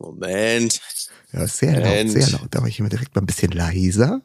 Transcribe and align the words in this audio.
Moment. 0.00 0.80
Ja, 1.32 1.46
sehr 1.46 1.78
laut, 1.80 2.10
sehr 2.10 2.28
laut. 2.30 2.48
Da 2.50 2.60
war 2.60 2.68
ich 2.68 2.78
immer 2.80 2.88
direkt 2.88 3.14
mal 3.14 3.22
ein 3.22 3.26
bisschen 3.26 3.52
leiser. 3.52 4.22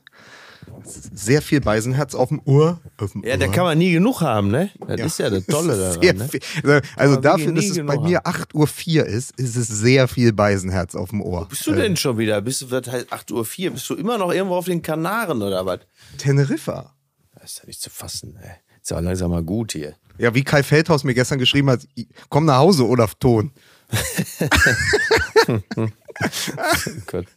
Sehr 1.14 1.42
viel 1.44 1.62
Beisenherz 1.62 2.16
auf 2.16 2.30
dem 2.30 2.42
Ohr. 2.46 2.80
Auf 2.98 3.12
dem 3.12 3.24
Ja, 3.24 3.34
Ohr. 3.34 3.38
da 3.38 3.48
kann 3.48 3.66
man 3.66 3.78
nie 3.78 3.92
genug 3.92 4.22
haben, 4.22 4.50
ne? 4.50 4.72
Das 4.88 5.00
ist 5.02 5.20
ja 5.20 5.30
das 5.30 5.46
Tolle 5.48 5.78
daran, 5.78 6.18
ne? 6.18 6.30
Also, 6.64 6.82
also 6.96 7.16
dafür, 7.22 7.52
dass 7.54 7.66
es 7.66 7.78
bei 7.86 8.00
mir 8.00 8.24
8.04 8.26 9.00
Uhr 9.02 9.06
ist, 9.06 9.40
ist 9.40 9.56
es 9.56 9.68
sehr 9.68 10.08
viel 10.08 10.34
Beisenherz 10.34 10.96
auf 10.96 11.10
dem 11.12 11.22
Ohr. 11.22 11.48
Bist 11.48 11.68
du 11.68 11.74
denn 11.74 11.96
schon 11.98 12.18
wieder? 12.18 12.42
Bist 12.42 12.64
du, 12.64 12.72
was 12.72 12.88
heißt 12.88 13.14
8.04 13.14 13.66
Uhr? 13.68 13.72
Bist 13.74 13.90
du 13.90 13.96
immer 13.96 14.18
noch 14.18 14.32
irgendwo 14.34 14.56
auf 14.56 14.66
den 14.66 14.82
Kanaren 14.82 15.42
oder 15.44 15.66
was? 15.66 15.82
Teneriffa. 16.18 16.96
Das 17.40 17.52
ist 17.52 17.58
ja 17.60 17.66
nicht 17.68 17.82
zu 17.82 17.90
fassen, 17.92 18.38
ey. 18.42 18.52
Ist 18.82 18.90
ja 18.92 18.98
auch 18.98 19.02
langsam 19.02 19.32
mal 19.32 19.44
gut 19.44 19.74
hier. 19.74 19.96
Ja, 20.18 20.34
wie 20.34 20.44
Kai 20.44 20.64
Feldhaus 20.64 21.04
mir 21.04 21.14
gestern 21.14 21.38
geschrieben 21.40 21.70
hat, 21.70 21.88
komm 22.30 22.46
nach 22.46 22.58
Hause, 22.58 22.86
Olaf 22.86 23.16
Ton. 23.16 23.52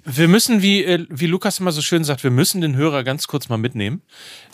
Wir 0.04 0.28
müssen, 0.28 0.62
wie, 0.62 0.84
äh, 0.84 1.04
wie 1.10 1.26
Lukas 1.26 1.58
immer 1.58 1.72
so 1.72 1.82
schön 1.82 2.04
sagt, 2.04 2.22
wir 2.22 2.30
müssen 2.30 2.60
den 2.60 2.76
Hörer 2.76 3.02
ganz 3.02 3.26
kurz 3.26 3.48
mal 3.48 3.56
mitnehmen. 3.56 4.02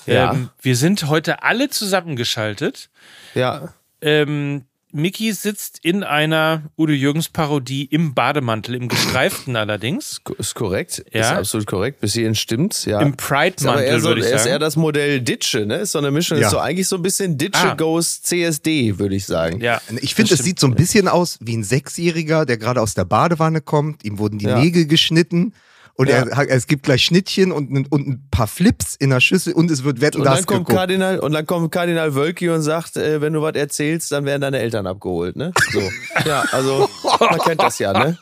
Ja. 0.07 0.33
Ähm, 0.33 0.49
wir 0.61 0.77
sind 0.77 1.09
heute 1.09 1.43
alle 1.43 1.69
zusammengeschaltet. 1.69 2.89
Ja. 3.35 3.75
Ähm, 4.01 4.65
Mickey 4.95 5.33
sitzt 5.33 5.81
in 5.83 6.05
einer 6.05 6.63
Udo 6.79 6.93
Jürgens 6.93 7.29
Parodie 7.29 7.85
im 7.87 8.15
Bademantel, 8.15 8.77
im 8.77 8.87
gestreiften 8.89 9.57
allerdings. 9.57 10.21
Ist 10.39 10.55
korrekt. 10.55 11.05
Ja. 11.13 11.33
Ist 11.33 11.39
absolut 11.39 11.67
korrekt. 11.67 12.01
Bis 12.01 12.13
hierhin 12.15 12.37
stimmt's. 12.37 12.85
Ja. 12.85 13.01
Im 13.01 13.17
Pride-Mantel, 13.17 14.01
so, 14.01 14.09
würde 14.09 14.21
ich 14.21 14.27
er 14.29 14.37
ist 14.37 14.43
sagen. 14.43 14.53
eher 14.53 14.59
das 14.61 14.77
Modell 14.77 15.21
Ditsche, 15.21 15.67
ne? 15.67 15.79
Ist 15.79 15.93
so 15.93 15.99
eine 15.99 16.13
Mischung. 16.13 16.39
Ja. 16.39 16.47
Ist 16.47 16.53
so 16.53 16.59
eigentlich 16.59 16.87
so 16.87 16.95
ein 16.97 17.03
bisschen 17.03 17.37
Ditsche 17.37 17.73
Ah. 17.73 17.75
goes 17.75 18.23
CSD, 18.23 18.99
würde 19.01 19.17
ich 19.17 19.27
sagen. 19.27 19.61
ja, 19.61 19.81
Ich 20.01 20.15
finde, 20.15 20.31
das 20.31 20.39
es 20.41 20.45
sieht 20.47 20.61
so 20.61 20.69
ein 20.69 20.77
bisschen 20.77 21.09
aus 21.09 21.39
wie 21.41 21.57
ein 21.57 21.65
Sechsjähriger, 21.65 22.47
der 22.47 22.57
gerade 22.59 22.81
aus 22.81 22.95
der 22.95 23.05
Badewanne 23.05 23.61
kommt. 23.61 24.05
Ihm 24.05 24.19
wurden 24.19 24.39
die 24.39 24.47
Ja. 24.47 24.61
Nägel 24.61 24.87
geschnitten. 24.87 25.55
Und 25.97 26.09
Ja. 26.09 26.25
er, 26.25 26.51
es 26.51 26.67
gibt 26.67 26.83
gleich 26.83 27.05
Schnittchen 27.05 27.53
und, 27.53 27.71
ein- 27.71 27.87
und 27.87 28.07
ein 28.09 28.29
paar 28.31 28.49
Flips 28.49 28.97
in 28.97 29.11
der 29.11 29.21
Schüssel 29.21 29.53
und 29.53 29.71
es 29.71 29.85
wird 29.85 30.01
Wett 30.01 30.17
und, 30.17 30.23
Und 30.23 30.27
dann 30.27 30.37
das 30.39 30.47
kommt 30.47 30.61
geguckt. 30.67 30.77
Kardinal 30.77 31.21
und 31.21 31.33
dann 31.33 31.47
kommt 31.47 31.71
Kardinal 31.71 32.15
Wölki 32.17 32.49
und 32.49 32.63
sagt, 32.63 32.97
äh, 32.97 33.21
wenn 33.21 33.33
du 33.33 33.43
was 33.43 33.55
erzählst, 33.55 34.11
dann 34.11 34.25
werden 34.25 34.41
deine 34.41 34.59
Eltern 34.59 34.87
abgeholt, 34.89 35.37
ne? 35.37 35.53
So. 35.73 35.81
ja, 36.27 36.43
also 36.51 36.89
man 37.21 37.39
kennt 37.39 37.63
das 37.63 37.79
ja, 37.79 37.93
ne? 37.93 38.19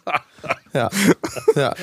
Ja. 0.74 0.90
Ja. 1.54 1.74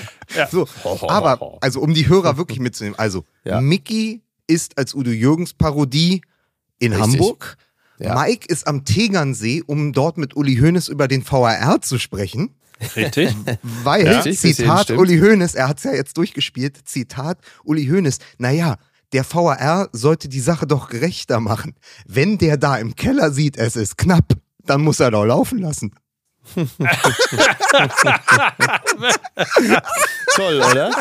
So, 0.51 0.67
aber 1.07 1.57
also 1.61 1.79
um 1.79 1.93
die 1.93 2.07
Hörer 2.07 2.37
wirklich 2.37 2.59
mitzunehmen. 2.59 2.97
Also 2.99 3.23
Ja. 3.43 3.59
Mickey 3.61 4.21
ist 4.47 4.77
als 4.77 4.93
Udo 4.93 5.09
Jürgens 5.11 5.53
Parodie 5.53 6.21
in 6.79 6.93
Richtig. 6.93 7.13
Hamburg. 7.19 7.57
Ja. 7.99 8.15
Mike 8.21 8.45
ist 8.47 8.67
am 8.67 8.85
Tegernsee, 8.85 9.63
um 9.65 9.91
dort 9.91 10.17
mit 10.17 10.35
Uli 10.35 10.55
Hoeneß 10.57 10.87
über 10.87 11.07
den 11.07 11.23
VAR 11.29 11.81
zu 11.81 11.97
sprechen. 11.99 12.55
Richtig. 12.95 13.35
Weil, 13.83 14.07
hierhin 14.07 14.35
Zitat. 14.35 14.91
Uli 14.91 15.19
Hoeneß, 15.19 15.55
er 15.55 15.67
hat 15.69 15.77
es 15.79 15.83
ja 15.83 15.93
jetzt 15.93 16.17
durchgespielt, 16.17 16.77
Zitat 16.87 17.37
Uli 17.63 17.85
Hoeneß, 17.87 18.19
naja, 18.37 18.77
der 19.13 19.25
VAR 19.31 19.89
sollte 19.91 20.29
die 20.29 20.39
Sache 20.39 20.67
doch 20.67 20.87
gerechter 20.89 21.39
machen. 21.39 21.75
Wenn 22.07 22.37
der 22.37 22.57
da 22.57 22.77
im 22.77 22.95
Keller 22.95 23.31
sieht, 23.31 23.57
es 23.57 23.75
ist 23.75 23.97
knapp, 23.97 24.33
dann 24.65 24.81
muss 24.81 24.99
er 24.99 25.11
doch 25.11 25.25
laufen 25.25 25.57
lassen. 25.59 25.91
Toll, 30.35 30.61
oder? 30.71 30.91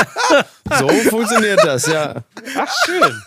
So 0.79 0.89
funktioniert 1.11 1.61
das, 1.65 1.87
ja. 1.87 2.23
Ach, 2.57 2.75
schön. 2.85 3.23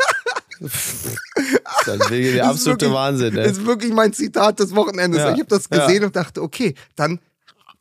Das 0.59 0.71
ist 0.75 2.09
wirklich 2.09 2.33
der 2.33 2.43
Das 2.43 2.55
ist 2.55 2.67
absolute 2.67 2.81
wirklich- 2.85 2.93
Wahnsinn, 2.93 3.35
Das 3.35 3.45
ne? 3.45 3.51
ist 3.51 3.65
wirklich 3.65 3.93
mein 3.93 4.13
Zitat 4.13 4.59
des 4.59 4.75
Wochenendes. 4.75 5.19
Ja. 5.19 5.31
Ich 5.33 5.39
habe 5.39 5.45
das 5.49 5.63
Ja. 5.71 5.85
gesehen 5.87 6.03
und 6.03 6.15
dachte, 6.15 6.41
okay, 6.41 6.75
dann, 6.95 7.19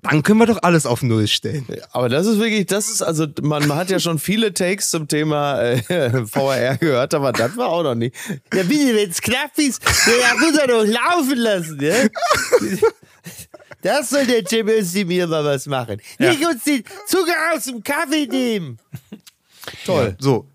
dann 0.02 0.22
können 0.22 0.38
wir 0.38 0.46
doch 0.46 0.62
alles 0.62 0.86
auf 0.86 1.02
Null 1.02 1.26
stellen. 1.28 1.66
Aber 1.92 2.08
das 2.08 2.26
ist 2.26 2.38
wirklich, 2.38 2.66
das 2.66 2.88
ist 2.88 3.02
also, 3.02 3.26
man, 3.42 3.66
man 3.68 3.76
hat 3.76 3.90
ja 3.90 3.98
schon 3.98 4.18
viele 4.18 4.54
Takes 4.54 4.90
zum 4.90 5.08
Thema 5.08 5.60
äh, 5.60 6.26
VR 6.26 6.76
gehört, 6.78 7.12
aber 7.14 7.32
das 7.32 7.56
war 7.56 7.68
auch 7.68 7.82
noch 7.82 7.94
nicht. 7.94 8.14
Ja, 8.54 8.62
bitte, 8.62 8.94
wenn 8.96 9.10
es 9.10 9.20
knapp 9.20 9.56
ist, 9.56 9.82
ja, 10.06 10.34
muss 10.38 10.56
er 10.58 10.66
doch 10.68 10.84
laufen 10.84 11.36
lassen, 11.36 11.78
ja? 11.82 11.94
Das 13.82 14.10
soll 14.10 14.26
der 14.26 14.42
Jim 14.42 14.66
mir 15.08 15.26
mal 15.26 15.44
was 15.44 15.66
machen. 15.66 16.00
Nicht 16.18 16.44
uns 16.46 16.64
den 16.64 16.84
Zucker 17.06 17.32
aus 17.54 17.64
dem 17.64 17.82
Kaffee 17.82 18.26
nehmen. 18.26 18.78
Toll. 19.86 20.16
So, 20.18 20.46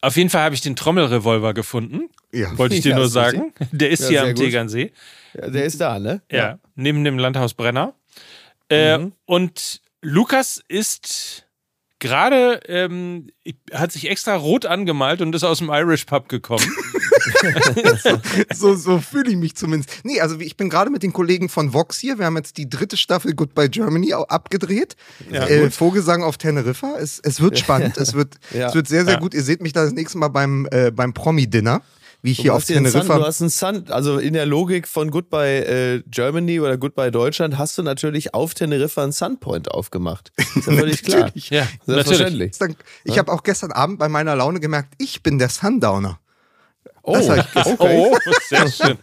Auf 0.00 0.16
jeden 0.16 0.28
Fall 0.28 0.42
habe 0.42 0.54
ich 0.56 0.60
den 0.60 0.74
Trommelrevolver 0.74 1.54
gefunden. 1.54 2.08
Ja. 2.32 2.56
Wollte 2.58 2.74
ich 2.74 2.80
dir 2.80 2.90
Ja, 2.90 2.96
nur 2.96 3.08
sagen. 3.08 3.52
Der 3.70 3.90
ist 3.90 4.02
Ja, 4.02 4.08
hier 4.08 4.22
am 4.22 4.28
gut. 4.30 4.38
Tegernsee. 4.38 4.92
Ja, 5.34 5.48
der 5.50 5.64
ist 5.64 5.80
da, 5.80 5.98
ne? 6.00 6.20
Ja, 6.30 6.58
neben 6.74 7.04
dem 7.04 7.16
Landhaus 7.18 7.54
Brenner. 7.54 7.94
Äh, 8.70 8.98
Mhm. 8.98 9.12
Und 9.26 9.80
Lukas 10.02 10.60
ist 10.68 11.46
gerade, 11.98 12.60
ähm, 12.66 13.28
hat 13.72 13.92
sich 13.92 14.10
extra 14.10 14.34
rot 14.36 14.66
angemalt 14.66 15.20
und 15.22 15.34
ist 15.34 15.44
aus 15.44 15.58
dem 15.58 15.70
Irish 15.70 16.04
Pub 16.04 16.28
gekommen. 16.28 16.64
so, 18.54 18.74
so 18.74 19.00
fühle 19.00 19.30
ich 19.30 19.36
mich 19.36 19.54
zumindest. 19.56 20.04
Nee, 20.04 20.20
also 20.20 20.38
ich 20.40 20.56
bin 20.56 20.68
gerade 20.68 20.90
mit 20.90 21.02
den 21.02 21.12
Kollegen 21.12 21.48
von 21.48 21.72
Vox 21.72 21.98
hier. 21.98 22.18
Wir 22.18 22.26
haben 22.26 22.36
jetzt 22.36 22.56
die 22.58 22.68
dritte 22.68 22.96
Staffel 22.96 23.34
Goodbye 23.34 23.68
Germany 23.68 24.12
abgedreht. 24.12 24.96
Ja, 25.30 25.46
äh, 25.46 25.70
Vorgesang 25.70 26.22
auf 26.22 26.36
Teneriffa. 26.36 26.96
Es, 26.98 27.20
es 27.22 27.40
wird 27.40 27.58
spannend. 27.60 27.96
es, 27.96 28.14
wird, 28.14 28.34
Ja. 28.52 28.68
es 28.68 28.74
wird 28.74 28.88
sehr, 28.88 29.04
sehr 29.04 29.14
Ja. 29.14 29.20
gut. 29.20 29.34
Ihr 29.34 29.42
seht 29.42 29.62
mich 29.62 29.72
da 29.72 29.84
das 29.84 29.92
nächste 29.92 30.18
Mal 30.18 30.28
beim, 30.28 30.68
äh, 30.70 30.90
beim 30.90 31.14
Promi-Dinner, 31.14 31.82
wie 32.24 32.30
ich 32.30 32.38
Du 32.38 32.42
hier 32.44 32.54
auf 32.54 32.64
Sun, 32.64 32.76
Teneriffa. 32.76 33.18
du 33.18 33.24
hast 33.24 33.42
einen 33.42 33.50
Sun, 33.50 33.84
also 33.90 34.18
in 34.18 34.32
der 34.32 34.46
Logik 34.46 34.88
von 34.88 35.10
Goodbye 35.10 35.96
äh, 35.96 36.02
Germany 36.06 36.58
oder 36.58 36.78
Goodbye 36.78 37.10
Deutschland 37.10 37.58
hast 37.58 37.76
du 37.76 37.82
natürlich 37.82 38.32
auf 38.32 38.54
Teneriffa 38.54 39.02
einen 39.02 39.12
Sunpoint 39.12 39.70
aufgemacht. 39.70 40.32
Ist 40.38 40.66
ja 40.66 40.72
völlig 40.72 41.02
klar. 41.02 41.20
Natürlich. 41.20 41.50
Ja, 41.50 41.68
Selbstverständlich. 41.86 42.58
Dann, 42.58 42.76
ich 43.04 43.18
habe 43.18 43.30
auch 43.30 43.42
gestern 43.42 43.72
Abend 43.72 43.98
bei 43.98 44.08
meiner 44.08 44.34
Laune 44.36 44.58
gemerkt, 44.58 44.94
ich 44.98 45.22
bin 45.22 45.38
der 45.38 45.50
Sundowner. 45.50 46.18
Oh, 47.06 47.12
Das 47.14 47.28
hab 47.28 47.36
ich 47.38 47.52
gesagt. 47.52 47.76
Oh, 47.80 48.16
sehr 48.48 48.70
schön. 48.70 48.98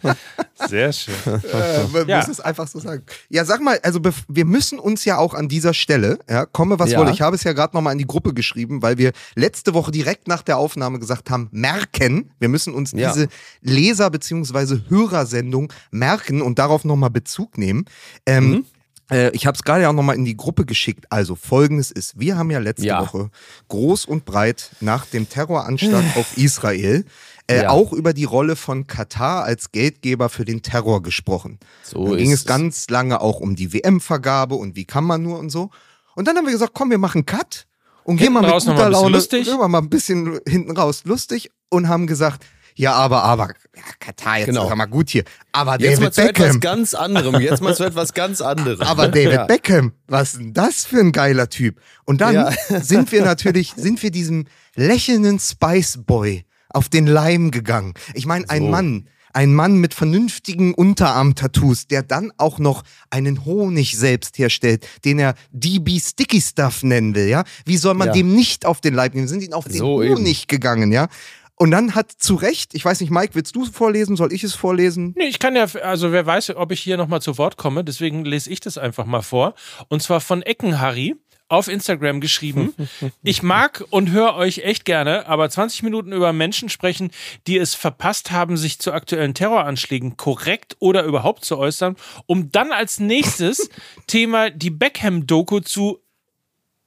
Sehr 0.68 0.92
schön. 0.92 1.14
Äh, 1.24 1.92
wir 1.94 2.04
Ja. 2.08 2.18
müssen 2.18 2.32
es 2.32 2.40
einfach 2.40 2.66
so 2.66 2.80
sagen. 2.80 3.04
Ja, 3.28 3.44
sag 3.44 3.60
mal, 3.62 3.78
also 3.84 4.00
wir 4.28 4.44
müssen 4.44 4.78
uns 4.80 5.04
ja 5.04 5.18
auch 5.18 5.34
an 5.34 5.48
dieser 5.48 5.72
Stelle, 5.72 6.18
ja, 6.28 6.44
komme 6.46 6.78
was 6.80 6.90
Ja. 6.90 6.98
wolle, 6.98 7.12
ich 7.12 7.20
habe 7.20 7.36
es 7.36 7.44
ja 7.44 7.52
gerade 7.52 7.76
nochmal 7.76 7.92
in 7.92 7.98
die 7.98 8.06
Gruppe 8.06 8.34
geschrieben, 8.34 8.82
weil 8.82 8.98
wir 8.98 9.12
letzte 9.36 9.72
Woche 9.74 9.92
direkt 9.92 10.26
nach 10.26 10.42
der 10.42 10.58
Aufnahme 10.58 10.98
gesagt 10.98 11.30
haben, 11.30 11.48
merken, 11.52 12.30
wir 12.40 12.48
müssen 12.48 12.74
uns 12.74 12.90
Ja. 12.92 13.12
diese 13.12 13.28
Leser- 13.62 14.10
bzw. 14.10 14.80
Hörersendung 14.88 15.72
merken 15.92 16.42
und 16.42 16.58
darauf 16.58 16.84
nochmal 16.84 17.10
Bezug 17.10 17.56
nehmen. 17.56 17.84
Ähm, 18.26 18.50
Mhm. 18.50 18.64
äh, 19.10 19.30
Ich 19.30 19.46
habe 19.46 19.56
es 19.56 19.62
gerade 19.62 19.82
ja 19.82 19.90
auch 19.90 19.94
nochmal 19.94 20.16
in 20.16 20.24
die 20.24 20.36
Gruppe 20.36 20.64
geschickt. 20.64 21.06
Also 21.10 21.34
folgendes 21.36 21.90
ist, 21.90 22.18
wir 22.18 22.36
haben 22.36 22.50
ja 22.50 22.58
letzte 22.58 22.86
Ja. 22.86 23.00
Woche 23.00 23.30
groß 23.68 24.06
und 24.06 24.24
breit 24.24 24.70
nach 24.80 25.06
dem 25.06 25.28
Terroranschlag 25.28 26.02
auf 26.16 26.36
Israel 26.36 27.04
äh, 27.52 27.62
Ja. 27.64 27.70
auch 27.70 27.92
über 27.92 28.12
die 28.12 28.24
Rolle 28.24 28.56
von 28.56 28.86
Katar 28.86 29.44
als 29.44 29.72
Geldgeber 29.72 30.28
für 30.28 30.44
den 30.44 30.62
Terror 30.62 31.02
gesprochen. 31.02 31.58
So 31.82 32.06
dann 32.08 32.16
ging 32.18 32.32
es 32.32 32.44
ganz 32.44 32.88
lange 32.90 33.20
auch 33.20 33.40
um 33.40 33.56
die 33.56 33.72
WM-Vergabe 33.72 34.54
und 34.54 34.76
wie 34.76 34.84
kann 34.84 35.04
man 35.04 35.22
nur 35.22 35.38
und 35.38 35.50
so. 35.50 35.70
Und 36.14 36.28
dann 36.28 36.36
haben 36.36 36.44
wir 36.46 36.52
gesagt, 36.52 36.72
komm, 36.74 36.90
wir 36.90 36.98
machen 36.98 37.24
Cut 37.26 37.66
und 38.04 38.16
gehen 38.16 38.32
mal 38.32 38.42
mit 38.42 38.50
guter 38.52 38.66
mal 38.66 38.72
ein 38.72 38.76
bisschen 38.76 38.92
Laune, 38.92 39.16
lustig. 39.16 39.48
rüber 39.48 39.68
mal 39.68 39.78
ein 39.78 39.88
bisschen 39.90 40.40
hinten 40.46 40.76
raus 40.76 41.02
lustig 41.04 41.50
und 41.70 41.88
haben 41.88 42.06
gesagt, 42.06 42.44
ja, 42.74 42.94
aber, 42.94 43.22
aber, 43.22 43.48
ja, 43.76 43.82
Katar, 44.00 44.38
jetzt 44.38 44.46
Genau. 44.46 44.66
ist 44.66 44.74
mal 44.74 44.86
gut 44.86 45.10
hier. 45.10 45.24
Aber 45.52 45.78
Jetzt 45.78 46.00
mal 46.00 46.06
David 46.08 46.14
zu 46.14 46.20
etwas 46.22 46.34
Beckham, 46.46 46.60
ganz 46.60 46.94
anderem. 46.94 47.38
Jetzt 47.40 47.60
mal 47.60 47.74
zu 47.76 47.84
etwas 47.84 48.14
ganz 48.14 48.40
anderem. 48.52 48.80
aber 48.80 49.08
David 49.08 49.32
ja. 49.32 49.44
Beckham, 49.44 49.92
was 50.08 50.32
ist 50.32 50.38
denn 50.40 50.54
das 50.54 50.86
für 50.86 50.98
ein 51.00 51.12
geiler 51.12 51.50
Typ? 51.50 51.78
Und 52.06 52.22
dann 52.22 52.34
Ja. 52.34 52.50
sind 52.80 53.12
wir 53.12 53.24
natürlich, 53.26 53.74
sind 53.76 54.02
wir 54.02 54.10
diesem 54.10 54.46
lächelnden 54.74 55.38
Spice 55.38 55.98
Boy 56.06 56.46
auf 56.74 56.88
den 56.88 57.06
Leim 57.06 57.50
gegangen. 57.50 57.94
Ich 58.14 58.26
meine, 58.26 58.48
ein 58.50 58.62
So. 58.62 58.68
Mann, 58.68 59.08
ein 59.34 59.54
Mann 59.54 59.76
mit 59.78 59.94
vernünftigen 59.94 60.74
Unterarm-Tattoos, 60.74 61.86
der 61.86 62.02
dann 62.02 62.32
auch 62.36 62.58
noch 62.58 62.82
einen 63.10 63.44
Honig 63.44 63.96
selbst 63.96 64.38
herstellt, 64.38 64.86
den 65.04 65.18
er 65.18 65.34
DB 65.52 65.98
Sticky 66.00 66.40
Stuff 66.40 66.82
nennen 66.82 67.14
will, 67.14 67.28
ja? 67.28 67.44
Wie 67.64 67.76
soll 67.76 67.94
man 67.94 68.08
Ja. 68.08 68.12
dem 68.14 68.34
nicht 68.34 68.66
auf 68.66 68.80
den 68.80 68.94
Leib 68.94 69.14
nehmen? 69.14 69.24
Wir 69.26 69.30
sind 69.30 69.42
ihn 69.42 69.54
auf 69.54 69.64
den 69.64 69.76
So 69.78 70.02
Honig 70.02 70.48
gegangen, 70.48 70.92
ja? 70.92 71.08
Und 71.56 71.70
dann 71.70 71.94
hat 71.94 72.10
zu 72.16 72.34
Recht, 72.34 72.74
ich 72.74 72.84
weiß 72.84 73.00
nicht, 73.00 73.10
Mike, 73.10 73.34
willst 73.34 73.54
du 73.54 73.64
vorlesen? 73.64 74.16
Soll 74.16 74.32
ich 74.32 74.42
es 74.42 74.54
vorlesen? 74.54 75.14
Nee, 75.16 75.26
ich 75.28 75.38
kann 75.38 75.54
ja, 75.54 75.64
also 75.82 76.10
wer 76.10 76.26
weiß, 76.26 76.56
ob 76.56 76.72
ich 76.72 76.80
hier 76.80 76.96
nochmal 76.96 77.22
zu 77.22 77.38
Wort 77.38 77.56
komme, 77.56 77.84
deswegen 77.84 78.24
lese 78.24 78.50
ich 78.50 78.60
das 78.60 78.78
einfach 78.78 79.04
mal 79.06 79.22
vor. 79.22 79.54
Und 79.88 80.02
zwar 80.02 80.20
von 80.20 80.42
Eckenharry 80.42 81.14
auf 81.52 81.68
Instagram 81.68 82.20
geschrieben. 82.20 82.74
Ich 83.22 83.42
mag 83.42 83.84
und 83.90 84.10
höre 84.10 84.34
euch 84.36 84.58
echt 84.60 84.84
gerne, 84.86 85.26
aber 85.28 85.50
20 85.50 85.82
Minuten 85.82 86.12
über 86.12 86.32
Menschen 86.32 86.70
sprechen, 86.70 87.10
die 87.46 87.58
es 87.58 87.74
verpasst 87.74 88.30
haben, 88.30 88.56
sich 88.56 88.78
zu 88.78 88.92
aktuellen 88.92 89.34
Terroranschlägen 89.34 90.16
korrekt 90.16 90.76
oder 90.78 91.04
überhaupt 91.04 91.44
zu 91.44 91.58
äußern, 91.58 91.96
um 92.26 92.50
dann 92.50 92.72
als 92.72 93.00
nächstes 93.00 93.68
Thema 94.06 94.48
die 94.50 94.70
Beckham-Doku 94.70 95.60
zu 95.60 95.98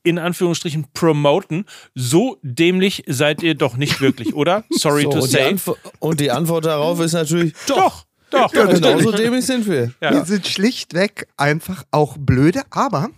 in 0.02 0.20
Anführungsstrichen 0.20 0.88
promoten. 0.94 1.66
So 1.94 2.38
dämlich 2.42 3.04
seid 3.08 3.44
ihr 3.44 3.56
doch 3.56 3.78
nicht 3.78 4.02
wirklich, 4.02 4.34
oder? 4.36 4.64
Sorry 4.72 5.04
So, 5.04 5.10
to 5.12 5.18
und, 5.18 5.28
die 5.28 5.32
say. 5.32 5.48
Antwo- 5.50 5.78
und 6.00 6.20
die 6.20 6.32
Antwort 6.32 6.66
darauf 6.66 7.00
ist 7.00 7.14
natürlich, 7.14 7.54
doch, 7.68 8.06
Doch, 8.32 8.54
ja, 8.54 8.66
natürlich. 8.66 8.82
genau 8.82 9.00
so 9.00 9.12
dämlich 9.12 9.46
sind 9.46 9.68
wir. 9.68 9.94
Ja. 10.02 10.12
Wir 10.12 10.26
sind 10.26 10.48
schlichtweg 10.48 11.28
einfach 11.38 11.84
auch 11.92 12.18
blöde, 12.20 12.64
aber 12.72 13.10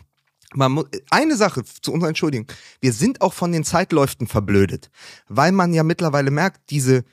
man 0.57 0.71
mu- 0.73 0.83
eine 1.09 1.37
Sache 1.37 1.63
zu 1.63 1.93
unserer 1.93 2.09
Entschuldigung. 2.09 2.47
Wir 2.81 2.91
sind 2.93 3.21
auch 3.21 3.33
von 3.33 3.51
den 3.51 3.63
Zeitläuften 3.63 4.27
verblödet, 4.27 4.89
weil 5.29 5.51
man 5.51 5.73
ja 5.73 5.83
mittlerweile 5.83 6.31
merkt, 6.31 6.69
diese, 6.69 7.03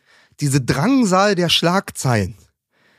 diese 0.40 0.60
Drangsal 0.60 1.34
der 1.34 1.48
Schlagzeilen, 1.48 2.36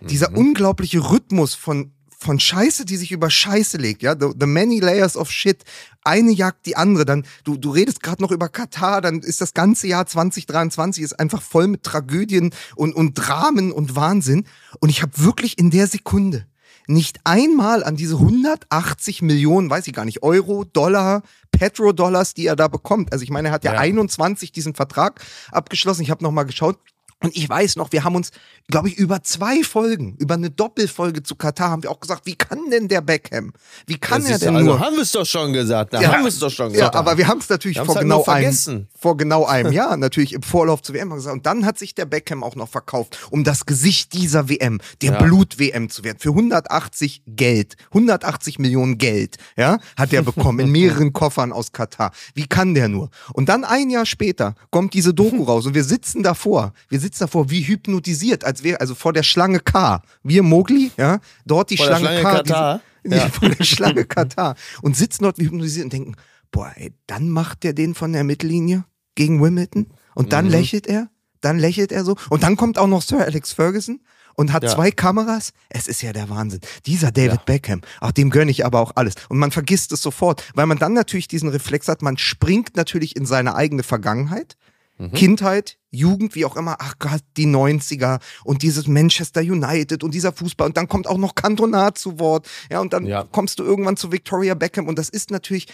dieser 0.01 0.33
unglaubliche 0.38 1.00
Rhythmus 1.09 1.56
von, 1.56 1.92
von 2.18 2.39
Scheiße, 2.39 2.86
die 2.86 2.97
sich 2.97 3.12
über 3.12 3.30
Scheiße 3.30 3.77
legt, 3.77 4.03
ja, 4.03 4.15
the, 4.19 4.27
the 4.39 4.45
many 4.45 4.80
layers 4.80 5.18
of 5.18 5.31
shit, 5.31 5.63
eine 6.03 6.31
jagt 6.31 6.65
die 6.68 6.75
andere, 6.75 7.06
dann, 7.06 7.25
du, 7.44 7.57
du 7.57 7.71
redest 7.71 8.03
gerade 8.03 8.21
noch 8.21 8.31
über 8.31 8.50
Katar, 8.50 9.01
dann 9.01 9.21
ist 9.21 9.42
das 9.42 9.53
ganze 9.53 9.88
Jahr 9.88 10.06
2023 10.06 11.03
ist 11.03 11.19
einfach 11.19 11.42
voll 11.42 11.68
mit 11.68 11.83
Tragödien 11.83 12.51
und, 12.75 12.94
und 12.94 13.15
Dramen 13.15 13.71
und 13.71 13.95
Wahnsinn. 13.95 14.45
Und 14.80 14.89
ich 14.89 15.01
habe 15.01 15.12
wirklich 15.15 15.57
in 15.57 15.71
der 15.71 15.88
Sekunde 15.88 16.45
nicht 16.87 17.19
einmal 17.23 17.83
an 17.83 17.95
diese 17.95 18.15
180 18.15 19.21
Millionen, 19.21 19.69
weiß 19.69 19.87
ich 19.87 19.93
gar 19.93 20.05
nicht, 20.05 20.23
Euro, 20.23 20.63
Dollar, 20.65 21.23
Petrodollars, 21.51 22.33
die 22.33 22.47
er 22.47 22.55
da 22.55 22.67
bekommt. 22.67 23.11
Also 23.13 23.23
ich 23.23 23.29
meine, 23.29 23.49
er 23.49 23.53
hat 23.53 23.63
ja, 23.63 23.73
Ja. 23.73 23.79
21 23.79 24.51
diesen 24.51 24.75
Vertrag 24.75 25.21
abgeschlossen. 25.51 26.01
Ich 26.01 26.11
habe 26.11 26.23
noch 26.23 26.31
mal 26.31 26.43
geschaut. 26.43 26.77
Und 27.25 27.36
ich 27.36 27.48
weiß 27.50 27.75
noch, 27.75 27.92
wir 27.92 28.04
haben 28.04 28.16
uns, 28.16 28.31
glaube 28.68 28.88
ich, 28.89 28.98
über 28.98 29.22
zwei 29.24 29.63
Folgen, 29.63 30.16
über 30.18 30.36
eine 30.36 30.50
Doppelfolge 30.50 31.24
zu 31.24 31.36
Katar, 31.36 31.69
haben 31.72 31.83
wir 31.83 31.92
auch 31.92 32.00
gesagt, 32.00 32.25
wie 32.25 32.36
kann 32.36 32.69
denn 32.72 32.88
der 32.88 33.01
Beckham? 33.01 33.51
Wie 33.86 33.98
kann 33.98 34.22
Das 34.22 34.31
er 34.31 34.39
denn 34.39 34.54
ja- 34.54 34.60
also 34.60 34.72
nur? 34.72 34.80
haben 34.80 34.95
wir 34.95 35.01
es 35.04 35.12
doch 35.12 35.25
schon 35.25 35.54
gesagt. 35.54 35.94
Da 35.94 36.01
Ja. 36.01 36.12
haben 36.13 36.22
wir 36.24 36.30
es 36.30 36.39
doch 36.39 36.50
schon 36.50 36.68
Ja, 36.72 36.74
gesagt. 36.77 36.95
aber 36.95 37.18
wir 37.18 37.27
haben 37.27 37.39
es 37.39 37.50
natürlich 37.50 37.77
vor 37.80 37.88
halt 37.95 38.00
genau 38.01 38.24
einem 38.25 38.88
vor 39.00 39.18
genau 39.18 39.45
einem 39.45 39.72
Jahr 39.74 39.98
natürlich 39.98 40.33
im 40.33 40.42
Vorlauf 40.42 40.81
zur 40.81 40.95
WM 40.95 41.10
gesagt. 41.12 41.33
Und 41.36 41.45
dann 41.45 41.66
hat 41.66 41.77
sich 41.77 41.94
der 41.95 42.06
Beckham 42.06 42.44
auch 42.44 42.56
noch 42.56 42.69
verkauft, 42.69 43.18
um 43.30 43.44
das 43.44 43.66
Gesicht 43.66 44.13
dieser 44.13 44.50
WM, 44.50 44.80
der 45.01 45.12
Ja. 45.13 45.21
Blut-WM 45.21 45.89
zu 45.89 46.04
werden. 46.04 46.18
Für 46.19 46.30
180 46.33 47.21
Geld, 47.28 47.75
180 47.94 48.60
Millionen 48.60 48.98
Geld, 48.98 49.38
ja, 49.57 49.80
hat 49.98 50.13
er 50.13 50.21
bekommen 50.21 50.60
in 50.60 50.71
mehreren 50.71 51.13
Koffern 51.13 51.51
aus 51.51 51.71
Katar. 51.71 52.12
Wie 52.33 52.48
kann 52.48 52.74
der 52.74 52.88
nur? 52.89 53.10
Und 53.33 53.50
dann 53.50 53.63
ein 53.63 53.89
Jahr 53.89 54.06
später 54.06 54.56
kommt 54.71 54.94
diese 54.94 55.13
Doku 55.13 55.44
raus 55.45 55.66
und 55.66 55.74
wir 55.75 55.83
sitzen 55.83 56.24
davor. 56.24 56.74
Wir 56.89 57.00
sitzen 57.00 57.14
davor 57.21 57.50
wie 57.50 57.62
hypnotisiert, 57.62 58.44
als 58.44 58.63
wäre 58.63 58.81
also 58.81 58.95
vor 58.95 59.13
der 59.13 59.23
Schlange 59.23 59.59
K. 59.59 60.01
Wir 60.23 60.44
Mogli, 60.44 60.91
ja, 60.97 61.19
dort 61.45 61.69
die 61.69 61.77
Vor 61.77 61.85
Schlange, 61.88 62.07
Schlange 62.07 62.21
K. 62.23 62.31
Katar? 62.31 62.81
Diese, 63.03 63.15
Ja. 63.17 63.29
Vor 63.29 63.50
der 63.50 63.63
Schlange 63.63 64.06
Katar. 64.15 64.56
Und 64.81 64.95
sitzen 64.97 65.23
dort 65.23 65.38
wie 65.38 65.45
hypnotisiert 65.45 65.85
und 65.85 65.94
denken, 65.94 66.15
boah, 66.51 66.71
ey, 66.75 66.94
dann 67.07 67.29
macht 67.29 67.63
der 67.63 67.73
den 67.73 67.94
von 67.95 68.13
der 68.13 68.23
Mittellinie 68.23 68.85
gegen 69.15 69.41
Wimbledon 69.44 69.88
und 70.15 70.25
Mhm. 70.25 70.29
dann 70.29 70.50
lächelt 70.50 70.88
er, 70.88 71.09
dann 71.41 71.59
lächelt 71.59 71.91
er 71.91 72.03
so 72.03 72.15
und 72.29 72.44
dann 72.44 72.56
kommt 72.56 72.77
auch 72.77 72.88
noch 72.88 73.01
Sir 73.01 73.19
Alex 73.23 73.51
Ferguson 73.53 74.01
und 74.35 74.51
hat 74.51 74.63
Ja. 74.63 74.69
zwei 74.69 74.91
Kameras. 74.91 75.51
Es 75.69 75.88
ist 75.88 76.01
ja 76.01 76.11
der 76.11 76.29
Wahnsinn. 76.29 76.59
Dieser 76.85 77.11
David 77.11 77.31
Ja. 77.31 77.41
Beckham, 77.45 77.81
auch 78.01 78.11
dem 78.11 78.29
gönne 78.31 78.51
ich 78.51 78.65
aber 78.65 78.79
auch 78.81 78.94
alles. 78.95 79.13
Und 79.29 79.38
man 79.38 79.51
vergisst 79.51 79.91
es 79.91 80.01
sofort, 80.01 80.44
weil 80.56 80.65
man 80.65 80.77
dann 80.79 80.94
natürlich 80.94 81.27
diesen 81.27 81.47
Reflex 81.50 81.88
hat, 81.88 82.01
man 82.01 82.18
springt 82.18 82.75
natürlich 82.75 83.15
in 83.15 83.25
seine 83.25 83.56
eigene 83.56 83.83
Vergangenheit. 83.83 84.57
Mhm. 84.97 85.12
Kindheit, 85.12 85.77
Jugend, 85.92 86.36
wie 86.36 86.45
auch 86.45 86.56
immer, 86.56 86.77
ach 86.80 86.95
Gott, 87.00 87.21
die 87.38 87.47
90er 87.47 88.19
und 88.44 88.62
dieses 88.62 88.88
Manchester 88.88 89.42
United 89.42 90.03
und 90.03 90.13
dieser 90.13 90.31
Fußball 90.31 90.68
und 90.68 90.77
dann 90.77 90.88
kommt 90.88 91.07
auch 91.07 91.18
noch 91.18 91.36
Cantona 91.36 91.94
zu 91.95 92.19
Wort, 92.19 92.47
ja, 92.71 92.80
und 92.80 92.94
dann 92.94 93.06
Ja. 93.06 93.24
kommst 93.31 93.59
du 93.59 93.63
irgendwann 93.63 93.97
zu 93.97 94.12
Victoria 94.12 94.53
Beckham 94.56 94.88
und 94.88 94.97
das 94.97 95.09
ist 95.09 95.31
natürlich 95.31 95.68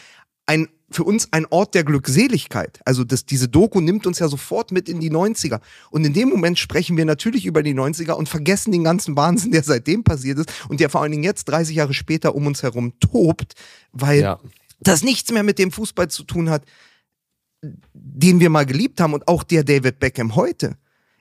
ein, 0.48 0.68
für 0.90 1.04
uns 1.04 1.32
ein 1.32 1.46
Ort 1.52 1.76
der 1.76 1.84
Glückseligkeit. 1.84 2.82
Also 2.84 3.04
das, 3.04 3.26
diese 3.26 3.48
Doku 3.48 3.80
nimmt 3.80 4.06
uns 4.08 4.20
ja 4.20 4.28
sofort 4.28 4.72
mit 4.72 4.90
in 4.90 5.00
die 5.00 5.12
90er. 5.12 5.62
Und 5.92 6.04
in 6.04 6.14
dem 6.14 6.30
Moment 6.30 6.58
sprechen 6.60 6.98
wir 6.98 7.06
natürlich 7.06 7.46
über 7.46 7.64
die 7.64 7.74
90er 7.76 8.14
und 8.14 8.28
vergessen 8.28 8.72
den 8.72 8.84
ganzen 8.84 9.16
Wahnsinn, 9.16 9.52
der 9.52 9.64
seitdem 9.64 10.04
passiert 10.04 10.40
ist 10.40 10.52
und 10.68 10.80
der 10.80 10.90
vor 10.90 11.02
allen 11.04 11.12
Dingen 11.12 11.24
jetzt 11.24 11.46
30 11.46 11.76
Jahre 11.76 11.94
später 11.94 12.36
um 12.36 12.48
uns 12.48 12.64
herum 12.64 12.94
tobt, 13.00 13.54
weil 13.94 14.20
Ja. 14.22 14.40
das 14.82 15.04
nichts 15.04 15.32
mehr 15.32 15.44
mit 15.44 15.60
dem 15.60 15.72
Fußball 15.72 16.10
zu 16.10 16.24
tun 16.24 16.50
hat, 16.50 16.66
den 17.94 18.40
wir 18.40 18.50
mal 18.50 18.66
geliebt 18.66 19.00
haben 19.02 19.14
und 19.14 19.28
auch 19.28 19.44
der 19.44 19.64
David 19.64 20.00
Beckham 20.00 20.36
heute 20.36 20.78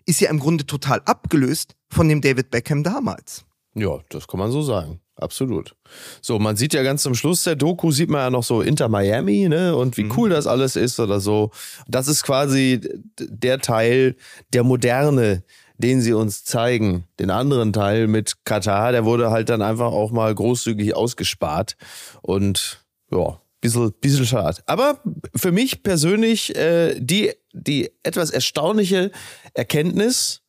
ist 0.06 0.20
ja 0.20 0.31
im 0.31 0.38
Grunde 0.38 0.66
total 0.66 1.00
abgelöst 1.04 1.75
von 1.88 2.08
dem 2.08 2.20
David 2.20 2.50
Beckham 2.50 2.82
damals. 2.82 3.44
Ja, 3.75 3.98
das 4.08 4.26
kann 4.26 4.40
man 4.40 4.50
so 4.50 4.62
sagen. 4.62 5.00
Absolut. 5.16 5.76
So, 6.22 6.38
man 6.38 6.56
sieht 6.56 6.72
ja 6.72 6.82
ganz 6.82 7.02
zum 7.02 7.14
Schluss 7.14 7.44
der 7.44 7.54
Doku, 7.54 7.92
sieht 7.92 8.08
man 8.08 8.22
ja 8.22 8.31
noch 8.31 8.42
so 8.42 8.62
Inter 8.62 8.88
Miami, 8.88 9.48
ne, 9.48 9.76
und 9.76 9.96
wie 9.98 10.08
cool 10.16 10.31
das 10.31 10.46
alles 10.46 10.76
ist 10.76 10.98
oder 10.98 11.20
so. 11.20 11.50
Das 11.87 12.08
ist 12.08 12.22
quasi 12.22 12.81
der 13.19 13.58
Teil 13.58 14.16
der 14.54 14.64
Moderne, 14.64 15.44
den 15.76 16.00
sie 16.00 16.14
uns 16.14 16.44
zeigen. 16.44 17.04
Den 17.19 17.31
anderen 17.31 17.72
Teil 17.72 18.06
mit 18.06 18.44
Katar, 18.44 18.92
der 18.92 19.04
wurde 19.04 19.31
halt 19.31 19.50
dann 19.50 19.62
einfach 19.62 19.92
auch 19.92 20.10
mal 20.10 20.34
großzügig 20.34 20.96
ausgespart. 20.96 21.76
Und 22.22 22.84
ja, 23.10 23.40
bisschen, 23.61 23.93
bisschen 24.01 24.27
schade. 24.27 24.62
Aber 24.67 25.01
für 25.35 25.53
mich 25.53 25.83
persönlich 25.83 26.55
äh, 26.57 26.99
die, 26.99 27.33
die 27.53 27.91
etwas 28.03 28.31
erstaunliche 28.31 29.11
Erkenntnis, 29.55 30.43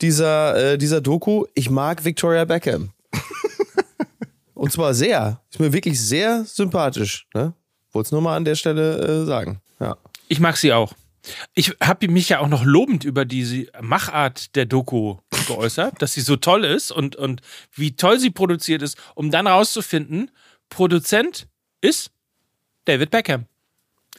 dieser, 0.00 0.72
äh, 0.72 0.78
dieser 0.78 1.00
Doku, 1.00 1.44
ich 1.54 1.70
mag 1.70 2.04
Victoria 2.04 2.44
Beckham. 2.44 2.90
Und 4.54 4.72
zwar 4.72 4.94
sehr. 4.94 5.40
Ist 5.50 5.60
mir 5.60 5.72
wirklich 5.72 6.00
sehr 6.00 6.44
sympathisch. 6.44 7.26
Ne? 7.34 7.54
Wollte 7.92 8.08
es 8.08 8.12
nur 8.12 8.22
mal 8.22 8.36
an 8.36 8.44
der 8.44 8.54
Stelle 8.54 9.22
äh, 9.22 9.26
sagen. 9.26 9.60
Ja. 9.78 9.96
Ich 10.28 10.40
mag 10.40 10.56
sie 10.56 10.72
auch. 10.72 10.94
Ich 11.54 11.76
habe 11.82 12.08
mich 12.08 12.30
ja 12.30 12.38
auch 12.38 12.48
noch 12.48 12.64
lobend 12.64 13.04
über 13.04 13.26
diese 13.26 13.66
Machart 13.80 14.56
der 14.56 14.64
Doku 14.64 15.18
geäußert, 15.46 16.00
dass 16.00 16.14
sie 16.14 16.22
so 16.22 16.36
toll 16.36 16.64
ist 16.64 16.90
und, 16.90 17.14
und 17.16 17.42
wie 17.74 17.94
toll 17.94 18.18
sie 18.18 18.30
produziert 18.30 18.80
ist, 18.80 18.96
um 19.14 19.30
dann 19.30 19.46
rauszufinden, 19.46 20.30
Produzent 20.70 21.46
ist 21.82 22.10
David 22.84 23.10
Beckham. 23.10 23.46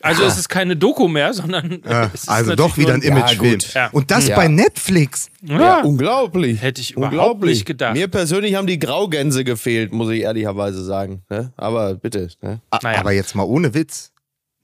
Also 0.04 0.24
es 0.24 0.38
ist 0.40 0.50
keine 0.50 0.76
Doku 0.76 1.08
mehr, 1.08 1.32
sondern 1.34 1.84
es 2.14 2.24
ist 2.24 2.30
also 2.30 2.56
doch 2.56 2.76
wieder 2.78 2.96
ein 2.96 3.02
Ja, 3.04 3.10
Imagefilm. 3.10 3.54
gut. 3.60 3.74
Ja. 3.74 3.90
Und 3.92 4.10
das 4.10 4.28
Ja. 4.28 4.36
bei 4.36 4.48
Netflix. 4.48 5.30
Ja, 5.44 5.82
unglaublich. 5.82 6.60
Hätte 6.62 6.82
ich 6.82 6.92
überhaupt 6.92 7.14
unglaublich. 7.14 7.58
nicht 7.60 7.66
gedacht. 7.66 7.94
Mir 7.94 8.08
persönlich 8.08 8.56
haben 8.56 8.66
die 8.66 8.80
Graugänse 8.80 9.44
gefehlt, 9.44 9.94
muss 9.94 10.10
ich 10.12 10.22
ehrlicherweise 10.22 10.84
sagen. 10.84 11.22
Ne? 11.30 11.54
Aber 11.56 11.94
bitte. 11.96 12.30
Ne? 12.42 12.62
Naja. 12.82 13.00
Aber 13.00 13.12
jetzt 13.12 13.36
mal 13.36 13.44
ohne 13.44 13.74
Witz. 13.76 14.12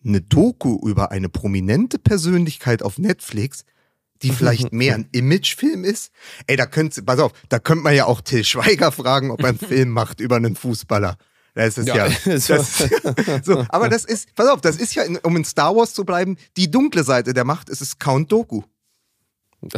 Eine 0.04 0.22
Doku 0.22 0.80
über 0.88 1.12
eine 1.12 1.30
prominente 1.30 2.00
Persönlichkeit 2.00 2.82
auf 2.82 2.98
Netflix, 2.98 3.64
die 4.24 4.32
vielleicht 4.32 4.72
mehr 4.74 4.96
ein 4.96 5.08
Imagefilm 5.12 5.84
ist. 5.84 6.12
Ey, 6.48 6.56
da 6.56 6.66
könnt, 6.66 7.06
pass 7.06 7.20
auf, 7.20 7.34
da 7.50 7.60
könnte 7.60 7.84
man 7.84 7.94
ja 7.94 8.06
auch 8.06 8.22
Till 8.22 8.44
Schweiger 8.44 8.92
fragen, 8.92 9.30
ob 9.30 9.42
er 9.44 9.50
einen 9.50 9.60
Film 9.60 9.90
macht 9.90 10.20
über 10.20 10.38
einen 10.38 10.56
Fußballer. 10.56 11.18
Das 11.58 11.78
ist 11.78 11.88
ja, 11.88 12.06
Ja, 12.08 12.14
das 12.26 12.48
so. 13.44 13.66
aber 13.70 13.90
das 13.90 14.06
ist, 14.06 14.34
pass 14.36 14.48
auf, 14.48 14.62
das 14.62 14.78
ist 14.78 14.94
ja, 14.96 15.04
in, 15.04 15.18
um 15.18 15.36
in 15.36 15.44
Star 15.44 15.76
Wars 15.76 15.94
zu 15.94 16.06
bleiben, 16.06 16.38
die 16.56 16.70
dunkle 16.70 17.04
Seite 17.04 17.34
der 17.34 17.46
Macht. 17.46 17.70
Es 17.70 17.82
ist 17.82 18.00
Count 18.00 18.32
Doku. 18.32 18.62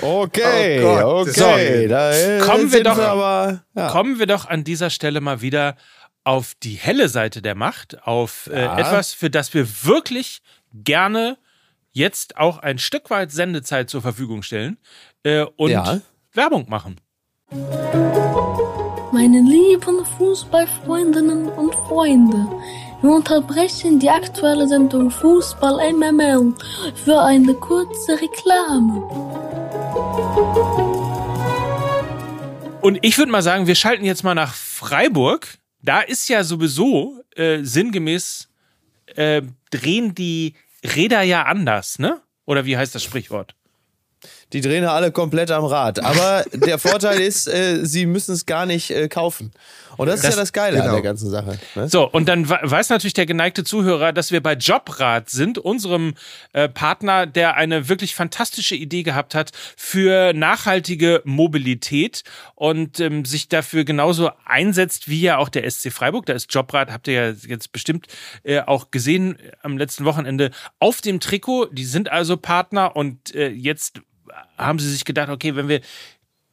Okay, 0.00 0.82
Oh 0.82 1.24
Gott. 1.24 1.28
okay. 1.28 1.82
So. 1.82 1.88
Da, 1.88 2.44
Kommen 2.46 2.72
wir 2.72 2.82
doch- 2.82 2.98
aber, 2.98 3.64
ja. 3.74 3.88
Kommen 3.90 4.18
wir 4.18 4.26
doch 4.26 4.46
an 4.46 4.64
dieser 4.64 4.90
Stelle 4.90 5.20
mal 5.20 5.40
wieder 5.42 5.76
auf 6.24 6.54
die 6.62 6.74
helle 6.74 7.08
Seite 7.08 7.40
der 7.42 7.54
Macht, 7.54 8.02
auf 8.06 8.48
äh, 8.52 8.62
Ja. 8.62 8.78
etwas, 8.78 9.12
für 9.12 9.30
das 9.30 9.54
wir 9.54 9.66
wirklich 9.84 10.40
gerne 10.72 11.38
jetzt 11.92 12.36
auch 12.36 12.58
ein 12.58 12.78
Stück 12.78 13.10
weit 13.10 13.30
Sendezeit 13.30 13.88
zur 13.90 14.02
Verfügung 14.02 14.42
stellen 14.42 14.78
äh, 15.22 15.42
und 15.56 15.70
Ja. 15.70 16.00
Werbung 16.32 16.68
machen. 16.68 17.00
Meine 19.12 19.40
lieben 19.40 20.04
Fußballfreundinnen 20.18 21.48
und 21.48 21.74
Freunde, 21.86 22.48
wir 23.02 23.10
unterbrechen 23.10 24.00
die 24.00 24.10
aktuelle 24.10 24.66
Sendung 24.66 25.12
Fußball 25.12 25.92
MML 25.92 26.54
für 27.04 27.22
eine 27.22 27.54
kurze 27.54 28.20
Reklame. 28.20 29.02
Und 32.82 32.98
ich 33.02 33.16
würde 33.16 33.30
mal 33.30 33.42
sagen, 33.42 33.68
wir 33.68 33.76
schalten 33.76 34.04
jetzt 34.04 34.24
mal 34.24 34.34
nach 34.34 34.52
Freiburg. 34.52 35.58
Da 35.82 36.00
ist 36.00 36.28
ja 36.28 36.42
sowieso 36.42 37.22
äh, 37.36 37.62
sinngemäß 37.62 38.48
äh, 39.14 39.42
drehen 39.70 40.14
die 40.14 40.54
Räder 40.84 41.22
ja 41.22 41.44
anders, 41.44 42.00
ne? 42.00 42.22
Oder 42.44 42.64
wie 42.64 42.76
heißt 42.76 42.94
das 42.94 43.04
Sprichwort? 43.04 43.54
Die 44.52 44.60
drehen 44.60 44.84
ja 44.84 44.92
alle 44.94 45.10
komplett 45.10 45.50
am 45.50 45.64
Rad. 45.64 45.98
Aber 46.04 46.44
der 46.52 46.78
Vorteil 46.78 47.20
ist, 47.20 47.48
äh, 47.48 47.84
sie 47.84 48.06
müssen 48.06 48.32
es 48.32 48.46
gar 48.46 48.64
nicht 48.64 48.90
äh, 48.92 49.08
kaufen. 49.08 49.50
Und 49.96 50.06
das, 50.08 50.20
Das- 50.20 50.30
ist 50.30 50.36
ja 50.36 50.42
das 50.42 50.52
Geile 50.52 50.76
an 50.76 50.82
genau. 50.82 50.94
der 50.94 51.02
ganzen 51.02 51.30
Sache. 51.30 51.58
Ne? 51.74 51.88
So, 51.88 52.08
und 52.08 52.28
dann 52.28 52.48
we- 52.48 52.58
weiß 52.62 52.90
natürlich 52.90 53.14
der 53.14 53.26
geneigte 53.26 53.64
Zuhörer, 53.64 54.12
dass 54.12 54.30
wir 54.30 54.42
bei 54.42 54.52
Jobrad 54.52 55.30
sind, 55.30 55.58
unserem 55.58 56.14
äh, 56.52 56.68
Partner, 56.68 57.26
der 57.26 57.56
eine 57.56 57.88
wirklich 57.88 58.14
fantastische 58.14 58.76
Idee 58.76 59.02
gehabt 59.02 59.34
hat 59.34 59.50
für 59.76 60.32
nachhaltige 60.34 61.22
Mobilität 61.24 62.22
und 62.54 63.00
ähm, 63.00 63.24
sich 63.24 63.48
dafür 63.48 63.84
genauso 63.84 64.30
einsetzt 64.44 65.08
wie 65.08 65.22
ja 65.22 65.38
auch 65.38 65.48
der 65.48 65.68
SC 65.68 65.90
Freiburg. 65.92 66.26
Da 66.26 66.34
ist 66.34 66.52
Jobrad, 66.54 66.92
habt 66.92 67.08
ihr 67.08 67.14
ja 67.14 67.34
jetzt 67.48 67.72
bestimmt 67.72 68.06
äh, 68.44 68.60
auch 68.60 68.90
gesehen 68.90 69.38
am 69.62 69.78
letzten 69.78 70.04
Wochenende 70.04 70.50
auf 70.78 71.00
dem 71.00 71.20
Trikot. 71.20 71.66
Die 71.72 71.84
sind 71.84 72.10
also 72.12 72.36
Partner 72.36 72.94
und 72.94 73.34
äh, 73.34 73.48
jetzt 73.48 74.00
haben 74.58 74.78
sie 74.78 74.90
sich 74.90 75.04
gedacht, 75.04 75.28
okay, 75.28 75.56
wenn 75.56 75.68
wir 75.68 75.80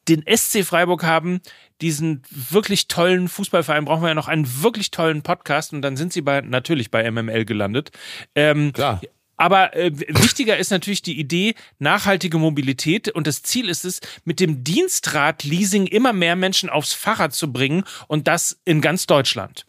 den 0.07 0.23
SC 0.27 0.63
Freiburg 0.65 1.03
haben, 1.03 1.41
diesen 1.81 2.23
wirklich 2.29 2.87
tollen 2.87 3.27
Fußballverein, 3.27 3.85
brauchen 3.85 4.01
wir 4.01 4.09
ja 4.09 4.15
noch 4.15 4.27
einen 4.27 4.61
wirklich 4.61 4.91
tollen 4.91 5.21
Podcast 5.21 5.73
und 5.73 5.81
dann 5.81 5.97
sind 5.97 6.13
sie 6.13 6.21
bei, 6.21 6.41
natürlich 6.41 6.91
bei 6.91 7.09
MML 7.09 7.45
gelandet. 7.45 7.91
Ähm, 8.35 8.73
Klar. 8.73 9.01
aber 9.37 9.75
äh, 9.75 9.91
wichtiger 9.93 10.57
ist 10.57 10.71
natürlich 10.71 11.01
die 11.01 11.19
Idee 11.19 11.55
nachhaltige 11.79 12.37
Mobilität 12.37 13.09
und 13.09 13.27
das 13.27 13.43
Ziel 13.43 13.69
ist 13.69 13.85
es, 13.85 14.01
mit 14.25 14.39
dem 14.39 14.63
Dienstrad-Leasing 14.63 15.87
immer 15.87 16.13
mehr 16.13 16.35
Menschen 16.35 16.69
aufs 16.69 16.93
Fahrrad 16.93 17.33
zu 17.33 17.51
bringen 17.51 17.83
und 18.07 18.27
das 18.27 18.59
in 18.65 18.81
ganz 18.81 19.07
Deutschland. 19.07 19.65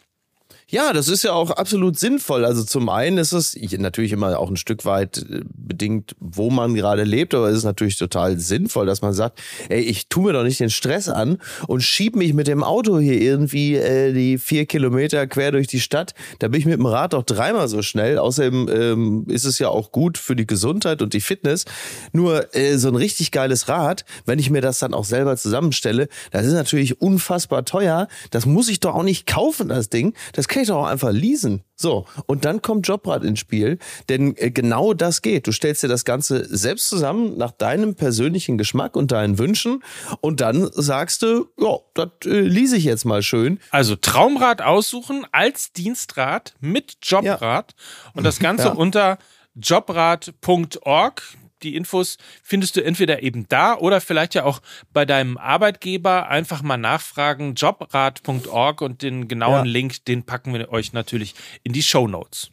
Ja, 0.67 0.93
das 0.93 1.09
ist 1.09 1.23
ja 1.23 1.31
auch 1.33 1.51
absolut 1.51 1.99
sinnvoll. 1.99 2.43
Also 2.43 2.63
zum 2.63 2.89
einen 2.89 3.19
ist 3.19 3.33
es 3.33 3.53
ich, 3.53 3.77
natürlich 3.77 4.11
immer 4.11 4.39
auch 4.39 4.49
ein 4.49 4.57
Stück 4.57 4.83
weit 4.83 5.19
äh, 5.19 5.41
bedingt, 5.43 6.15
wo 6.19 6.49
man 6.49 6.73
gerade 6.73 7.03
lebt, 7.03 7.35
aber 7.35 7.49
es 7.49 7.57
ist 7.57 7.65
natürlich 7.65 7.97
total 7.97 8.39
sinnvoll, 8.39 8.87
dass 8.87 9.03
man 9.03 9.13
sagt, 9.13 9.39
ey, 9.69 9.81
ich 9.81 10.09
tu 10.09 10.21
mir 10.21 10.33
doch 10.33 10.43
nicht 10.43 10.59
den 10.59 10.71
Stress 10.71 11.07
an 11.07 11.37
und 11.67 11.81
schieb 11.81 12.15
mich 12.15 12.33
mit 12.33 12.47
dem 12.47 12.63
Auto 12.63 12.97
hier 12.97 13.21
irgendwie 13.21 13.75
äh, 13.75 14.11
die 14.11 14.39
vier 14.39 14.65
Kilometer 14.65 15.27
quer 15.27 15.51
durch 15.51 15.67
die 15.67 15.79
Stadt. 15.79 16.15
Da 16.39 16.47
bin 16.47 16.59
ich 16.59 16.65
mit 16.65 16.79
dem 16.79 16.87
Rad 16.87 17.13
doch 17.13 17.23
dreimal 17.23 17.67
so 17.67 17.83
schnell. 17.83 18.17
Außerdem 18.17 18.67
ähm, 18.67 19.25
ist 19.27 19.45
es 19.45 19.59
ja 19.59 19.69
auch 19.69 19.91
gut 19.91 20.17
für 20.17 20.35
die 20.35 20.47
Gesundheit 20.47 21.03
und 21.03 21.13
die 21.13 21.21
Fitness. 21.21 21.65
Nur 22.11 22.55
äh, 22.55 22.79
so 22.79 22.87
ein 22.87 22.95
richtig 22.95 23.29
geiles 23.29 23.69
Rad, 23.69 24.03
wenn 24.25 24.39
ich 24.39 24.49
mir 24.49 24.61
das 24.61 24.79
dann 24.79 24.95
auch 24.95 25.05
selber 25.05 25.37
zusammenstelle, 25.37 26.07
das 26.31 26.47
ist 26.47 26.53
natürlich 26.53 27.01
unfassbar 27.01 27.65
teuer. 27.65 28.07
Das 28.31 28.47
muss 28.47 28.67
ich 28.67 28.79
doch 28.79 28.95
auch 28.95 29.03
nicht 29.03 29.27
kaufen, 29.27 29.69
das 29.69 29.89
Ding. 29.89 30.15
Das 30.33 30.47
kann 30.55 30.63
ich 30.63 30.69
doch 30.69 30.77
auch 30.83 30.87
einfach 30.87 31.11
leasen. 31.11 31.61
So, 31.75 32.05
und 32.25 32.45
dann 32.45 32.61
kommt 32.61 32.87
Jobrad 32.87 33.23
ins 33.25 33.39
Spiel, 33.39 33.77
denn 34.07 34.35
äh, 34.37 34.49
genau 34.49 34.93
das 34.93 35.21
geht. 35.21 35.45
Du 35.45 35.51
stellst 35.51 35.83
dir 35.83 35.89
das 35.89 36.05
Ganze 36.05 36.45
selbst 36.49 36.87
zusammen 36.87 37.37
nach 37.37 37.51
deinem 37.51 37.95
persönlichen 37.95 38.57
Geschmack 38.57 38.95
und 38.95 39.11
deinen 39.11 39.37
Wünschen 39.37 39.83
und 40.21 40.39
dann 40.39 40.69
sagst 40.73 41.21
du, 41.21 41.47
ja, 41.59 41.77
das 41.93 42.07
äh, 42.25 42.39
lease 42.39 42.77
ich 42.77 42.85
jetzt 42.85 43.03
mal 43.03 43.21
schön. 43.21 43.59
Also 43.71 43.97
Traumrad 43.97 44.61
aussuchen 44.61 45.25
als 45.33 45.73
Dienstrad 45.73 46.53
mit 46.61 46.95
Jobrad 47.03 47.75
und 48.13 48.23
das 48.23 48.39
Ganze 48.39 48.67
Ja. 48.67 48.71
unter 48.73 49.17
jobrad.org. 49.55 51.21
Die 51.63 51.75
Infos 51.75 52.17
findest 52.43 52.75
du 52.75 52.83
entweder 52.83 53.23
eben 53.23 53.47
da 53.47 53.77
oder 53.77 54.01
vielleicht 54.01 54.35
ja 54.35 54.43
auch 54.43 54.61
bei 54.93 55.05
deinem 55.05 55.37
Arbeitgeber. 55.37 56.27
Einfach 56.27 56.61
mal 56.61 56.77
nachfragen, 56.77 57.55
jobrad.org 57.55 58.81
und 58.81 59.01
den 59.01 59.27
genauen 59.27 59.65
Ja. 59.65 59.71
Link, 59.71 60.05
den 60.05 60.23
packen 60.23 60.53
wir 60.53 60.69
euch 60.69 60.93
natürlich 60.93 61.33
in 61.63 61.73
die 61.73 61.83
Show 61.83 62.07
Notes. 62.07 62.51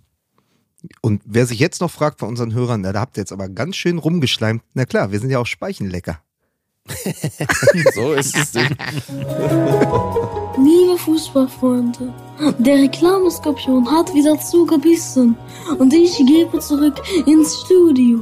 Und 1.00 1.22
wer 1.24 1.46
sich 1.46 1.58
jetzt 1.60 1.80
noch 1.80 1.90
fragt 1.90 2.20
von 2.20 2.28
unseren 2.28 2.54
Hörern, 2.54 2.80
na, 2.80 2.92
da 2.92 3.00
habt 3.00 3.16
ihr 3.16 3.20
jetzt 3.20 3.32
aber 3.32 3.48
ganz 3.48 3.76
schön 3.76 3.98
rumgeschleimt. 3.98 4.62
Na 4.74 4.84
klar, 4.84 5.12
wir 5.12 5.20
sind 5.20 5.30
ja 5.30 5.38
auch 5.38 5.46
Speichenlecker. 5.46 6.20
So 7.94 8.12
ist 8.14 8.36
es. 8.36 8.50
Ding. 8.52 8.68
Liebe 10.58 10.98
Fußballfreunde, 10.98 12.12
der 12.58 12.74
Reklameskorpion 12.82 13.88
hat 13.90 14.12
wieder 14.14 14.38
zugebissen 14.40 15.36
und 15.78 15.92
ich 15.92 16.16
gebe 16.18 16.58
zurück 16.58 17.00
ins 17.26 17.60
Studio. 17.60 18.20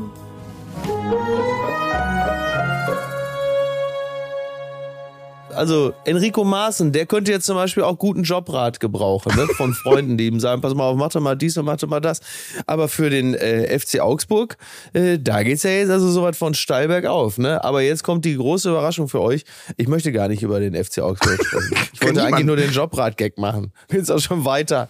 Also 5.61 5.93
Enrico 6.07 6.43
Maaßen, 6.43 6.91
der 6.91 7.05
könnte 7.05 7.33
jetzt 7.33 7.45
zum 7.45 7.55
Beispiel 7.55 7.83
auch 7.83 7.99
guten 7.99 8.23
Jobrat 8.23 8.81
gebrauchen, 8.81 9.37
ne? 9.37 9.47
von 9.57 9.75
Freunden, 9.75 10.17
die 10.17 10.27
ihm 10.27 10.41
sagen, 10.41 10.63
pass 10.63 10.75
mal 10.75 10.85
auf, 10.85 10.97
mach 10.97 11.11
doch 11.11 11.21
mal 11.21 11.37
dies 11.37 11.55
und 11.59 11.67
mach 11.67 11.77
doch 11.77 11.87
mal 11.87 12.01
das. 12.01 12.21
Aber 12.67 12.89
für 12.89 13.11
den 13.11 13.35
äh, 13.35 13.79
FC 13.79 14.01
Augsburg, 14.01 14.57
äh, 14.95 15.19
da 15.19 15.43
geht's 15.43 15.63
ja 15.65 15.71
jetzt 15.71 15.91
also 15.91 16.11
so 16.11 16.23
weit 16.23 16.37
von 16.37 16.55
steil 16.55 16.89
bergauf. 16.89 17.37
Ne? 17.37 17.63
Aber 17.63 17.83
jetzt 17.83 18.05
kommt 18.05 18.25
die 18.25 18.37
große 18.37 18.71
Überraschung 18.71 19.09
für 19.09 19.21
euch. 19.21 19.45
Ich 19.77 19.87
möchte 19.87 20.13
gar 20.13 20.29
nicht 20.29 20.43
über 20.43 20.61
den 20.61 20.83
FC 20.83 21.01
Augsburg 21.01 21.45
sprechen. 21.45 21.77
Ich 21.93 22.01
wollte 22.07 22.25
eigentlich 22.25 22.47
nur 22.47 22.57
den 22.57 22.71
Jobrat-Gag 22.71 23.37
machen. 23.37 23.73
Jetzt 23.93 24.11
auch 24.11 24.19
schon 24.19 24.47
weiter. 24.47 24.89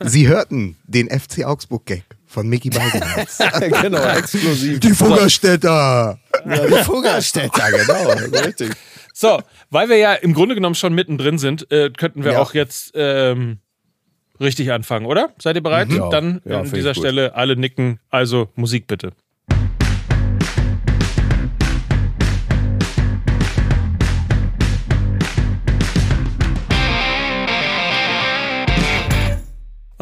Sie 0.00 0.26
hörten 0.26 0.76
den 0.88 1.08
FC 1.08 1.44
Augsburg-Gag 1.44 2.02
von 2.32 2.48
Mickey 2.48 2.70
Beisenherz. 2.70 3.38
genau, 3.82 4.02
exklusiv. 4.16 4.80
Die 4.80 4.90
Fuggerstädter! 4.90 6.18
Ja, 6.46 6.66
die 6.66 6.84
Fuggerstädter, 6.84 7.70
genau. 7.70 8.16
so 8.30 8.38
Richtig. 8.44 8.72
So, 9.14 9.42
weil 9.70 9.88
wir 9.90 9.98
ja 9.98 10.14
im 10.14 10.32
Grunde 10.32 10.54
genommen 10.54 10.74
schon 10.74 10.94
mittendrin 10.94 11.38
sind, 11.38 11.70
äh, 11.70 11.90
könnten 11.90 12.24
wir 12.24 12.32
Ja. 12.32 12.38
auch 12.40 12.54
jetzt 12.54 12.92
ähm, 12.94 13.58
richtig 14.40 14.72
anfangen, 14.72 15.04
oder? 15.06 15.30
Seid 15.38 15.56
ihr 15.56 15.62
bereit? 15.62 15.90
Ja. 15.90 16.08
Dann 16.08 16.40
Ja, 16.44 16.60
an 16.60 16.70
dieser. 16.72 16.94
Stelle 16.94 17.34
alle 17.34 17.56
nicken. 17.56 18.00
Also 18.08 18.48
Musik 18.54 18.86
bitte. 18.86 19.12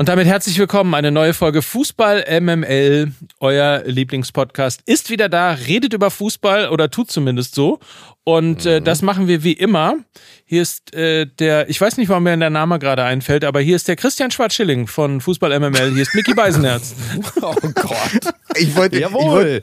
Und 0.01 0.09
damit 0.09 0.27
herzlich 0.27 0.59
willkommen. 0.59 0.95
Eine 0.95 1.11
neue 1.11 1.35
Folge 1.35 1.61
Fußball 1.61 2.25
MML. 2.41 3.13
Euer 3.39 3.83
Lieblingspodcast 3.85 4.81
ist 4.87 5.11
wieder 5.11 5.29
da, 5.29 5.51
redet 5.51 5.93
über 5.93 6.11
Fußball 6.11 6.71
oder 6.71 6.91
tut 6.91 7.11
zumindest 7.11 7.55
so. 7.55 7.81
Und 8.31 8.65
äh, 8.65 8.81
das 8.81 9.03
machen 9.03 9.27
wir 9.27 9.43
wie 9.43 9.55
immer. 9.55 9.97
Hier 10.45 10.63
ist 10.63 10.95
äh, 10.95 11.27
der, 11.27 11.69
ich 11.69 11.81
weiß 11.81 11.97
nicht, 11.97 12.09
warum 12.09 12.25
mir 12.25 12.37
der 12.37 12.51
Name 12.51 12.79
gerade 12.79 13.05
einfällt, 13.05 13.45
aber 13.45 13.61
hier 13.61 13.77
ist 13.77 13.89
der 13.89 13.97
Christian 13.97 14.31
Schwarz-Schilling 14.31 14.89
von 14.89 15.21
Fußball 15.21 15.59
MML. 15.59 15.93
Hier 15.93 16.03
ist 16.03 16.15
Mickey 16.15 16.35
Beisenherz. 16.35 16.95
Oh 17.43 17.55
Gott. 17.75 18.35
Ich 18.57 18.75
wollte, 18.77 18.97
ich 18.97 19.03
Jawohl. 19.03 19.31
wollte, 19.31 19.63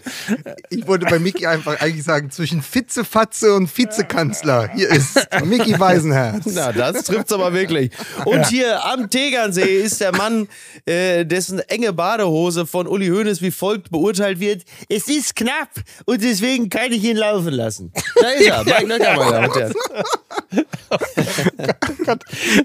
ich 0.69 0.88
wollte 0.88 1.05
bei 1.05 1.19
Mickey 1.19 1.45
einfach 1.45 1.79
eigentlich 1.79 2.03
sagen, 2.03 2.31
zwischen 2.31 2.62
Fitzefatze 2.62 3.53
und 3.53 3.75
Vizekanzler. 3.77 4.69
Hier 4.74 4.89
ist 4.89 5.19
Mickey 5.45 5.74
Beisenherz. 5.74 6.45
Na, 6.45 6.71
das 6.71 7.03
trifft's 7.03 7.31
aber 7.31 7.53
wirklich. 7.53 7.91
Und 8.25 8.47
hier 8.47 8.83
am 8.86 9.09
Tegernsee 9.09 9.81
ist 9.81 10.01
der 10.01 10.15
Mann, 10.15 10.47
äh, 10.86 11.25
dessen 11.25 11.59
enge 11.59 11.93
Badehose 11.93 12.65
von 12.65 12.88
Uli 12.88 13.07
Hoeneß 13.07 13.41
wie 13.41 13.51
folgt 13.51 13.91
beurteilt 13.91 14.39
wird. 14.39 14.63
Es 14.89 15.07
ist 15.07 15.36
knapp 15.36 15.69
und 16.05 16.24
deswegen 16.24 16.69
kann 16.69 16.91
ich 16.91 17.03
ihn 17.03 17.17
laufen 17.17 17.53
lassen. 17.53 17.91
Da 18.19 18.29
ist 18.29 18.47
er, 18.47 18.56
Mike 18.63 18.87
Nöcker, 18.87 19.15
meine 19.15 19.31
Damen 19.31 19.49
und 19.49 19.55
Herren. 19.55 19.73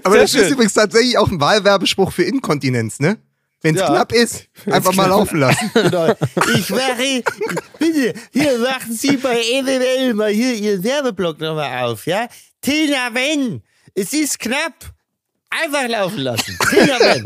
Aber 0.03 0.13
Sehr 0.13 0.21
das 0.21 0.33
ist 0.33 0.39
schön. 0.41 0.53
übrigens 0.53 0.73
tatsächlich 0.73 1.17
auch 1.17 1.29
ein 1.29 1.39
Wahlwerbespruch 1.39 2.11
für 2.11 2.23
Inkontinenz, 2.23 2.99
ne? 2.99 3.17
Wenn 3.61 3.75
es 3.75 3.81
Ja. 3.81 3.87
knapp 3.87 4.11
ist, 4.11 4.47
einfach 4.69 4.93
mal 4.93 5.07
laufen 5.07 5.39
lassen. 5.39 5.71
Genau. 5.73 6.13
Ich 6.55 6.69
mache, 6.69 7.23
bitte, 7.79 8.13
hier 8.31 8.57
machen 8.59 8.93
Sie 8.93 9.15
bei 9.17 9.41
MML 9.61 10.13
mal 10.15 10.31
hier 10.31 10.53
Ihren 10.53 10.83
Werbeblock 10.83 11.39
nochmal 11.39 11.83
auf, 11.85 12.05
ja? 12.05 12.27
Tina 12.61 13.09
Wenn, 13.13 13.61
es 13.95 14.11
ist 14.13 14.39
knapp. 14.39 14.73
Einfach 15.49 15.87
laufen 15.87 16.17
lassen. 16.19 16.57
Tina 16.69 16.97
Wenn. 16.99 17.23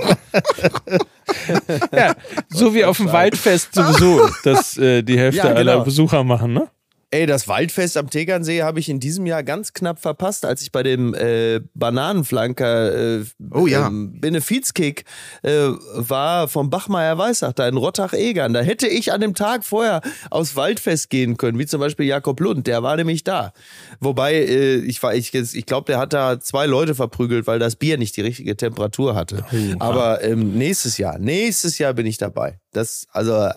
ja, 1.97 2.13
so 2.49 2.73
wie 2.73 2.83
auf 2.83 2.97
dem 2.97 3.11
Waldfest 3.11 3.73
sowieso, 3.73 4.29
dass 4.43 4.77
äh, 4.77 5.01
die 5.01 5.17
Hälfte 5.17 5.37
Ja, 5.39 5.53
genau. 5.53 5.59
aller 5.59 5.79
Besucher 5.83 6.23
machen, 6.25 6.53
ne? 6.53 6.67
Ey, 7.09 7.25
das 7.25 7.47
Waldfest 7.47 7.95
am 7.95 8.09
Tegernsee 8.09 8.63
habe 8.63 8.81
ich 8.81 8.89
in 8.89 8.99
diesem 8.99 9.25
Jahr 9.25 9.41
ganz 9.41 9.71
knapp 9.71 9.99
verpasst, 9.99 10.43
als 10.43 10.61
ich 10.61 10.73
bei 10.73 10.83
dem 10.83 11.13
äh, 11.13 11.61
Bananenflanker 11.73 13.19
äh, 13.19 13.25
Oh 13.53 13.65
ja. 13.65 13.87
ähm, 13.87 14.19
Benefizkick 14.19 15.05
äh, 15.41 15.69
war 15.93 16.49
vom 16.49 16.69
Bachmeier 16.69 17.17
Weissach 17.17 17.53
da 17.53 17.65
in 17.67 17.77
Rottach-Egern. 17.77 18.51
Da 18.53 18.59
hätte 18.59 18.87
ich 18.87 19.13
an 19.13 19.21
dem 19.21 19.35
Tag 19.35 19.63
vorher 19.63 20.01
aufs 20.31 20.57
Waldfest 20.57 21.09
gehen 21.09 21.37
können, 21.37 21.57
wie 21.59 21.65
zum 21.65 21.79
Beispiel 21.79 22.05
Jakob 22.07 22.39
Lund, 22.41 22.67
der 22.67 22.83
war 22.83 22.97
nämlich 22.97 23.23
da. 23.23 23.53
Wobei, 24.01 24.33
äh, 24.33 24.75
ich, 24.77 25.01
war- 25.01 25.15
ich, 25.15 25.33
ich 25.33 25.65
glaube, 25.65 25.85
der 25.85 25.99
hat 25.99 26.11
da 26.11 26.41
zwei 26.41 26.65
Leute 26.65 26.93
verprügelt, 26.93 27.47
weil 27.47 27.59
das 27.59 27.77
Bier 27.77 27.97
nicht 27.97 28.17
die 28.17 28.21
richtige 28.21 28.57
Temperatur 28.57 29.15
hatte. 29.15 29.45
Aber 29.79 30.23
ähm, 30.25 30.57
nächstes 30.57 30.97
Jahr, 30.97 31.19
nächstes 31.19 31.77
Jahr 31.77 31.93
bin 31.93 32.05
ich 32.05 32.17
dabei. 32.17 32.59
Das, 32.73 33.07
also, 33.11 33.49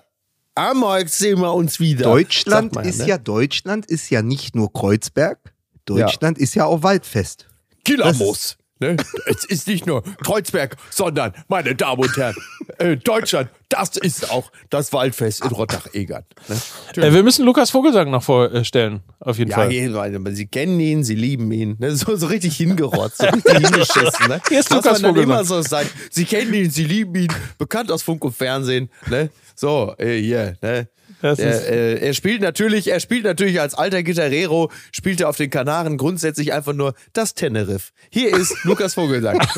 am 0.68 0.80
Markt 0.80 1.10
sehen 1.10 1.40
wir 1.40 1.54
uns 1.54 1.80
wieder. 1.80 2.04
Deutschland 2.04 2.74
man 2.74 2.84
ist 2.84 2.98
ne? 2.98 3.06
ja 3.06 3.18
Deutschland 3.18 3.86
ist 3.86 4.10
ja 4.10 4.22
nicht 4.22 4.54
nur 4.54 4.72
Kreuzberg. 4.72 5.38
Deutschland 5.84 6.38
ist 6.38 6.54
ja 6.54 6.66
auch 6.66 6.82
Waldfest. 6.82 7.48
Killermoos. 7.84 8.56
Ne? 8.80 8.96
Es 9.26 9.44
ist 9.44 9.66
nicht 9.68 9.86
nur 9.86 10.02
Kreuzberg, 10.24 10.76
sondern, 10.90 11.32
meine 11.48 11.74
Damen 11.74 12.00
und 12.02 12.16
Herren, 12.16 12.34
äh, 12.78 12.96
Deutschland, 12.96 13.50
das 13.68 13.96
ist 13.98 14.30
auch 14.30 14.50
das 14.70 14.92
Waldfest 14.92 15.44
in 15.44 15.50
Rottach-Egern. 15.50 16.24
Ne? 16.48 17.02
Äh, 17.04 17.12
wir 17.12 17.22
müssen 17.22 17.44
Lukas 17.44 17.70
Vogelsang 17.70 18.10
noch 18.10 18.22
vorstellen, 18.22 19.00
auf 19.20 19.38
jeden 19.38 19.50
Ja, 19.50 19.56
Fall. 19.58 19.94
weil 19.94 20.32
sie 20.34 20.46
kennen 20.46 20.80
ihn, 20.80 21.04
sie 21.04 21.14
lieben 21.14 21.52
ihn. 21.52 21.76
Ne? 21.78 21.94
So, 21.94 22.16
so 22.16 22.26
richtig 22.26 22.56
hingerotzt, 22.56 23.18
so 23.18 23.26
richtig 23.26 23.52
hingeschissen. 23.58 24.28
Ne? 24.28 24.40
Hier 24.48 24.60
ist 24.60 24.70
Lass 24.70 24.84
Lukas 24.84 25.02
man 25.02 25.10
Vogelsang. 25.10 25.30
immer 25.30 25.44
so 25.44 25.62
sein. 25.62 25.86
Sie 26.10 26.24
kennen 26.24 26.52
ihn, 26.54 26.70
sie 26.70 26.84
lieben 26.84 27.14
ihn, 27.14 27.32
bekannt 27.58 27.92
aus 27.92 28.02
Funk 28.02 28.24
und 28.24 28.34
Fernsehen. 28.34 28.88
Ne? 29.08 29.30
So, 29.54 29.94
äh, 29.98 30.18
hier, 30.20 30.56
ne? 30.62 30.88
Er, 31.22 31.38
äh, 31.38 32.06
er 32.06 32.14
spielt 32.14 32.40
natürlich, 32.40 32.88
er 32.90 33.00
spielt 33.00 33.24
natürlich 33.24 33.60
als 33.60 33.74
alter 33.74 34.02
Gitarrero, 34.02 34.70
spielt 34.92 35.20
er 35.20 35.28
auf 35.28 35.36
den 35.36 35.50
Kanaren 35.50 35.96
grundsätzlich 35.98 36.52
einfach 36.52 36.72
nur 36.72 36.94
das 37.12 37.34
Teneriff. 37.34 37.92
Hier 38.10 38.34
ist 38.36 38.54
Lukas 38.64 38.94
Vogelsang. 38.94 39.38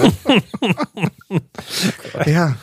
Ja. 2.26 2.56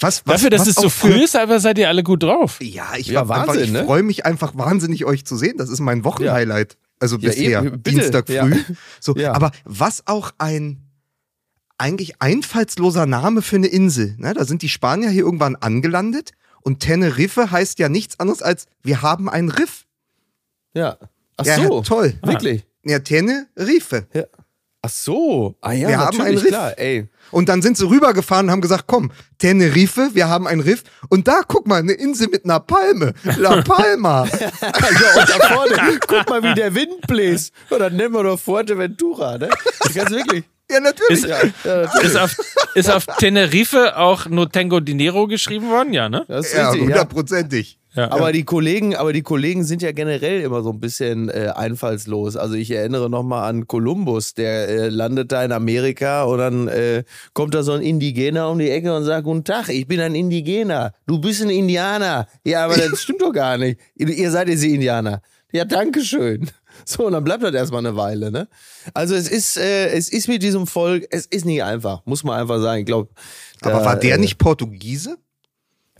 Was, 0.00 0.22
was, 0.26 0.36
Dafür, 0.36 0.50
dass 0.50 0.62
was 0.62 0.68
es 0.68 0.74
so 0.76 0.88
früh 0.88 1.22
ist, 1.22 1.36
aber 1.36 1.60
seid 1.60 1.78
ihr 1.78 1.88
alle 1.88 2.02
gut 2.02 2.22
drauf. 2.24 2.58
Ja, 2.60 2.92
ich, 2.96 3.06
Ja, 3.08 3.28
war 3.28 3.42
einfach- 3.42 3.54
ich 3.54 3.70
ne? 3.70 3.84
freue 3.84 4.02
mich 4.02 4.26
einfach 4.26 4.56
wahnsinnig, 4.56 5.04
euch 5.04 5.24
zu 5.24 5.36
sehen. 5.36 5.56
Das 5.56 5.68
ist 5.68 5.78
mein 5.80 6.04
Wochenhighlight. 6.04 6.76
Also 6.98 7.16
Ja, 7.16 7.28
bisher, 7.28 7.62
eben, 7.62 7.82
Dienstag 7.82 8.28
ja. 8.28 8.44
früh. 8.46 8.56
So, 9.00 9.14
Ja. 9.14 9.32
Aber 9.34 9.52
was 9.64 10.04
auch 10.06 10.32
ein 10.38 10.82
eigentlich 11.76 12.20
einfallsloser 12.20 13.06
Name 13.06 13.40
für 13.40 13.54
eine 13.56 13.68
Insel. 13.68 14.16
Ne? 14.18 14.34
Da 14.34 14.44
sind 14.44 14.62
die 14.62 14.68
Spanier 14.68 15.10
hier 15.10 15.22
irgendwann 15.22 15.54
angelandet 15.54 16.32
und 16.62 16.80
Tenerife 16.80 17.50
heißt 17.50 17.78
ja 17.78 17.88
nichts 17.88 18.18
anderes 18.20 18.42
als 18.42 18.66
wir 18.82 19.02
haben 19.02 19.28
ein 19.28 19.48
Riff. 19.48 19.86
Ja. 20.74 20.96
Ach 21.36 21.44
Ja, 21.46 21.56
so. 21.56 21.82
toll. 21.82 22.14
Wirklich? 22.22 22.66
Ja, 22.84 22.98
Tenerife. 23.00 24.06
Ja. 24.12 24.24
Ach 24.80 24.90
so. 24.90 25.56
Ah 25.60 25.72
ja, 25.72 25.88
Wir 25.88 25.98
haben 25.98 26.20
ein 26.20 26.34
Riff. 26.38 26.46
klar. 26.48 26.78
Ey. 26.78 27.08
Und 27.32 27.48
dann 27.48 27.62
sind 27.62 27.76
sie 27.76 27.84
rübergefahren 27.88 28.46
und 28.46 28.52
haben 28.52 28.60
gesagt, 28.60 28.84
komm, 28.86 29.10
Tenerife, 29.38 30.10
wir 30.14 30.28
haben 30.28 30.46
ein 30.46 30.60
Riff. 30.60 30.84
Und 31.08 31.26
da, 31.26 31.40
guck 31.46 31.66
mal, 31.66 31.80
eine 31.80 31.92
Insel 31.92 32.28
mit 32.28 32.44
einer 32.44 32.60
Palme. 32.60 33.12
La 33.36 33.60
Palma. 33.62 34.24
ja, 34.26 34.48
und 35.20 35.28
da 35.28 35.48
vorne, 35.54 35.98
guck 36.06 36.28
mal, 36.30 36.42
wie 36.44 36.54
der 36.54 36.74
Wind 36.74 37.06
bläst. 37.08 37.52
Und 37.70 37.80
dann 37.80 37.96
nennen 37.96 38.14
wir 38.14 38.22
doch 38.22 38.38
Fuerteventura, 38.38 39.36
ne? 39.38 39.48
Ganz 39.94 40.10
wirklich. 40.10 40.44
Ja, 40.70 40.80
natürlich. 40.80 41.24
Ist, 41.24 41.28
Ja, 41.28 41.38
ja, 41.82 42.00
ist, 42.00 42.16
auf, 42.16 42.36
ist 42.74 42.90
auf 42.90 43.06
Tenerife 43.18 43.96
auch 43.96 44.26
No 44.26 44.46
Tengo 44.46 44.80
Dinero 44.80 45.26
geschrieben 45.26 45.68
worden? 45.70 45.92
Ja, 45.92 46.08
ne? 46.08 46.24
das 46.28 46.46
ist 46.46 46.54
ja, 46.54 46.70
richtig, 46.70 46.88
hundertprozentig. 46.88 47.78
Ja. 47.94 48.12
Aber 48.12 48.32
die 48.32 48.44
Kollegen, 48.44 48.94
aber 48.94 49.12
die 49.12 49.22
Kollegen 49.22 49.64
sind 49.64 49.82
ja 49.82 49.92
generell 49.92 50.42
immer 50.42 50.62
so 50.62 50.70
ein 50.70 50.78
bisschen 50.78 51.30
äh, 51.30 51.52
einfallslos. 51.56 52.36
Also 52.36 52.54
ich 52.54 52.70
erinnere 52.70 53.10
nochmal 53.10 53.48
an 53.48 53.66
Kolumbus, 53.66 54.34
der 54.34 54.68
äh, 54.68 54.88
landet 54.88 55.32
da 55.32 55.42
in 55.42 55.52
Amerika 55.52 56.22
und 56.22 56.38
dann 56.38 56.68
äh, 56.68 57.02
kommt 57.32 57.54
da 57.54 57.62
so 57.62 57.72
ein 57.72 57.82
Indigener 57.82 58.50
um 58.50 58.58
die 58.58 58.70
Ecke 58.70 58.94
und 58.94 59.04
sagt, 59.04 59.24
Guten 59.24 59.42
Tag, 59.42 59.68
ich 59.70 59.86
bin 59.88 60.00
ein 60.00 60.14
Indigener. 60.14 60.92
Du 61.06 61.18
bist 61.18 61.42
ein 61.42 61.50
Indianer. 61.50 62.28
Ja, 62.44 62.66
aber 62.66 62.76
das 62.76 63.02
stimmt 63.02 63.22
doch 63.22 63.32
gar 63.32 63.56
nicht. 63.56 63.80
Ihr, 63.96 64.08
ihr 64.08 64.30
seid 64.30 64.48
jetzt 64.48 64.62
die 64.62 64.74
Indianer. 64.74 65.22
Ja, 65.52 65.64
danke 65.64 66.02
schön. 66.02 66.50
So, 66.84 67.06
und 67.06 67.12
dann 67.12 67.24
bleibt 67.24 67.42
das 67.42 67.54
erstmal 67.54 67.84
eine 67.84 67.96
Weile, 67.96 68.30
ne? 68.30 68.48
Also 68.94 69.14
es 69.14 69.28
ist, 69.28 69.56
äh, 69.56 69.88
es 69.88 70.08
ist 70.10 70.28
mit 70.28 70.42
diesem 70.42 70.66
Volk, 70.66 71.06
es 71.10 71.26
ist 71.26 71.44
nicht 71.44 71.62
einfach, 71.62 72.02
muss 72.04 72.22
man 72.22 72.38
einfach 72.38 72.60
sagen. 72.60 72.80
Ich 72.80 72.86
glaube. 72.86 73.10
Aber 73.62 73.84
war 73.84 73.96
der 73.96 74.18
nicht 74.18 74.38
Portugiese? 74.38 75.18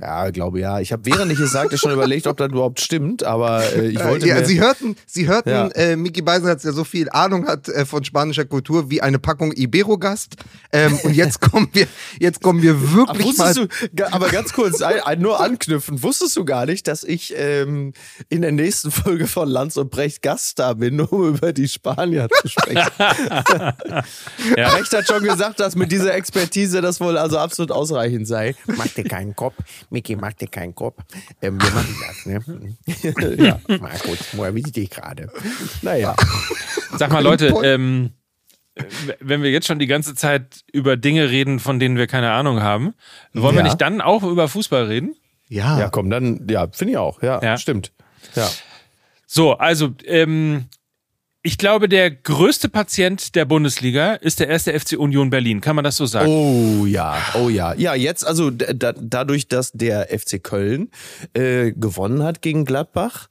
Ja, 0.00 0.30
glaube 0.30 0.60
ja. 0.60 0.78
Ich 0.78 0.92
habe, 0.92 1.04
während 1.06 1.32
ich 1.32 1.40
es 1.40 1.50
sagte, 1.50 1.76
schon 1.76 1.90
überlegt, 1.92 2.28
ob 2.28 2.36
das 2.36 2.48
überhaupt 2.50 2.80
stimmt, 2.80 3.24
aber 3.24 3.64
äh, 3.74 3.88
ich 3.88 4.04
wollte 4.04 4.28
ja, 4.28 4.36
mir... 4.36 4.44
Sie 4.46 4.60
hörten, 4.60 4.94
Sie 5.06 5.26
hörten, 5.26 5.48
Ja. 5.50 5.66
äh, 5.68 5.96
Mickey 5.96 6.22
Beisenherz, 6.22 6.62
der 6.62 6.72
so 6.72 6.84
viel 6.84 7.08
Ahnung 7.10 7.48
hat 7.48 7.68
äh, 7.68 7.84
von 7.84 8.04
spanischer 8.04 8.44
Kultur 8.44 8.90
wie 8.90 9.02
eine 9.02 9.18
Packung 9.18 9.52
Ibero-Gast. 9.52 10.36
Ähm, 10.72 10.96
und 11.02 11.14
jetzt 11.16 11.40
kommen 11.50 11.68
wir, 11.72 11.88
jetzt 12.20 12.40
kommen 12.42 12.62
wir 12.62 12.72
Aber 12.74 12.94
wirklich 12.94 13.36
mal. 13.38 13.48
wusstest 13.56 13.90
du, 13.92 14.06
aber 14.12 14.28
ganz 14.28 14.52
kurz, 14.52 14.80
ein, 14.82 15.00
ein, 15.00 15.20
nur 15.20 15.40
anknüpfen, 15.40 16.00
wusstest 16.02 16.36
du 16.36 16.44
gar 16.44 16.64
nicht, 16.66 16.86
dass 16.86 17.02
ich 17.02 17.34
ähm, 17.36 17.92
in 18.28 18.42
der 18.42 18.52
nächsten 18.52 18.92
Folge 18.92 19.26
von 19.26 19.48
Lanz 19.48 19.76
und 19.76 19.90
Brecht 19.90 20.22
Gast 20.22 20.60
da 20.60 20.74
bin, 20.74 21.00
um 21.00 21.28
über 21.34 21.52
die 21.52 21.66
Spanier 21.66 22.28
zu 22.40 22.48
sprechen? 22.48 22.88
Ja. 24.56 24.70
Brecht 24.70 24.92
hat 24.92 25.06
schon 25.06 25.22
gesagt, 25.22 25.60
dass 25.60 25.74
mit 25.74 25.90
dieser 25.92 26.14
Expertise 26.14 26.80
das 26.80 27.00
wohl 27.00 27.16
also 27.18 27.38
absolut 27.38 27.72
ausreichend 27.72 28.26
sei. 28.26 28.54
Mach 28.66 28.86
dir 28.88 29.04
keinen 29.04 29.34
Kopf, 29.34 29.54
Micky, 29.90 30.16
mach 30.16 30.32
dir 30.34 30.48
keinen 30.48 30.74
Kopf. 30.74 31.02
Ähm, 31.40 31.60
wir 31.60 31.70
machen 31.70 31.96
das, 32.06 32.26
ne? 32.26 33.36
ja, 33.42 33.60
Markus, 33.80 34.18
woher 34.32 34.54
ich 34.54 34.72
dich 34.72 34.90
gerade? 34.90 35.30
Naja. 35.82 36.14
Sag 36.96 37.10
mal, 37.12 37.22
Leute, 37.22 37.54
ähm, 37.62 38.10
wenn 39.20 39.42
wir 39.42 39.50
jetzt 39.50 39.66
schon 39.66 39.78
die 39.78 39.86
ganze 39.86 40.14
Zeit 40.14 40.64
über 40.72 40.96
Dinge 40.96 41.30
reden, 41.30 41.58
von 41.58 41.78
denen 41.80 41.96
wir 41.96 42.06
keine 42.06 42.30
Ahnung 42.32 42.60
haben, 42.62 42.94
wollen 43.32 43.54
wir 43.54 43.60
Ja. 43.60 43.64
nicht 43.64 43.80
dann 43.80 44.00
auch 44.00 44.22
über 44.22 44.48
Fußball 44.48 44.84
reden? 44.84 45.16
Ja, 45.48 45.78
Ja, 45.78 45.88
komm, 45.88 46.10
dann, 46.10 46.46
ja, 46.48 46.68
finde 46.70 46.92
ich 46.92 46.98
auch. 46.98 47.22
Ja, 47.22 47.42
Ja. 47.42 47.56
stimmt. 47.56 47.92
Ja. 48.34 48.48
So, 49.26 49.54
also, 49.54 49.94
ähm, 50.04 50.66
ich 51.48 51.56
glaube, 51.56 51.88
der 51.88 52.10
größte 52.10 52.68
Patient 52.68 53.34
der 53.34 53.46
Bundesliga 53.46 54.12
ist 54.16 54.38
der 54.38 54.48
erste 54.48 54.78
FC 54.78 54.98
Union 54.98 55.30
Berlin. 55.30 55.62
Kann 55.62 55.76
man 55.76 55.82
das 55.82 55.96
so 55.96 56.04
sagen? 56.04 56.28
Oh 56.28 56.84
ja, 56.84 57.16
oh 57.40 57.48
ja. 57.48 57.72
Ja, 57.72 57.94
jetzt 57.94 58.26
also 58.26 58.50
da, 58.50 58.92
dadurch, 58.92 59.48
dass 59.48 59.72
der 59.72 60.08
FC 60.10 60.42
Köln 60.42 60.90
äh, 61.32 61.72
gewonnen 61.72 62.22
hat 62.22 62.42
gegen 62.42 62.66
Gladbach, 62.66 63.28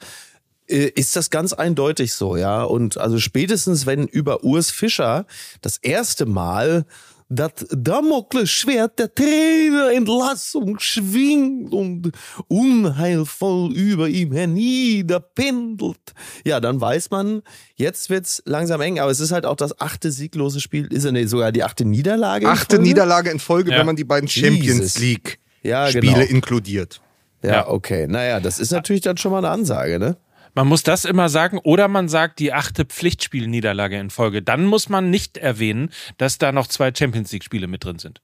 äh, 0.67 0.87
ist 0.95 1.15
das 1.15 1.29
ganz 1.29 1.53
eindeutig 1.53 2.15
so, 2.15 2.35
ja. 2.35 2.63
Und 2.63 2.97
also 2.97 3.19
spätestens, 3.19 3.85
wenn 3.85 4.07
über 4.07 4.43
Urs 4.43 4.71
Fischer 4.71 5.27
das 5.61 5.77
erste 5.77 6.25
Mal 6.25 6.87
das 7.29 7.51
Damoklesschwert 7.71 8.99
der 8.99 9.13
Trainerentlassung 9.13 10.79
schwingt 10.79 11.73
und 11.73 12.11
unheilvoll 12.47 13.73
über 13.73 14.07
ihm 14.07 14.31
herniederpendelt. 14.31 15.97
Ja, 16.45 16.59
dann 16.59 16.79
weiß 16.79 17.09
man, 17.11 17.41
jetzt 17.75 18.09
wird's 18.09 18.41
langsam 18.45 18.81
eng, 18.81 18.99
aber 18.99 19.11
es 19.11 19.19
ist 19.19 19.31
halt 19.31 19.45
auch 19.45 19.55
das 19.55 19.79
achte 19.81 20.11
sieglose 20.11 20.59
Spiel, 20.61 20.87
ist 20.91 21.03
ja 21.05 21.11
nicht 21.11 21.29
sogar 21.29 21.51
die 21.51 21.63
achte 21.63 21.85
Niederlage. 21.85 22.45
in 22.45 22.51
achte 22.51 22.75
Folge? 22.77 22.83
Niederlage 22.89 23.29
in 23.29 23.39
Folge, 23.39 23.71
Ja. 23.71 23.79
wenn 23.79 23.85
man 23.85 23.95
die 23.95 24.03
beiden 24.03 24.27
Jesus. 24.27 24.47
Champions 24.49 24.99
League 24.99 25.39
Ja, 25.63 25.87
Spiele 25.87 26.13
genau. 26.13 26.19
inkludiert. 26.31 27.01
Ja, 27.43 27.49
Ja. 27.51 27.67
okay. 27.67 28.07
Naja, 28.07 28.39
das 28.39 28.59
ist 28.59 28.71
natürlich 28.71 29.01
dann 29.01 29.17
schon 29.17 29.31
mal 29.31 29.39
eine 29.39 29.49
Ansage, 29.49 29.99
ne? 29.99 30.17
Man 30.57 30.69
muss 30.69 30.81
das 30.81 31.05
immer 31.05 31.29
sagen 31.29 31.59
oder 31.59 31.87
man 31.87 32.09
sagt 32.09 32.39
die 32.39 32.51
achte 32.51 32.83
Pflichtspielniederlage 32.83 33.99
in 33.99 34.09
Folge. 34.09 34.41
Dann 34.41 34.65
muss 34.65 34.89
man 34.89 35.11
nicht 35.11 35.37
erwähnen, 35.37 35.91
dass 36.17 36.39
da 36.39 36.51
noch 36.51 36.65
zwei 36.65 36.91
Champions 36.91 37.31
League 37.31 37.43
Spiele 37.43 37.67
mit 37.67 37.85
drin 37.85 37.99
sind. 37.99 38.23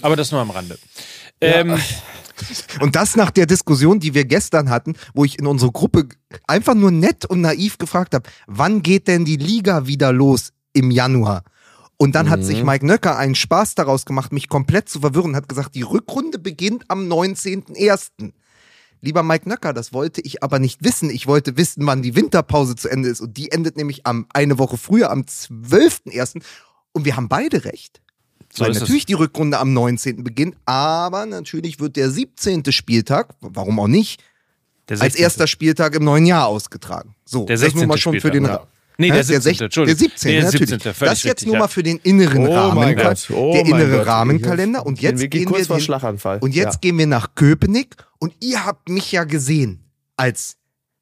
Aber 0.00 0.16
das 0.16 0.32
nur 0.32 0.40
am 0.40 0.48
Rande. 0.48 0.78
Ähm, 1.42 1.78
Und 2.80 2.96
das 2.96 3.14
nach 3.14 3.30
der 3.30 3.44
Diskussion, 3.44 4.00
die 4.00 4.14
wir 4.14 4.24
gestern 4.24 4.70
hatten, 4.70 4.94
wo 5.12 5.26
ich 5.26 5.38
in 5.38 5.46
unsere 5.46 5.70
Gruppe 5.70 6.08
einfach 6.46 6.74
nur 6.74 6.90
nett 6.90 7.26
und 7.26 7.42
naiv 7.42 7.76
gefragt 7.76 8.14
habe, 8.14 8.26
wann 8.46 8.80
geht 8.82 9.06
denn 9.06 9.26
die 9.26 9.36
Liga 9.36 9.86
wieder 9.86 10.14
los 10.14 10.54
im 10.72 10.90
Januar? 10.90 11.44
Und 11.98 12.14
dann 12.14 12.30
hat 12.30 12.42
sich 12.42 12.64
Mike 12.64 12.86
Nöcker 12.86 13.18
einen 13.18 13.34
Spaß 13.34 13.74
daraus 13.74 14.06
gemacht, 14.06 14.32
mich 14.32 14.48
komplett 14.48 14.88
zu 14.88 15.00
verwirren, 15.00 15.36
hat 15.36 15.50
gesagt, 15.50 15.74
die 15.74 15.82
Rückrunde 15.82 16.38
beginnt 16.38 16.84
am 16.88 17.06
19.01. 17.06 18.32
Lieber 19.02 19.22
Mike 19.22 19.48
Nöcker, 19.48 19.72
das 19.72 19.92
wollte 19.92 20.20
ich 20.20 20.42
aber 20.42 20.58
nicht 20.58 20.84
wissen. 20.84 21.08
Ich 21.10 21.26
wollte 21.26 21.56
wissen, 21.56 21.86
wann 21.86 22.02
die 22.02 22.14
Winterpause 22.14 22.76
zu 22.76 22.88
Ende 22.88 23.08
ist. 23.08 23.20
Und 23.20 23.36
die 23.36 23.50
endet 23.50 23.76
nämlich 23.76 24.06
am, 24.06 24.26
eine 24.34 24.58
Woche 24.58 24.76
früher, 24.76 25.10
am 25.10 25.22
12.01. 25.22 26.42
Und 26.92 27.04
wir 27.04 27.16
haben 27.16 27.28
beide 27.28 27.64
recht. 27.64 28.00
So 28.52 28.64
Weil 28.64 28.72
ist 28.72 28.78
es. 28.78 28.82
natürlich 28.82 29.06
die 29.06 29.14
Rückrunde 29.14 29.58
am 29.58 29.72
19. 29.72 30.24
beginnt, 30.24 30.56
aber 30.66 31.24
natürlich 31.24 31.78
wird 31.78 31.96
der 31.96 32.10
17. 32.10 32.64
Spieltag, 32.72 33.34
warum 33.40 33.78
auch 33.78 33.86
nicht, 33.86 34.22
als 34.88 35.00
16.. 35.14 35.20
erster 35.22 35.46
Spieltag 35.46 35.94
im 35.94 36.02
neuen 36.04 36.26
Jahr 36.26 36.46
ausgetragen. 36.48 37.14
So, 37.24 37.44
Der 37.44 37.54
das 37.56 37.62
nur 37.62 37.70
16. 37.70 37.88
mal 37.88 37.96
schon 37.98 38.12
für 38.14 38.18
Spieltag, 38.28 38.32
den 38.32 38.44
ja. 38.44 38.54
Ra- 38.56 38.66
Nee, 38.98 39.08
der 39.10 39.24
17. 39.24 39.40
sech- 39.54 39.62
Entschuldigung. 39.64 39.98
Der 39.98 40.08
17. 40.08 40.28
Nee, 40.30 40.36
der 40.40 40.44
natürlich. 40.44 40.68
17. 40.70 40.94
völlig 40.94 41.10
Das 41.12 41.22
jetzt 41.22 41.46
nur 41.46 41.54
ja. 41.54 41.60
mal 41.60 41.68
für 41.68 41.82
den 41.82 41.96
inneren 41.98 42.46
Oh 42.46 42.52
Rahmen. 42.54 42.78
Oh 43.30 43.52
der 43.52 43.64
innere 43.66 43.96
Gott. 43.98 44.06
Rahmenkalender. 44.06 44.84
Und 44.86 45.00
jetzt 45.00 45.20
wirklich 45.20 45.42
gehen 45.42 45.48
kurz 45.48 45.60
wir 45.60 45.66
vor 45.66 45.76
hin, 45.76 45.84
Schlaganfall. 45.84 46.38
Und 46.40 46.54
jetzt 46.54 46.74
Ja. 46.74 46.78
gehen 46.80 46.98
wir 46.98 47.06
nach 47.06 47.34
Köpenick 47.34 47.96
und 48.18 48.34
ihr 48.40 48.64
habt 48.64 48.88
mich 48.88 49.10
ja 49.12 49.24
gesehen 49.24 49.90
als 50.16 50.56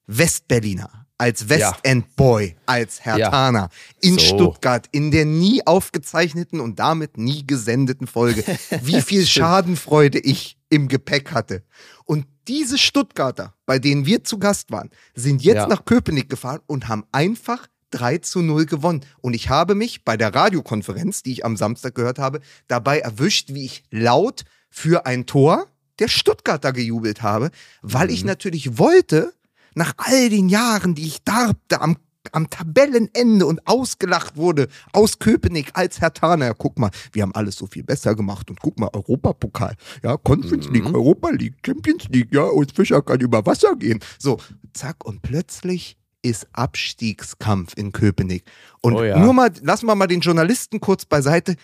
Westberliner, 0.07 1.07
als 1.19 1.49
Westend-Boy, 1.49 2.57
als 2.67 3.05
Hertaner 3.05 3.69
in 4.01 4.15
So. 4.15 4.21
Stuttgart 4.21 4.87
in 4.93 5.11
der 5.11 5.25
nie 5.25 5.67
aufgezeichneten 5.67 6.61
und 6.61 6.79
damit 6.79 7.19
nie 7.19 7.47
gesendeten 7.47 8.07
Folge. 8.07 8.45
Wie 8.83 9.03
viel 9.03 9.27
Schadenfreude 9.27 10.19
ich 10.19 10.57
im 10.71 10.89
Gepäck 10.89 11.33
hatte. 11.33 11.63
Und 12.05 12.27
diese 12.47 12.79
Stuttgarter, 12.79 13.55
bei 13.67 13.79
denen 13.79 14.07
wir 14.07 14.25
zu 14.25 14.39
Gast 14.39 14.71
waren, 14.71 14.89
sind 15.15 15.43
jetzt 15.43 15.57
Ja. 15.57 15.67
nach 15.67 15.85
Köpenick 15.85 16.31
gefahren 16.31 16.61
und 16.67 16.89
haben 16.89 17.05
einfach 17.13 17.67
3 17.91 18.19
zu 18.19 18.43
0 18.43 18.67
gewonnen. 18.67 19.05
Und 19.21 19.35
ich 19.35 19.49
habe 19.49 19.75
mich 19.75 20.05
bei 20.05 20.17
der 20.17 20.35
Radiokonferenz, 20.35 21.23
die 21.23 21.33
ich 21.33 21.45
am 21.45 21.57
Samstag 21.57 21.95
gehört 21.95 22.19
habe, 22.19 22.41
dabei 22.67 22.99
erwischt, 23.01 23.55
wie 23.55 23.65
ich 23.65 23.85
laut 23.91 24.45
für 24.71 25.07
ein 25.07 25.27
Tor 25.27 25.67
der 25.99 26.09
Stuttgarter 26.09 26.73
gejubelt 26.73 27.23
habe, 27.23 27.51
weil 27.83 28.11
ich 28.11 28.25
natürlich 28.25 28.79
wollte, 28.79 29.33
nach 29.75 29.95
all 29.97 30.29
den 30.31 30.49
Jahren, 30.49 30.95
die 30.95 31.07
ich 31.07 31.23
darbte 31.25 31.81
am, 31.81 31.97
am 32.33 32.51
Tabellenende 32.51 33.47
und 33.47 33.67
ausgelacht 33.67 34.37
wurde 34.37 34.69
aus 34.93 35.19
Köpenick 35.19 35.71
als 35.75 36.01
Herr 36.01 36.13
Taner. 36.13 36.47
Ja, 36.47 36.55
guck 36.55 36.79
mal, 36.79 36.91
wir 37.13 37.23
haben 37.23 37.35
alles 37.35 37.57
so 37.57 37.67
viel 37.67 37.85
besser 37.85 38.15
gemacht 38.15 38.51
und 38.51 38.61
guck 38.61 38.79
mal, 38.79 38.91
Europapokal, 38.93 39.75
ja, 40.03 40.17
Conference 40.17 40.69
League, 40.69 40.87
Europa 40.87 41.31
League, 41.31 41.57
Champions 41.65 42.05
League, 42.09 42.33
ja, 42.33 42.43
und 42.43 42.73
Fischer 42.73 43.03
kann 43.03 43.21
über 43.21 43.45
Wasser 43.47 43.77
gehen. 43.77 44.01
So, 44.19 44.39
zack, 44.73 45.05
und 45.05 45.23
plötzlich 45.23 45.97
ist 46.31 46.47
Abstiegskampf 46.53 47.75
in 47.77 47.93
Köpenick. 47.93 48.45
Und 48.81 48.95
Oh 48.95 49.03
ja. 49.05 49.19
nur 49.19 49.33
mal, 49.33 49.51
lassen 49.63 49.87
wir 49.87 49.95
mal 49.95 50.07
den 50.07 50.21
Journalisten 50.21 50.81
kurz 50.81 51.05
beiseite. 51.05 51.57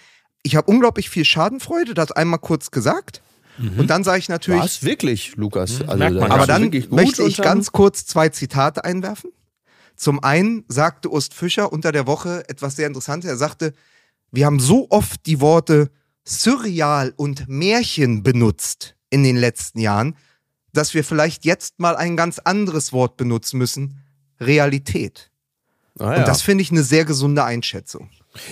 Ich 0.42 0.56
habe 0.56 0.70
unglaublich 0.70 1.10
viel 1.10 1.24
Schadenfreude, 1.24 1.94
das 1.94 2.12
einmal 2.12 2.40
kurz 2.40 2.70
gesagt. 2.70 3.22
Und 3.78 3.88
dann 3.88 4.02
sage 4.02 4.18
ich 4.18 4.28
natürlich, 4.28 4.62
Was? 4.62 4.82
Wirklich, 4.82 5.36
Lukas? 5.36 5.80
Also, 5.82 5.96
man. 5.96 6.16
da 6.16 6.26
aber 6.28 6.46
dann 6.46 6.70
möchte 6.90 7.22
ich 7.22 7.36
ganz 7.36 7.70
kurz 7.70 8.04
zwei 8.04 8.28
Zitate 8.28 8.84
einwerfen. 8.84 9.30
Zum 9.96 10.22
einen 10.24 10.64
sagte 10.66 11.08
Ust 11.08 11.34
Fischer 11.34 11.72
unter 11.72 11.92
der 11.92 12.06
Woche 12.06 12.48
etwas 12.48 12.74
sehr 12.74 12.88
Interessantes. 12.88 13.30
Er 13.30 13.36
sagte, 13.36 13.72
wir 14.32 14.46
haben 14.46 14.58
so 14.58 14.88
oft 14.90 15.24
die 15.26 15.40
Worte 15.40 15.90
surreal 16.24 17.12
und 17.16 17.48
Märchen 17.48 18.24
benutzt 18.24 18.96
in 19.10 19.22
den 19.22 19.36
letzten 19.36 19.78
Jahren, 19.78 20.16
dass 20.72 20.94
wir 20.94 21.04
vielleicht 21.04 21.44
jetzt 21.44 21.78
mal 21.78 21.96
ein 21.96 22.16
ganz 22.16 22.40
anderes 22.40 22.92
Wort 22.92 23.16
benutzen 23.16 23.58
müssen. 23.58 24.00
Realität. 24.40 25.30
Ah, 25.98 26.12
ja. 26.12 26.18
Und 26.18 26.28
das 26.28 26.42
finde 26.42 26.62
ich 26.62 26.70
eine 26.70 26.82
sehr 26.82 27.04
gesunde 27.04 27.44
Einschätzung. 27.44 28.10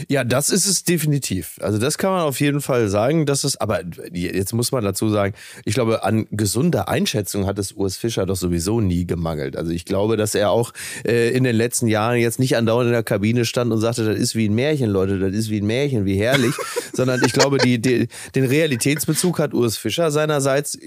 Ja, 0.08 0.24
das 0.24 0.50
ist 0.50 0.66
es 0.66 0.84
definitiv. 0.84 1.58
Also 1.60 1.78
das 1.78 1.98
kann 1.98 2.12
man 2.12 2.22
auf 2.22 2.40
jeden 2.40 2.60
Fall 2.60 2.88
sagen, 2.88 3.26
dass 3.26 3.44
es, 3.44 3.56
aber 3.60 3.82
jetzt 4.12 4.52
muss 4.52 4.72
man 4.72 4.84
dazu 4.84 5.08
sagen, 5.08 5.34
ich 5.64 5.74
glaube, 5.74 6.04
an 6.04 6.26
gesunder 6.30 6.88
Einschätzung 6.88 7.46
hat 7.46 7.58
es 7.58 7.72
Urs 7.72 7.96
Fischer 7.96 8.26
doch 8.26 8.36
sowieso 8.36 8.80
nie 8.80 9.06
gemangelt. 9.06 9.56
Also 9.56 9.72
ich 9.72 9.84
glaube, 9.84 10.16
dass 10.16 10.34
er 10.34 10.50
auch 10.50 10.72
äh, 11.04 11.30
in 11.30 11.44
den 11.44 11.56
letzten 11.56 11.88
Jahren 11.88 12.18
jetzt 12.18 12.38
nicht 12.38 12.56
andauernd 12.56 12.86
in 12.88 12.92
der 12.92 13.02
Kabine 13.02 13.44
stand 13.44 13.72
und 13.72 13.80
sagte, 13.80 14.04
das 14.04 14.18
ist 14.18 14.34
wie 14.36 14.48
ein 14.48 14.54
Märchen, 14.54 14.90
Leute, 14.90 15.18
das 15.18 15.32
ist 15.32 15.50
wie 15.50 15.60
ein 15.60 15.66
Märchen, 15.66 16.04
wie 16.04 16.16
herrlich, 16.16 16.54
sondern 16.92 17.22
ich 17.24 17.32
glaube, 17.32 17.58
die, 17.58 17.80
die, 17.80 18.08
den 18.34 18.44
Realitätsbezug 18.44 19.38
hat 19.38 19.54
Urs 19.54 19.76
Fischer 19.76 20.10
seinerseits 20.10 20.78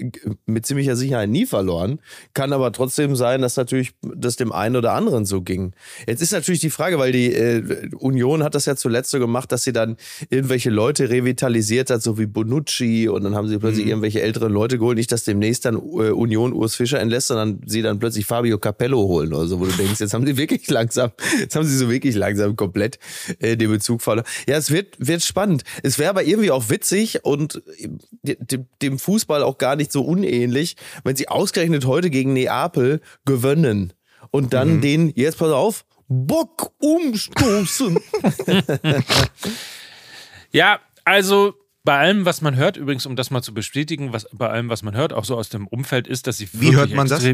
mit 0.46 0.66
ziemlicher 0.66 0.96
Sicherheit 0.96 1.28
nie 1.28 1.46
verloren. 1.46 2.00
Kann 2.34 2.52
aber 2.52 2.72
trotzdem 2.72 3.16
sein, 3.16 3.42
dass 3.42 3.56
natürlich 3.56 3.92
das 4.02 4.36
dem 4.36 4.52
einen 4.52 4.76
oder 4.76 4.92
anderen 4.92 5.24
so 5.24 5.42
ging. 5.42 5.72
Jetzt 6.06 6.22
ist 6.22 6.32
natürlich 6.32 6.60
die 6.60 6.70
Frage, 6.70 6.98
weil 6.98 7.12
die 7.12 7.32
äh, 7.32 7.90
Union 7.96 8.42
hat 8.42 8.54
das 8.54 8.66
ja 8.66 8.76
zu 8.76 8.85
zuletzt 8.86 9.10
so 9.10 9.18
gemacht, 9.18 9.50
dass 9.50 9.64
sie 9.64 9.72
dann 9.72 9.96
irgendwelche 10.30 10.70
Leute 10.70 11.10
revitalisiert 11.10 11.90
hat, 11.90 12.02
so 12.02 12.18
wie 12.18 12.26
Bonucci 12.26 13.08
und 13.08 13.24
dann 13.24 13.34
haben 13.34 13.48
sie 13.48 13.58
plötzlich 13.58 13.86
mhm. 13.86 13.90
irgendwelche 13.90 14.22
älteren 14.22 14.52
Leute 14.52 14.78
geholt. 14.78 14.96
Nicht, 14.96 15.10
dass 15.10 15.24
demnächst 15.24 15.64
dann 15.64 15.74
äh, 15.74 15.78
Union 15.78 16.52
Urs 16.52 16.76
Fischer 16.76 17.00
entlässt, 17.00 17.26
sondern 17.26 17.60
sie 17.66 17.82
dann 17.82 17.98
plötzlich 17.98 18.26
Fabio 18.26 18.58
Capello 18.58 18.98
holen 18.98 19.32
oder 19.32 19.48
so, 19.48 19.58
wo 19.58 19.64
du 19.64 19.72
denkst, 19.72 19.98
jetzt 19.98 20.14
haben 20.14 20.24
sie 20.24 20.36
wirklich 20.36 20.70
langsam, 20.70 21.10
jetzt 21.40 21.56
haben 21.56 21.66
sie 21.66 21.76
so 21.76 21.90
wirklich 21.90 22.14
langsam 22.14 22.54
komplett 22.54 23.00
äh, 23.40 23.56
den 23.56 23.70
Bezug 23.70 24.02
verloren. 24.02 24.26
Ja, 24.48 24.56
es 24.56 24.70
wird, 24.70 24.94
wird 24.98 25.22
spannend. 25.22 25.64
Es 25.82 25.98
wäre 25.98 26.10
aber 26.10 26.22
irgendwie 26.22 26.52
auch 26.52 26.70
witzig 26.70 27.24
und 27.24 27.60
äh, 28.22 28.36
dem 28.82 29.00
Fußball 29.00 29.42
auch 29.42 29.58
gar 29.58 29.74
nicht 29.74 29.90
so 29.90 30.02
unähnlich, 30.02 30.76
wenn 31.02 31.16
sie 31.16 31.26
ausgerechnet 31.28 31.86
heute 31.86 32.08
gegen 32.08 32.34
Neapel 32.34 33.00
gewöhnen 33.24 33.92
und 34.30 34.52
dann 34.52 34.76
mhm. 34.76 34.80
den, 34.80 35.12
jetzt 35.16 35.38
pass 35.38 35.50
auf, 35.50 35.84
Bock 36.08 36.72
umstoßen. 36.78 37.98
ja, 40.52 40.80
also 41.04 41.54
bei 41.86 41.98
allem, 41.98 42.24
was 42.24 42.40
man 42.40 42.56
hört, 42.56 42.76
übrigens, 42.76 43.06
um 43.06 43.16
das 43.16 43.30
mal 43.30 43.42
zu 43.42 43.54
bestätigen, 43.54 44.12
was 44.12 44.26
bei 44.32 44.48
allem, 44.48 44.68
was 44.68 44.82
man 44.82 44.96
hört, 44.96 45.12
auch 45.12 45.24
so 45.24 45.36
aus 45.36 45.48
dem 45.48 45.66
Umfeld 45.66 46.08
ist, 46.08 46.26
dass 46.26 46.36
sie 46.36 46.48
Wie 46.52 46.74
hört 46.74 46.92
man 46.92 47.08
das? 47.08 47.24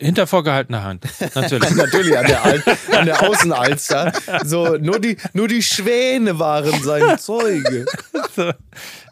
Hinter 0.00 0.26
vorgehaltener 0.26 0.82
Hand. 0.82 1.04
Natürlich. 1.34 1.70
Natürlich 1.76 2.16
an 2.16 2.26
der, 2.26 2.44
Al 2.44 2.62
an 2.92 3.06
der 3.06 3.22
Außenalster. 3.22 4.12
So, 4.44 4.76
nur 4.76 5.00
die, 5.00 5.16
nur 5.32 5.48
die 5.48 5.62
Schwäne 5.62 6.38
waren 6.38 6.82
seine 6.82 7.16
Zeuge. 7.18 7.86
So, 8.34 8.52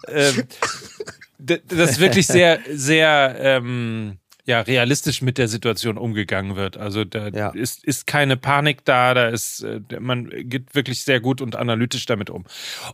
ähm, 0.08 0.44
das 1.38 1.90
ist 1.90 2.00
wirklich 2.00 2.28
sehr, 2.28 2.60
sehr 2.72 3.36
ähm, 3.40 4.18
ja 4.46 4.60
realistisch 4.60 5.22
mit 5.22 5.38
der 5.38 5.48
Situation 5.48 5.98
umgegangen 5.98 6.56
wird. 6.56 6.76
Also 6.76 7.04
da 7.04 7.28
ja. 7.28 7.48
ist, 7.50 7.84
ist 7.84 8.06
keine 8.06 8.36
Panik 8.36 8.84
da, 8.84 9.12
da 9.12 9.28
ist, 9.28 9.62
äh, 9.62 9.80
man 9.98 10.30
geht 10.30 10.74
wirklich 10.74 11.02
sehr 11.02 11.20
gut 11.20 11.40
und 11.40 11.56
analytisch 11.56 12.06
damit 12.06 12.30
um. 12.30 12.44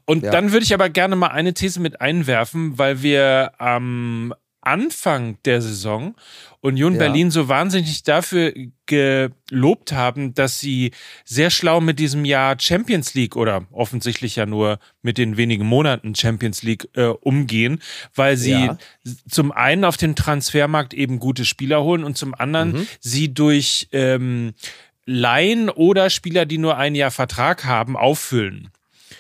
Und 0.07 0.25
ja. 0.25 0.31
dann 0.31 0.53
würde 0.53 0.65
ich 0.65 0.75
aber 0.75 0.88
gerne 0.88 1.15
mal 1.15 1.29
eine 1.29 1.55
These 1.55 1.81
mit 1.81 2.01
einwerfen, 2.01 2.79
weil 2.79 3.03
wir 3.03 3.53
am 3.59 4.35
Anfang 4.62 5.38
der 5.44 5.61
Saison 5.61 6.14
Union 6.61 6.92
ja. 6.92 7.01
Berlin 7.01 7.33
so 7.33 7.48
wahnsinnig 7.48 8.05
dafür 8.05 8.55
gelobt 8.87 9.92
haben, 9.92 10.33
dass 10.33 10.61
sie 10.61 10.92
sehr 11.25 11.51
schlau 11.51 11.81
mit 11.81 11.98
diesem 11.98 12.25
Jahr 12.25 12.57
Champions 12.59 13.14
League 13.14 13.35
oder 13.35 13.66
offensichtlich 13.72 14.37
ja 14.37 14.46
nur 14.46 14.79
mit 15.03 15.18
den 15.18 15.37
wenigen 15.37 15.66
Monaten 15.66 16.14
Champions 16.14 16.62
League 16.62 16.88
äh, 16.94 17.07
umgehen, 17.07 17.83
weil 18.14 18.37
sie 18.37 18.53
ja. 18.53 18.79
zum 19.29 19.51
einen 19.51 19.85
auf 19.85 19.96
dem 19.96 20.14
Transfermarkt 20.14 20.94
eben 20.94 21.18
gute 21.18 21.44
Spieler 21.44 21.83
holen 21.83 22.05
und 22.05 22.16
zum 22.16 22.33
anderen 22.35 22.72
mhm. 22.72 22.87
sie 23.01 23.35
durch 23.35 23.88
ähm, 23.90 24.55
Laien 25.05 25.68
oder 25.68 26.11
Spieler, 26.11 26.46
die 26.46 26.59
nur 26.59 26.77
ein 26.77 26.94
Jahr 26.94 27.11
Vertrag 27.11 27.64
haben, 27.64 27.96
auffüllen. 27.96 28.70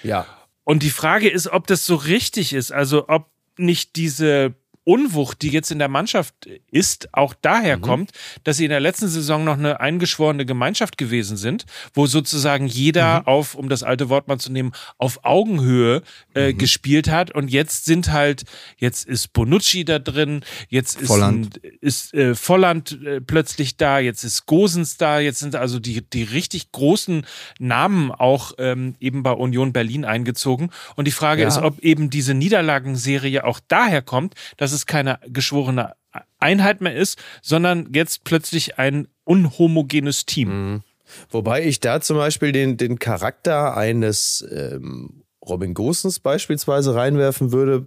Ja. 0.04 0.26
Und 0.62 0.84
die 0.84 0.90
Frage 0.90 1.28
ist, 1.28 1.48
ob 1.48 1.66
das 1.66 1.84
so 1.86 1.96
richtig 1.96 2.52
ist, 2.52 2.70
also 2.70 3.08
ob 3.08 3.30
nicht 3.56 3.96
diese 3.96 4.54
Unwucht, 4.84 5.42
die 5.42 5.50
jetzt 5.50 5.70
in 5.70 5.78
der 5.78 5.88
Mannschaft 5.88 6.34
ist, 6.70 7.08
auch 7.12 7.34
daher 7.40 7.76
mhm. 7.76 7.82
kommt, 7.82 8.10
dass 8.42 8.56
sie 8.56 8.64
in 8.64 8.70
der 8.70 8.80
letzten 8.80 9.06
Saison 9.06 9.44
noch 9.44 9.56
eine 9.56 9.78
eingeschworene 9.78 10.44
Gemeinschaft 10.44 10.98
gewesen 10.98 11.36
sind, 11.36 11.66
wo 11.94 12.06
sozusagen 12.06 12.66
jeder 12.66 13.20
mhm. 13.20 13.26
auf, 13.26 13.54
um 13.54 13.68
das 13.68 13.84
alte 13.84 14.08
Wort 14.08 14.26
mal 14.26 14.38
zu 14.38 14.50
nehmen, 14.50 14.72
auf 14.98 15.24
Augenhöhe 15.24 16.02
äh, 16.34 16.52
mhm. 16.52 16.58
gespielt 16.58 17.08
hat. 17.08 17.30
Und 17.30 17.48
jetzt 17.48 17.84
sind 17.84 18.10
halt, 18.10 18.42
jetzt 18.76 19.06
ist 19.06 19.32
Bonucci 19.32 19.84
da 19.84 20.00
drin, 20.00 20.40
jetzt 20.68 21.00
ist 21.00 21.08
Volland, 21.08 21.60
ein, 21.62 21.70
ist, 21.80 22.12
äh, 22.14 22.34
Volland 22.34 22.98
äh, 23.04 23.20
plötzlich 23.20 23.76
da, 23.76 24.00
jetzt 24.00 24.24
ist 24.24 24.46
Gosens 24.46 24.96
da, 24.96 25.20
jetzt 25.20 25.38
sind 25.38 25.54
also 25.54 25.78
die, 25.78 26.02
die 26.02 26.24
richtig 26.24 26.72
großen 26.72 27.24
Namen 27.60 28.10
auch 28.10 28.52
ähm, 28.58 28.96
eben 28.98 29.22
bei 29.22 29.32
Union 29.32 29.72
Berlin 29.72 30.04
eingezogen. 30.04 30.70
Und 30.96 31.06
die 31.06 31.12
Frage 31.12 31.42
ja. 31.42 31.48
ist, 31.48 31.58
ob 31.58 31.78
eben 31.80 32.10
diese 32.10 32.34
Niederlagenserie 32.34 33.44
auch 33.44 33.60
daher 33.68 34.02
kommt, 34.02 34.34
dass 34.56 34.71
dass 34.72 34.80
es 34.80 34.86
keine 34.86 35.18
geschworene 35.28 35.94
Einheit 36.38 36.80
mehr 36.80 36.96
ist, 36.96 37.18
sondern 37.42 37.90
jetzt 37.92 38.24
plötzlich 38.24 38.78
ein 38.78 39.06
unhomogenes 39.24 40.24
Team. 40.26 40.48
Mhm. 40.48 40.82
Wobei 41.30 41.64
ich 41.64 41.80
da 41.80 42.00
zum 42.00 42.16
Beispiel 42.16 42.52
den, 42.52 42.78
den 42.78 42.98
Charakter 42.98 43.76
eines 43.76 44.46
ähm, 44.50 45.24
Robin 45.46 45.74
Gosens 45.74 46.20
beispielsweise 46.20 46.94
reinwerfen 46.94 47.52
würde, 47.52 47.86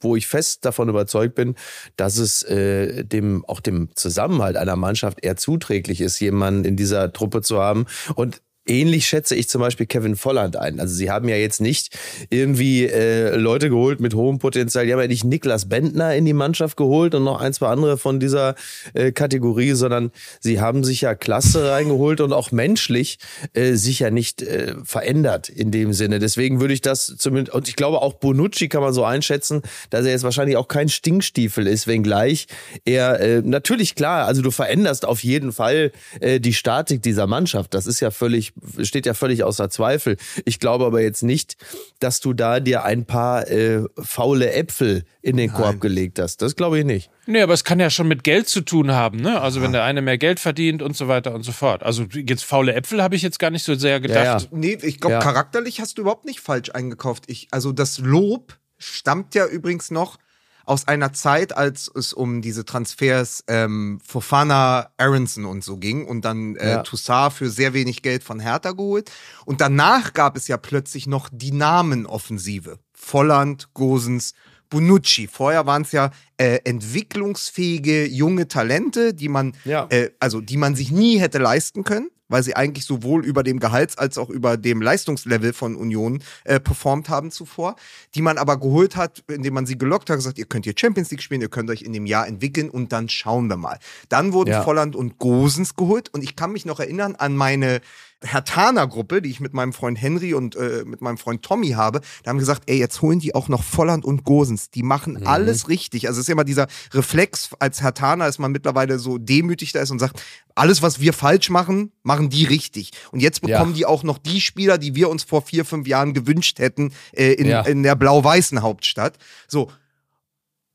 wo 0.00 0.14
ich 0.14 0.28
fest 0.28 0.64
davon 0.64 0.88
überzeugt 0.88 1.34
bin, 1.34 1.56
dass 1.96 2.18
es 2.18 2.44
äh, 2.44 3.04
dem 3.04 3.44
auch 3.46 3.60
dem 3.60 3.88
Zusammenhalt 3.96 4.56
einer 4.56 4.76
Mannschaft 4.76 5.24
eher 5.24 5.36
zuträglich 5.36 6.00
ist, 6.00 6.20
jemanden 6.20 6.64
in 6.64 6.76
dieser 6.76 7.12
Truppe 7.12 7.42
zu 7.42 7.58
haben. 7.58 7.86
Und 8.14 8.42
Ähnlich 8.64 9.06
schätze 9.06 9.34
ich 9.34 9.48
zum 9.48 9.60
Beispiel 9.60 9.86
Kevin 9.86 10.14
Volland 10.14 10.56
ein. 10.56 10.78
Also 10.78 10.94
sie 10.94 11.10
haben 11.10 11.28
ja 11.28 11.36
jetzt 11.36 11.60
nicht 11.60 11.98
irgendwie 12.30 12.86
äh, 12.86 13.34
Leute 13.34 13.68
geholt 13.68 14.00
mit 14.00 14.14
hohem 14.14 14.38
Potenzial. 14.38 14.86
Die 14.86 14.92
haben 14.92 15.00
ja 15.00 15.08
nicht 15.08 15.24
Niklas 15.24 15.68
Bentner 15.68 16.14
in 16.14 16.24
die 16.24 16.32
Mannschaft 16.32 16.76
geholt 16.76 17.14
und 17.16 17.24
noch 17.24 17.40
ein, 17.40 17.52
zwei 17.52 17.68
andere 17.68 17.98
von 17.98 18.20
dieser 18.20 18.54
äh, 18.94 19.10
Kategorie, 19.10 19.72
sondern 19.72 20.12
sie 20.38 20.60
haben 20.60 20.84
sich 20.84 21.00
ja 21.00 21.14
klasse 21.16 21.70
reingeholt 21.70 22.20
und 22.20 22.32
auch 22.32 22.52
menschlich 22.52 23.18
äh, 23.52 23.72
sich 23.74 23.98
ja 23.98 24.10
nicht 24.10 24.42
äh, 24.42 24.74
verändert 24.84 25.48
in 25.48 25.72
dem 25.72 25.92
Sinne. 25.92 26.20
Deswegen 26.20 26.60
würde 26.60 26.74
ich 26.74 26.82
das 26.82 27.16
zumindest, 27.18 27.56
und 27.56 27.68
ich 27.68 27.74
glaube 27.74 28.00
auch 28.00 28.14
Bonucci 28.14 28.68
kann 28.68 28.82
man 28.82 28.92
so 28.92 29.04
einschätzen, 29.04 29.62
dass 29.90 30.04
er 30.04 30.12
jetzt 30.12 30.22
wahrscheinlich 30.22 30.56
auch 30.56 30.68
kein 30.68 30.88
Stinkstiefel 30.88 31.66
ist, 31.66 31.88
wenngleich 31.88 32.46
er 32.84 33.20
äh, 33.20 33.42
natürlich 33.44 33.96
klar, 33.96 34.26
also 34.26 34.42
du 34.42 34.50
veränderst 34.50 35.04
auf 35.04 35.24
jeden 35.24 35.52
Fall 35.52 35.92
äh, 36.20 36.40
die 36.40 36.54
Statik 36.54 37.02
dieser 37.02 37.26
Mannschaft. 37.26 37.74
Das 37.74 37.86
ist 37.86 38.00
ja 38.00 38.10
völlig 38.10 38.51
steht 38.82 39.06
ja 39.06 39.14
völlig 39.14 39.44
außer 39.44 39.70
Zweifel. 39.70 40.16
Ich 40.44 40.60
glaube 40.60 40.84
aber 40.86 41.00
jetzt 41.00 41.22
nicht, 41.22 41.56
dass 41.98 42.20
du 42.20 42.32
da 42.32 42.60
dir 42.60 42.84
ein 42.84 43.04
paar 43.04 43.48
äh, 43.48 43.84
faule 43.98 44.52
Äpfel 44.52 45.04
in 45.20 45.36
den 45.36 45.50
Nein. 45.50 45.60
Korb 45.60 45.80
gelegt 45.80 46.18
hast. 46.18 46.42
Das 46.42 46.56
glaube 46.56 46.78
ich 46.78 46.84
nicht. 46.84 47.10
Nee, 47.26 47.42
aber 47.42 47.54
es 47.54 47.64
kann 47.64 47.78
ja 47.78 47.90
schon 47.90 48.08
mit 48.08 48.24
Geld 48.24 48.48
zu 48.48 48.62
tun 48.62 48.92
haben, 48.92 49.20
ne? 49.20 49.40
Also 49.40 49.60
ja. 49.60 49.64
wenn 49.64 49.72
der 49.72 49.84
eine 49.84 50.02
mehr 50.02 50.18
Geld 50.18 50.40
verdient 50.40 50.82
und 50.82 50.96
so 50.96 51.08
weiter 51.08 51.34
und 51.34 51.44
so 51.44 51.52
fort. 51.52 51.82
Also 51.82 52.04
jetzt 52.12 52.44
faule 52.44 52.74
Äpfel 52.74 53.02
habe 53.02 53.14
ich 53.14 53.22
jetzt 53.22 53.38
gar 53.38 53.50
nicht 53.50 53.64
so 53.64 53.74
sehr 53.74 54.00
gedacht. 54.00 54.24
Ja, 54.24 54.38
ja. 54.38 54.46
Nee, 54.50 54.78
ich 54.82 55.00
glaube, 55.00 55.18
charakterlich 55.20 55.80
hast 55.80 55.98
du 55.98 56.02
überhaupt 56.02 56.24
nicht 56.24 56.40
falsch 56.40 56.70
eingekauft. 56.70 57.24
Ich, 57.28 57.48
also 57.50 57.72
das 57.72 57.98
Lob 57.98 58.58
stammt 58.78 59.34
ja 59.34 59.46
übrigens 59.46 59.90
noch 59.90 60.18
aus 60.64 60.86
einer 60.88 61.12
Zeit, 61.12 61.56
als 61.56 61.90
es 61.94 62.12
um 62.12 62.42
diese 62.42 62.64
Transfers 62.64 63.44
ähm, 63.48 64.00
Fofana, 64.04 64.90
Aronson 64.96 65.44
und 65.44 65.64
so 65.64 65.76
ging 65.76 66.06
und 66.06 66.24
dann 66.24 66.56
äh, 66.56 66.70
ja. 66.70 66.82
Toussaint 66.82 67.32
für 67.32 67.50
sehr 67.50 67.74
wenig 67.74 68.02
Geld 68.02 68.22
von 68.22 68.40
Hertha 68.40 68.72
geholt. 68.72 69.10
Und 69.44 69.60
danach 69.60 70.12
gab 70.12 70.36
es 70.36 70.48
ja 70.48 70.56
plötzlich 70.56 71.06
noch 71.06 71.28
die 71.32 71.52
Namenoffensive. 71.52 72.78
Volland, 72.92 73.74
Gosens, 73.74 74.34
Bonucci. 74.70 75.26
Vorher 75.26 75.66
waren 75.66 75.82
es 75.82 75.92
ja 75.92 76.10
äh, 76.36 76.60
entwicklungsfähige 76.64 78.06
junge 78.06 78.48
Talente, 78.48 79.12
die 79.12 79.28
man, 79.28 79.54
ja. 79.64 79.86
äh, 79.90 80.10
also 80.20 80.40
die 80.40 80.56
man 80.56 80.74
sich 80.74 80.90
nie 80.90 81.18
hätte 81.18 81.38
leisten 81.38 81.84
können 81.84 82.11
weil 82.32 82.42
sie 82.42 82.56
eigentlich 82.56 82.86
sowohl 82.86 83.24
über 83.24 83.42
dem 83.42 83.60
Gehalts- 83.60 83.98
als 83.98 84.18
auch 84.18 84.30
über 84.30 84.56
dem 84.56 84.80
Leistungslevel 84.80 85.52
von 85.52 85.76
Union 85.76 86.22
äh, 86.44 86.58
performt 86.58 87.08
haben 87.08 87.30
zuvor, 87.30 87.76
die 88.14 88.22
man 88.22 88.38
aber 88.38 88.58
geholt 88.58 88.96
hat, 88.96 89.22
indem 89.28 89.54
man 89.54 89.66
sie 89.66 89.76
gelockt 89.76 90.08
hat, 90.10 90.16
gesagt, 90.16 90.38
ihr 90.38 90.46
könnt 90.46 90.64
hier 90.64 90.74
Champions 90.76 91.10
League 91.10 91.22
spielen, 91.22 91.42
ihr 91.42 91.50
könnt 91.50 91.70
euch 91.70 91.82
in 91.82 91.92
dem 91.92 92.06
Jahr 92.06 92.26
entwickeln 92.26 92.70
und 92.70 92.92
dann 92.92 93.08
schauen 93.08 93.48
wir 93.48 93.56
mal. 93.56 93.78
Dann 94.08 94.32
wurden 94.32 94.50
ja. 94.50 94.62
Volland 94.62 94.96
und 94.96 95.18
Gosens 95.18 95.76
geholt 95.76 96.08
und 96.08 96.24
ich 96.24 96.34
kann 96.34 96.52
mich 96.52 96.64
noch 96.64 96.80
erinnern 96.80 97.14
an 97.14 97.36
meine 97.36 97.80
Hertaner-Gruppe, 98.22 99.22
die 99.22 99.30
ich 99.30 99.40
mit 99.40 99.54
meinem 99.54 99.72
Freund 99.72 100.00
Henry 100.00 100.34
und 100.34 100.56
äh, 100.56 100.84
mit 100.86 101.00
meinem 101.00 101.18
Freund 101.18 101.42
Tommy 101.42 101.70
habe, 101.70 102.00
da 102.22 102.30
haben 102.30 102.38
gesagt, 102.38 102.64
ey, 102.66 102.78
jetzt 102.78 103.02
holen 103.02 103.18
die 103.18 103.34
auch 103.34 103.48
noch 103.48 103.62
Volland 103.62 104.04
und 104.04 104.24
Gosens. 104.24 104.70
Die 104.70 104.82
machen 104.82 105.14
mhm. 105.14 105.26
alles 105.26 105.68
richtig. 105.68 106.08
Also 106.08 106.20
es 106.20 106.28
ist 106.28 106.32
immer 106.32 106.44
dieser 106.44 106.66
Reflex, 106.92 107.50
als 107.58 107.82
Hertaner 107.82 108.28
ist 108.28 108.38
man 108.38 108.52
mittlerweile 108.52 108.98
so 108.98 109.18
demütig 109.18 109.72
da 109.72 109.80
ist 109.80 109.90
und 109.90 109.98
sagt, 109.98 110.22
alles, 110.54 110.82
was 110.82 111.00
wir 111.00 111.12
falsch 111.12 111.50
machen, 111.50 111.92
machen 112.02 112.30
die 112.30 112.44
richtig. 112.44 112.92
Und 113.10 113.20
jetzt 113.20 113.40
bekommen 113.40 113.72
ja. 113.72 113.76
die 113.76 113.86
auch 113.86 114.02
noch 114.02 114.18
die 114.18 114.40
Spieler, 114.40 114.78
die 114.78 114.94
wir 114.94 115.08
uns 115.08 115.24
vor 115.24 115.42
vier, 115.42 115.64
fünf 115.64 115.86
Jahren 115.86 116.14
gewünscht 116.14 116.58
hätten, 116.58 116.92
äh, 117.12 117.32
in, 117.32 117.46
ja. 117.46 117.62
in 117.62 117.82
der 117.82 117.94
blau-weißen 117.94 118.62
Hauptstadt. 118.62 119.16
So. 119.48 119.70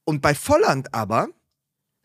Und 0.04 0.22
bei 0.22 0.34
Volland 0.34 0.94
aber, 0.94 1.30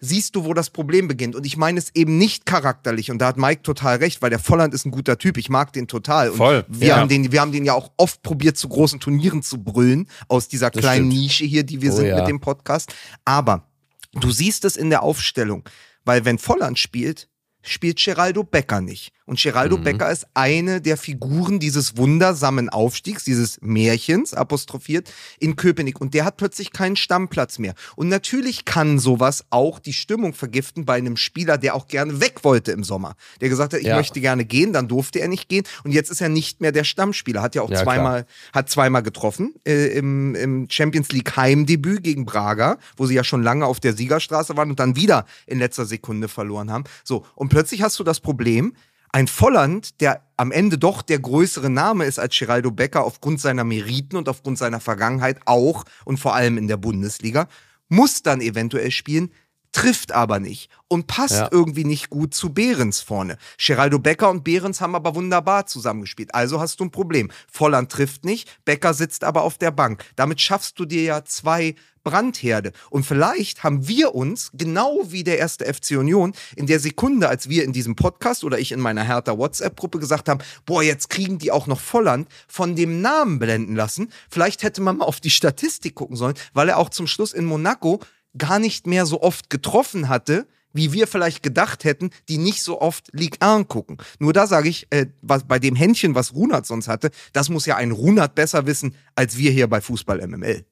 siehst 0.04 0.34
du, 0.34 0.44
wo 0.44 0.52
das 0.52 0.68
Problem 0.68 1.06
beginnt. 1.06 1.36
Und 1.36 1.46
ich 1.46 1.56
meine 1.56 1.78
es 1.78 1.94
eben 1.94 2.18
nicht 2.18 2.44
charakterlich. 2.44 3.10
Und 3.10 3.18
da 3.18 3.28
hat 3.28 3.36
Mike 3.38 3.62
total 3.62 3.96
recht, 3.96 4.20
weil 4.20 4.30
der 4.30 4.40
Volland 4.40 4.74
ist 4.74 4.84
ein 4.84 4.90
guter 4.90 5.16
Typ. 5.16 5.38
Ich 5.38 5.48
mag 5.48 5.72
den 5.72 5.86
total. 5.86 6.30
Und 6.30 6.36
Voll, 6.36 6.66
Wir, 6.68 6.88
ja. 6.88 6.96
haben 6.96 7.08
den, 7.08 7.30
wir 7.30 7.40
haben 7.40 7.52
den 7.52 7.64
ja 7.64 7.72
auch 7.72 7.92
oft 7.96 8.20
probiert, 8.22 8.58
zu 8.58 8.68
großen 8.68 8.98
Turnieren 8.98 9.42
zu 9.42 9.62
brüllen, 9.62 10.08
aus 10.26 10.48
dieser 10.48 10.72
kleinen 10.72 11.10
stimmt. 11.10 11.22
Nische 11.22 11.44
hier, 11.44 11.62
die 11.62 11.80
wir 11.80 11.92
Oh 11.92 11.96
sind 11.96 12.06
ja. 12.06 12.16
mit 12.18 12.26
dem 12.26 12.40
Podcast. 12.40 12.92
Aber 13.24 13.68
du 14.12 14.30
siehst 14.32 14.64
es 14.64 14.76
in 14.76 14.90
der 14.90 15.04
Aufstellung. 15.04 15.62
Weil 16.04 16.24
wenn 16.24 16.38
Volland 16.38 16.80
spielt, 16.80 17.28
spielt 17.62 18.04
Geraldo 18.04 18.42
Becker 18.42 18.80
nicht. 18.80 19.12
Und 19.32 19.40
Geraldo 19.42 19.78
Mhm. 19.78 19.84
Becker 19.84 20.10
ist 20.12 20.26
eine 20.34 20.82
der 20.82 20.98
Figuren 20.98 21.58
dieses 21.58 21.96
wundersamen 21.96 22.68
Aufstiegs, 22.68 23.24
dieses 23.24 23.58
Märchens, 23.62 24.34
apostrophiert, 24.34 25.10
in 25.40 25.56
Köpenick. 25.56 26.02
Und 26.02 26.12
der 26.12 26.26
hat 26.26 26.36
plötzlich 26.36 26.70
keinen 26.70 26.96
Stammplatz 26.96 27.58
mehr. 27.58 27.72
Und 27.96 28.08
natürlich 28.10 28.66
kann 28.66 28.98
sowas 28.98 29.46
auch 29.48 29.78
die 29.78 29.94
Stimmung 29.94 30.34
vergiften 30.34 30.84
bei 30.84 30.96
einem 30.96 31.16
Spieler, 31.16 31.56
der 31.56 31.74
auch 31.74 31.88
gerne 31.88 32.20
weg 32.20 32.40
wollte 32.44 32.72
im 32.72 32.84
Sommer. 32.84 33.14
Der 33.40 33.48
gesagt 33.48 33.72
hat, 33.72 33.80
ich 33.80 33.86
Ja. 33.86 33.96
möchte 33.96 34.20
gerne 34.20 34.44
gehen, 34.44 34.74
dann 34.74 34.86
durfte 34.86 35.18
er 35.20 35.28
nicht 35.28 35.48
gehen. 35.48 35.64
Und 35.82 35.92
jetzt 35.92 36.10
ist 36.10 36.20
er 36.20 36.28
nicht 36.28 36.60
mehr 36.60 36.72
der 36.72 36.84
Stammspieler. 36.84 37.40
Hat 37.40 37.54
ja 37.54 37.62
auch 37.62 37.70
Ja, 37.70 37.82
zweimal, 37.84 38.26
hat 38.52 38.68
zweimal 38.68 39.02
getroffen 39.02 39.54
äh, 39.64 39.96
im, 39.96 40.34
im 40.34 40.66
Champions 40.68 41.10
League 41.10 41.34
Heimdebüt 41.38 42.04
gegen 42.04 42.26
Braga, 42.26 42.76
wo 42.98 43.06
sie 43.06 43.14
ja 43.14 43.24
schon 43.24 43.42
lange 43.42 43.64
auf 43.64 43.80
der 43.80 43.94
Siegerstraße 43.94 44.58
waren 44.58 44.68
und 44.68 44.78
dann 44.78 44.94
wieder 44.94 45.24
in 45.46 45.58
letzter 45.58 45.86
Sekunde 45.86 46.28
verloren 46.28 46.70
haben. 46.70 46.84
So, 47.02 47.24
und 47.34 47.48
plötzlich 47.48 47.80
hast 47.80 47.98
du 47.98 48.04
das 48.04 48.20
Problem, 48.20 48.74
ein 49.12 49.28
Volland, 49.28 50.00
der 50.00 50.22
am 50.38 50.50
Ende 50.50 50.78
doch 50.78 51.02
der 51.02 51.18
größere 51.18 51.68
Name 51.70 52.06
ist 52.06 52.18
als 52.18 52.36
Geraldo 52.36 52.70
Becker 52.70 53.04
aufgrund 53.04 53.40
seiner 53.40 53.64
Meriten 53.64 54.16
und 54.16 54.28
aufgrund 54.28 54.58
seiner 54.58 54.80
Vergangenheit 54.80 55.38
auch 55.44 55.84
und 56.04 56.18
vor 56.18 56.34
allem 56.34 56.56
in 56.56 56.66
der 56.66 56.78
Bundesliga, 56.78 57.46
muss 57.88 58.22
dann 58.22 58.40
eventuell 58.40 58.90
spielen, 58.90 59.30
trifft 59.70 60.12
aber 60.12 60.38
nicht 60.38 60.70
und 60.88 61.06
passt 61.06 61.34
Ja. 61.40 61.48
irgendwie 61.50 61.84
nicht 61.84 62.10
gut 62.10 62.34
zu 62.34 62.52
Behrens 62.52 63.00
vorne. 63.00 63.38
Geraldo 63.58 63.98
Becker 63.98 64.30
und 64.30 64.44
Behrens 64.44 64.80
haben 64.80 64.94
aber 64.94 65.14
wunderbar 65.14 65.66
zusammengespielt. 65.66 66.34
Also 66.34 66.60
hast 66.60 66.80
du 66.80 66.84
ein 66.84 66.90
Problem. 66.90 67.30
Volland 67.50 67.90
trifft 67.90 68.24
nicht, 68.24 68.64
Becker 68.64 68.92
sitzt 68.94 69.24
aber 69.24 69.42
auf 69.42 69.58
der 69.58 69.70
Bank. 69.70 70.04
Damit 70.16 70.40
schaffst 70.40 70.78
du 70.78 70.84
dir 70.84 71.02
ja 71.02 71.24
zwei 71.24 71.74
Brandherde. 72.04 72.72
Und 72.90 73.04
vielleicht 73.04 73.62
haben 73.62 73.88
wir 73.88 74.14
uns, 74.14 74.50
genau 74.54 75.02
wie 75.08 75.24
der 75.24 75.38
erste 75.38 75.72
FC 75.72 75.92
Union, 75.92 76.32
in 76.56 76.66
der 76.66 76.80
Sekunde, 76.80 77.28
als 77.28 77.48
wir 77.48 77.64
in 77.64 77.72
diesem 77.72 77.96
Podcast 77.96 78.44
oder 78.44 78.58
ich 78.58 78.72
in 78.72 78.80
meiner 78.80 79.04
Hertha 79.04 79.36
WhatsApp-Gruppe 79.38 79.98
gesagt 79.98 80.28
haben, 80.28 80.40
boah, 80.66 80.82
jetzt 80.82 81.10
kriegen 81.10 81.38
die 81.38 81.50
auch 81.50 81.66
noch 81.66 81.80
Volland, 81.80 82.28
von 82.48 82.76
dem 82.76 83.00
Namen 83.00 83.38
blenden 83.38 83.76
lassen. 83.76 84.10
Vielleicht 84.30 84.62
hätte 84.62 84.80
man 84.80 84.98
mal 84.98 85.04
auf 85.04 85.20
die 85.20 85.30
Statistik 85.30 85.94
gucken 85.94 86.16
sollen, 86.16 86.34
weil 86.52 86.68
er 86.68 86.78
auch 86.78 86.90
zum 86.90 87.06
Schluss 87.06 87.32
in 87.32 87.44
Monaco 87.44 88.00
gar 88.36 88.58
nicht 88.58 88.86
mehr 88.86 89.06
so 89.06 89.22
oft 89.22 89.50
getroffen 89.50 90.08
hatte, 90.08 90.46
wie 90.72 90.92
wir 90.92 91.06
vielleicht 91.06 91.42
gedacht 91.42 91.84
hätten, 91.84 92.10
die 92.28 92.38
nicht 92.38 92.62
so 92.62 92.80
oft 92.80 93.08
Ligue 93.12 93.40
1 93.40 93.68
gucken. 93.68 93.98
Nur 94.18 94.32
da 94.32 94.46
sage 94.46 94.68
ich, 94.68 94.86
äh, 94.90 95.06
was, 95.20 95.44
bei 95.44 95.58
dem 95.58 95.76
Händchen, 95.76 96.14
was 96.14 96.34
Runert 96.34 96.66
sonst 96.66 96.88
hatte, 96.88 97.10
das 97.32 97.48
muss 97.48 97.66
ja 97.66 97.76
ein 97.76 97.90
Runert 97.90 98.34
besser 98.34 98.66
wissen, 98.66 98.94
als 99.14 99.36
wir 99.36 99.50
hier 99.50 99.66
bei 99.66 99.80
Fußball 99.80 100.26
MML. 100.26 100.64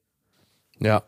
Ja, 0.83 1.03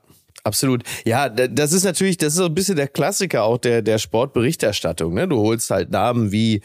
absolut. 0.44 0.82
Ja, 1.04 1.28
da- 1.28 1.48
das 1.48 1.72
ist 1.72 1.84
natürlich, 1.84 2.16
das 2.18 2.34
ist 2.34 2.38
so 2.38 2.46
ein 2.46 2.54
bisschen 2.54 2.76
der 2.76 2.88
Klassiker 2.88 3.44
auch 3.44 3.58
der, 3.58 3.82
der 3.82 3.98
Sportberichterstattung. 3.98 5.14
Ne? 5.14 5.28
Du 5.28 5.38
holst 5.38 5.70
halt 5.70 5.90
Namen 5.90 6.32
wie 6.32 6.62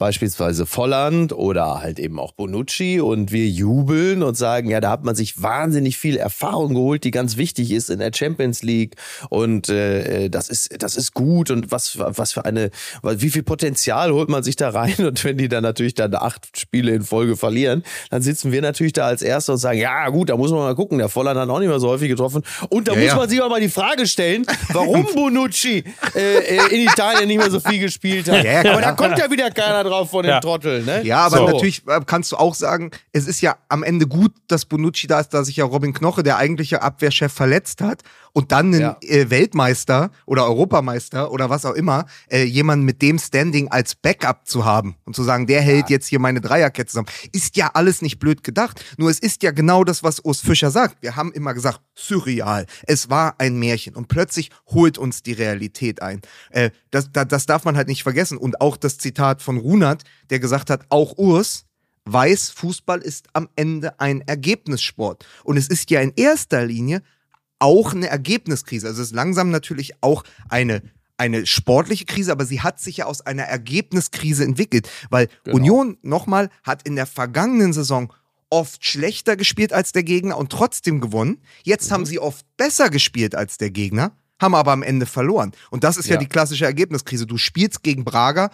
beispielsweise 0.00 0.64
Volland 0.64 1.32
oder 1.34 1.82
halt 1.82 1.98
eben 2.00 2.18
auch 2.18 2.32
Bonucci 2.32 3.00
und 3.00 3.32
wir 3.32 3.46
jubeln 3.46 4.22
und 4.22 4.34
sagen, 4.34 4.70
ja, 4.70 4.80
da 4.80 4.90
hat 4.90 5.04
man 5.04 5.14
sich 5.14 5.42
wahnsinnig 5.42 5.98
viel 5.98 6.16
Erfahrung 6.16 6.74
geholt, 6.74 7.04
die 7.04 7.10
ganz 7.10 7.36
wichtig 7.36 7.70
ist 7.70 7.90
in 7.90 7.98
der 7.98 8.10
Champions 8.12 8.62
League 8.62 8.96
und 9.28 9.68
äh, 9.68 10.30
das 10.30 10.48
ist 10.48 10.82
das 10.82 10.96
ist 10.96 11.12
gut 11.12 11.50
und 11.50 11.70
was 11.70 11.98
was 11.98 12.32
für 12.32 12.46
eine 12.46 12.70
wie 13.02 13.28
viel 13.28 13.42
Potenzial 13.42 14.10
holt 14.10 14.30
man 14.30 14.42
sich 14.42 14.56
da 14.56 14.70
rein 14.70 14.94
und 15.06 15.22
wenn 15.22 15.36
die 15.36 15.48
dann 15.48 15.62
natürlich 15.62 15.94
dann 15.94 16.14
acht 16.14 16.58
Spiele 16.58 16.92
in 16.92 17.02
Folge 17.02 17.36
verlieren, 17.36 17.84
dann 18.08 18.22
sitzen 18.22 18.52
wir 18.52 18.62
natürlich 18.62 18.94
da 18.94 19.04
als 19.06 19.20
Erster 19.20 19.52
und 19.52 19.58
sagen, 19.58 19.78
ja 19.78 20.08
gut, 20.08 20.30
da 20.30 20.36
muss 20.38 20.50
man 20.50 20.60
mal 20.60 20.74
gucken, 20.74 20.96
der 20.96 21.10
Volland 21.10 21.38
hat 21.38 21.48
auch 21.50 21.58
nicht 21.58 21.68
mehr 21.68 21.78
so 21.78 21.88
häufig 21.90 22.08
getroffen 22.08 22.42
und 22.70 22.88
da 22.88 22.94
Ja, 22.94 22.98
muss 23.00 23.08
ja. 23.08 23.16
man 23.16 23.28
sich 23.28 23.42
auch 23.42 23.50
mal 23.50 23.60
die 23.60 23.68
Frage 23.68 24.06
stellen, 24.06 24.46
warum 24.72 25.06
Bonucci 25.14 25.84
äh, 26.14 26.20
äh, 26.20 26.74
in 26.74 26.88
Italien 26.88 27.28
nicht 27.28 27.38
mehr 27.38 27.50
so 27.50 27.60
viel 27.60 27.80
gespielt 27.80 28.30
hat. 28.30 28.42
Ja, 28.42 28.60
Aber 28.60 28.80
da 28.80 28.92
kommt 28.92 29.18
ja 29.18 29.30
wieder 29.30 29.50
keiner 29.50 29.89
drauf 29.90 30.10
von 30.10 30.22
den 30.22 30.30
Ja. 30.30 30.40
Trotteln, 30.40 30.84
ne? 30.86 31.02
Ja, 31.04 31.26
aber 31.26 31.38
So. 31.38 31.46
natürlich 31.46 31.86
äh, 31.86 32.00
kannst 32.06 32.32
du 32.32 32.36
auch 32.36 32.54
sagen, 32.54 32.90
es 33.12 33.26
ist 33.26 33.40
ja 33.40 33.56
am 33.68 33.82
Ende 33.82 34.06
gut, 34.06 34.32
dass 34.48 34.64
Bonucci 34.64 35.06
da 35.06 35.20
ist, 35.20 35.30
da 35.34 35.44
sich 35.44 35.56
ja 35.56 35.64
Robin 35.64 35.92
Knoche, 35.92 36.22
der 36.22 36.36
eigentliche 36.38 36.82
Abwehrchef, 36.82 37.32
verletzt 37.32 37.80
hat 37.82 38.02
und 38.32 38.52
dann 38.52 38.66
einen 38.66 38.80
Ja. 38.80 38.96
äh, 39.02 39.30
Weltmeister 39.30 40.10
oder 40.26 40.46
Europameister 40.46 41.30
oder 41.32 41.50
was 41.50 41.64
auch 41.64 41.74
immer, 41.74 42.06
äh, 42.30 42.44
jemanden 42.44 42.84
mit 42.84 43.02
dem 43.02 43.18
Standing 43.18 43.68
als 43.68 43.94
Backup 43.94 44.46
zu 44.46 44.64
haben 44.64 44.96
und 45.04 45.16
zu 45.16 45.22
sagen, 45.22 45.46
der 45.46 45.60
hält 45.62 45.90
jetzt 45.90 46.06
hier 46.06 46.18
meine 46.18 46.40
Dreierkette 46.40 46.90
zusammen, 46.90 47.08
ist 47.32 47.56
ja 47.56 47.70
alles 47.74 48.02
nicht 48.02 48.18
blöd 48.18 48.42
gedacht. 48.44 48.84
Nur 48.96 49.10
es 49.10 49.18
ist 49.18 49.42
ja 49.42 49.50
genau 49.50 49.84
das, 49.84 50.02
was 50.02 50.20
Urs 50.20 50.40
Fischer 50.40 50.70
sagt. 50.70 50.96
Wir 51.02 51.16
haben 51.16 51.32
immer 51.32 51.54
gesagt, 51.54 51.80
surreal. 51.94 52.66
Es 52.86 53.10
war 53.10 53.34
ein 53.38 53.58
Märchen 53.58 53.94
und 53.94 54.08
plötzlich 54.08 54.50
holt 54.68 54.98
uns 54.98 55.22
die 55.22 55.32
Realität 55.32 56.02
ein. 56.02 56.20
Äh, 56.50 56.70
das, 56.90 57.10
das, 57.12 57.28
das 57.28 57.46
darf 57.46 57.64
man 57.64 57.76
halt 57.76 57.88
nicht 57.88 58.02
vergessen. 58.02 58.38
Und 58.38 58.60
auch 58.60 58.76
das 58.76 58.98
Zitat 58.98 59.42
von 59.42 59.56
Runert, 59.58 60.04
der 60.30 60.40
gesagt 60.40 60.70
hat, 60.70 60.84
auch 60.88 61.16
Urs 61.18 61.64
weiß, 62.06 62.50
Fußball 62.50 63.00
ist 63.00 63.28
am 63.34 63.48
Ende 63.56 64.00
ein 64.00 64.22
Ergebnissport. 64.22 65.24
Und 65.44 65.56
es 65.56 65.68
ist 65.68 65.90
ja 65.90 66.00
in 66.00 66.12
erster 66.16 66.64
Linie 66.64 67.02
auch 67.60 67.94
eine 67.94 68.08
Ergebniskrise. 68.08 68.88
Also 68.88 69.00
es 69.02 69.08
ist 69.08 69.14
langsam 69.14 69.50
natürlich 69.50 69.92
auch 70.02 70.24
eine 70.48 70.82
eine 71.16 71.44
sportliche 71.44 72.06
Krise, 72.06 72.32
aber 72.32 72.46
sie 72.46 72.62
hat 72.62 72.80
sich 72.80 72.96
ja 72.96 73.04
aus 73.04 73.20
einer 73.20 73.42
Ergebniskrise 73.42 74.42
entwickelt, 74.42 74.88
weil 75.10 75.28
Union 75.52 75.98
nochmal 76.00 76.48
hat 76.62 76.82
in 76.88 76.96
der 76.96 77.04
vergangenen 77.04 77.74
Saison 77.74 78.10
oft 78.48 78.84
schlechter 78.86 79.36
gespielt 79.36 79.74
als 79.74 79.92
der 79.92 80.02
Gegner 80.02 80.38
und 80.38 80.50
trotzdem 80.50 80.98
gewonnen. 80.98 81.42
Jetzt 81.62 81.90
haben 81.92 82.06
sie 82.06 82.18
oft 82.18 82.46
besser 82.56 82.88
gespielt 82.88 83.34
als 83.34 83.58
der 83.58 83.70
Gegner, 83.70 84.12
haben 84.40 84.54
aber 84.54 84.72
am 84.72 84.82
Ende 84.82 85.04
verloren. 85.04 85.52
Und 85.70 85.84
das 85.84 85.98
ist 85.98 86.08
ja, 86.08 86.14
Ja. 86.14 86.20
die 86.20 86.26
klassische 86.26 86.64
Ergebniskrise. 86.64 87.26
Du 87.26 87.36
spielst 87.36 87.82
gegen 87.82 88.02
Braga 88.02 88.50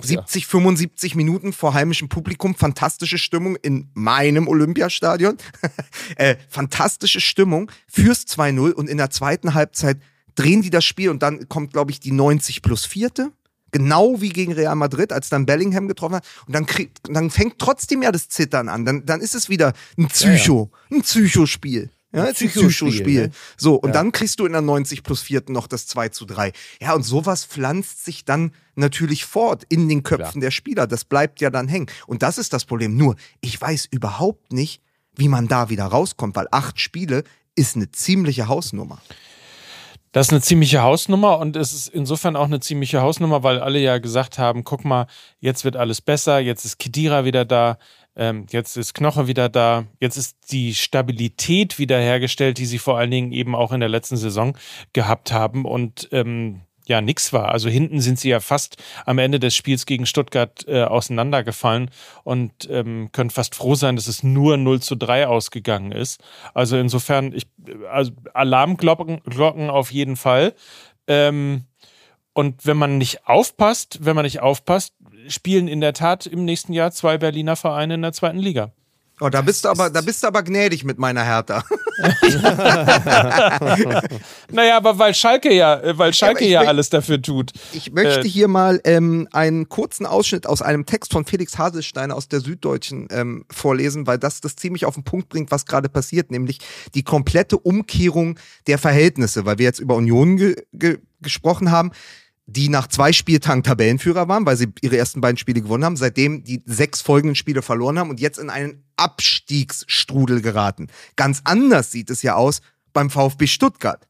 70, 0.00 0.46
75 0.46 1.14
Minuten 1.14 1.52
vor 1.52 1.74
heimischem 1.74 2.08
Publikum, 2.08 2.54
fantastische 2.54 3.18
Stimmung 3.18 3.56
in 3.56 3.90
meinem 3.94 4.48
Olympiastadion. 4.48 5.36
äh, 6.16 6.36
fantastische 6.48 7.20
Stimmung, 7.20 7.70
führst 7.86 8.28
2-0 8.30 8.72
und 8.72 8.88
in 8.88 8.98
der 8.98 9.10
zweiten 9.10 9.54
Halbzeit 9.54 9.98
drehen 10.34 10.62
die 10.62 10.70
das 10.70 10.84
Spiel 10.84 11.10
und 11.10 11.22
dann 11.22 11.48
kommt, 11.48 11.72
glaube 11.72 11.90
ich, 11.90 12.00
die 12.00 12.12
90 12.12 12.62
plus 12.62 12.84
vierte. 12.84 13.32
Genau 13.70 14.22
wie 14.22 14.30
gegen 14.30 14.52
Real 14.52 14.76
Madrid, 14.76 15.12
als 15.12 15.28
dann 15.28 15.44
Bellingham 15.44 15.88
getroffen 15.88 16.16
hat. 16.16 16.24
Und 16.46 16.54
dann, 16.54 16.64
krieg, 16.64 16.90
dann 17.02 17.28
fängt 17.30 17.58
trotzdem 17.58 18.02
ja 18.02 18.10
das 18.10 18.28
Zittern 18.28 18.68
an. 18.70 18.86
Dann, 18.86 19.04
dann 19.04 19.20
ist 19.20 19.34
es 19.34 19.50
wieder 19.50 19.74
ein 19.98 20.06
Psycho, 20.08 20.70
ein 20.90 21.02
Psychospiel. 21.02 21.90
Ja, 22.12 22.22
Ein 22.24 22.30
ist 22.30 22.40
ein 22.40 22.48
Psychospiel, 22.48 23.26
ne? 23.28 23.30
So, 23.58 23.74
und 23.74 23.88
Ja. 23.88 23.92
dann 23.92 24.12
kriegst 24.12 24.40
du 24.40 24.46
in 24.46 24.52
der 24.52 24.62
90 24.62 25.02
plus 25.02 25.20
vierten 25.20 25.52
noch 25.52 25.66
das 25.66 25.86
2 25.86 26.08
zu 26.08 26.24
3. 26.24 26.52
Ja, 26.80 26.94
und 26.94 27.02
sowas 27.02 27.44
pflanzt 27.44 28.04
sich 28.04 28.24
dann 28.24 28.52
natürlich 28.76 29.26
fort 29.26 29.64
in 29.68 29.88
den 29.88 30.02
Köpfen 30.02 30.40
der 30.40 30.50
Spieler. 30.50 30.86
Das 30.86 31.04
bleibt 31.04 31.40
ja 31.40 31.50
dann 31.50 31.68
hängen. 31.68 31.86
Und 32.06 32.22
das 32.22 32.38
ist 32.38 32.52
das 32.54 32.64
Problem. 32.64 32.96
Nur, 32.96 33.16
ich 33.42 33.60
weiß 33.60 33.86
überhaupt 33.90 34.52
nicht, 34.52 34.80
wie 35.16 35.28
man 35.28 35.48
da 35.48 35.68
wieder 35.68 35.84
rauskommt, 35.84 36.34
weil 36.34 36.48
acht 36.50 36.80
Spiele 36.80 37.24
ist 37.54 37.76
eine 37.76 37.90
ziemliche 37.90 38.48
Hausnummer. 38.48 39.02
Das 40.12 40.28
ist 40.28 40.32
eine 40.32 40.40
ziemliche 40.40 40.80
Hausnummer 40.82 41.38
und 41.38 41.54
es 41.54 41.74
ist 41.74 41.88
insofern 41.88 42.34
auch 42.34 42.46
eine 42.46 42.60
ziemliche 42.60 43.02
Hausnummer, 43.02 43.42
weil 43.42 43.58
alle 43.60 43.78
ja 43.78 43.98
gesagt 43.98 44.38
haben, 44.38 44.64
guck 44.64 44.84
mal, 44.86 45.06
jetzt 45.38 45.64
wird 45.64 45.76
alles 45.76 46.00
besser, 46.00 46.38
jetzt 46.38 46.64
ist 46.64 46.78
Kedira 46.78 47.26
wieder 47.26 47.44
da, 47.44 47.76
ähm, 48.18 48.46
jetzt 48.50 48.76
ist 48.76 48.94
Knoche 48.94 49.28
wieder 49.28 49.48
da, 49.48 49.86
jetzt 50.00 50.16
ist 50.16 50.36
die 50.50 50.74
Stabilität 50.74 51.78
wiederhergestellt, 51.78 52.58
die 52.58 52.66
sie 52.66 52.78
vor 52.78 52.98
allen 52.98 53.10
Dingen 53.10 53.32
eben 53.32 53.54
auch 53.54 53.72
in 53.72 53.80
der 53.80 53.88
letzten 53.88 54.16
Saison 54.16 54.58
gehabt 54.92 55.32
haben 55.32 55.64
und 55.64 56.08
ähm, 56.12 56.62
ja, 56.88 57.00
nix 57.00 57.32
war. 57.32 57.50
Also 57.50 57.68
hinten 57.68 58.00
sind 58.00 58.18
sie 58.18 58.30
ja 58.30 58.40
fast 58.40 58.82
am 59.04 59.18
Ende 59.18 59.38
des 59.38 59.54
Spiels 59.54 59.86
gegen 59.86 60.06
Stuttgart 60.06 60.64
äh, 60.66 60.82
auseinandergefallen 60.82 61.90
und 62.24 62.68
ähm, 62.70 63.10
können 63.12 63.30
fast 63.30 63.54
froh 63.54 63.74
sein, 63.74 63.94
dass 63.94 64.08
es 64.08 64.22
nur 64.22 64.56
0 64.56 64.80
zu 64.80 64.96
3 64.96 65.28
ausgegangen 65.28 65.92
ist. 65.92 66.20
Also 66.54 66.78
insofern, 66.78 67.32
ich, 67.34 67.46
also 67.90 68.12
Alarmglocken 68.32 69.20
Glocken 69.24 69.70
auf 69.70 69.92
jeden 69.92 70.16
Fall. 70.16 70.54
Ähm, 71.06 71.66
und 72.32 72.64
wenn 72.66 72.76
man 72.76 72.98
nicht 72.98 73.26
aufpasst, 73.26 73.98
wenn 74.02 74.14
man 74.14 74.24
nicht 74.24 74.40
aufpasst, 74.40 74.94
spielen 75.28 75.68
in 75.68 75.80
der 75.80 75.92
Tat 75.92 76.26
im 76.26 76.44
nächsten 76.44 76.72
Jahr 76.72 76.90
zwei 76.90 77.18
Berliner 77.18 77.56
Vereine 77.56 77.94
in 77.94 78.02
der 78.02 78.12
zweiten 78.12 78.38
Liga. 78.38 78.72
Oh, 79.20 79.28
da 79.30 79.42
bist 79.42 79.64
du 79.64 79.68
aber, 79.70 79.90
da 79.90 80.00
bist 80.00 80.22
du 80.22 80.28
aber 80.28 80.44
gnädig 80.44 80.84
mit 80.84 80.98
meiner 80.98 81.24
Hertha. 81.24 81.64
Naja, 84.50 84.76
aber 84.76 84.98
weil 84.98 85.14
Schalke 85.14 85.52
ja, 85.52 85.74
äh, 85.80 85.98
weil 85.98 86.14
Schalke 86.14 86.46
ja, 86.46 86.60
möcht- 86.62 86.68
alles 86.68 86.90
dafür 86.90 87.20
tut. 87.20 87.52
Ich 87.72 87.92
möchte 87.92 88.20
Äh, 88.20 88.28
hier 88.28 88.48
mal 88.48 88.80
ähm, 88.84 89.28
einen 89.32 89.68
kurzen 89.68 90.06
Ausschnitt 90.06 90.46
aus 90.46 90.62
einem 90.62 90.86
Text 90.86 91.12
von 91.12 91.24
Felix 91.24 91.58
Haselstein 91.58 92.12
aus 92.12 92.28
der 92.28 92.40
Süddeutschen 92.40 93.08
ähm, 93.10 93.44
vorlesen, 93.50 94.06
weil 94.06 94.18
das 94.18 94.40
das 94.40 94.56
ziemlich 94.56 94.84
auf 94.86 94.94
den 94.94 95.04
Punkt 95.04 95.28
bringt, 95.28 95.50
was 95.50 95.66
gerade 95.66 95.88
passiert, 95.88 96.30
nämlich 96.30 96.58
die 96.94 97.02
komplette 97.02 97.58
Umkehrung 97.58 98.38
der 98.66 98.78
Verhältnisse, 98.78 99.44
weil 99.44 99.58
wir 99.58 99.64
jetzt 99.64 99.80
über 99.80 99.96
Union 99.96 100.36
ge 100.36 100.54
ge 100.72 100.98
gesprochen 101.20 101.72
haben, 101.72 101.90
die 102.50 102.70
nach 102.70 102.86
zwei 102.86 103.12
Spieltagen 103.12 103.62
Tabellenführer 103.62 104.26
waren, 104.26 104.46
weil 104.46 104.56
sie 104.56 104.68
ihre 104.80 104.96
ersten 104.96 105.20
beiden 105.20 105.36
Spiele 105.36 105.60
gewonnen 105.60 105.84
haben, 105.84 105.98
seitdem 105.98 106.44
die 106.44 106.62
sechs 106.64 107.02
folgenden 107.02 107.34
Spiele 107.34 107.60
verloren 107.60 107.98
haben 107.98 108.08
und 108.08 108.20
jetzt 108.20 108.38
in 108.38 108.48
einen 108.48 108.84
Abstiegsstrudel 108.96 110.40
geraten. 110.40 110.88
Ganz 111.14 111.42
anders 111.44 111.92
sieht 111.92 112.08
es 112.08 112.22
ja 112.22 112.36
aus 112.36 112.62
beim 112.94 113.10
VfB 113.10 113.46
Stuttgart, 113.46 114.08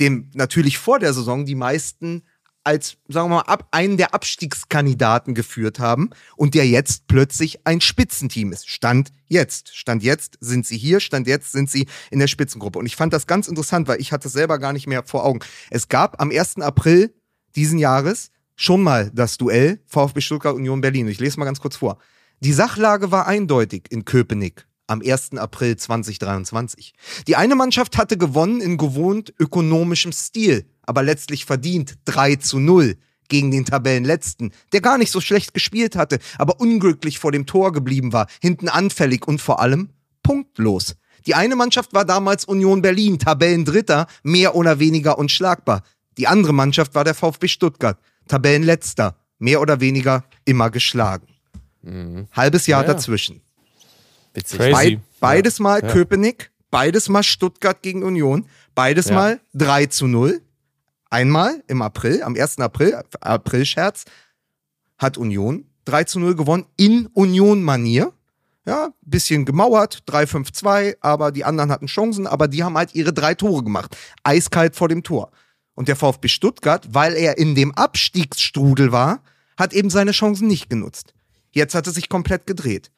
dem 0.00 0.30
natürlich 0.32 0.78
vor 0.78 0.98
der 0.98 1.12
Saison 1.12 1.44
die 1.44 1.54
meisten 1.54 2.22
als, 2.66 2.96
sagen 3.08 3.28
wir 3.28 3.36
mal, 3.36 3.40
ab, 3.42 3.68
einen 3.70 3.98
der 3.98 4.14
Abstiegskandidaten 4.14 5.34
geführt 5.34 5.78
haben 5.78 6.08
und 6.36 6.54
der 6.54 6.66
jetzt 6.66 7.06
plötzlich 7.06 7.66
ein 7.66 7.82
Spitzenteam 7.82 8.50
ist. 8.52 8.70
Stand 8.70 9.12
jetzt. 9.26 9.76
Stand 9.76 10.02
jetzt 10.02 10.38
sind 10.40 10.66
sie 10.66 10.78
hier, 10.78 11.00
Stand 11.00 11.26
jetzt 11.26 11.52
sind 11.52 11.70
sie 11.70 11.86
in 12.10 12.18
der 12.18 12.28
Spitzengruppe. 12.28 12.78
Und 12.78 12.86
ich 12.86 12.96
fand 12.96 13.12
das 13.12 13.26
ganz 13.26 13.46
interessant, 13.46 13.86
weil 13.88 14.00
ich 14.00 14.12
hatte 14.12 14.28
es 14.28 14.32
selber 14.32 14.58
gar 14.58 14.72
nicht 14.72 14.86
mehr 14.86 15.02
vor 15.04 15.26
Augen. 15.26 15.40
Es 15.70 15.88
gab 15.88 16.22
am 16.22 16.30
1. 16.30 16.60
April 16.62 17.12
diesen 17.56 17.78
Jahres 17.78 18.30
schon 18.56 18.82
mal 18.82 19.10
das 19.12 19.36
Duell 19.36 19.80
VfB 19.86 20.20
Stuttgart 20.20 20.54
Union 20.54 20.80
Berlin. 20.80 21.08
Ich 21.08 21.20
lese 21.20 21.38
mal 21.38 21.44
ganz 21.44 21.60
kurz 21.60 21.76
vor. 21.76 21.98
Die 22.40 22.52
Sachlage 22.52 23.10
war 23.10 23.26
eindeutig 23.26 23.84
in 23.90 24.04
Köpenick 24.04 24.66
am 24.86 25.00
1. 25.00 25.36
April 25.38 25.76
2023. 25.76 26.94
Die 27.26 27.36
eine 27.36 27.54
Mannschaft 27.54 27.96
hatte 27.96 28.18
gewonnen 28.18 28.60
in 28.60 28.76
gewohnt 28.76 29.32
ökonomischem 29.38 30.12
Stil, 30.12 30.66
aber 30.82 31.02
letztlich 31.02 31.44
verdient 31.44 31.94
3 32.04 32.36
zu 32.36 32.58
0 32.58 32.96
gegen 33.28 33.50
den 33.50 33.64
Tabellenletzten, 33.64 34.52
der 34.72 34.82
gar 34.82 34.98
nicht 34.98 35.10
so 35.10 35.20
schlecht 35.20 35.54
gespielt 35.54 35.96
hatte, 35.96 36.18
aber 36.38 36.60
unglücklich 36.60 37.18
vor 37.18 37.32
dem 37.32 37.46
Tor 37.46 37.72
geblieben 37.72 38.12
war, 38.12 38.26
hinten 38.40 38.68
anfällig 38.68 39.26
und 39.26 39.40
vor 39.40 39.60
allem 39.60 39.88
punktlos. 40.22 40.96
Die 41.26 41.34
eine 41.34 41.56
Mannschaft 41.56 41.94
war 41.94 42.04
damals 42.04 42.44
Union 42.44 42.82
Berlin, 42.82 43.18
Tabellendritter, 43.18 44.06
mehr 44.22 44.54
oder 44.54 44.78
weniger 44.78 45.18
unschlagbar. 45.18 45.82
Die 46.18 46.26
andere 46.26 46.52
Mannschaft 46.52 46.94
war 46.94 47.04
der 47.04 47.14
VfB 47.14 47.48
Stuttgart, 47.48 47.98
Tabellenletzter, 48.28 49.16
mehr 49.38 49.60
oder 49.60 49.80
weniger 49.80 50.24
immer 50.44 50.70
geschlagen. 50.70 51.26
Mhm. 51.82 52.28
Halbes 52.32 52.66
Jahr 52.66 52.82
ja. 52.82 52.92
dazwischen. 52.92 53.40
Witzig. 54.32 54.58
Crazy. 54.58 54.96
Be 54.96 55.02
beides 55.20 55.60
mal 55.60 55.82
ja. 55.82 55.88
Köpenick, 55.88 56.50
beides 56.70 57.08
mal 57.08 57.22
Stuttgart 57.22 57.82
gegen 57.82 58.02
Union, 58.02 58.46
beides 58.74 59.06
ja. 59.06 59.14
mal 59.14 59.40
3 59.54 59.86
zu 59.86 60.06
0. 60.06 60.40
Einmal 61.10 61.62
im 61.68 61.80
April, 61.82 62.22
am 62.22 62.34
1. 62.34 62.58
April, 62.58 63.00
April-Scherz, 63.20 64.04
hat 64.98 65.16
Union 65.16 65.66
3 65.84 66.04
zu 66.04 66.18
0 66.20 66.34
gewonnen 66.34 66.66
in 66.76 67.06
Union-Manier. 67.06 68.12
Ja, 68.66 68.94
bisschen 69.02 69.44
gemauert, 69.44 70.04
3-5-2, 70.08 70.96
aber 71.00 71.32
die 71.32 71.44
anderen 71.44 71.70
hatten 71.70 71.86
Chancen, 71.86 72.26
aber 72.26 72.48
die 72.48 72.64
haben 72.64 72.78
halt 72.78 72.94
ihre 72.94 73.12
drei 73.12 73.34
Tore 73.34 73.62
gemacht. 73.62 73.94
Eiskalt 74.22 74.74
vor 74.74 74.88
dem 74.88 75.02
Tor. 75.02 75.30
Und 75.74 75.88
der 75.88 75.96
VfB 75.96 76.28
Stuttgart, 76.28 76.88
weil 76.92 77.14
er 77.14 77.38
in 77.38 77.54
dem 77.54 77.72
Abstiegsstrudel 77.72 78.92
war, 78.92 79.22
hat 79.56 79.72
eben 79.72 79.90
seine 79.90 80.12
Chancen 80.12 80.48
nicht 80.48 80.70
genutzt. 80.70 81.14
Jetzt 81.50 81.74
hat 81.74 81.86
es 81.86 81.94
sich 81.94 82.08
komplett 82.08 82.46
gedreht. 82.46 82.90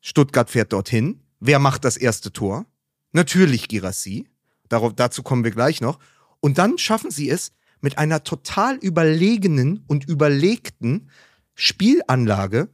Stuttgart 0.00 0.50
fährt 0.50 0.72
dorthin. 0.72 1.20
Wer 1.40 1.58
macht 1.58 1.84
das 1.84 1.96
erste 1.96 2.32
Tor? 2.32 2.66
Natürlich 3.12 3.68
Girassi. 3.68 4.28
Darauf, 4.68 4.94
dazu 4.94 5.22
kommen 5.22 5.44
wir 5.44 5.50
gleich 5.50 5.80
noch. 5.80 5.98
Und 6.40 6.58
dann 6.58 6.78
schaffen 6.78 7.10
sie 7.10 7.28
es 7.28 7.52
mit 7.80 7.98
einer 7.98 8.24
total 8.24 8.76
überlegenen 8.76 9.84
und 9.86 10.08
überlegten 10.08 11.10
Spielanlage, 11.54 12.68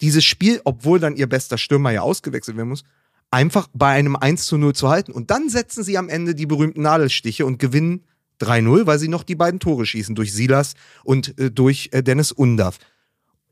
dieses 0.00 0.24
Spiel, 0.24 0.60
obwohl 0.64 0.98
dann 0.98 1.16
ihr 1.16 1.28
bester 1.28 1.58
Stürmer 1.58 1.92
ja 1.92 2.02
ausgewechselt 2.02 2.56
werden 2.56 2.70
muss, 2.70 2.84
einfach 3.30 3.68
bei 3.72 3.90
einem 3.92 4.16
1 4.16 4.46
zu 4.46 4.58
0 4.58 4.74
zu 4.74 4.88
halten. 4.88 5.12
Und 5.12 5.30
dann 5.30 5.48
setzen 5.48 5.84
sie 5.84 5.96
am 5.96 6.08
Ende 6.08 6.34
die 6.34 6.46
berühmten 6.46 6.82
Nadelstiche 6.82 7.46
und 7.46 7.58
gewinnen 7.58 8.04
3-0, 8.42 8.86
weil 8.86 8.98
sie 8.98 9.08
noch 9.08 9.22
die 9.22 9.34
beiden 9.34 9.60
Tore 9.60 9.86
schießen 9.86 10.14
durch 10.14 10.32
Silas 10.32 10.74
und 11.04 11.38
äh, 11.38 11.50
durch 11.50 11.90
äh, 11.92 12.02
Dennis 12.02 12.32
Undav. 12.32 12.78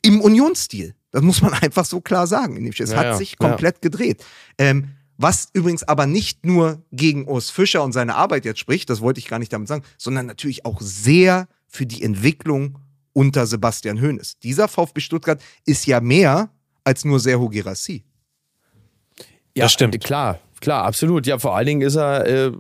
Im 0.03 0.21
Unionsstil. 0.21 0.95
Das 1.11 1.23
muss 1.23 1.43
man 1.43 1.53
einfach 1.63 1.85
so 1.85 2.01
klar 2.01 2.27
sagen. 2.27 2.67
Es 2.67 2.91
ja, 2.91 2.97
hat 2.97 3.05
ja, 3.05 3.17
sich 3.17 3.39
komplett 3.39 3.77
ja. 3.77 3.81
gedreht. 3.81 4.25
Ähm, 4.59 4.91
was 5.17 5.51
übrigens 5.53 5.83
aber 5.83 6.07
nicht 6.07 6.47
nur 6.47 6.83
gegen 6.93 7.29
Urs 7.29 7.51
Fischer 7.51 7.83
und 7.85 7.93
seine 7.93 8.15
Arbeit 8.15 8.47
jetzt 8.47 8.59
spricht, 8.59 8.89
das 8.89 9.03
wollte 9.03 9.21
ich 9.21 9.29
gar 9.29 9.39
nicht 9.39 9.53
damit 9.53 9.69
sagen, 9.69 9.85
sondern 9.99 10.25
natürlich 10.25 10.65
auch 10.65 10.81
sehr 10.81 11.47
für 11.69 11.85
die 11.85 12.03
Entwicklung 12.03 12.79
unter 13.13 13.47
Sebastian 13.47 14.01
Hoeneß. 14.01 14.39
Dieser 14.39 14.67
VfB 14.67 15.01
Stuttgart 15.01 15.43
ist 15.67 15.87
ja 15.87 16.01
mehr 16.01 16.51
als 16.85 17.05
nur 17.05 17.21
Serhu 17.21 17.51
Girassi. 17.51 18.05
Ja, 19.55 19.65
das 19.65 19.73
stimmt. 19.73 20.03
Klar, 20.03 20.39
Klar, 20.61 20.85
absolut. 20.85 21.27
Ja, 21.27 21.39
vor 21.39 21.57
allen 21.57 21.67
Dingen 21.67 21.81
ist 21.81 21.97
er 21.97 22.27
äh, 22.27 22.53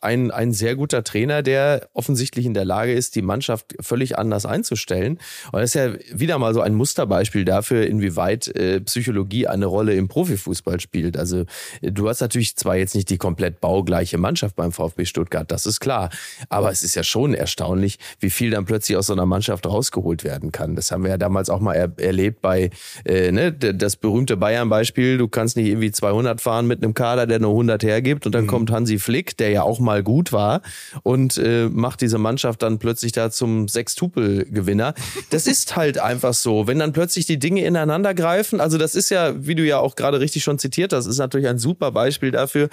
ein, 0.00 0.30
ein 0.30 0.52
sehr 0.52 0.76
guter 0.76 1.02
Trainer, 1.02 1.42
der 1.42 1.88
offensichtlich 1.92 2.46
in 2.46 2.54
der 2.54 2.64
Lage 2.64 2.92
ist, 2.92 3.16
die 3.16 3.22
Mannschaft 3.22 3.74
völlig 3.80 4.16
anders 4.16 4.46
einzustellen. 4.46 5.18
Und 5.50 5.60
das 5.60 5.70
ist 5.70 5.74
ja 5.74 5.92
wieder 6.12 6.38
mal 6.38 6.54
so 6.54 6.60
ein 6.60 6.74
Musterbeispiel 6.74 7.44
dafür, 7.44 7.84
inwieweit 7.86 8.46
äh, 8.48 8.80
Psychologie 8.82 9.48
eine 9.48 9.66
Rolle 9.66 9.94
im 9.94 10.06
Profifußball 10.06 10.78
spielt. 10.78 11.16
Also 11.16 11.46
du 11.82 12.08
hast 12.08 12.20
natürlich 12.20 12.56
zwar 12.56 12.76
jetzt 12.76 12.94
nicht 12.94 13.10
die 13.10 13.18
komplett 13.18 13.60
baugleiche 13.60 14.18
Mannschaft 14.18 14.54
beim 14.54 14.70
VfB 14.70 15.04
Stuttgart, 15.04 15.50
das 15.50 15.66
ist 15.66 15.80
klar. 15.80 16.10
Aber 16.48 16.70
es 16.70 16.84
ist 16.84 16.94
ja 16.94 17.02
schon 17.02 17.34
erstaunlich, 17.34 17.98
wie 18.20 18.30
viel 18.30 18.50
dann 18.50 18.66
plötzlich 18.66 18.96
aus 18.96 19.06
so 19.06 19.14
einer 19.14 19.26
Mannschaft 19.26 19.66
rausgeholt 19.66 20.22
werden 20.22 20.52
kann. 20.52 20.76
Das 20.76 20.92
haben 20.92 21.02
wir 21.02 21.10
ja 21.10 21.18
damals 21.18 21.50
auch 21.50 21.60
mal 21.60 21.74
er 21.74 21.92
erlebt 21.98 22.40
bei 22.40 22.70
äh, 23.04 23.32
ne, 23.32 23.52
das 23.52 23.96
berühmte 23.96 24.36
Bayern-Beispiel. 24.36 25.18
Du 25.18 25.26
kannst 25.26 25.56
nicht 25.56 25.66
irgendwie 25.66 25.90
200 25.90 26.40
fahren 26.40 26.68
mit 26.68 26.84
einem 26.84 26.94
Kader, 26.94 27.26
der 27.26 27.47
nur 27.48 27.54
100 27.54 27.82
hergibt 27.82 28.26
und 28.26 28.34
dann 28.34 28.44
mhm. 28.44 28.48
kommt 28.48 28.70
Hansi 28.70 28.98
Flick, 28.98 29.36
der 29.36 29.50
ja 29.50 29.62
auch 29.62 29.80
mal 29.80 30.02
gut 30.02 30.32
war 30.32 30.60
und 31.02 31.38
äh, 31.38 31.68
macht 31.68 32.00
diese 32.00 32.18
Mannschaft 32.18 32.62
dann 32.62 32.78
plötzlich 32.78 33.12
da 33.12 33.30
zum 33.30 33.68
Sextupel-Gewinner. 33.68 34.94
Das 35.30 35.46
ist 35.46 35.76
halt 35.76 35.98
einfach 35.98 36.34
so, 36.34 36.66
wenn 36.66 36.78
dann 36.78 36.92
plötzlich 36.92 37.26
die 37.26 37.38
Dinge 37.38 37.64
ineinander 37.64 38.14
greifen. 38.14 38.60
Also 38.60 38.78
das 38.78 38.94
ist 38.94 39.10
ja, 39.10 39.34
wie 39.46 39.54
du 39.54 39.64
ja 39.64 39.78
auch 39.78 39.96
gerade 39.96 40.20
richtig 40.20 40.44
schon 40.44 40.58
zitiert 40.58 40.92
hast, 40.92 41.06
ist 41.06 41.18
natürlich 41.18 41.48
ein 41.48 41.58
super 41.58 41.90
Beispiel 41.90 42.30
dafür, 42.30 42.68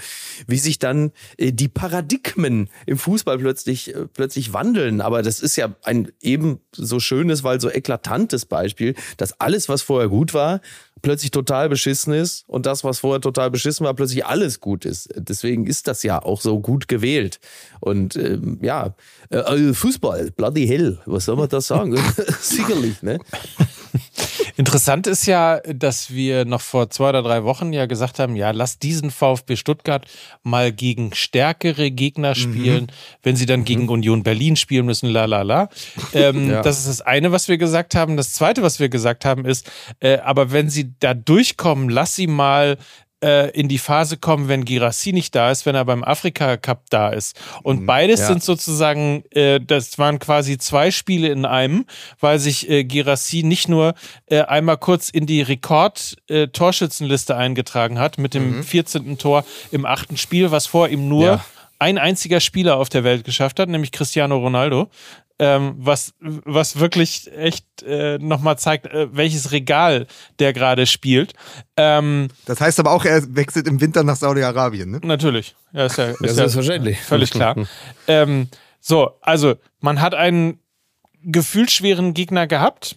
wie 0.47 0.57
sich 0.57 0.79
dann 0.79 1.11
äh, 1.37 1.51
die 1.51 1.67
Paradigmen 1.67 2.69
im 2.85 2.97
Fußball 2.97 3.37
plötzlich 3.37 3.95
äh, 3.95 4.07
plötzlich 4.13 4.53
wandeln. 4.53 5.01
Aber 5.01 5.21
das 5.21 5.39
ist 5.39 5.55
ja 5.55 5.73
ein 5.83 6.11
eben 6.21 6.59
so 6.73 6.99
schönes, 6.99 7.43
weil 7.43 7.61
so 7.61 7.69
eklatantes 7.69 8.45
Beispiel, 8.45 8.95
dass 9.17 9.39
alles, 9.39 9.69
was 9.69 9.81
vorher 9.81 10.09
gut 10.09 10.33
war, 10.33 10.61
plötzlich 11.01 11.31
total 11.31 11.69
beschissen 11.69 12.13
ist 12.13 12.45
und 12.47 12.65
das, 12.65 12.83
was 12.83 12.99
vorher 12.99 13.21
total 13.21 13.51
beschissen 13.51 13.85
war, 13.85 13.93
plötzlich 13.93 14.25
alles 14.25 14.59
gut 14.59 14.85
ist. 14.85 15.09
Deswegen 15.15 15.67
ist 15.67 15.87
das 15.87 16.03
ja 16.03 16.21
auch 16.21 16.41
so 16.41 16.59
gut 16.59 16.87
gewählt. 16.87 17.39
Und 17.79 18.15
ähm, 18.15 18.59
ja, 18.61 18.95
äh, 19.29 19.37
also 19.37 19.73
Fußball, 19.73 20.31
bloody 20.31 20.67
hell, 20.67 20.99
was 21.05 21.25
soll 21.25 21.35
man 21.35 21.49
da 21.49 21.61
sagen? 21.61 21.95
Sicherlich, 22.39 23.01
ne? 23.03 23.19
Interessant 24.57 25.07
ist 25.07 25.25
ja, 25.25 25.59
dass 25.61 26.11
wir 26.11 26.45
noch 26.45 26.61
vor 26.61 26.89
zwei 26.89 27.09
oder 27.09 27.21
drei 27.21 27.43
Wochen 27.43 27.73
ja 27.73 27.85
gesagt 27.85 28.19
haben, 28.19 28.35
ja, 28.35 28.51
lass 28.51 28.79
diesen 28.79 29.11
VfB 29.11 29.55
Stuttgart 29.55 30.05
mal 30.43 30.71
gegen 30.71 31.13
stärkere 31.13 31.91
Gegner 31.91 32.29
mhm. 32.29 32.35
spielen, 32.35 32.83
mhm. 32.83 32.89
wenn 33.23 33.35
sie 33.35 33.45
dann 33.45 33.61
mhm. 33.61 33.65
gegen 33.65 33.89
Union 33.89 34.23
Berlin 34.23 34.55
spielen 34.55 34.85
müssen, 34.85 35.09
la 35.09 35.25
la 35.25 35.41
la. 35.41 35.69
Ähm, 36.13 36.49
ja. 36.49 36.61
Das 36.61 36.79
ist 36.79 36.87
das 36.87 37.01
eine, 37.01 37.31
was 37.31 37.47
wir 37.47 37.57
gesagt 37.57 37.95
haben. 37.95 38.15
Das 38.17 38.33
zweite, 38.33 38.61
was 38.61 38.79
wir 38.79 38.89
gesagt 38.89 39.25
haben, 39.25 39.45
ist, 39.45 39.69
äh, 39.99 40.17
aber 40.19 40.51
wenn 40.51 40.69
sie 40.69 40.93
da 40.99 41.13
durchkommen, 41.13 41.89
lass 41.89 42.15
sie 42.15 42.27
mal 42.27 42.77
äh, 43.23 43.49
in 43.51 43.67
die 43.67 43.77
Phase 43.77 44.17
kommen, 44.17 44.47
wenn 44.47 44.65
Girassi 44.65 45.13
nicht 45.13 45.35
da 45.35 45.51
ist, 45.51 45.65
wenn 45.65 45.75
er 45.75 45.85
beim 45.85 46.03
Afrika 46.03 46.57
Cup 46.57 46.83
da 46.89 47.09
ist. 47.09 47.39
Und 47.63 47.81
mhm, 47.81 47.85
beides 47.85 48.21
ja. 48.21 48.27
sind 48.27 48.43
sozusagen, 48.43 49.23
äh, 49.31 49.59
das 49.59 49.97
waren 49.97 50.19
quasi 50.19 50.57
zwei 50.57 50.91
Spiele 50.91 51.29
in 51.29 51.45
einem, 51.45 51.85
weil 52.19 52.39
sich 52.39 52.69
äh, 52.69 52.83
Girassi 52.83 53.43
nicht 53.43 53.69
nur 53.69 53.95
äh, 54.27 54.41
einmal 54.41 54.77
kurz 54.77 55.09
in 55.09 55.25
die 55.25 55.41
Rekord-Torschützenliste 55.41 57.33
äh, 57.33 57.37
eingetragen 57.37 57.99
hat 57.99 58.17
mit 58.17 58.33
dem 58.33 58.57
mhm. 58.57 58.63
14. 58.63 59.17
Tor 59.17 59.45
im 59.71 59.85
achten 59.85 60.17
Spiel, 60.17 60.51
was 60.51 60.67
vor 60.67 60.89
ihm 60.89 61.07
nur 61.07 61.25
ja 61.25 61.45
ein 61.79 61.97
einziger 61.97 62.39
Spieler 62.39 62.77
auf 62.77 62.89
der 62.89 63.03
Welt 63.03 63.23
geschafft 63.23 63.59
hat, 63.59 63.69
nämlich 63.69 63.91
Cristiano 63.91 64.37
Ronaldo 64.37 64.89
ähm, 65.37 65.75
was, 65.77 66.13
was 66.19 66.79
wirklich 66.79 67.29
echt 67.35 67.83
äh, 67.83 68.17
nochmal 68.19 68.57
zeigt, 68.57 68.85
äh, 68.87 69.07
welches 69.11 69.51
Regal 69.51 70.07
der 70.39 70.53
gerade 70.53 70.85
spielt. 70.85 71.33
Ähm, 71.75 72.29
das 72.45 72.61
heißt 72.61 72.79
aber 72.79 72.91
auch, 72.91 73.03
er 73.05 73.35
wechselt 73.35 73.67
im 73.67 73.81
Winter 73.81 74.03
nach 74.03 74.15
Saudi-Arabien, 74.15 74.91
ne? 74.91 74.99
Natürlich. 75.03 75.55
Ja, 75.73 75.87
ist 75.87 75.97
ja, 75.97 76.11
ist 76.11 76.21
ja 76.21 76.33
selbstverständlich. 76.33 76.99
Völlig 76.99 77.31
klar. 77.31 77.55
ähm, 78.07 78.47
so, 78.79 79.17
also 79.21 79.55
man 79.81 79.99
hat 79.99 80.13
einen 80.13 80.59
gefühlsschweren 81.23 82.13
Gegner 82.13 82.47
gehabt, 82.47 82.95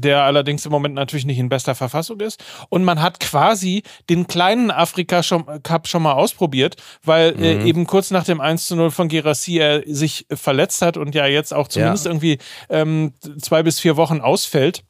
der 0.00 0.22
allerdings 0.22 0.64
im 0.66 0.72
Moment 0.72 0.94
natürlich 0.94 1.24
nicht 1.24 1.38
in 1.38 1.48
bester 1.48 1.74
Verfassung 1.74 2.20
ist. 2.20 2.42
Und 2.68 2.84
man 2.84 3.00
hat 3.00 3.20
quasi 3.20 3.82
den 4.10 4.26
kleinen 4.26 4.70
Afrika 4.70 5.22
Cup 5.62 5.88
schon 5.88 6.02
mal 6.02 6.12
ausprobiert, 6.12 6.76
weil 7.02 7.30
äh, 7.40 7.54
mhm. 7.54 7.60
äh, 7.60 7.64
eben 7.64 7.86
kurz 7.86 8.10
nach 8.10 8.24
dem 8.24 8.40
1 8.40 8.66
zu 8.66 8.76
0 8.76 8.90
von 8.90 9.08
Gerassi 9.08 9.58
er 9.58 9.82
sich 9.86 10.26
verletzt 10.30 10.82
hat 10.82 10.96
und 10.96 11.14
ja 11.14 11.26
jetzt 11.26 11.54
auch 11.54 11.68
zumindest 11.68 12.06
ja. 12.06 12.10
irgendwie 12.10 12.38
ähm, 12.68 13.12
zwei 13.40 13.62
bis 13.62 13.80
vier 13.80 13.96
Wochen 13.96 14.20
ausfällt. 14.20 14.84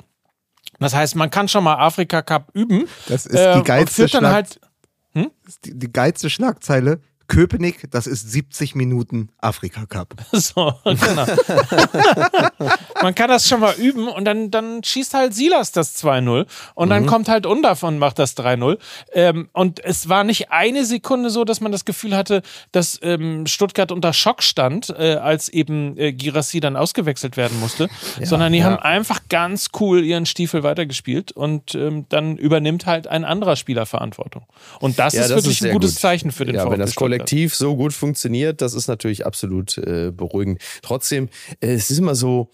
Das 0.81 0.95
heißt, 0.95 1.15
man 1.17 1.31
kann 1.31 1.49
schon 1.49 1.65
mal 1.65 1.77
Afrika 1.77 2.23
Cup 2.23 2.51
üben. 2.53 2.89
Das 3.09 3.27
ist 3.27 3.39
die 3.39 3.61
äh, 3.61 3.63
geilste, 3.63 4.09
Schlag 4.09 4.33
halt, 4.33 4.61
hm? 5.13 5.31
die, 5.65 5.79
die 5.79 5.93
geilste 5.93 6.31
Schlagzeile. 6.31 7.01
Köpenick, 7.29 7.91
das 7.91 8.07
ist 8.07 8.31
70 8.31 8.75
Minuten 8.75 9.31
Afrika 9.41 9.87
Cup. 9.87 10.15
So, 10.33 10.75
genau. 10.85 11.27
Man 13.03 13.15
kann 13.15 13.29
das 13.29 13.49
schon 13.49 13.61
mal 13.61 13.75
üben 13.75 14.09
und 14.09 14.25
dann, 14.25 14.51
dann 14.51 14.83
schießt 14.83 15.15
halt 15.15 15.35
Silas 15.35 15.73
das 15.73 15.97
2-0 16.03 16.47
und 16.75 16.91
dann 16.91 17.07
kommt 17.07 17.29
halt 17.29 17.47
Undav 17.47 17.83
und 17.83 17.99
macht 17.99 18.19
das 18.19 18.37
3-0. 18.37 18.79
Ähm, 19.13 19.49
und 19.53 19.83
es 19.85 20.09
war 20.09 20.25
nicht 20.25 20.51
eine 20.51 20.85
Sekunde 20.85 21.31
so, 21.31 21.45
dass 21.45 21.61
man 21.61 21.73
das 21.73 21.85
Gefühl 21.85 22.17
hatte, 22.17 22.43
dass 22.73 22.99
ähm, 23.03 23.47
Stuttgart 23.47 23.91
unter 23.93 24.13
Schock 24.13 24.43
stand, 24.43 24.91
äh, 24.91 25.15
als 25.15 25.49
eben 25.49 25.97
äh, 25.99 26.13
Girassi 26.13 26.61
dann 26.61 26.77
ausgewechselt 26.77 27.37
werden 27.37 27.59
musste, 27.61 27.89
sondern 28.23 28.53
die 28.53 28.59
ja. 28.61 28.65
haben 28.67 28.79
einfach 28.79 29.21
ganz 29.29 29.69
cool 29.81 30.03
ihren 30.05 30.27
Stiefel 30.27 30.63
weitergespielt 30.63 31.33
und 31.33 31.75
ähm, 31.75 32.07
dann 32.09 32.37
übernimmt 32.37 32.87
halt 32.87 33.07
ein 33.07 33.25
anderer 33.25 33.57
Spieler 33.57 33.87
Verantwortung. 33.87 34.47
Und 34.81 34.99
das 34.99 35.15
Ja, 35.15 35.23
ist 35.23 35.31
das 35.31 35.45
wirklich 35.45 35.61
ist 35.61 35.67
ein 35.67 35.73
gutes 35.73 35.95
gut. 35.95 36.01
Zeichen 36.01 36.33
für 36.33 36.45
den 36.45 36.57
Ja, 36.57 36.63
VfB. 36.65 36.77
Kollektiv 37.19 37.55
so 37.55 37.77
gut 37.77 37.93
funktioniert, 37.93 38.61
das 38.61 38.75
ist 38.75 38.89
natürlich 38.89 39.27
absolut 39.27 39.79
äh, 39.79 40.11
beruhigend. 40.11 40.61
Trotzdem, 40.83 41.29
äh, 41.61 41.73
es 41.75 41.91
ist 41.91 41.99
immer 41.99 42.15
so, 42.15 42.51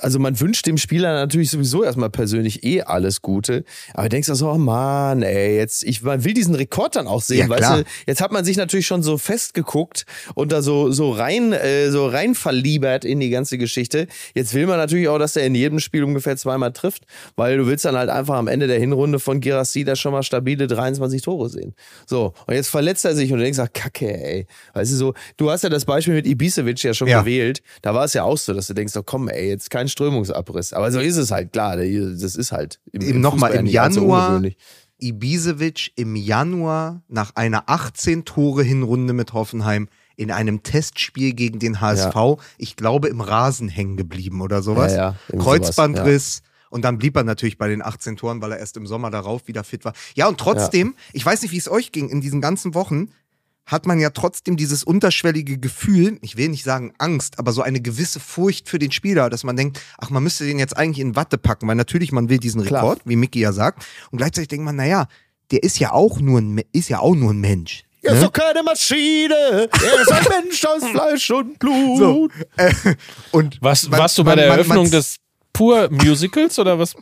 also 0.00 0.18
man 0.18 0.38
wünscht 0.40 0.66
dem 0.66 0.78
Spieler 0.78 1.12
natürlich 1.12 1.50
sowieso 1.50 1.84
erstmal 1.84 2.08
persönlich 2.08 2.64
eh 2.64 2.82
alles 2.82 3.20
Gute, 3.20 3.64
aber 3.92 4.04
du 4.04 4.08
denkst 4.10 4.30
auch 4.30 4.34
so, 4.34 4.50
oh 4.50 4.56
Mann, 4.58 5.22
ey, 5.22 5.56
jetzt, 5.56 5.82
ich, 5.82 6.02
man 6.02 6.24
will 6.24 6.32
diesen 6.32 6.54
Rekord 6.54 6.96
dann 6.96 7.06
auch 7.06 7.20
sehen, 7.20 7.40
Ja, 7.40 7.48
weißt 7.50 7.70
du, 7.80 7.84
jetzt 8.06 8.20
hat 8.22 8.32
man 8.32 8.44
sich 8.44 8.56
natürlich 8.56 8.86
schon 8.86 9.02
so 9.02 9.18
festgeguckt 9.18 10.06
und 10.34 10.50
da 10.52 10.62
so, 10.62 10.90
so 10.90 11.10
rein, 11.10 11.52
äh, 11.52 11.90
so 11.90 12.06
rein 12.06 12.34
verliebert 12.34 13.04
in 13.04 13.20
die 13.20 13.28
ganze 13.30 13.58
Geschichte. 13.58 14.06
Jetzt 14.34 14.54
will 14.54 14.66
man 14.66 14.78
natürlich 14.78 15.08
auch, 15.08 15.18
dass 15.18 15.36
er 15.36 15.44
in 15.44 15.54
jedem 15.54 15.78
Spiel 15.78 16.04
ungefähr 16.04 16.36
zweimal 16.36 16.72
trifft, 16.72 17.04
weil 17.36 17.58
du 17.58 17.66
willst 17.66 17.84
dann 17.84 17.96
halt 17.96 18.08
einfach 18.08 18.36
am 18.36 18.48
Ende 18.48 18.66
der 18.68 18.78
Hinrunde 18.78 19.18
von 19.18 19.40
Girassi 19.40 19.84
da 19.84 19.94
schon 19.96 20.12
mal 20.12 20.22
stabile 20.22 20.66
23 20.68 21.20
Tore 21.20 21.50
sehen. 21.50 21.74
So, 22.06 22.32
und 22.46 22.54
jetzt 22.54 22.68
verletzt 22.68 23.04
er 23.04 23.14
sich 23.14 23.30
und 23.32 23.38
du 23.38 23.44
denkst, 23.44 23.58
ach, 23.58 23.68
kacke, 23.72 24.06
ey. 24.12 24.46
Weißt 24.72 24.92
du 24.92 24.96
so, 24.96 25.14
du 25.36 25.50
hast 25.50 25.62
ja 25.64 25.68
das 25.68 25.84
Beispiel 25.84 26.14
mit 26.14 26.26
Ibisevic 26.26 26.82
ja 26.82 26.94
schon 26.94 27.08
Ja. 27.08 27.20
gewählt. 27.20 27.62
Da 27.82 27.94
war 27.94 28.04
es 28.06 28.14
ja 28.14 28.22
auch 28.24 28.38
so, 28.38 28.54
dass 28.54 28.68
du 28.68 28.74
denkst, 28.74 28.94
oh 28.96 29.02
komm, 29.04 29.28
ey, 29.28 29.48
jetzt 29.48 29.68
kein 29.82 29.88
Strömungsabriss. 29.88 30.72
Aber 30.72 30.92
so 30.92 31.00
ist 31.00 31.16
es 31.16 31.30
halt, 31.30 31.52
klar. 31.52 31.76
Das 31.76 32.36
ist 32.36 32.52
halt 32.52 32.80
im, 32.92 33.02
Eben 33.02 33.20
nochmal 33.20 33.52
im 33.52 33.66
so 33.66 33.72
Januar. 33.72 34.42
Ibisevic 35.00 35.92
im 35.96 36.14
Januar 36.14 37.02
nach 37.08 37.34
einer 37.34 37.64
18 37.66 38.24
Tore 38.24 38.62
Hinrunde 38.62 39.12
mit 39.12 39.32
Hoffenheim 39.32 39.88
in 40.16 40.30
einem 40.30 40.62
Testspiel 40.62 41.32
gegen 41.32 41.58
den 41.58 41.80
HSV, 41.80 42.14
ich 42.56 42.76
glaube 42.76 43.08
im 43.08 43.20
Rasen 43.20 43.68
hängen 43.68 43.96
geblieben 43.96 44.40
oder 44.40 44.62
sowas. 44.62 44.92
Ja, 44.92 45.16
ja, 45.32 45.38
Kreuzbandriss. 45.38 46.42
Und 46.70 46.84
dann 46.84 46.98
blieb 46.98 47.16
er 47.16 47.24
natürlich 47.24 47.58
bei 47.58 47.68
den 47.68 47.82
18 47.82 48.16
Toren, 48.16 48.40
weil 48.40 48.52
er 48.52 48.58
erst 48.58 48.76
im 48.76 48.86
Sommer 48.86 49.10
darauf 49.10 49.48
wieder 49.48 49.64
fit 49.64 49.84
war. 49.84 49.92
Ja, 50.14 50.28
und 50.28 50.38
trotzdem, 50.38 50.94
ich 51.12 51.26
weiß 51.26 51.42
nicht, 51.42 51.50
wie 51.50 51.58
es 51.58 51.68
euch 51.68 51.90
ging, 51.90 52.08
in 52.08 52.20
diesen 52.20 52.40
ganzen 52.40 52.74
Wochen 52.74 53.08
hat 53.66 53.86
man 53.86 54.00
ja 54.00 54.10
trotzdem 54.10 54.56
dieses 54.56 54.82
unterschwellige 54.84 55.58
Gefühl, 55.58 56.18
ich 56.22 56.36
will 56.36 56.48
nicht 56.48 56.64
sagen 56.64 56.92
Angst, 56.98 57.38
aber 57.38 57.52
so 57.52 57.62
eine 57.62 57.80
gewisse 57.80 58.20
Furcht 58.20 58.68
für 58.68 58.78
den 58.78 58.90
Spieler, 58.92 59.30
dass 59.30 59.44
man 59.44 59.56
denkt, 59.56 59.80
ach, 59.98 60.10
man 60.10 60.22
müsste 60.22 60.44
den 60.44 60.58
jetzt 60.58 60.76
eigentlich 60.76 60.98
in 60.98 61.16
Watte 61.16 61.38
packen, 61.38 61.68
weil 61.68 61.76
natürlich 61.76 62.12
man 62.12 62.28
will 62.28 62.38
diesen 62.38 62.64
Klar. 62.64 62.82
Rekord, 62.82 63.00
wie 63.04 63.16
Micky 63.16 63.40
ja 63.40 63.52
sagt, 63.52 63.86
und 64.10 64.18
gleichzeitig 64.18 64.48
denkt 64.48 64.64
man, 64.64 64.76
naja, 64.76 65.06
der 65.50 65.62
ist 65.62 65.78
ja 65.78 65.92
auch 65.92 66.18
nur 66.20 66.40
ein, 66.40 66.62
ist 66.72 66.88
ja 66.88 66.98
auch 66.98 67.14
nur 67.14 67.32
ein 67.32 67.40
Mensch. 67.40 67.84
Er 68.04 68.14
ist 68.14 68.18
ne? 68.20 68.24
doch 68.26 68.32
keine 68.32 68.62
Maschine. 68.64 69.68
Er 69.70 70.00
ist 70.00 70.10
ein 70.10 70.26
Mensch 70.42 70.64
aus 70.64 70.84
Fleisch 70.88 71.30
und 71.30 71.58
Blut. 71.60 71.98
So, 71.98 72.28
äh, 72.56 72.72
und 73.30 73.58
Was, 73.60 73.88
man- 73.88 74.00
warst 74.00 74.18
du 74.18 74.24
bei 74.24 74.30
man- 74.30 74.38
der 74.38 74.46
Eröffnung 74.48 74.84
man- 74.84 74.90
des 74.90 75.16
Pur 75.52 75.88
Musicals 75.90 76.58
oder 76.58 76.78
was? 76.78 76.96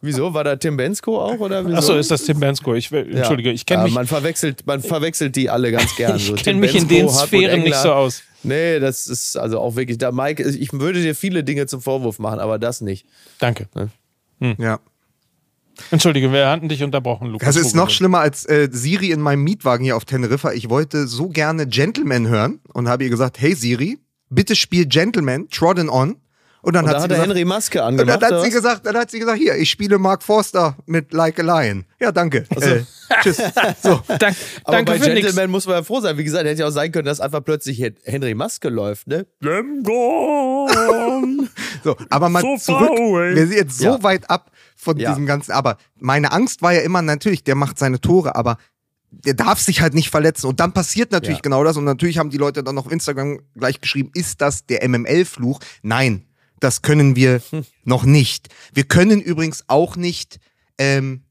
Wieso? 0.00 0.34
War 0.34 0.44
da 0.44 0.56
Tim 0.56 0.76
Bensko 0.76 1.20
auch? 1.20 1.38
Oder 1.38 1.64
wieso? 1.64 1.76
Achso, 1.76 1.94
ist 1.96 2.10
das 2.10 2.24
Tim 2.24 2.40
Bensko? 2.40 2.74
Ich, 2.74 2.90
Ja. 2.90 2.98
Entschuldige, 2.98 3.50
ich 3.52 3.64
kenne 3.64 3.82
Ja, 3.82 3.84
mich, 3.84 3.94
Man 3.94 4.06
verwechselt, 4.06 4.66
man 4.66 4.80
verwechselt 4.82 5.36
die 5.36 5.50
alle 5.50 5.70
ganz 5.70 5.94
gern. 5.96 6.16
ich 6.16 6.26
So, 6.26 6.34
kenn 6.34 6.44
Tim 6.44 6.60
mich 6.60 6.74
in 6.74 6.88
Bensko, 6.88 6.96
den 6.96 7.06
Hartmut 7.08 7.28
Sphären 7.28 7.62
nicht 7.62 7.76
so 7.76 7.92
aus. 7.92 8.22
Nee, 8.42 8.78
das 8.80 9.06
ist 9.06 9.36
also 9.36 9.60
auch 9.60 9.76
wirklich, 9.76 9.98
da 9.98 10.12
Mike, 10.12 10.42
ich 10.48 10.72
würde 10.72 11.02
dir 11.02 11.14
viele 11.14 11.44
Dinge 11.44 11.66
zum 11.66 11.80
Vorwurf 11.80 12.18
machen, 12.18 12.40
aber 12.40 12.58
das 12.58 12.80
nicht. 12.80 13.06
Danke. 13.38 13.68
ja. 14.40 14.80
Entschuldige, 15.90 16.32
wir 16.32 16.48
hatten 16.48 16.68
dich 16.68 16.82
unterbrochen, 16.82 17.28
Lukas. 17.28 17.54
Das 17.54 17.56
ist 17.56 17.74
noch 17.76 17.90
schlimmer 17.90 18.18
als 18.18 18.44
äh, 18.46 18.68
Siri 18.70 19.10
in 19.12 19.20
meinem 19.20 19.44
Mietwagen 19.44 19.84
hier 19.84 19.96
auf 19.96 20.04
Teneriffa. 20.04 20.52
Ich 20.52 20.68
wollte 20.68 21.06
so 21.06 21.28
gerne 21.28 21.66
Gentleman 21.66 22.26
hören 22.26 22.60
und 22.72 22.88
habe 22.88 23.04
ihr 23.04 23.10
gesagt, 23.10 23.40
hey 23.40 23.54
Siri, 23.54 23.98
bitte 24.28 24.56
spiel 24.56 24.86
Gentleman, 24.86 25.48
Trodden 25.50 25.88
On. 25.88 26.16
Und 26.60 26.74
dann 26.74 26.84
Und 26.84 26.90
hat 26.90 26.96
da 26.96 27.00
sie 27.00 27.04
hat 27.04 27.10
gesagt, 27.10 27.28
Henry 27.28 27.44
Maske 27.44 27.78
und 27.80 27.84
angemacht. 27.86 28.20
dann 28.22 28.32
hat 28.34 28.40
sie 28.40 28.46
was? 28.48 28.54
gesagt, 28.54 28.86
dann 28.86 28.96
hat 28.96 29.10
sie 29.10 29.18
gesagt, 29.20 29.38
hier, 29.38 29.54
ich 29.56 29.70
spiele 29.70 29.98
Mark 29.98 30.22
Forster 30.22 30.76
mit 30.86 31.12
Like 31.12 31.38
a 31.38 31.42
Lion. 31.62 31.84
Ja, 32.00 32.12
danke. 32.12 32.44
Äh, 32.50 32.80
tschüss. 33.22 33.38
So. 33.82 34.00
Dank, 34.18 34.36
aber 34.64 34.76
danke 34.76 34.92
bei 34.92 34.98
für. 34.98 35.14
Gentleman 35.14 35.50
muss 35.50 35.66
man 35.66 35.76
ja 35.76 35.82
froh 35.82 36.00
sein. 36.00 36.18
Wie 36.18 36.24
gesagt, 36.24 36.44
hätte 36.46 36.60
ja 36.60 36.66
auch 36.66 36.70
sein 36.72 36.90
können, 36.92 37.06
dass 37.06 37.20
einfach 37.20 37.42
plötzlich 37.44 37.78
Hen- 37.80 37.96
Henry 38.04 38.34
Maske 38.34 38.68
läuft, 38.68 39.06
ne? 39.06 39.26
Gone. 39.40 41.48
So, 41.84 41.96
aber 42.10 42.28
mal 42.28 42.42
So 42.42 42.56
zurück. 42.56 42.88
far 42.88 42.98
away. 42.98 43.34
Wir 43.36 43.46
sind 43.46 43.56
jetzt 43.56 43.78
so 43.78 43.84
Ja. 43.84 44.02
weit 44.02 44.28
ab 44.28 44.50
von 44.76 44.98
Ja. 44.98 45.10
diesem 45.10 45.26
ganzen. 45.26 45.52
Aber 45.52 45.76
meine 45.96 46.32
Angst 46.32 46.60
war 46.60 46.72
ja 46.72 46.80
immer 46.80 47.02
natürlich, 47.02 47.44
der 47.44 47.54
macht 47.54 47.78
seine 47.78 48.00
Tore, 48.00 48.34
aber 48.34 48.58
der 49.10 49.34
darf 49.34 49.60
sich 49.60 49.80
halt 49.80 49.94
nicht 49.94 50.10
verletzen. 50.10 50.46
Und 50.48 50.58
dann 50.60 50.72
passiert 50.72 51.12
natürlich 51.12 51.38
Ja. 51.38 51.42
genau 51.42 51.62
das. 51.64 51.76
Und 51.76 51.84
natürlich 51.84 52.18
haben 52.18 52.30
die 52.30 52.36
Leute 52.36 52.62
dann 52.64 52.76
auf 52.78 52.90
Instagram 52.90 53.38
gleich 53.56 53.80
geschrieben, 53.80 54.10
ist 54.14 54.40
das 54.40 54.66
der 54.66 54.86
MML-Fluch? 54.88 55.60
Nein, 55.82 56.24
das 56.60 56.82
können 56.82 57.16
wir 57.16 57.40
Hm. 57.50 57.64
noch 57.84 58.04
nicht. 58.04 58.48
Wir 58.74 58.84
können 58.84 59.20
übrigens 59.20 59.64
auch 59.68 59.96
nicht 59.96 60.38
ähm, 60.78 61.22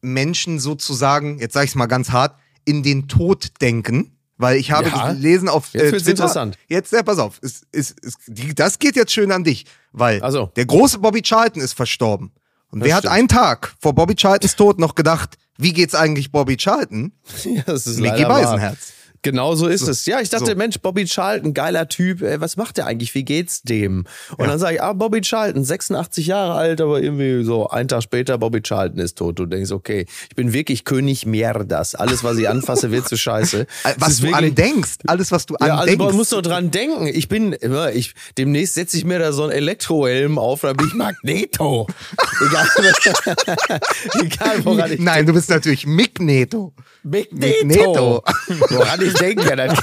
Menschen 0.00 0.58
sozusagen, 0.58 1.38
jetzt 1.38 1.54
sage 1.54 1.64
ich 1.64 1.70
es 1.72 1.74
mal 1.76 1.86
ganz 1.86 2.10
hart, 2.10 2.38
in 2.64 2.82
den 2.82 3.08
Tod 3.08 3.50
denken. 3.60 4.16
Weil 4.38 4.56
ich 4.56 4.72
habe 4.72 4.88
Ja. 4.88 5.12
gelesen 5.12 5.48
auf 5.48 5.72
Jetzt 5.72 5.82
äh, 5.82 5.92
wird's 5.92 6.04
Twitter. 6.04 6.10
interessant. 6.24 6.58
Jetzt, 6.66 6.92
ja, 6.92 7.02
pass 7.04 7.18
auf, 7.18 7.38
es, 7.42 7.62
es, 7.70 7.94
es, 8.02 8.14
die, 8.26 8.54
das 8.54 8.78
geht 8.80 8.96
jetzt 8.96 9.12
schön 9.12 9.30
an 9.30 9.44
dich, 9.44 9.66
weil 9.92 10.20
Also. 10.22 10.46
der 10.56 10.66
große 10.66 10.98
Bobby 10.98 11.22
Charlton 11.22 11.62
ist 11.62 11.74
verstorben. 11.74 12.32
Und 12.70 12.80
Das 12.80 12.88
wer 12.88 12.94
hat 12.96 13.02
stimmt. 13.02 13.14
einen 13.14 13.28
Tag 13.28 13.74
vor 13.78 13.94
Bobby 13.94 14.14
Charltons 14.18 14.56
Tod 14.56 14.80
noch 14.80 14.94
gedacht, 14.96 15.36
wie 15.58 15.72
geht's 15.72 15.94
eigentlich 15.94 16.32
Bobby 16.32 16.56
Charlton? 16.56 17.12
Ja, 17.44 17.62
das 17.66 17.86
ist 17.86 18.00
Micky 18.00 18.22
leider 18.22 18.28
wahr. 18.28 18.76
Genau 19.22 19.54
so 19.54 19.68
ist 19.68 19.82
es. 19.88 20.04
Ja, 20.06 20.20
ich 20.20 20.30
dachte, 20.30 20.46
so. 20.46 20.54
Mensch, 20.56 20.78
Bobby 20.80 21.04
Charlton, 21.06 21.54
geiler 21.54 21.88
Typ, 21.88 22.22
ey, 22.22 22.40
was 22.40 22.56
macht 22.56 22.76
der 22.76 22.86
eigentlich? 22.86 23.14
Wie 23.14 23.24
geht's 23.24 23.62
dem? 23.62 24.04
Und 24.36 24.48
dann 24.48 24.58
sage 24.58 24.74
ich, 24.76 24.82
ah, 24.82 24.92
Bobby 24.94 25.20
Charlton, 25.20 25.64
86 25.64 26.26
Jahre 26.26 26.54
alt, 26.54 26.80
aber 26.80 27.00
irgendwie 27.00 27.44
so 27.44 27.68
einen 27.68 27.88
Tag 27.88 28.02
später, 28.02 28.36
Bobby 28.38 28.60
Charlton 28.62 28.98
ist 28.98 29.18
tot. 29.18 29.38
Du 29.38 29.46
denkst, 29.46 29.70
okay, 29.70 30.06
ich 30.28 30.34
bin 30.34 30.52
wirklich 30.52 30.84
König 30.84 31.24
Mierdas. 31.24 31.94
Alles, 31.94 32.24
was 32.24 32.36
ich 32.36 32.48
anfasse, 32.48 32.90
wird 32.90 33.08
zu 33.08 33.16
scheiße. 33.16 33.66
Äh, 33.84 33.94
Was 33.98 34.18
du 34.18 34.24
wirklich- 34.24 34.50
andenkst, 34.50 34.98
alles, 35.06 35.32
was 35.32 35.46
du 35.46 35.54
ja, 35.54 35.66
also 35.66 35.80
andenkst. 35.80 36.04
man 36.06 36.14
muss 36.16 36.28
doch 36.30 36.42
dran 36.42 36.70
denken. 36.70 37.06
Ich 37.06 37.28
bin, 37.28 37.52
immer, 37.52 37.92
ich, 37.92 38.14
demnächst 38.38 38.74
setze 38.74 38.96
ich 38.96 39.04
mir 39.04 39.18
da 39.18 39.32
so 39.32 39.42
einen 39.44 39.52
Elektrohelm 39.52 40.38
auf, 40.38 40.60
dann 40.60 40.76
bin 40.76 40.86
ich 40.88 40.94
Magneto. 40.94 41.86
Egal, 42.46 42.66
egal 44.22 44.64
woran 44.64 44.92
ich 44.92 45.00
Nein, 45.00 45.26
du 45.26 45.32
bist 45.32 45.48
natürlich 45.50 45.86
Magneto. 45.86 46.72
Magneto. 47.02 48.22
Woran 48.70 49.02
ich 49.02 49.11
denke. 49.14 49.56
Dann, 49.56 49.76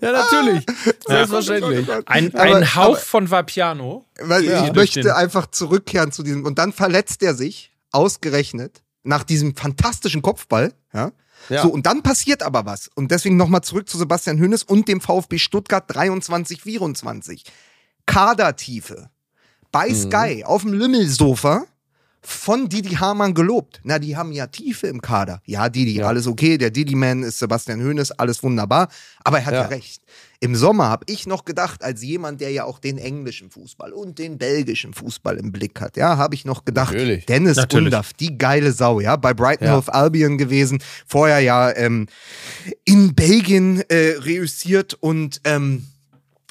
ja, 0.00 0.12
natürlich. 0.12 0.66
Selbstverständlich. 1.06 1.88
Ein, 2.06 2.34
Aber- 2.34 2.56
ein 2.56 2.74
Hauch 2.74 2.84
aber- 2.84 2.96
von 2.96 3.30
Vapiano. 3.30 4.04
Weil 4.20 4.44
Ja. 4.44 4.64
ich 4.66 4.72
möchte 4.72 5.00
den- 5.02 5.12
einfach 5.12 5.46
zurückkehren 5.50 6.12
zu 6.12 6.22
diesem. 6.22 6.44
Und 6.44 6.58
dann 6.58 6.72
verletzt 6.72 7.22
er 7.22 7.34
sich, 7.34 7.72
ausgerechnet, 7.92 8.82
nach 9.02 9.24
diesem 9.24 9.54
fantastischen 9.56 10.22
Kopfball. 10.22 10.72
Ja. 10.92 11.12
Ja. 11.50 11.62
So, 11.62 11.68
und 11.68 11.84
dann 11.84 12.02
passiert 12.02 12.42
aber 12.42 12.64
was. 12.64 12.88
Und 12.94 13.10
deswegen 13.10 13.36
nochmal 13.36 13.60
zurück 13.60 13.88
zu 13.88 13.98
Sebastian 13.98 14.38
Hönes 14.38 14.62
und 14.62 14.88
dem 14.88 15.00
VfB 15.02 15.38
Stuttgart 15.38 15.84
23, 15.88 16.62
24. 16.62 17.44
Kadertiefe. 18.06 19.10
Bei 19.70 19.88
Mhm. 19.90 19.94
Sky 19.94 20.44
auf 20.44 20.62
dem 20.62 20.72
Lümmelsofa 20.72 21.64
von 22.26 22.68
Didi 22.70 22.94
Hamann 22.96 23.34
gelobt. 23.34 23.80
Na, 23.84 23.98
die 23.98 24.16
haben 24.16 24.32
ja 24.32 24.46
Tiefe 24.46 24.86
im 24.86 25.00
Kader. 25.02 25.42
Ja, 25.44 25.68
Didi, 25.68 25.96
Ja. 25.96 26.06
alles 26.08 26.26
okay. 26.26 26.56
Der 26.56 26.70
Didi-Man 26.70 27.22
ist 27.22 27.38
Sebastian 27.38 27.80
Hönes, 27.80 28.10
alles 28.12 28.42
wunderbar. 28.42 28.88
Aber 29.22 29.38
er 29.40 29.46
hat 29.46 29.52
ja, 29.54 29.60
Ja. 29.62 29.66
recht. 29.68 30.02
Im 30.40 30.56
Sommer 30.56 30.88
habe 30.88 31.04
ich 31.08 31.26
noch 31.26 31.44
gedacht, 31.44 31.82
als 31.84 32.02
jemand, 32.02 32.40
der 32.40 32.50
ja 32.50 32.64
auch 32.64 32.78
den 32.78 32.98
englischen 32.98 33.50
Fußball 33.50 33.92
und 33.92 34.18
den 34.18 34.36
belgischen 34.38 34.92
Fußball 34.94 35.36
im 35.36 35.52
Blick 35.52 35.80
hat, 35.80 35.96
ja, 35.96 36.16
habe 36.16 36.34
ich 36.34 36.44
noch 36.44 36.64
gedacht, 36.64 36.92
Natürlich. 36.92 37.26
Dennis 37.26 37.56
Natürlich. 37.56 37.86
Undaff, 37.86 38.12
die 38.14 38.36
geile 38.38 38.72
Sau, 38.72 39.00
ja, 39.00 39.16
bei 39.16 39.32
Brighton 39.34 39.66
Ja. 39.68 39.76
Hove 39.76 39.92
Albion 39.92 40.36
gewesen, 40.38 40.82
vorher 41.06 41.40
ja 41.40 41.74
ähm, 41.76 42.06
in 42.84 43.14
Belgien 43.14 43.82
äh, 43.88 44.16
reüssiert 44.18 44.94
und 44.94 45.40
ähm, 45.44 45.86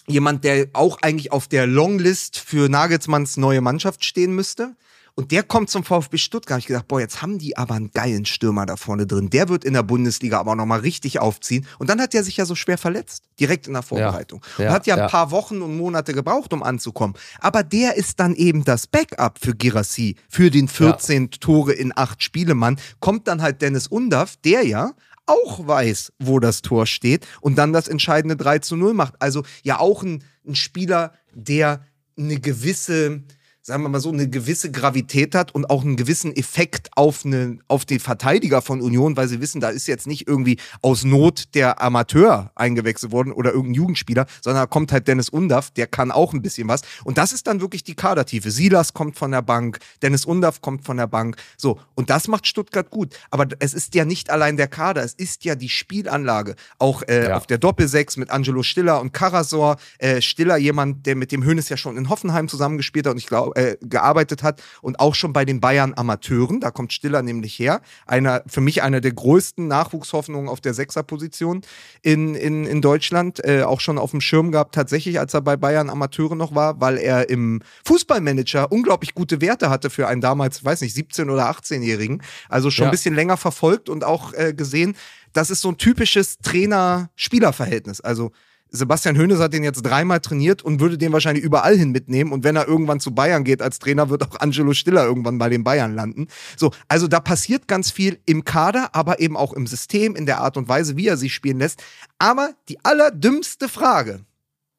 jemand, 0.08 0.44
der 0.44 0.68
auch 0.74 1.00
eigentlich 1.02 1.32
auf 1.32 1.48
der 1.48 1.66
Longlist 1.68 2.38
für 2.38 2.70
Nagelsmanns 2.70 3.38
neue 3.38 3.62
Mannschaft 3.62 4.06
stehen 4.06 4.34
müsste. 4.36 4.76
Und 5.16 5.32
der 5.32 5.44
kommt 5.44 5.70
zum 5.70 5.84
VfB 5.84 6.18
Stuttgart. 6.18 6.60
Ich 6.60 6.66
gedacht, 6.66 6.88
boah, 6.88 7.00
jetzt 7.00 7.22
haben 7.22 7.38
die 7.38 7.56
aber 7.56 7.76
einen 7.76 7.92
geilen 7.92 8.26
Stürmer 8.26 8.66
da 8.66 8.78
vorne 8.78 9.06
drin. 9.06 9.30
Der 9.30 9.48
wird 9.48 9.64
in 9.64 9.74
der 9.74 9.84
Bundesliga 9.84 10.40
aber 10.40 10.52
auch 10.52 10.56
nochmal 10.56 10.80
richtig 10.80 11.20
aufziehen. 11.20 11.68
Und 11.78 11.90
dann 11.90 12.02
hat 12.02 12.16
er 12.16 12.24
sich 12.24 12.38
ja 12.38 12.46
so 12.46 12.56
schwer 12.56 12.80
verletzt, 12.80 13.26
direkt 13.40 13.68
in 13.68 13.74
der 13.74 13.84
Vorbereitung. 13.84 14.42
Ja, 14.58 14.68
und 14.68 14.74
hat 14.74 14.88
ja 14.88 14.96
ein 14.96 15.02
ja. 15.02 15.08
paar 15.08 15.30
Wochen 15.30 15.62
und 15.62 15.78
Monate 15.78 16.14
gebraucht, 16.14 16.52
um 16.52 16.64
anzukommen. 16.64 17.16
Aber 17.40 17.64
der 17.64 17.96
ist 17.96 18.20
dann 18.20 18.34
eben 18.34 18.64
das 18.64 18.88
Backup 18.88 19.38
für 19.40 19.54
Girassi, 19.54 20.16
für 20.30 20.50
den 20.50 20.68
14 20.68 21.30
Tore 21.30 21.74
in 21.74 21.94
acht 21.96 22.24
Spiele 22.24 22.56
Mann. 22.56 22.80
Kommt 23.00 23.28
dann 23.28 23.44
halt 23.44 23.62
Dennis 23.62 23.86
Undaff, 23.86 24.38
der 24.38 24.66
ja 24.66 24.94
auch 25.26 25.66
weiß, 25.66 26.14
wo 26.20 26.40
das 26.40 26.62
Tor 26.62 26.86
steht 26.86 27.28
und 27.40 27.56
dann 27.56 27.72
das 27.72 27.88
entscheidende 27.88 28.36
3 28.36 28.60
zu 28.60 28.76
0 28.76 28.94
macht. 28.94 29.14
Also 29.20 29.44
ja 29.62 29.80
auch 29.80 30.04
ein, 30.04 30.24
ein 30.46 30.56
Spieler, 30.56 31.14
der 31.34 31.86
eine 32.18 32.40
gewisse, 32.40 33.24
sagen 33.66 33.82
wir 33.82 33.88
mal 33.90 34.02
so, 34.02 34.12
eine 34.12 34.30
gewisse 34.30 34.72
Gravität 34.72 35.34
hat 35.36 35.56
und 35.56 35.70
auch 35.70 35.84
einen 35.84 35.96
gewissen 35.96 36.36
Effekt 36.36 36.90
auf, 36.98 37.24
eine, 37.26 37.60
auf 37.70 37.86
den 37.86 38.02
Verteidiger 38.02 38.62
von 38.62 38.82
Union, 38.82 39.16
weil 39.16 39.30
sie 39.30 39.40
wissen, 39.40 39.62
da 39.62 39.70
ist 39.70 39.88
jetzt 39.88 40.06
nicht 40.06 40.28
irgendwie 40.28 40.58
aus 40.82 41.06
Not 41.06 41.56
der 41.56 41.82
Amateur 41.82 42.52
eingewechselt 42.56 43.14
worden 43.14 43.32
oder 43.32 43.52
irgendein 43.52 43.76
Jugendspieler, 43.76 44.26
sondern 44.42 44.64
da 44.64 44.68
kommt 44.68 44.92
halt 44.92 45.08
Dennis 45.08 45.30
Undaff, 45.30 45.72
der 45.72 45.88
kann 45.88 46.12
auch 46.12 46.34
ein 46.34 46.42
bisschen 46.42 46.68
was. 46.68 46.82
Und 47.06 47.18
das 47.18 47.32
ist 47.32 47.48
dann 47.48 47.62
wirklich 47.62 47.86
die 47.86 47.96
Kadertiefe. 47.96 48.52
Silas 48.52 48.94
kommt 48.94 49.18
von 49.18 49.32
der 49.32 49.42
Bank, 49.42 49.80
Dennis 50.02 50.26
Undaff 50.26 50.60
kommt 50.60 50.84
von 50.84 50.98
der 50.98 51.08
Bank. 51.08 51.38
So, 51.56 51.80
und 51.96 52.10
das 52.10 52.28
macht 52.28 52.46
Stuttgart 52.48 52.90
gut. 52.90 53.16
Aber 53.32 53.48
es 53.60 53.74
ist 53.74 53.96
ja 53.96 54.04
nicht 54.04 54.30
allein 54.30 54.58
der 54.58 54.68
Kader, 54.68 55.04
es 55.04 55.14
ist 55.14 55.46
ja 55.46 55.56
die 55.56 55.70
Spielanlage. 55.70 56.56
Auch 56.80 57.02
äh, 57.04 57.30
Ja. 57.30 57.38
auf 57.38 57.48
der 57.48 57.60
Doppelsechs 57.60 58.18
mit 58.18 58.30
Angelo 58.30 58.62
Stiller 58.62 59.00
und 59.00 59.14
Karasor. 59.14 59.78
Äh, 60.00 60.22
Stiller, 60.22 60.58
jemand, 60.58 61.06
der 61.06 61.16
mit 61.16 61.32
dem 61.32 61.46
Hönes 61.46 61.70
ja 61.70 61.78
schon 61.78 61.96
in 61.96 62.10
Hoffenheim 62.10 62.50
zusammengespielt 62.50 63.06
hat 63.06 63.14
und 63.14 63.20
ich 63.20 63.28
glaube, 63.28 63.53
äh, 63.56 63.78
gearbeitet 63.82 64.44
hat 64.44 64.62
und 64.82 65.00
auch 65.00 65.16
schon 65.16 65.34
bei 65.34 65.46
den 65.46 65.60
Bayern 65.60 65.94
Amateuren. 65.96 66.60
Da 66.60 66.72
kommt 66.72 66.94
Stiller 66.94 67.22
nämlich 67.22 67.58
her. 67.60 67.82
Einer, 68.06 68.44
für 68.48 68.62
mich 68.62 68.84
einer 68.84 69.02
der 69.02 69.14
größten 69.14 69.68
Nachwuchshoffnungen 69.68 70.50
auf 70.50 70.62
der 70.62 70.74
Sechserposition 70.74 71.62
in, 72.02 72.36
in, 72.36 72.66
in 72.66 72.82
Deutschland. 72.82 73.44
Äh, 73.46 73.64
auch 73.64 73.80
schon 73.80 73.98
auf 73.98 74.12
dem 74.12 74.22
Schirm 74.22 74.52
gehabt, 74.52 74.76
tatsächlich, 74.76 75.20
als 75.20 75.34
er 75.34 75.42
bei 75.42 75.56
Bayern 75.58 75.90
Amateuren 75.90 76.38
noch 76.38 76.56
war, 76.56 76.80
weil 76.82 76.98
er 76.98 77.30
im 77.30 77.62
Fußballmanager 77.86 78.72
unglaublich 78.72 79.14
gute 79.14 79.42
Werte 79.42 79.70
hatte 79.70 79.90
für 79.90 80.08
einen 80.08 80.22
damals, 80.22 80.64
weiß 80.64 80.82
nicht, 80.82 80.96
17- 80.96 81.30
oder 81.32 81.50
18-Jährigen. 81.50 82.22
Also 82.50 82.72
schon 82.72 82.84
Ja. 82.84 82.90
ein 82.90 82.92
bisschen 82.92 83.16
länger 83.16 83.38
verfolgt 83.38 83.90
und 83.90 84.04
auch 84.04 84.34
äh, 84.34 84.54
gesehen, 84.54 84.96
das 85.34 85.50
ist 85.50 85.62
so 85.62 85.70
ein 85.70 85.78
typisches 85.78 86.38
Trainer-Spieler-Verhältnis. 86.40 88.02
Also 88.02 88.32
Sebastian 88.76 89.18
Hoeneß 89.20 89.38
hat 89.40 89.54
den 89.54 89.64
jetzt 89.64 89.84
dreimal 89.84 90.20
trainiert 90.20 90.64
und 90.64 90.80
würde 90.80 90.98
den 90.98 91.14
wahrscheinlich 91.14 91.44
überall 91.44 91.78
hin 91.78 91.92
mitnehmen. 91.92 92.32
Und 92.32 92.44
wenn 92.44 92.56
er 92.56 92.68
irgendwann 92.68 93.00
zu 93.00 93.14
Bayern 93.14 93.44
geht 93.44 93.62
als 93.62 93.78
Trainer, 93.78 94.10
wird 94.10 94.24
auch 94.24 94.40
Angelo 94.40 94.74
Stiller 94.74 95.06
irgendwann 95.06 95.38
bei 95.38 95.48
den 95.50 95.64
Bayern 95.64 95.94
landen. 95.94 96.28
So, 96.58 96.72
also 96.88 97.08
da 97.08 97.20
passiert 97.20 97.68
ganz 97.68 97.92
viel 97.92 98.20
im 98.26 98.46
Kader, 98.46 98.90
aber 98.94 99.20
eben 99.20 99.38
auch 99.38 99.54
im 99.54 99.68
System, 99.68 100.16
in 100.16 100.26
der 100.26 100.40
Art 100.40 100.58
und 100.58 100.68
Weise, 100.70 100.98
wie 100.98 101.08
er 101.08 101.18
sich 101.18 101.36
spielen 101.36 101.60
lässt. 101.60 101.84
Aber 102.18 102.56
die 102.68 102.84
allerdümmste 102.84 103.70
Frage 103.70 104.22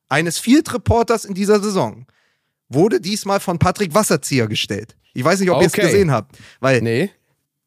eines 0.09 0.39
Field-Reporters 0.39 1.25
in 1.25 1.35
dieser 1.35 1.61
Saison 1.61 2.07
wurde 2.69 3.01
diesmal 3.01 3.39
von 3.39 3.61
Patrick 3.61 3.95
Wasserzieher 3.95 4.49
gestellt. 4.49 4.97
Ich 5.13 5.23
weiß 5.23 5.39
nicht, 5.39 5.51
ob 5.51 5.61
ihr 5.61 5.69
es 5.69 5.73
Okay. 5.75 5.83
gesehen 5.83 6.11
habt, 6.11 6.37
weil 6.59 6.83
Nee. 6.83 7.11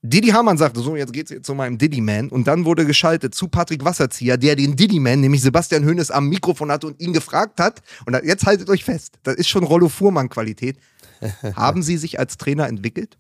Didi 0.10 0.30
Hamann 0.30 0.58
sagte, 0.58 0.80
so, 0.80 0.96
jetzt 0.96 1.12
geht's 1.12 1.32
jetzt 1.32 1.46
zu 1.46 1.54
meinem 1.54 1.78
Diddy-Man. 1.78 2.30
Und 2.30 2.48
dann 2.48 2.66
wurde 2.66 2.86
geschaltet 2.86 3.36
zu 3.36 3.50
Patrick 3.50 3.84
Wasserzieher, 3.84 4.38
der 4.38 4.56
den 4.56 4.76
Diddy-Man, 4.76 5.20
nämlich 5.20 5.42
Sebastian 5.42 5.86
Hoeneß, 5.86 6.12
am 6.12 6.30
Mikrofon 6.30 6.72
hatte 6.72 6.88
und 6.88 7.02
ihn 7.02 7.12
gefragt 7.12 7.60
hat. 7.60 7.82
Und 8.06 8.18
jetzt 8.24 8.46
haltet 8.46 8.70
euch 8.70 8.86
fest, 8.86 9.16
das 9.24 9.36
ist 9.36 9.50
schon 9.50 9.64
Rollo 9.64 9.90
Fuhrmann-Qualität. 9.90 10.78
Haben 11.56 11.84
Sie 11.84 11.98
sich 11.98 12.20
als 12.20 12.38
Trainer 12.38 12.68
entwickelt? 12.68 13.18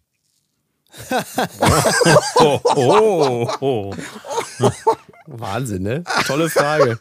Oh, 2.39 2.61
oh, 2.75 3.51
oh. 3.59 3.93
Wahnsinn, 5.27 5.83
ne? 5.83 6.03
Tolle 6.25 6.49
Frage. 6.49 6.97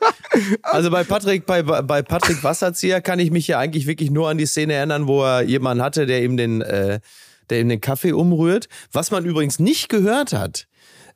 Also 0.63 0.91
bei 0.91 1.05
Patrick, 1.05 1.47
bei, 1.47 1.63
bei 1.63 2.03
Patrick 2.03 2.43
Wasserzieher 2.43 3.01
kann 3.01 3.21
ich 3.21 3.31
mich 3.31 3.47
ja 3.47 3.59
eigentlich 3.59 3.87
wirklich 3.87 4.11
nur 4.11 4.29
an 4.29 4.39
die 4.39 4.47
Szene 4.47 4.75
erinnern, 4.75 5.07
wo 5.07 5.23
er 5.23 5.43
jemanden 5.43 5.85
hatte, 5.85 6.07
der 6.07 6.25
ihm 6.25 6.37
den, 6.37 6.63
äh, 6.63 7.01
der 7.51 7.61
ihm 7.61 7.69
den 7.69 7.81
Kaffee 7.81 8.13
umrührt. 8.13 8.69
Was 8.93 9.11
man 9.11 9.25
übrigens 9.25 9.59
nicht 9.59 9.89
gehört 9.89 10.33
hat, 10.33 10.67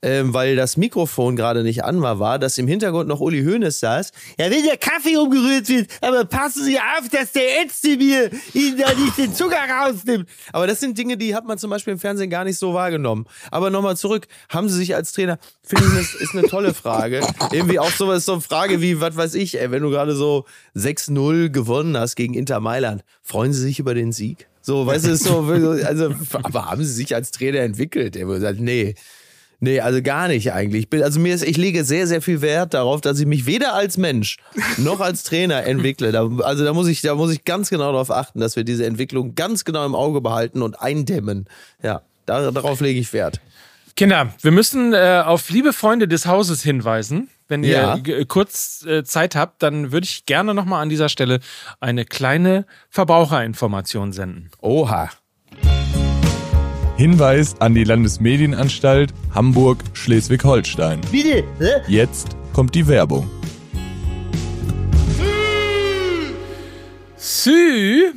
ähm, 0.03 0.33
weil 0.33 0.57
das 0.57 0.77
Mikrofon 0.77 1.37
gerade 1.37 1.63
nicht 1.63 1.85
an 1.85 2.01
war, 2.01 2.19
war, 2.19 2.39
dass 2.39 2.59
im 2.59 2.67
Hintergrund 2.67 3.09
noch 3.09 3.21
Uli 3.21 3.45
Hoeneß 3.45 3.81
saß. 3.81 4.13
Ja, 4.39 4.51
wenn 4.51 4.65
der 4.65 4.77
Kaffee 4.77 5.17
umgerührt 5.17 5.69
wird, 5.69 5.91
aber 6.01 6.25
passen 6.25 6.65
Sie 6.65 6.79
auf, 6.79 7.09
dass 7.11 7.33
der 7.33 7.63
Ätzte 7.63 7.97
mir 7.97 8.31
Ihnen 8.55 8.79
da 8.79 8.95
nicht 8.95 9.19
den 9.19 9.35
Zucker 9.35 9.59
rausnimmt. 9.69 10.29
Aber 10.53 10.67
das 10.67 10.81
sind 10.81 10.97
Dinge, 10.97 11.17
die 11.17 11.35
hat 11.35 11.47
man 11.47 11.59
zum 11.59 11.71
Beispiel 11.71 11.93
im 11.93 11.99
Fernsehen 11.99 12.31
gar 12.31 12.45
nicht 12.45 12.59
so 12.59 12.73
wahrgenommen. 12.73 13.27
Aber 13.51 13.71
nochmal 13.71 13.97
zurück, 13.97 14.27
haben 14.49 14.69
Sie 14.69 14.77
sich 14.77 14.95
als 14.95 15.13
Trainer, 15.13 15.39
finde 15.63 15.85
ich, 15.85 16.13
das 16.13 16.15
ist 16.15 16.35
eine 16.35 16.49
tolle 16.49 16.73
Frage. 16.75 17.21
Irgendwie 17.53 17.79
auch 17.79 17.91
sowas, 17.91 18.25
so 18.25 18.33
eine 18.33 18.41
Frage 18.41 18.81
wie, 18.81 19.01
was 19.01 19.17
weiß 19.17 19.35
ich, 19.35 19.61
ey, 19.61 19.71
wenn 19.71 19.83
du 19.83 19.91
gerade 19.91 20.15
so 20.15 20.47
6-0 20.77 21.51
gewonnen 21.51 21.97
hast 21.97 22.17
gegen 22.17 22.35
Inter 22.35 22.61
Mailand, 22.61 23.05
freuen 23.23 23.53
Sie 23.53 23.61
sich 23.61 23.79
über 23.79 23.95
den 23.95 24.13
Sieg? 24.13 24.50
So, 24.71 24.87
weißt 24.87 25.07
du, 25.07 25.11
ist 25.11 25.25
so, 25.25 25.41
also, 25.85 26.15
aber 26.45 26.67
haben 26.67 26.85
Sie 26.85 26.93
sich 26.93 27.13
als 27.13 27.33
Trainer 27.33 27.59
entwickelt? 27.59 28.15
Er 28.15 28.29
würde 28.29 28.41
sagen, 28.41 28.63
nee. 28.63 28.95
Nee, 29.63 29.81
also 29.81 30.01
gar 30.01 30.29
nicht 30.29 30.53
eigentlich. 30.53 30.85
Ich, 30.85 30.89
bin, 30.89 31.03
also 31.03 31.19
mir 31.21 31.35
ist, 31.35 31.43
ich 31.43 31.57
lege 31.59 31.85
sehr, 31.85 32.07
sehr 32.07 32.23
viel 32.23 32.41
Wert 32.41 32.73
darauf, 32.73 33.03
dass 33.03 33.19
ich 33.19 33.27
mich 33.27 33.45
weder 33.45 33.75
als 33.75 33.99
Mensch 33.99 34.39
noch 34.79 35.01
als 35.01 35.25
Trainer 35.25 35.65
entwickle. 35.65 36.13
Da, 36.13 36.27
also 36.45 36.65
da 36.65 36.73
muss 36.73 36.87
ich, 36.87 37.03
da 37.03 37.15
muss 37.15 37.31
ich 37.31 37.45
ganz 37.45 37.69
genau 37.69 37.93
darauf 37.93 38.11
achten, 38.11 38.41
dass 38.41 38.57
wir 38.57 38.65
diese 38.65 38.87
Entwicklung 38.87 39.35
ganz 39.35 39.65
genau 39.65 39.85
im 39.85 39.95
Auge 39.95 40.23
behalten 40.23 40.63
und 40.63 40.81
eindämmen. 40.81 41.47
Ja, 41.83 42.03
da, 42.25 42.51
darauf 42.53 42.81
lege 42.81 43.01
ich 43.01 43.13
Wert. 43.13 43.41
Kinder, 43.97 44.33
wir 44.41 44.51
müssen 44.51 44.93
äh, 44.95 45.23
auf 45.25 45.51
liebe 45.51 45.73
Freunde 45.73 46.09
des 46.09 46.27
Hauses 46.27 46.63
hinweisen. 46.63 47.29
Wenn 47.49 47.65
ihr 47.65 47.71
Ja. 47.73 47.97
g- 47.97 48.25
kurz 48.25 48.85
äh, 48.87 49.03
Zeit 49.05 49.35
habt, 49.35 49.63
dann 49.63 49.93
würde 49.93 50.05
ich 50.05 50.25
gerne 50.25 50.55
nochmal 50.55 50.83
an 50.83 50.89
dieser 50.89 51.09
Stelle 51.09 51.41
eine 51.81 52.05
kleine 52.05 52.65
Verbraucherinformation 52.89 54.13
senden. 54.13 54.51
Oha. 54.61 55.11
Hinweis 56.97 57.61
an 57.61 57.75
die 57.75 57.85
Landesmedienanstalt 57.85 59.13
Hamburg-Schleswig-Holstein. 59.35 61.01
Bitte? 61.11 61.45
Jetzt 61.89 62.37
kommt 62.53 62.75
die 62.75 62.87
Werbung. 62.87 63.29
Sü 67.17 68.13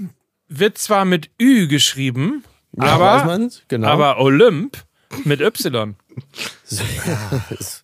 wird 0.47 0.77
zwar 0.77 1.05
mit 1.05 1.29
Ü 1.41 1.67
geschrieben, 1.67 2.43
weiß 2.73 2.89
aber, 2.89 3.39
genau. 3.67 3.87
aber 3.87 4.19
Olymp 4.19 4.77
mit 5.23 5.41
Y. 5.41 5.95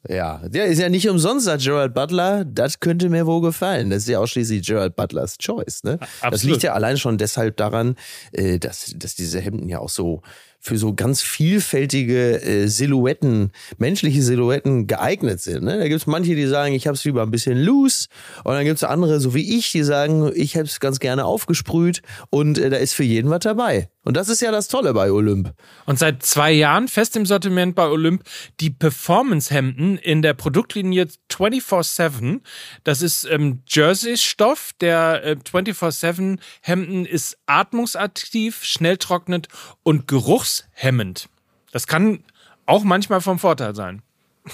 Ja, 0.08 0.42
der 0.48 0.66
ist 0.66 0.80
ja 0.80 0.90
nicht 0.90 1.10
umsonst, 1.10 1.46
sagt 1.46 1.64
Gerald 1.64 1.94
Butler. 1.94 2.46
Das 2.46 2.80
könnte 2.80 3.10
mir 3.10 3.26
wohl 3.26 3.42
gefallen. 3.42 3.90
Das 3.90 4.04
ist 4.04 4.10
ja 4.10 4.20
auch 4.20 4.28
schließlich 4.28 4.66
Gerald 4.66 4.96
Butlers 4.96 5.38
Choice. 5.38 5.84
Ne? 5.84 5.98
Das 6.00 6.10
absolut. 6.22 6.54
liegt 6.54 6.64
ja 6.64 6.74
allein 6.74 6.98
schon 6.98 7.18
deshalb 7.18 7.58
daran, 7.58 7.96
äh, 8.32 8.60
dass, 8.60 8.94
dass 8.96 9.16
diese 9.16 9.40
Hemden 9.40 9.70
ja 9.70 9.80
auch 9.80 9.90
so 9.90 10.22
für 10.60 10.78
so 10.78 10.94
ganz 10.94 11.22
vielfältige 11.22 12.42
äh, 12.42 12.68
Silhouetten, 12.68 13.52
menschliche 13.78 14.22
Silhouetten 14.22 14.88
geeignet 14.88 15.40
sind. 15.40 15.64
Ne? 15.64 15.78
Da 15.78 15.88
gibt's 15.88 16.06
manche, 16.06 16.36
die 16.36 16.48
sagen, 16.48 16.74
ich 16.74 16.86
habe 16.86 16.96
es 16.96 17.06
lieber 17.06 17.24
ein 17.24 17.32
bisschen 17.32 17.58
loose. 17.58 18.08
Und 18.44 18.54
dann 18.54 18.66
gibt's 18.66 18.84
andere, 18.84 19.20
so 19.22 19.34
wie 19.34 19.58
ich, 19.58 19.72
die 19.72 19.84
sagen, 19.84 20.32
ich 20.36 20.56
hätte 20.56 20.66
es 20.66 20.80
ganz 20.80 21.00
gerne 21.00 21.26
aufgesprüht. 21.26 22.02
Und 22.30 22.58
äh, 22.58 22.70
da 22.70 22.78
ist 22.78 22.94
für 22.94 23.04
jeden 23.04 23.30
was 23.30 23.40
dabei. 23.40 23.90
Und 24.04 24.16
das 24.16 24.30
ist 24.30 24.42
ja 24.42 24.52
das 24.52 24.70
Tolle 24.70 24.94
bei 24.94 25.12
Olymp. 25.12 25.54
Und 25.86 26.00
seit 26.00 26.24
zwei 26.24 26.52
Jahren 26.52 26.88
fest 26.88 27.18
im 27.18 27.26
Sortiment 27.26 27.76
bei 27.76 27.88
Olymp 27.88 28.24
die 28.60 28.70
Performance-Hemden 28.70 29.98
in 29.98 30.22
der 30.22 30.34
Produktlinie 30.34 31.08
24-7. 31.30 32.42
Das 32.84 33.02
ist 33.02 33.26
ähm, 33.26 33.62
Jersey-Stoff. 33.68 34.72
Der 34.80 35.24
äh, 35.26 35.36
24-7-Hemden 35.36 37.06
ist 37.06 37.38
atmungsaktiv, 37.46 38.64
schnell 38.64 38.98
trocknet 38.98 39.48
und 39.84 40.08
geruchshemmend. 40.08 41.28
Das 41.72 41.86
kann 41.86 42.24
auch 42.66 42.84
manchmal 42.84 43.20
vom 43.20 43.38
Vorteil 43.38 43.76
sein. 43.76 44.02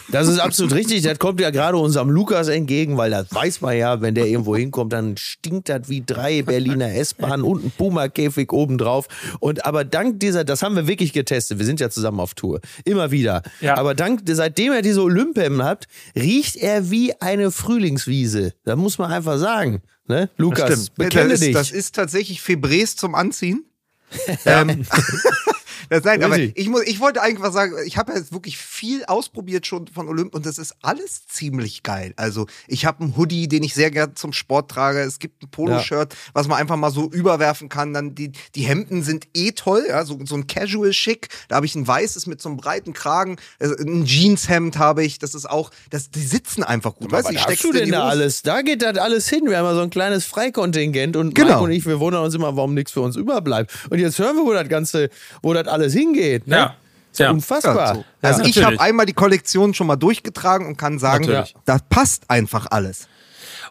Das 0.10 0.28
ist 0.28 0.39
absolut 0.39 0.74
richtig. 0.74 1.02
Das 1.04 1.20
kommt 1.20 1.39
ja 1.39 1.50
gerade 1.50 1.78
unserem 1.78 2.10
Lukas 2.10 2.48
entgegen, 2.48 2.98
weil 2.98 3.12
das 3.12 3.34
weiß 3.34 3.62
man 3.62 3.78
ja, 3.78 4.02
wenn 4.02 4.16
der 4.16 4.26
irgendwo 4.28 4.56
hinkommt, 4.56 4.93
dann 4.93 5.18
stinkt 5.18 5.70
das 5.70 5.89
wie 5.89 6.04
drei 6.06 6.41
Berliner 6.41 6.93
S-Bahnen 6.96 7.43
und 7.43 7.66
ein 7.66 7.72
Puma-Käfig 7.72 8.52
obendrauf. 8.52 9.08
Und 9.39 9.66
aber 9.66 9.84
dank 9.84 10.20
dieser, 10.20 10.43
das 10.43 10.62
haben 10.62 10.76
wir 10.76 10.88
wirklich 10.88 11.14
getestet. 11.14 11.60
Wir 11.60 11.66
sind 11.66 11.80
ja 11.80 11.89
zusammen 11.89 12.20
auf 12.20 12.34
Tour. 12.34 12.62
Immer 12.84 13.12
wieder. 13.12 13.41
Ja. 13.62 13.78
Aber 13.78 13.96
dank, 13.96 14.22
seitdem 14.26 14.74
er 14.74 14.82
diese 14.82 15.02
Olympem 15.02 15.64
hat, 15.64 15.88
riecht 16.16 16.56
er 16.56 16.89
wie 16.91 17.14
eine 17.22 17.52
Frühlingswiese. 17.52 18.54
Das 18.64 18.78
muss 18.78 18.98
man 18.98 19.12
einfach 19.12 19.38
sagen. 19.38 19.82
Ne? 20.08 20.30
Lukas, 20.38 20.91
bekenne 20.91 21.30
das, 21.30 21.39
dich. 21.39 21.50
ist, 21.50 21.56
das 21.56 21.72
ist 21.72 21.96
tatsächlich 21.96 22.39
Febrés 22.39 22.96
zum 22.96 23.16
Anziehen. 23.16 23.66
ähm, 24.46 24.86
das 25.90 26.04
nein, 26.04 26.24
aber 26.24 26.38
ich, 26.38 26.70
muss, 26.70 26.84
ich 26.84 27.00
wollte 27.00 27.22
eigentlich 27.22 27.42
was 27.42 27.54
sagen, 27.54 27.76
ich 27.86 27.98
habe 27.98 28.14
jetzt 28.14 28.32
wirklich 28.34 28.58
viel 28.58 29.04
ausprobiert 29.06 29.66
schon 29.66 29.88
von 29.88 30.08
Olymp 30.08 30.34
und 30.36 30.46
das 30.46 30.58
ist 30.58 30.76
alles 30.82 31.28
ziemlich 31.28 31.84
geil. 31.84 32.14
Also 32.16 32.48
ich 32.68 32.86
habe 32.86 33.04
einen 33.04 33.18
Hoodie, 33.18 33.48
den 33.48 33.64
ich 33.64 33.74
sehr 33.74 33.92
gern 33.92 34.16
zum 34.16 34.34
Sport 34.34 34.72
trage. 34.72 35.00
Es 35.02 35.20
gibt 35.20 35.44
ein 35.44 35.50
Poloshirt, 35.50 36.16
was 36.34 36.48
man 36.48 36.58
einfach 36.58 36.76
mal 36.78 36.92
so 36.92 37.10
überwerfen 37.12 37.70
kann. 37.70 37.94
Dann 37.94 38.16
die, 38.16 38.32
die 38.56 38.64
Hemden 38.64 39.04
sind 39.04 39.28
eh 39.34 39.52
toll, 39.52 39.86
ja, 39.88 40.06
so, 40.06 40.20
so 40.26 40.36
ein 40.36 40.48
Casual-Schick. 40.48 41.30
Da 41.48 41.58
habe 41.58 41.66
ich 41.66 41.76
ein 41.76 41.88
weißes 41.88 42.28
mit 42.28 42.42
so 42.42 42.50
einem 42.50 42.58
breiten 42.58 42.94
Kragen, 42.94 43.38
äh, 43.60 43.68
ein 43.68 44.06
Jeanshemd 44.06 44.78
habe 44.78 45.04
ich. 45.04 45.20
Das 45.20 45.36
ist 45.36 45.50
auch, 45.50 45.72
das, 45.90 46.10
die 46.10 46.22
sitzen 46.22 46.64
einfach 46.64 46.96
gut. 46.96 47.12
Weißt 47.12 47.28
Was 47.34 47.46
hast 47.48 47.64
du 47.64 47.72
denn 47.72 47.92
da 47.92 48.08
alles? 48.08 48.42
Da 48.42 48.62
geht 48.62 48.82
das 48.82 48.98
alles 48.98 49.30
hin. 49.30 49.42
Wir 49.46 49.58
haben 49.58 49.66
ja 49.66 49.76
so 49.76 49.82
ein 49.82 49.90
kleines 49.90 50.26
Freikontingent 50.26 51.16
und 51.16 51.36
Genau. 51.36 51.50
Marco 51.50 51.66
und 51.66 51.72
ich, 51.72 51.86
wir 51.86 52.00
wundern 52.00 52.24
uns 52.24 52.34
immer, 52.34 52.56
warum 52.56 52.74
nichts 52.74 52.92
für 52.92 53.02
uns 53.02 53.16
überbleibt. 53.16 53.72
Und 53.90 54.00
jetzt 54.00 54.20
hören 54.20 54.36
wir, 54.38 54.46
wo 54.46 54.54
das 54.54 54.68
Ganze, 54.70 55.10
wo 55.42 55.54
das 55.54 55.68
alles 55.76 55.93
hingeht. 55.93 56.47
Ne? 56.47 56.55
Ja. 56.57 56.76
Ist 57.11 57.19
ja 57.19 57.28
Ja. 57.28 57.32
unfassbar. 57.32 57.95
So. 57.95 58.05
Also 58.21 58.41
Ja. 58.41 58.47
ich 58.49 58.63
habe 58.63 58.80
einmal 58.80 59.05
die 59.05 59.13
Kollektion 59.13 59.73
schon 59.73 59.88
mal 59.88 59.95
durchgetragen 59.95 60.67
und 60.67 60.78
kann 60.78 60.99
sagen, 60.99 61.26
Natürlich. 61.26 61.55
das 61.65 61.82
passt 61.89 62.30
einfach 62.30 62.67
alles. 62.71 63.07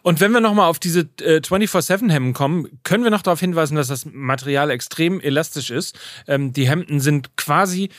Und 0.01 0.19
wenn 0.21 0.31
wir 0.33 0.39
nochmal 0.39 0.69
auf 0.69 0.77
diese 0.77 1.07
äh, 1.21 1.41
24-7-Hemden 1.41 2.33
kommen, 2.33 2.67
können 2.83 3.03
wir 3.03 3.09
noch 3.09 3.23
darauf 3.23 3.39
hinweisen, 3.39 3.75
dass 3.75 3.87
das 3.87 4.05
Material 4.05 4.69
extrem 4.69 5.19
elastisch 5.19 5.71
ist. 5.71 5.97
Ähm, 6.27 6.53
die 6.53 6.67
Hemden 6.69 6.99
sind 6.99 7.35
quasi, 7.37 7.89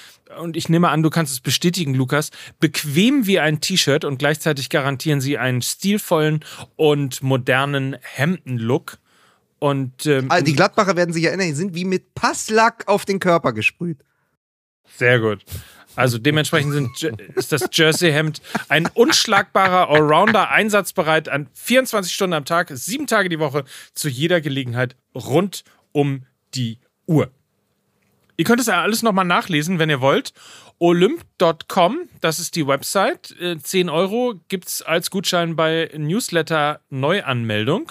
und 0.40 0.56
ich 0.56 0.68
nehme 0.68 0.88
an, 0.90 1.02
du 1.02 1.10
kannst 1.10 1.32
es 1.32 1.40
bestätigen, 1.40 1.94
Lukas, 1.94 2.30
bequem 2.60 3.26
wie 3.26 3.40
ein 3.40 3.60
T-Shirt 3.60 4.04
und 4.04 4.18
gleichzeitig 4.18 4.68
garantieren 4.70 5.20
sie 5.20 5.36
einen 5.36 5.62
stilvollen 5.62 6.44
und 6.76 7.22
modernen 7.24 7.96
Hemdenlook. 8.02 8.98
Und 9.58 10.06
ähm, 10.06 10.30
Also 10.30 10.44
die 10.44 10.54
Gladbacher 10.54 10.96
werden 10.96 11.12
sich 11.12 11.24
erinnern, 11.24 11.46
die 11.46 11.54
sind 11.54 11.74
wie 11.74 11.84
mit 11.84 12.14
Passlack 12.14 12.84
auf 12.86 13.04
den 13.04 13.20
Körper 13.20 13.52
gesprüht. 13.52 13.98
Sehr 14.96 15.18
gut. 15.18 15.44
Also 15.96 16.18
dementsprechend 16.18 16.72
sind, 16.74 17.20
ist 17.36 17.52
das 17.52 17.68
Jersey-Hemd 17.72 18.42
ein 18.68 18.86
unschlagbarer 18.92 19.88
Allrounder, 19.88 20.50
einsatzbereit 20.50 21.30
an 21.30 21.48
24 21.54 22.12
Stunden 22.12 22.34
am 22.34 22.44
Tag, 22.44 22.70
sieben 22.74 23.06
Tage 23.06 23.30
die 23.30 23.38
Woche, 23.38 23.64
zu 23.94 24.10
jeder 24.10 24.42
Gelegenheit 24.42 24.94
rund 25.14 25.64
um 25.92 26.26
die 26.54 26.78
Uhr. 27.06 27.30
Ihr 28.36 28.44
könnt 28.44 28.60
es 28.60 28.66
ja 28.66 28.82
alles 28.82 29.02
nochmal 29.02 29.24
nachlesen, 29.24 29.78
wenn 29.78 29.88
ihr 29.88 30.02
wollt. 30.02 30.34
Olymp.com, 30.78 32.00
das 32.20 32.38
ist 32.38 32.54
die 32.54 32.66
Website. 32.66 33.34
Äh, 33.40 33.56
10 33.56 33.88
Euro 33.88 34.34
gibt's 34.48 34.82
als 34.82 35.10
Gutschein 35.10 35.56
bei 35.56 35.90
Newsletter 35.96 36.80
Neuanmeldung. 36.90 37.90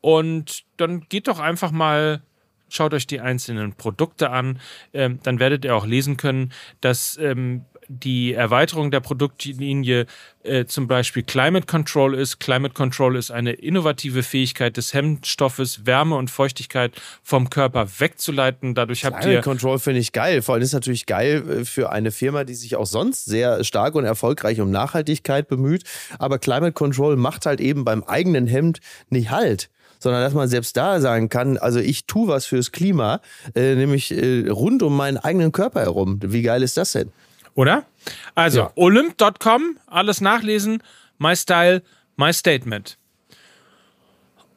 Und 0.00 0.64
dann 0.86 1.06
geht 1.08 1.28
doch 1.28 1.38
einfach 1.38 1.70
mal 1.70 2.22
schaut 2.68 2.94
euch 2.94 3.06
die 3.06 3.20
einzelnen 3.20 3.74
Produkte 3.74 4.30
an. 4.30 4.58
Ähm, 4.92 5.18
dann 5.22 5.38
werdet 5.38 5.64
ihr 5.64 5.76
auch 5.76 5.86
lesen 5.86 6.16
können, 6.16 6.52
dass 6.80 7.18
ähm, 7.18 7.66
die 7.88 8.32
Erweiterung 8.32 8.90
der 8.90 9.00
Produktlinie 9.00 10.06
äh, 10.44 10.64
zum 10.64 10.88
Beispiel 10.88 11.22
Climate 11.22 11.66
Control 11.66 12.14
ist. 12.14 12.40
Climate 12.40 12.72
Control 12.72 13.16
ist 13.16 13.30
eine 13.30 13.52
innovative 13.52 14.22
Fähigkeit 14.22 14.76
des 14.76 14.94
Hemdstoffes, 14.94 15.84
Wärme 15.84 16.16
und 16.16 16.30
Feuchtigkeit 16.30 16.92
vom 17.22 17.50
Körper 17.50 17.86
wegzuleiten. 17.98 18.74
Dadurch 18.74 19.04
habt 19.04 19.20
Climate 19.20 19.38
ihr 19.38 19.42
Control 19.42 19.78
finde 19.78 20.00
ich 20.00 20.12
geil. 20.12 20.42
Vor 20.42 20.54
allem 20.54 20.62
ist 20.62 20.72
natürlich 20.72 21.06
geil 21.06 21.44
äh, 21.48 21.64
für 21.64 21.90
eine 21.90 22.10
Firma, 22.10 22.44
die 22.44 22.54
sich 22.54 22.76
auch 22.76 22.86
sonst 22.86 23.26
sehr 23.26 23.62
stark 23.64 23.94
und 23.94 24.04
erfolgreich 24.04 24.60
um 24.60 24.70
Nachhaltigkeit 24.70 25.48
bemüht. 25.48 25.84
Aber 26.18 26.38
Climate 26.38 26.72
Control 26.72 27.16
macht 27.16 27.46
halt 27.46 27.60
eben 27.60 27.84
beim 27.84 28.02
eigenen 28.04 28.46
Hemd 28.46 28.80
nicht 29.10 29.30
halt. 29.30 29.68
Sondern 30.02 30.20
dass 30.22 30.34
man 30.34 30.48
selbst 30.48 30.76
da 30.76 31.00
sagen 31.00 31.28
kann, 31.28 31.58
also 31.58 31.78
ich 31.78 32.06
tue 32.06 32.26
was 32.26 32.44
fürs 32.44 32.72
Klima, 32.72 33.20
äh, 33.54 33.76
nämlich 33.76 34.10
äh, 34.10 34.48
rund 34.48 34.82
um 34.82 34.96
meinen 34.96 35.16
eigenen 35.16 35.52
Körper 35.52 35.80
herum. 35.80 36.18
Wie 36.22 36.42
geil 36.42 36.62
ist 36.64 36.76
das 36.76 36.92
denn? 36.92 37.12
Oder? 37.54 37.84
Also, 38.34 38.58
Ja. 38.60 38.72
olymp.com, 38.74 39.76
alles 39.86 40.20
nachlesen. 40.20 40.82
My 41.18 41.36
Style, 41.36 41.82
My 42.16 42.32
Statement. 42.32 42.98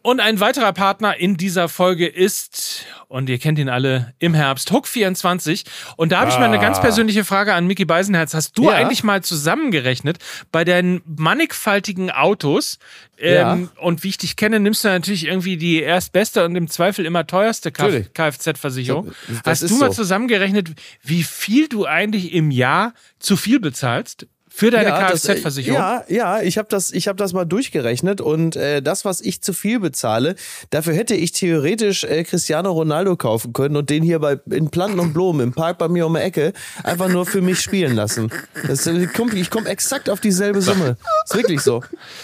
Und 0.06 0.20
ein 0.20 0.40
weiterer 0.40 0.72
Partner 0.72 1.18
in 1.18 1.36
dieser 1.36 1.68
Folge 1.68 2.06
ist, 2.06 2.86
und 3.08 3.28
ihr 3.28 3.40
kennt 3.40 3.58
ihn 3.58 3.70
alle, 3.70 4.14
im 4.20 4.36
Herbst, 4.36 4.70
Hook24. 4.72 5.66
Und 5.98 6.12
da 6.12 6.20
habe 6.20 6.30
ich 6.30 6.38
mal 6.38 6.46
eine 6.46 6.60
ganz 6.60 6.80
persönliche 6.80 7.26
Frage 7.26 7.56
an 7.56 7.66
Mickey 7.66 7.86
Beisenherz. 7.86 8.36
Hast 8.36 8.56
du 8.56 8.66
Ja. 8.66 8.74
eigentlich 8.76 9.04
mal 9.04 9.24
zusammengerechnet 9.24 10.20
bei 10.52 10.64
deinen 10.64 11.02
mannigfaltigen 11.08 12.12
Autos? 12.12 12.78
Ähm, 13.18 13.70
Und 13.82 14.04
wie 14.04 14.10
ich 14.10 14.20
dich 14.20 14.36
kenne, 14.36 14.60
nimmst 14.60 14.84
du 14.84 14.90
natürlich 14.90 15.26
irgendwie 15.26 15.58
die 15.58 15.82
erstbeste 15.82 16.46
und 16.46 16.56
im 16.56 16.68
Zweifel 16.68 17.04
immer 17.04 17.26
teuerste. 17.26 17.72
Kfz-Versicherung. 17.72 19.12
Hast 19.44 19.64
du 19.64 19.76
mal 19.78 19.88
so. 19.92 20.04
zusammengerechnet, 20.04 20.70
wie 21.02 21.24
viel 21.24 21.68
du 21.68 21.88
eigentlich 21.88 22.32
im 22.32 22.52
Jahr 22.52 22.94
zu 23.18 23.38
viel 23.38 23.60
bezahlst 23.60 24.28
für 24.56 24.72
deine 24.72 24.90
das, 24.90 25.26
äh, 25.26 25.34
Kfz-Versicherung? 25.34 25.78
Ja, 25.78 26.04
ja, 26.08 26.42
ich 26.42 26.58
habe 26.58 26.70
das, 26.70 26.94
ich 26.94 27.10
hab 27.10 27.18
das 27.18 27.34
mal 27.34 27.44
durchgerechnet 27.44 28.22
und 28.22 28.56
äh, 28.56 28.82
das, 28.82 29.04
was 29.04 29.20
ich 29.20 29.42
zu 29.42 29.52
viel 29.52 29.82
bezahle, 29.82 30.36
dafür 30.70 30.94
hätte 30.94 31.14
ich 31.14 31.34
theoretisch 31.34 32.06
äh, 32.06 32.24
Cristiano 32.24 32.72
Ronaldo 32.72 33.18
kaufen 33.18 33.52
können 33.52 33.76
und 33.76 33.90
den 33.90 34.02
hier 34.02 34.20
bei 34.20 34.40
in 34.50 34.70
Planten 34.70 35.02
und 35.02 35.12
Blumen 35.12 35.42
im 35.42 35.54
Park 35.54 35.78
bei 35.78 35.90
mir 35.90 36.06
um 36.06 36.14
die 36.14 36.22
Ecke 36.22 36.54
einfach 36.84 37.10
nur 37.10 37.26
für 37.26 37.42
mich 37.42 37.60
spielen 37.60 37.96
lassen. 37.96 38.32
Das, 38.66 38.88
äh, 38.88 39.08
ich 39.36 39.50
komme 39.50 39.68
exakt 39.68 40.10
auf 40.10 40.22
dieselbe 40.22 40.62
Summe. 40.62 40.96
Ist 41.26 41.36
wirklich 41.36 41.60
so. 41.60 41.84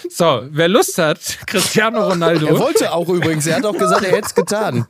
So, 0.09 0.43
wer 0.51 0.69
Lust 0.69 0.97
hat, 0.99 1.19
Cristiano 1.47 1.97
Er 1.97 2.09
Ronaldo. 2.11 2.57
wollte 2.57 2.93
auch 2.93 3.09
übrigens, 3.09 3.45
er 3.45 3.57
hat 3.57 3.65
auch 3.65 3.77
gesagt, 3.77 4.03
er 4.03 4.11
hätte 4.11 4.27
es 4.27 4.35
getan. 4.35 4.85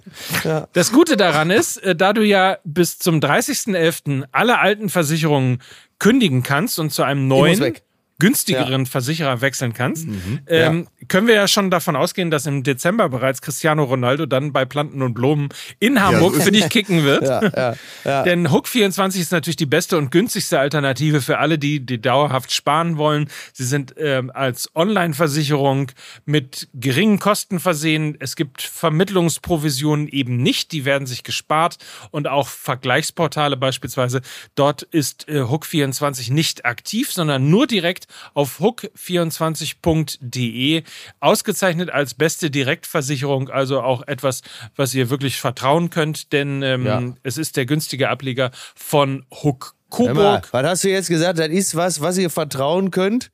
Das 0.73 0.91
Gute 0.91 1.17
daran 1.17 1.49
ist, 1.49 1.77
äh, 1.77 1.95
da 1.95 2.13
du 2.13 2.21
ja 2.23 2.59
bis 2.63 2.99
zum 2.99 3.19
30.11. 3.19 4.25
alle 4.31 4.59
alten 4.59 4.89
Versicherungen 4.89 5.59
kündigen 6.01 6.41
kannst 6.41 6.79
und 6.79 6.91
zu 6.91 7.03
einem 7.03 7.27
neuen, 7.27 7.75
günstigeren 8.21 8.85
Versicherer 8.85 9.41
wechseln 9.41 9.73
kannst, 9.73 10.07
ähm, 10.45 10.87
können 11.07 11.25
wir 11.25 11.33
ja 11.33 11.47
schon 11.47 11.71
davon 11.71 11.95
ausgehen, 11.95 12.29
dass 12.29 12.45
im 12.45 12.61
Dezember 12.61 13.09
bereits 13.09 13.41
Cristiano 13.41 13.83
Ronaldo 13.83 14.27
dann 14.27 14.53
bei 14.53 14.63
Planten 14.63 15.01
und 15.01 15.15
Blumen 15.15 15.49
in 15.79 15.99
Hamburg 15.99 16.35
für 16.35 16.51
dich 16.51 16.69
kicken 16.69 17.03
wird. 17.03 17.23
Ja, 17.23 17.41
ja, 17.41 17.75
ja. 18.05 18.23
Denn 18.23 18.49
Hook24 18.49 19.19
ist 19.19 19.31
natürlich 19.31 19.55
die 19.55 19.65
beste 19.65 19.97
und 19.97 20.11
günstigste 20.11 20.59
Alternative 20.59 21.19
für 21.19 21.39
alle, 21.39 21.57
die, 21.57 21.83
die 21.83 21.99
dauerhaft 21.99 22.53
sparen 22.53 22.97
wollen. 22.97 23.27
Sie 23.53 23.65
sind 23.65 23.95
ähm, 23.97 24.29
als 24.31 24.69
Online-Versicherung 24.75 25.91
mit 26.25 26.69
geringen 26.75 27.17
Kosten 27.17 27.59
versehen. 27.59 28.17
Es 28.19 28.35
gibt 28.35 28.61
Vermittlungsprovisionen 28.61 30.07
eben 30.07 30.37
nicht, 30.37 30.73
die 30.73 30.85
werden 30.85 31.07
sich 31.07 31.23
gespart 31.23 31.77
und 32.11 32.27
auch 32.27 32.47
Vergleichsportale 32.47 33.57
beispielsweise. 33.57 34.21
Dort 34.53 34.83
ist 34.83 35.27
äh, 35.27 35.41
Hook24 35.41 36.31
nicht 36.31 36.65
aktiv, 36.65 37.11
sondern 37.11 37.49
nur 37.49 37.65
direkt 37.65 38.05
auf 38.33 38.59
hook24.de 38.59 40.83
ausgezeichnet 41.19 41.89
als 41.89 42.13
beste 42.13 42.49
Direktversicherung, 42.51 43.49
also 43.49 43.81
auch 43.81 44.07
etwas, 44.07 44.41
was 44.75 44.93
ihr 44.93 45.09
wirklich 45.09 45.37
vertrauen 45.39 45.89
könnt, 45.89 46.31
denn 46.33 46.61
ähm, 46.63 46.85
Ja. 46.85 47.01
es 47.23 47.37
ist 47.37 47.55
der 47.57 47.65
günstige 47.65 48.09
Ableger 48.09 48.51
von 48.75 49.25
Hook 49.43 49.75
Hör 49.93 50.13
mal, 50.13 50.39
Coburg. 50.41 50.53
was 50.53 50.63
hast 50.65 50.83
du 50.85 50.89
jetzt 50.89 51.09
gesagt? 51.09 51.37
Das 51.39 51.49
ist 51.49 51.75
was, 51.75 51.99
was 52.01 52.17
ihr 52.17 52.29
vertrauen 52.29 52.91
könnt? 52.91 53.31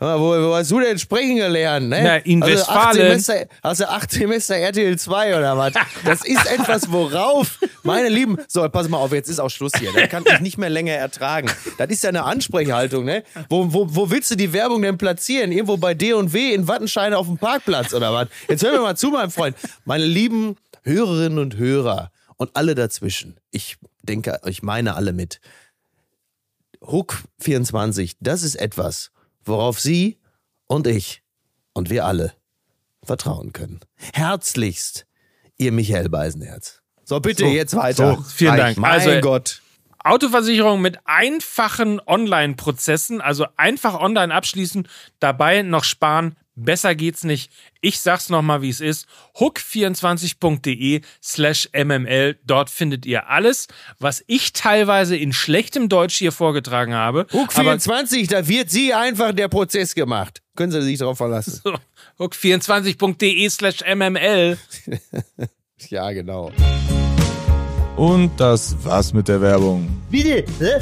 Mal, 0.00 0.18
wo, 0.18 0.30
wo 0.30 0.54
hast 0.56 0.72
du 0.72 0.80
denn 0.80 0.98
sprechen 0.98 1.36
gelernt? 1.36 1.88
Ne? 1.88 2.02
Na, 2.02 2.16
in 2.16 2.42
also 2.42 2.54
Westfalen. 2.54 2.96
Semester, 2.96 3.46
hast 3.62 3.80
du 3.80 3.88
acht 3.88 4.10
Semester 4.10 4.56
RTL 4.56 4.98
2 4.98 5.38
oder 5.38 5.56
was? 5.56 5.72
Das 6.04 6.24
ist 6.24 6.50
etwas, 6.50 6.90
worauf, 6.90 7.60
meine 7.84 8.08
Lieben, 8.08 8.36
so, 8.48 8.68
pass 8.68 8.88
mal 8.88 8.98
auf, 8.98 9.12
jetzt 9.12 9.28
ist 9.28 9.38
auch 9.38 9.50
Schluss 9.50 9.70
hier. 9.78 9.92
Das 9.92 10.08
kann 10.08 10.24
ich 10.26 10.40
nicht 10.40 10.58
mehr 10.58 10.68
länger 10.68 10.94
ertragen. 10.94 11.48
Das 11.78 11.90
ist 11.90 12.02
ja 12.02 12.08
eine 12.08 12.24
Ansprechhaltung, 12.24 13.04
ne? 13.04 13.22
Wo, 13.48 13.72
wo, 13.72 13.86
wo 13.88 14.10
willst 14.10 14.32
du 14.32 14.34
die 14.34 14.52
Werbung 14.52 14.82
denn 14.82 14.98
platzieren? 14.98 15.52
Irgendwo 15.52 15.76
bei 15.76 15.94
D&W 15.94 16.52
in 16.52 16.66
Wattenscheine 16.66 17.16
auf 17.16 17.26
dem 17.26 17.38
Parkplatz 17.38 17.94
oder 17.94 18.12
was? 18.12 18.28
Jetzt 18.48 18.64
hör 18.64 18.72
mir 18.72 18.80
mal 18.80 18.96
zu, 18.96 19.10
mein 19.10 19.30
Freund. 19.30 19.56
Meine 19.84 20.04
lieben 20.04 20.56
Hörerinnen 20.82 21.38
und 21.38 21.56
Hörer 21.56 22.10
und 22.36 22.50
alle 22.54 22.74
dazwischen. 22.74 23.36
Ich 23.52 23.76
denke, 24.02 24.40
ich 24.44 24.62
meine 24.62 24.96
alle 24.96 25.12
mit. 25.12 25.40
Hook 26.82 27.22
24, 27.40 28.16
das 28.20 28.42
ist 28.42 28.56
etwas, 28.56 29.10
worauf 29.44 29.80
Sie 29.80 30.18
und 30.66 30.86
ich 30.86 31.22
und 31.72 31.90
wir 31.90 32.04
alle 32.04 32.34
vertrauen 33.02 33.52
können. 33.52 33.80
Herzlichst, 34.12 35.06
Ihr 35.56 35.72
Michael 35.72 36.08
Beisenherz. 36.08 36.80
So, 37.04 37.20
bitte 37.20 37.44
So, 37.44 37.50
jetzt 37.50 37.76
weiter. 37.76 38.16
so, 38.16 38.22
vielen. 38.22 38.56
Dank. 38.56 38.78
Mein 38.78 38.92
Also- 38.92 39.20
Gott. 39.20 39.60
Autoversicherung 40.06 40.82
mit 40.82 40.98
einfachen 41.06 41.98
Online-Prozessen, 42.06 43.22
also 43.22 43.46
einfach 43.56 43.94
online 43.98 44.34
abschließen, 44.34 44.86
dabei 45.18 45.62
noch 45.62 45.84
sparen. 45.84 46.36
Besser 46.56 46.94
geht's 46.94 47.24
nicht. 47.24 47.50
Ich 47.80 47.98
sag's 47.98 48.28
nochmal, 48.28 48.62
wie 48.62 48.68
es 48.68 48.80
ist. 48.80 49.06
hook24.de 49.38 51.00
slash 51.22 51.68
mml. 51.72 52.38
Dort 52.44 52.70
findet 52.70 53.06
ihr 53.06 53.28
alles, 53.28 53.66
was 53.98 54.22
ich 54.28 54.52
teilweise 54.52 55.16
in 55.16 55.32
schlechtem 55.32 55.88
Deutsch 55.88 56.16
hier 56.16 56.30
vorgetragen 56.30 56.94
habe. 56.94 57.26
Hook 57.32 57.50
Aber 57.56 57.78
24, 57.78 58.28
da 58.28 58.46
wird 58.46 58.70
Sie 58.70 58.94
einfach 58.94 59.32
der 59.32 59.48
Prozess 59.48 59.94
gemacht. 59.96 60.42
Können 60.54 60.70
Sie 60.70 60.82
sich 60.82 60.98
darauf 60.98 61.18
verlassen. 61.18 61.60
hook24.de 62.18 63.48
slash 63.50 63.80
mml. 63.86 64.58
Ja, 65.90 66.10
genau. 66.12 66.50
Und 67.96 68.30
das 68.38 68.76
war's 68.84 69.12
mit 69.12 69.28
der 69.28 69.40
Werbung. 69.40 70.02
Bitte? 70.10 70.44
Hä? 70.58 70.80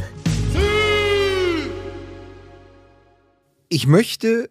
Ich 3.68 3.86
möchte 3.86 4.50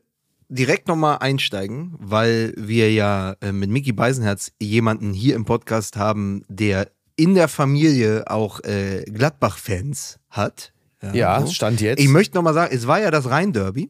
direkt 0.51 0.87
nochmal 0.87 1.17
einsteigen, 1.19 1.95
weil 1.97 2.53
wir 2.57 2.91
ja 2.91 3.35
äh, 3.41 3.51
mit 3.51 3.69
Mickey 3.69 3.93
Beisenherz 3.93 4.51
jemanden 4.61 5.13
hier 5.13 5.35
im 5.35 5.45
Podcast 5.45 5.95
haben, 5.95 6.43
der 6.49 6.91
in 7.15 7.35
der 7.35 7.47
Familie 7.47 8.25
auch 8.29 8.59
äh, 8.63 9.03
Gladbach-Fans 9.05 10.19
hat. 10.29 10.73
Ja, 11.13 11.41
so. 11.41 11.47
Stand 11.47 11.81
jetzt. 11.81 11.99
Ich 11.99 12.09
möchte 12.09 12.35
nochmal 12.35 12.53
sagen, 12.53 12.75
es 12.75 12.85
war 12.85 12.99
ja 13.01 13.09
das 13.09 13.29
Rhein-Derby. 13.29 13.89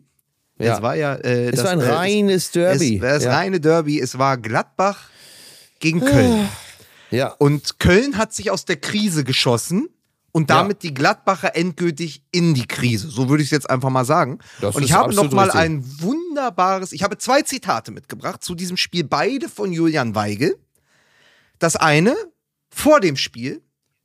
Ja. 0.59 0.75
Es 0.75 0.81
war 0.81 0.95
ja 0.95 1.15
äh, 1.15 1.49
es 1.49 1.55
das, 1.55 1.65
war 1.65 1.71
ein 1.71 1.81
äh, 1.81 1.89
reines 1.89 2.51
Derby. 2.51 2.95
Es, 2.95 3.01
das 3.01 3.23
ja. 3.25 3.35
reine 3.35 3.59
Derby. 3.59 3.99
Es 3.99 4.17
war 4.17 4.37
Gladbach 4.37 5.09
gegen 5.79 5.99
Köln. 5.99 6.47
ja. 7.09 7.27
Und 7.39 7.79
Köln 7.79 8.17
hat 8.17 8.33
sich 8.33 8.51
aus 8.51 8.65
der 8.65 8.77
Krise 8.77 9.23
geschossen 9.23 9.89
und 10.31 10.49
damit 10.49 10.83
die 10.83 10.93
Gladbacher 10.93 11.55
endgültig 11.55 12.23
in 12.31 12.53
die 12.53 12.65
Krise. 12.65 13.09
So 13.09 13.29
würde 13.29 13.43
ich 13.43 13.47
es 13.47 13.51
jetzt 13.51 13.69
einfach 13.69 13.89
mal 13.89 14.05
sagen. 14.05 14.39
Das 14.61 14.75
und 14.75 14.83
ich 14.83 14.93
habe 14.93 15.13
noch 15.13 15.31
mal 15.31 15.43
richtig. 15.43 15.61
ein 15.61 16.01
wunderbares, 16.01 16.91
ich 16.93 17.03
habe 17.03 17.17
zwei 17.17 17.41
Zitate 17.41 17.91
mitgebracht 17.91 18.43
zu 18.43 18.55
diesem 18.55 18.77
Spiel, 18.77 19.03
beide 19.03 19.49
von 19.49 19.71
Julian 19.73 20.15
Weigel. 20.15 20.57
Das 21.59 21.75
eine 21.75 22.15
vor 22.69 22.99
dem 22.99 23.17
Spiel. 23.17 23.61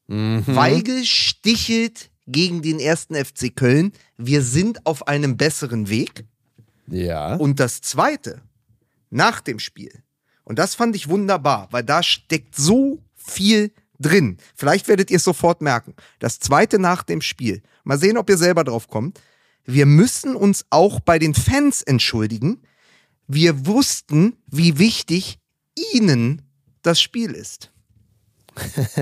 Mhm. 0.09 0.45
Weigel 0.47 1.05
stichelt 1.05 2.11
gegen 2.27 2.63
den 2.63 2.81
ersten 2.81 3.15
FC 3.15 3.55
Köln. 3.55 3.93
Wir 4.17 4.43
sind 4.43 4.85
auf 4.87 5.09
einem 5.09 5.37
besseren 5.37 5.89
Weg. 5.89 6.25
Ja. 6.89 7.35
Und 7.35 7.61
das 7.61 7.81
zweite, 7.81 8.43
nach 9.11 9.41
dem 9.41 9.59
Spiel. 9.59 10.03
Und 10.45 10.59
das 10.59 10.75
fand 10.75 10.95
ich 10.95 11.09
wunderbar, 11.09 11.69
weil 11.71 11.83
da 11.83 12.03
steckt 12.03 12.55
so 12.55 13.03
viel 13.15 13.73
drin. 13.99 14.39
Vielleicht 14.55 14.89
werdet 14.89 15.11
ihr 15.11 15.17
es 15.19 15.25
sofort 15.25 15.61
merken. 15.63 15.95
Das 16.19 16.39
zweite 16.39 16.79
nach 16.79 17.03
dem 17.03 17.21
Spiel. 17.21 17.63
Mal 17.85 17.99
sehen, 17.99 18.17
ob 18.19 18.29
ihr 18.31 18.37
selber 18.39 18.65
drauf 18.65 18.89
kommt. 18.89 19.21
Wir 19.65 19.87
müssen 19.87 20.37
uns 20.37 20.65
auch 20.71 21.01
bei 21.01 21.19
den 21.19 21.35
Fans 21.35 21.83
entschuldigen. 21.83 22.63
Wir 23.27 23.67
wussten, 23.67 24.37
wie 24.47 24.79
wichtig 24.79 25.39
ihnen 25.93 26.43
das 26.83 27.01
Spiel 27.01 27.33
ist. 27.33 27.73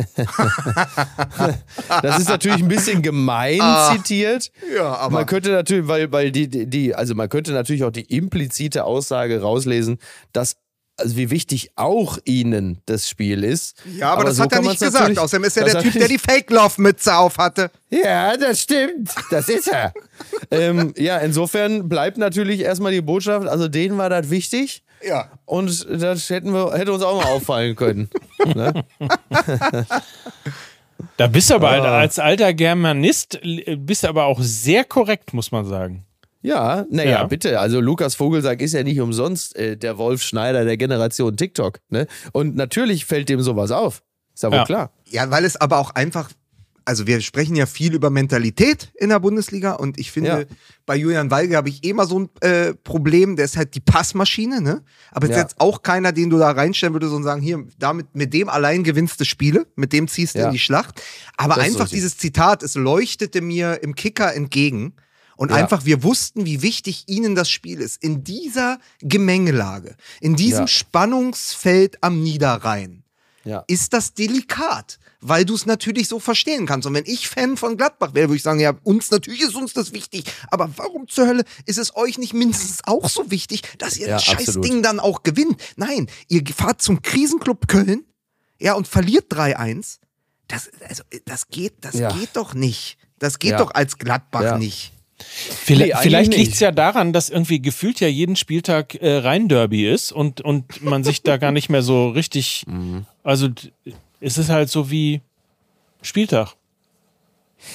Das 2.03 2.19
ist 2.19 2.29
natürlich 2.29 2.63
ein 2.63 2.69
bisschen 2.69 3.03
gemein 3.03 3.61
Ah. 3.61 3.93
zitiert. 3.95 4.51
Ja, 4.75 4.95
aber 4.97 5.15
Man 5.19 5.27
könnte 5.27 5.51
natürlich, 5.51 5.87
weil, 5.87 6.11
weil 6.13 6.33
die, 6.33 6.49
die- 6.49 6.95
also 6.95 7.15
man 7.15 7.29
könnte 7.29 7.53
natürlich 7.53 7.85
auch 7.85 7.91
die 7.93 8.03
implizite 8.17 8.85
Aussage 8.85 9.41
rauslesen, 9.41 9.99
dass, 10.33 10.57
also 10.97 11.17
wie 11.17 11.31
wichtig 11.31 11.71
auch 11.77 12.19
ihnen 12.25 12.79
das 12.87 13.09
Spiel 13.09 13.43
ist. 13.45 13.77
ja, 13.97 14.13
aber, 14.13 14.25
das 14.25 14.37
so 14.37 14.45
hat 14.45 14.53
er 14.53 14.63
nicht 14.63 14.79
gesagt. 14.81 15.19
Außerdem 15.19 15.45
ist 15.45 15.57
er 15.57 15.65
der 15.65 15.83
Typ, 15.83 15.93
der 15.95 16.09
die 16.09 16.19
Fake-Love-Mütze 16.19 17.17
auf 17.17 17.39
hatte. 17.39 17.71
Ja, 17.91 18.37
das 18.37 18.61
stimmt. 18.61 19.11
Das 19.31 19.49
ist 19.49 19.69
er. 19.69 19.93
ähm, 20.51 20.93
ja, 20.97 21.19
insofern 21.19 21.89
bleibt 21.89 22.17
natürlich 22.19 22.61
erstmal 22.61 22.93
die 22.93 23.01
Botschaft, 23.01 23.49
also 23.49 23.69
denen 23.69 23.99
war 23.99 24.09
das 24.09 24.31
wichtig. 24.31 24.83
Ja. 25.07 25.29
Und 25.45 25.87
das 25.91 26.31
hätten 26.31 26.53
wir, 26.53 26.73
hätte 26.73 26.93
uns 26.93 27.03
auch 27.03 27.23
mal 27.23 27.31
auffallen 27.31 27.77
können. 27.77 28.09
Ne? 28.45 28.85
Da 31.17 31.27
bist 31.29 31.51
du 31.51 31.55
aber 31.55 31.71
Ah. 31.71 31.99
als 31.99 32.19
alter 32.19 32.53
Germanist, 32.55 33.41
bist 33.79 34.05
du 34.05 34.09
aber 34.09 34.25
auch 34.25 34.41
sehr 34.43 34.85
korrekt, 34.85 35.33
muss 35.33 35.51
man 35.53 35.65
sagen. 35.67 36.05
Ja, 36.45 36.85
naja, 36.91 37.11
Ja. 37.11 37.25
bitte. 37.25 37.59
Also 37.59 37.81
Lukas 37.81 38.15
Vogelsang 38.15 38.59
ist 38.61 38.75
ja 38.75 38.83
nicht 38.83 39.01
umsonst 39.01 39.57
äh, 39.57 39.79
der 39.79 39.97
Wolf 39.97 40.23
Schneider 40.23 40.65
der 40.67 40.77
Generation 40.77 41.37
TikTok. 41.37 41.79
Ne? 41.89 42.07
Und 42.33 42.55
natürlich 42.55 43.07
fällt 43.07 43.31
dem 43.31 43.41
sowas 43.41 43.71
auf. 43.71 44.03
Ist 44.35 44.43
ja 44.43 44.51
wohl 44.51 44.59
Ja. 44.59 44.65
klar. 44.65 44.93
Ja, 45.09 45.31
weil 45.31 45.47
es 45.47 45.57
aber 45.57 45.79
auch 45.79 45.93
einfach, 45.93 46.31
also 46.85 47.07
wir 47.07 47.23
sprechen 47.23 47.57
ja 47.57 47.65
viel 47.65 47.95
über 47.95 48.11
Mentalität 48.11 48.93
in 48.97 49.09
der 49.09 49.21
Bundesliga 49.21 49.73
und 49.73 49.99
ich 49.99 50.13
finde, 50.13 50.29
Ja. 50.29 50.57
bei 50.85 50.97
Julian 50.97 51.31
Weige 51.31 51.57
habe 51.57 51.71
ich 51.71 51.83
eh 51.83 51.95
mal 51.95 52.07
so 52.07 52.19
ein 52.21 52.29
äh, 52.43 52.75
Problem, 52.75 53.37
der 53.37 53.47
ist 53.47 53.57
halt 53.57 53.75
die 53.75 53.81
Passmaschine, 53.81 54.61
ne? 54.61 54.83
Aber 55.13 55.25
ist 55.27 55.33
Ja. 55.37 55.39
jetzt 55.41 55.59
auch 55.63 55.81
keiner, 55.83 56.13
den 56.13 56.29
du 56.29 56.37
da 56.37 56.51
reinstellen 56.51 56.93
würdest 56.95 57.15
und 57.15 57.23
sagen, 57.23 57.41
hier, 57.41 57.65
damit, 57.79 58.15
mit 58.15 58.35
dem 58.35 58.51
allein 58.51 58.85
gewinnst 58.85 59.19
du 59.19 59.25
Spiele, 59.25 59.67
mit 59.77 59.95
dem 59.95 60.09
ziehst 60.09 60.35
du 60.35 60.41
Ja. 60.41 60.47
in 60.49 60.53
die 60.53 60.59
Schlacht. 60.59 61.01
Aber 61.39 61.55
Das 61.55 61.69
ist 61.69 61.73
einfach 61.73 61.89
dieses 61.89 62.19
Zitat, 62.19 62.63
es 62.63 62.75
leuchtete 62.75 63.41
mir 63.41 63.83
im 63.83 63.95
Kicker 63.95 64.35
entgegen. 64.35 64.93
Und 65.37 65.51
Ja. 65.51 65.57
einfach, 65.57 65.85
wir 65.85 66.03
wussten, 66.03 66.47
wie 66.47 66.63
wichtig 66.63 67.05
ihnen 67.07 67.35
das 67.35 67.51
Spiel 67.51 67.81
ist. 67.81 68.03
In 68.03 68.23
dieser 68.25 68.79
Gemengelage, 69.01 69.97
in 70.21 70.37
diesem 70.37 70.63
Ja. 70.63 70.69
Spannungsfeld 70.69 72.03
am 72.03 72.23
Niederrhein 72.23 73.03
Ja. 73.45 73.65
ist 73.67 73.93
das 73.93 74.15
delikat, 74.15 74.99
weil 75.21 75.45
du 75.45 75.55
es 75.55 75.67
natürlich 75.67 76.09
so 76.09 76.19
verstehen 76.21 76.67
kannst. 76.67 76.87
Und 76.87 76.95
wenn 76.95 77.05
ich 77.07 77.29
Fan 77.29 77.57
von 77.57 77.77
Gladbach 77.77 78.15
wäre, 78.15 78.29
würde 78.29 78.37
ich 78.37 78.43
sagen, 78.43 78.61
ja, 78.61 78.75
uns 78.85 79.11
natürlich 79.11 79.43
ist 79.43 79.55
uns 79.55 79.73
das 79.73 79.93
wichtig, 79.93 80.25
aber 80.51 80.71
warum 80.77 81.09
zur 81.09 81.27
Hölle 81.27 81.45
ist 81.67 81.79
es 81.79 81.95
euch 81.97 82.17
nicht 82.19 82.33
mindestens 82.33 82.79
auch 82.85 83.09
so 83.09 83.31
wichtig, 83.31 83.63
dass 83.79 83.97
ihr 83.97 84.09
Ja, 84.09 84.15
das 84.17 84.25
scheiß. 84.25 84.61
Ding 84.61 84.83
dann 84.83 84.99
auch 85.01 85.23
gewinnt? 85.25 85.61
Nein, 85.77 86.09
ihr 86.29 86.43
fahrt 86.57 86.81
zum 86.81 87.03
Krisenclub 87.03 87.69
Köln, 87.69 88.05
ja, 88.61 88.75
und 88.75 88.89
verliert 88.89 89.27
3-1. 89.33 89.99
Das, 90.49 90.71
also, 90.89 91.03
das 91.25 91.49
geht, 91.49 91.75
das 91.85 91.95
Ja. 91.95 92.13
geht 92.13 92.31
doch 92.35 92.55
nicht. 92.55 92.99
Das 93.19 93.39
geht 93.39 93.59
doch 93.59 93.73
als 93.75 93.99
Gladbach 93.99 94.59
nicht. 94.59 94.93
Vielleicht, 95.19 95.95
Nee, 95.95 96.01
vielleicht 96.03 96.35
liegt 96.37 96.55
es 96.55 96.61
ja 96.61 96.73
daran, 96.73 97.13
dass 97.13 97.31
irgendwie 97.31 97.61
gefühlt 97.63 98.01
ja 98.01 98.09
jeden 98.09 98.37
Spieltag 98.37 98.97
äh, 98.97 99.19
Rhein-Derby 99.19 99.89
ist 99.89 100.13
und, 100.13 100.41
und 100.41 100.83
man 100.83 101.05
sich 101.05 101.23
da 101.23 101.37
gar 101.37 101.53
nicht 101.53 101.69
mehr 101.69 101.83
so 101.83 102.09
richtig. 102.09 102.65
Mhm. 102.75 103.07
Also 103.23 103.49
es 104.21 104.39
ist 104.39 104.49
halt 104.49 104.69
so 104.69 104.91
wie 104.91 105.21
Spieltag. 106.03 106.55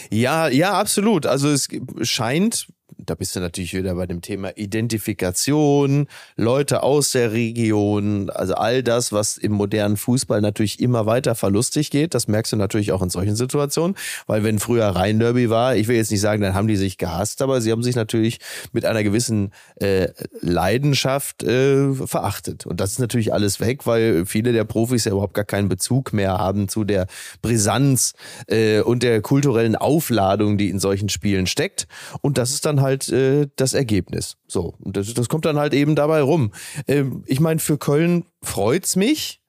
Ja, 0.10 0.48
ja, 0.48 0.74
absolut. 0.74 1.26
Also 1.26 1.50
es 1.50 1.68
scheint, 2.02 2.68
da 3.06 3.16
bist 3.16 3.36
du 3.36 3.40
natürlich 3.40 3.74
wieder 3.74 3.96
bei 3.96 4.06
dem 4.06 4.22
Thema 4.22 4.52
Identifikation, 4.58 6.08
Leute 6.36 6.84
aus 6.84 7.12
der 7.12 7.32
Region, 7.32 8.30
also 8.30 8.56
all 8.56 8.84
das, 8.84 9.12
was 9.12 9.38
im 9.38 9.54
modernen 9.54 9.98
Fußball 9.98 10.42
natürlich 10.42 10.80
immer 10.80 11.06
weiter 11.06 11.36
verlustig 11.36 11.92
geht. 11.92 12.14
Das 12.14 12.28
merkst 12.28 12.54
du 12.54 12.58
natürlich 12.58 12.92
auch 12.92 13.02
in 13.02 13.10
solchen 13.10 13.36
Situationen, 13.36 13.96
weil 14.28 14.44
wenn 14.44 14.60
früher 14.60 14.88
Rhein-Derby 14.88 15.50
war, 15.50 15.76
ich 15.76 15.88
will 15.88 15.96
jetzt 15.96 16.12
nicht 16.12 16.22
sagen, 16.22 16.42
dann 16.42 16.54
haben 16.54 16.68
die 16.68 16.76
sich 16.76 16.98
gehasst, 16.98 17.42
aber 17.42 17.62
sie 17.62 17.72
haben 17.72 17.84
sich 17.84 17.96
natürlich 17.96 18.40
mit 18.74 18.86
einer 18.86 19.04
gewissen 19.04 19.52
äh, 19.76 20.10
Leidenschaft 20.42 21.44
äh, 21.44 21.94
verachtet. 21.94 22.66
Und 22.66 22.80
das 22.80 22.92
ist 22.92 23.00
natürlich 23.00 23.34
alles 23.34 23.60
weg, 23.60 23.86
weil 23.86 24.26
viele 24.26 24.52
der 24.52 24.66
Profis 24.66 25.06
ja 25.06 25.12
überhaupt 25.12 25.34
gar 25.34 25.46
keinen 25.46 25.70
Bezug 25.70 26.14
mehr 26.14 26.38
haben 26.38 26.68
zu 26.68 26.84
der 26.84 27.08
Brisanz 27.42 28.14
äh, 28.48 28.82
und 28.82 29.04
der 29.04 29.22
kulturellen 29.22 29.76
Aufladung, 29.76 30.58
die 30.58 30.70
in 30.70 30.80
solchen 30.80 31.10
Spielen 31.10 31.48
steckt. 31.48 31.88
Und 32.22 32.38
das 32.38 32.52
ist 32.52 32.66
dann 32.66 32.82
halt 32.82 32.89
äh, 33.10 33.48
das 33.56 33.74
Ergebnis. 33.74 34.38
So, 34.48 34.76
und 34.80 34.98
das, 34.98 35.14
das 35.14 35.30
kommt 35.30 35.46
dann 35.46 35.58
halt 35.60 35.74
eben 35.74 35.96
dabei 35.96 36.22
rum. 36.22 36.52
Ähm, 36.88 37.24
ich 37.26 37.40
meine, 37.40 37.60
für 37.60 37.78
Köln 37.78 38.26
freut's 38.42 38.96
mich, 38.96 39.42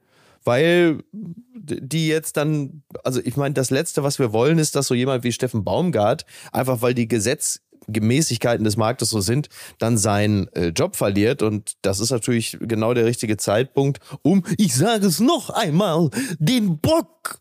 weil 0.45 1.03
die 1.12 2.09
jetzt 2.09 2.36
dann, 2.36 2.82
also 3.05 3.20
ich 3.22 3.36
meine, 3.36 3.55
das 3.55 3.70
Letzte, 3.70 4.03
was 4.03 4.18
wir 4.18 4.32
wollen, 4.32 4.59
ist, 4.59 4.74
dass 4.76 4.86
so 4.86 4.95
jemand 4.95 5.24
wie 5.24 5.32
Steffen 5.32 5.64
Baumgart, 5.64 6.24
einfach 6.53 6.82
weil 6.82 6.95
die 6.95 7.09
Gesetzgemäßigkeiten 7.87 8.64
des 8.64 8.76
Marktes 8.76 9.11
so 9.11 9.20
sind, 9.20 9.49
dann 9.78 9.99
seinen 9.99 10.49
äh, 10.55 10.68
Job 10.68 10.97
verliert. 10.97 11.43
Und 11.43 11.72
das 11.83 12.01
ist 12.01 12.11
natürlich 12.11 12.59
genau 12.61 12.95
der 12.95 13.05
richtige 13.05 13.37
Zeitpunkt, 13.37 13.99
um, 14.22 14.45
ich 14.57 14.74
sage 14.74 15.07
es 15.07 15.20
noch 15.20 15.51
einmal, 15.51 16.11
den 16.39 16.78
Bock. 16.78 17.39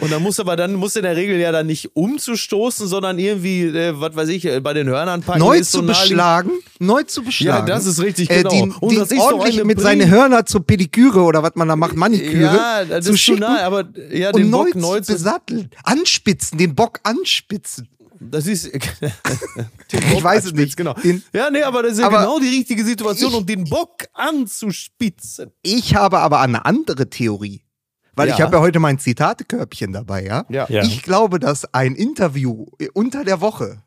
Und 0.00 0.12
dann 0.12 0.22
muss 0.22 0.40
aber 0.40 0.56
dann, 0.56 0.74
muss 0.74 0.96
in 0.96 1.02
der 1.02 1.16
Regel 1.16 1.38
ja 1.38 1.52
dann 1.52 1.66
nicht 1.66 1.94
umzustoßen, 1.94 2.86
sondern 2.86 3.18
irgendwie, 3.18 3.64
äh, 3.64 3.92
was 4.00 4.16
weiß 4.16 4.28
ich, 4.30 4.44
äh, 4.46 4.60
bei 4.60 4.72
den 4.72 4.88
Hörnern 4.88 5.22
packen. 5.22 5.40
Neu 5.40 5.58
so 5.62 5.78
zu 5.78 5.82
naheliegend. 5.82 6.08
beschlagen, 6.08 6.50
neu 6.78 7.02
zu 7.02 7.22
beschlagen. 7.22 7.68
Ja, 7.68 7.74
das 7.74 7.86
ist 7.86 8.00
richtig, 8.00 8.30
Äh, 8.30 8.38
genau. 8.42 8.50
den, 8.50 8.70
Und 8.72 8.92
den 8.92 8.98
das 9.00 9.10
ist 9.10 9.20
ordentlich 9.20 9.62
mit 9.64 9.80
seinen 9.80 10.10
Hörner 10.10 10.46
zur 10.46 10.64
Pediküre 10.66 11.20
oder 11.22 11.42
was 11.42 11.52
man 11.54 11.68
da 11.68 11.76
macht, 11.76 11.96
Maniküre, 11.96 12.42
Ja, 12.42 12.84
das 12.84 13.04
zu 13.04 13.12
ist 13.12 13.16
zu 13.18 13.22
schicken 13.24 13.40
nah, 13.40 13.62
aber 13.62 13.88
ja, 14.12 14.30
und 14.30 14.38
den 14.38 14.50
Bock 14.50 14.74
neu 14.74 15.00
zu 15.00 15.12
besatteln, 15.12 15.70
anspitzen, 15.84 16.56
den 16.58 16.74
Bock 16.74 17.00
anspitzen. 17.02 17.88
Das 18.20 18.46
ist. 18.46 18.70
Ich 19.92 20.22
weiß 20.22 20.44
es 20.46 20.52
nicht. 20.52 20.76
Genau. 20.76 20.92
Den- 20.94 21.22
ja, 21.32 21.50
nee, 21.50 21.62
aber 21.62 21.82
das 21.82 21.92
ist 21.94 21.98
ja 22.00 22.06
Aber 22.06 22.20
genau 22.20 22.38
die 22.38 22.48
richtige 22.48 22.84
Situation, 22.84 23.30
ich- 23.32 23.36
um 23.38 23.46
den 23.46 23.64
Bock 23.64 24.06
anzuspitzen. 24.12 25.50
Ich 25.62 25.94
habe 25.94 26.18
aber 26.20 26.40
eine 26.40 26.64
andere 26.64 27.08
Theorie. 27.10 27.62
Weil 28.14 28.28
Ja. 28.28 28.34
ich 28.34 28.40
habe 28.40 28.56
ja 28.56 28.60
heute 28.62 28.78
mein 28.80 28.98
Zitatekörbchen 28.98 29.92
dabei, 29.92 30.24
ja? 30.24 30.44
Ja. 30.48 30.66
Ja. 30.68 30.82
Ich 30.82 31.02
glaube, 31.02 31.38
dass 31.40 31.72
ein 31.74 31.94
Interview 31.94 32.66
unter 32.92 33.24
der 33.24 33.40
Woche 33.40 33.82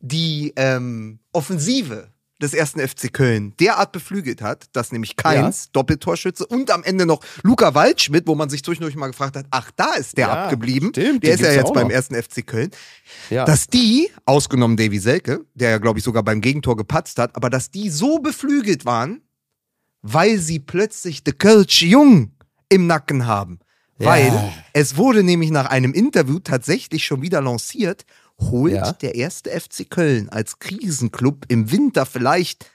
die 0.00 0.52
ähm, 0.56 1.18
Offensive 1.32 2.08
des 2.42 2.52
ersten 2.52 2.80
FC 2.80 3.12
Köln 3.12 3.54
derart 3.60 3.92
beflügelt 3.92 4.42
hat, 4.42 4.66
dass 4.72 4.90
nämlich 4.92 5.16
Keins, 5.16 5.70
Doppeltorschütze 5.72 6.44
und 6.46 6.70
am 6.70 6.82
Ende 6.82 7.06
noch 7.06 7.20
Luca 7.42 7.74
Waldschmidt, 7.74 8.26
wo 8.26 8.34
man 8.34 8.48
sich 8.50 8.64
zwischendurch 8.64 8.96
mal 8.96 9.06
gefragt 9.06 9.36
hat, 9.36 9.46
ach, 9.50 9.70
da 9.76 9.92
ist 9.94 10.16
der 10.16 10.26
Ja, 10.26 10.44
abgeblieben. 10.44 10.88
stimmt, 10.90 11.22
der 11.22 11.34
ist 11.34 11.40
ja 11.40 11.52
jetzt 11.52 11.72
beim 11.72 11.88
noch. 11.88 11.94
ersten 11.94 12.14
FC 12.20 12.44
Köln. 12.46 12.70
Ja. 13.30 13.44
Dass 13.44 13.68
die, 13.68 14.10
ausgenommen 14.24 14.76
Davy 14.76 14.98
Selke, 14.98 15.44
der 15.54 15.70
ja, 15.70 15.78
glaube 15.78 16.00
ich, 16.00 16.04
sogar 16.04 16.22
beim 16.22 16.40
Gegentor 16.40 16.76
gepatzt 16.76 17.18
hat, 17.18 17.36
aber 17.36 17.50
dass 17.50 17.70
die 17.70 17.88
so 17.88 18.18
beflügelt 18.18 18.84
waren, 18.84 19.22
weil 20.02 20.38
sie 20.38 20.58
plötzlich 20.58 21.22
The 21.24 21.32
Kölsch 21.32 21.82
Jung 21.82 22.32
im 22.68 22.86
Nacken 22.86 23.26
haben. 23.26 23.60
Weil 23.96 24.52
es 24.72 24.96
wurde 24.96 25.22
nämlich 25.22 25.50
nach 25.50 25.66
einem 25.66 25.94
Interview 25.94 26.40
tatsächlich 26.40 27.04
schon 27.04 27.22
wieder 27.22 27.40
lanciert, 27.40 28.04
holt 28.40 28.72
Ja. 28.74 28.92
der 28.92 29.14
erste 29.14 29.50
FC 29.50 29.88
Köln 29.88 30.28
als 30.28 30.58
Krisenclub 30.58 31.44
im 31.48 31.70
Winter 31.70 32.06
vielleicht 32.06 32.66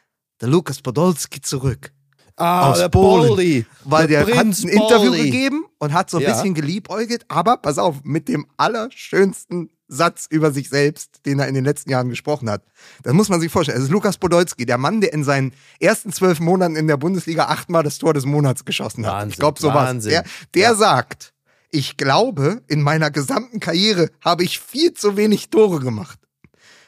der 0.41 0.47
Lukas 0.49 0.81
Podolski 0.81 1.41
zurück. 1.41 1.91
ah, 2.37 2.69
aus 2.71 2.77
der 2.77 2.87
Polen. 2.87 3.27
Poldi. 3.27 3.65
Weil 3.83 4.07
der, 4.07 4.21
hat 4.21 4.29
ein 4.29 4.51
Interview 4.53 5.09
Poldi. 5.09 5.25
gegeben 5.25 5.65
und 5.77 5.91
hat 5.91 6.09
so 6.09 6.17
ein 6.17 6.23
Ja. 6.23 6.31
bisschen 6.31 6.53
geliebäugelt, 6.53 7.25
aber 7.27 7.57
pass 7.57 7.77
auf, 7.77 7.97
mit 8.05 8.29
dem 8.29 8.45
allerschönsten 8.55 9.69
Satz 9.89 10.27
über 10.29 10.51
sich 10.51 10.69
selbst, 10.69 11.25
den 11.25 11.39
er 11.39 11.47
in 11.47 11.55
den 11.55 11.65
letzten 11.65 11.89
Jahren 11.89 12.09
gesprochen 12.09 12.49
hat. 12.49 12.63
Das 13.03 13.13
muss 13.13 13.27
man 13.29 13.41
sich 13.41 13.51
vorstellen. 13.51 13.77
Es 13.79 13.85
ist 13.85 13.89
Lukas 13.89 14.17
Podolski, 14.17 14.65
der 14.65 14.77
Mann, 14.77 15.01
der 15.01 15.11
in 15.13 15.23
seinen 15.23 15.51
ersten 15.79 16.11
zwölf 16.13 16.39
Monaten 16.39 16.75
in 16.75 16.87
der 16.87 16.97
Bundesliga 16.97 17.45
achtmal 17.45 17.83
das 17.83 17.97
Tor 17.97 18.13
des 18.13 18.25
Monats 18.25 18.63
geschossen 18.65 19.05
hat. 19.05 19.13
Wahnsinn, 19.13 19.29
ich 19.31 19.37
glaube, 19.37 19.59
so 19.59 19.73
Wahnsinn. 19.73 20.11
Der, 20.11 20.23
der 20.53 20.61
Ja. 20.61 20.75
sagt, 20.75 21.33
Ich 21.71 21.97
glaube, 21.97 22.63
in 22.67 22.81
meiner 22.81 23.11
gesamten 23.11 23.59
Karriere 23.59 24.09
habe 24.21 24.43
ich 24.43 24.59
viel 24.59 24.93
zu 24.93 25.17
wenig 25.17 25.49
Tore 25.49 25.79
gemacht. 25.79 26.19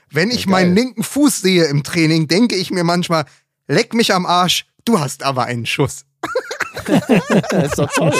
Wenn 0.10 0.32
ich 0.32 0.46
geil. 0.46 0.52
meinen 0.52 0.76
linken 0.76 1.04
Fuß 1.04 1.42
sehe 1.42 1.66
im 1.66 1.84
Training, 1.84 2.28
denke 2.28 2.56
ich 2.56 2.72
mir 2.72 2.84
manchmal, 2.84 3.26
leck 3.68 3.94
mich 3.94 4.14
am 4.14 4.26
Arsch, 4.26 4.66
du 4.86 5.00
hast 5.00 5.24
aber 5.24 5.46
einen 5.46 5.66
Schuss. 5.66 6.06
Ist 7.64 7.78
doch 7.78 7.92
toll. 7.92 8.14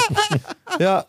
ja. 0.80 1.06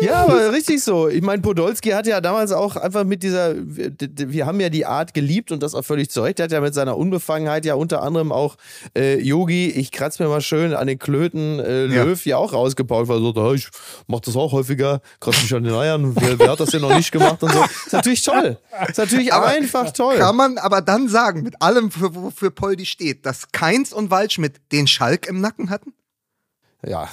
ja, 0.00 0.24
aber 0.24 0.52
richtig 0.52 0.82
so. 0.82 1.08
Ich 1.08 1.22
meine, 1.22 1.40
Podolski 1.42 1.90
hat 1.90 2.06
ja 2.06 2.20
damals 2.20 2.52
auch 2.52 2.76
einfach 2.76 3.04
mit 3.04 3.22
dieser, 3.22 3.54
wir 3.56 4.46
haben 4.46 4.60
ja 4.60 4.68
die 4.68 4.84
Art 4.86 5.14
geliebt 5.14 5.52
und 5.52 5.62
das 5.62 5.74
auch 5.74 5.84
völlig 5.84 6.10
zu 6.10 6.22
Recht. 6.22 6.38
Er 6.40 6.44
hat 6.44 6.52
ja 6.52 6.60
mit 6.60 6.74
seiner 6.74 6.96
Unbefangenheit 6.96 7.64
ja 7.64 7.74
unter 7.74 8.02
anderem 8.02 8.32
auch 8.32 8.56
äh, 8.96 9.18
Yogi, 9.20 9.70
ich 9.70 9.90
kratze 9.90 10.22
mir 10.22 10.28
mal 10.28 10.40
schön 10.40 10.74
an 10.74 10.86
den 10.86 10.98
Klöten 10.98 11.58
äh, 11.60 11.86
Ja. 11.86 12.04
Löw 12.04 12.24
ja 12.26 12.36
auch 12.36 12.52
rausgepaut, 12.52 13.08
weil 13.08 13.20
so, 13.20 13.32
"Ja, 13.34 13.52
ich 13.52 13.68
mach 14.06 14.20
das 14.20 14.36
auch 14.36 14.52
häufiger, 14.52 15.00
kratze 15.20 15.42
mich 15.42 15.54
an 15.54 15.64
den 15.64 15.74
Eiern. 15.74 16.14
Wer, 16.16 16.38
wer 16.38 16.50
hat 16.50 16.60
das 16.60 16.70
denn 16.70 16.82
noch 16.82 16.94
nicht 16.94 17.10
gemacht 17.12 17.42
und 17.42 17.52
so. 17.52 17.62
Ist 17.86 17.92
natürlich 17.92 18.22
toll. 18.22 18.58
Ist 18.88 18.98
natürlich 18.98 19.32
Aber 19.32 19.46
einfach 19.46 19.92
toll. 19.92 20.16
Kann 20.18 20.36
man 20.36 20.58
aber 20.58 20.82
dann 20.82 21.08
sagen, 21.08 21.42
mit 21.42 21.60
allem, 21.62 21.90
für, 21.90 22.14
wofür 22.14 22.50
Poldi 22.50 22.86
steht, 22.86 23.24
dass 23.26 23.50
Keins 23.52 23.92
und 23.92 24.10
Waldschmidt 24.10 24.60
den 24.72 24.86
Schalk 24.86 25.26
im 25.26 25.40
Nacken 25.40 25.70
hatten? 25.70 25.92
Ja, 26.86 27.08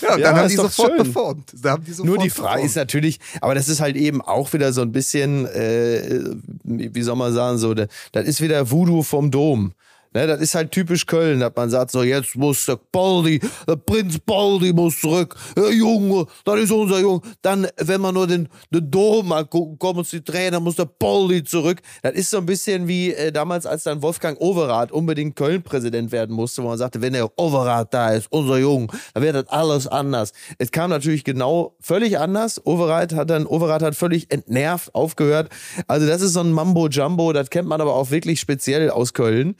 Ja, 0.00 0.10
und 0.14 0.18
Ja, 0.20 0.28
dann 0.30 0.36
haben 0.36 0.48
die 0.48 0.54
sofort 0.56 0.88
schön. 0.90 0.96
performt. 0.96 1.52
Da 1.60 1.70
haben 1.72 1.84
die 1.84 1.90
sofort 1.92 2.06
Nur 2.08 2.18
die 2.18 2.30
Frage 2.30 2.48
performt. 2.48 2.66
ist 2.70 2.76
natürlich, 2.76 3.18
aber 3.40 3.54
das 3.54 3.68
ist 3.68 3.80
halt 3.80 3.96
eben 3.96 4.20
auch 4.22 4.52
wieder 4.52 4.72
so 4.72 4.82
ein 4.82 4.92
bisschen, 4.92 5.46
äh, 5.46 6.20
wie 6.64 7.02
soll 7.02 7.16
man 7.16 7.32
sagen, 7.32 7.58
so, 7.58 7.74
da- 7.74 7.86
das 8.12 8.26
ist 8.26 8.40
wieder 8.40 8.70
Voodoo 8.70 9.02
vom 9.02 9.30
Dom. 9.30 9.72
Ne, 10.16 10.26
das 10.26 10.40
ist 10.40 10.54
halt 10.54 10.72
typisch 10.72 11.04
Köln, 11.04 11.40
dass 11.40 11.52
man 11.54 11.68
sagt, 11.68 11.90
so 11.90 12.02
jetzt 12.02 12.36
muss 12.36 12.64
der 12.64 12.78
Baldi, 12.90 13.38
der 13.68 13.76
Prinz 13.76 14.18
Baldi 14.18 14.72
muss 14.72 14.98
zurück. 14.98 15.36
Der 15.54 15.70
Junge, 15.70 16.24
das 16.46 16.58
ist 16.58 16.72
unser 16.72 17.00
Junge. 17.00 17.20
Dann, 17.42 17.66
wenn 17.76 18.00
man 18.00 18.14
nur 18.14 18.26
den, 18.26 18.48
den 18.70 18.90
Dom 18.90 19.30
angucken, 19.30 19.78
kommen 19.78 19.98
uns 19.98 20.08
die 20.08 20.22
Trainer, 20.24 20.58
muss 20.58 20.76
der 20.76 20.86
Baldi 20.86 21.44
zurück. 21.44 21.82
Das 22.02 22.14
ist 22.14 22.30
so 22.30 22.38
ein 22.38 22.46
bisschen 22.46 22.88
wie 22.88 23.12
äh, 23.12 23.30
damals, 23.30 23.66
als 23.66 23.82
dann 23.82 24.00
Wolfgang 24.00 24.40
Overath 24.40 24.90
unbedingt 24.90 25.36
Köln-Präsident 25.36 26.10
werden 26.12 26.34
musste, 26.34 26.62
wo 26.62 26.68
man 26.68 26.78
sagte, 26.78 27.02
wenn 27.02 27.12
der 27.12 27.38
Overath 27.38 27.92
da 27.92 28.14
ist, 28.14 28.28
unser 28.30 28.56
Junge, 28.56 28.86
dann 29.12 29.22
wird 29.22 29.34
das 29.34 29.48
alles 29.48 29.86
anders. 29.86 30.32
Es 30.56 30.70
kam 30.72 30.88
natürlich 30.88 31.24
genau 31.24 31.76
völlig 31.78 32.18
anders. 32.18 32.64
Overath 32.64 33.12
hat 33.12 33.28
dann, 33.28 33.44
Overath 33.44 33.82
hat 33.82 33.94
völlig 33.94 34.32
entnervt 34.32 34.94
aufgehört. 34.94 35.50
Also 35.88 36.06
das 36.06 36.22
ist 36.22 36.32
so 36.32 36.40
ein 36.40 36.52
Mambo-Jumbo, 36.52 37.34
das 37.34 37.50
kennt 37.50 37.68
man 37.68 37.82
aber 37.82 37.94
auch 37.94 38.10
wirklich 38.10 38.40
speziell 38.40 38.88
aus 38.88 39.12
Köln. 39.12 39.56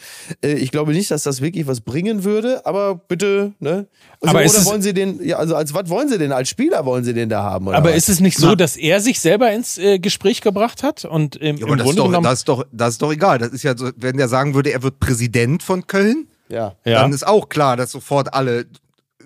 Äh, 0.47 0.55
Ich 0.55 0.71
glaube 0.71 0.93
nicht, 0.93 1.11
dass 1.11 1.23
das 1.25 1.41
wirklich 1.41 1.67
was 1.67 1.81
bringen 1.81 2.25
würde, 2.25 2.65
aber 2.65 2.95
bitte, 2.95 3.53
ne? 3.61 3.87
Also, 4.21 4.31
Aber 4.31 4.43
ist 4.45 4.57
oder 4.57 4.67
wollen 4.67 4.83
Sie 4.83 4.95
den, 4.95 5.23
ja, 5.25 5.37
also 5.37 5.55
als 5.57 5.75
was 5.75 5.89
wollen 5.91 6.09
Sie 6.09 6.19
denn? 6.19 6.33
Als 6.33 6.49
Spieler 6.49 6.85
wollen 6.87 7.05
Sie 7.05 7.13
den 7.13 7.29
da 7.29 7.43
haben? 7.43 7.69
Oder 7.69 7.77
Aber 7.77 7.91
was? 7.91 7.97
ist 7.97 8.09
es 8.09 8.21
nicht 8.21 8.39
so, 8.39 8.55
dass 8.55 8.77
er 8.77 9.01
sich 9.01 9.21
selber 9.21 9.53
ins 9.53 9.77
äh, 9.79 9.99
Gespräch 9.99 10.41
gebracht 10.41 10.83
hat 10.83 11.05
und 11.05 11.39
ähm, 11.43 11.57
Ja, 11.57 11.65
aber 11.67 11.73
im 11.73 11.79
das 11.79 11.79
ist, 11.79 11.85
Grunde 11.85 11.97
doch, 12.03 12.07
genommen 12.09 12.25
das, 12.25 12.39
ist 12.41 12.49
doch, 12.49 12.65
das 12.73 12.91
ist 12.95 13.03
doch 13.03 13.13
egal. 13.13 13.39
Das 13.39 13.51
ist 13.51 13.63
ja 13.63 13.77
so, 13.77 13.91
wenn 13.97 14.17
der 14.17 14.29
sagen 14.29 14.55
würde, 14.55 14.71
er 14.73 14.83
wird 14.83 15.01
Präsident 15.01 15.63
von 15.63 15.87
Köln, 15.87 16.29
ja. 16.49 16.75
ja. 16.85 17.01
dann 17.03 17.13
ist 17.13 17.27
auch 17.27 17.49
klar, 17.49 17.77
dass 17.77 17.91
sofort 17.91 18.33
alle 18.33 18.67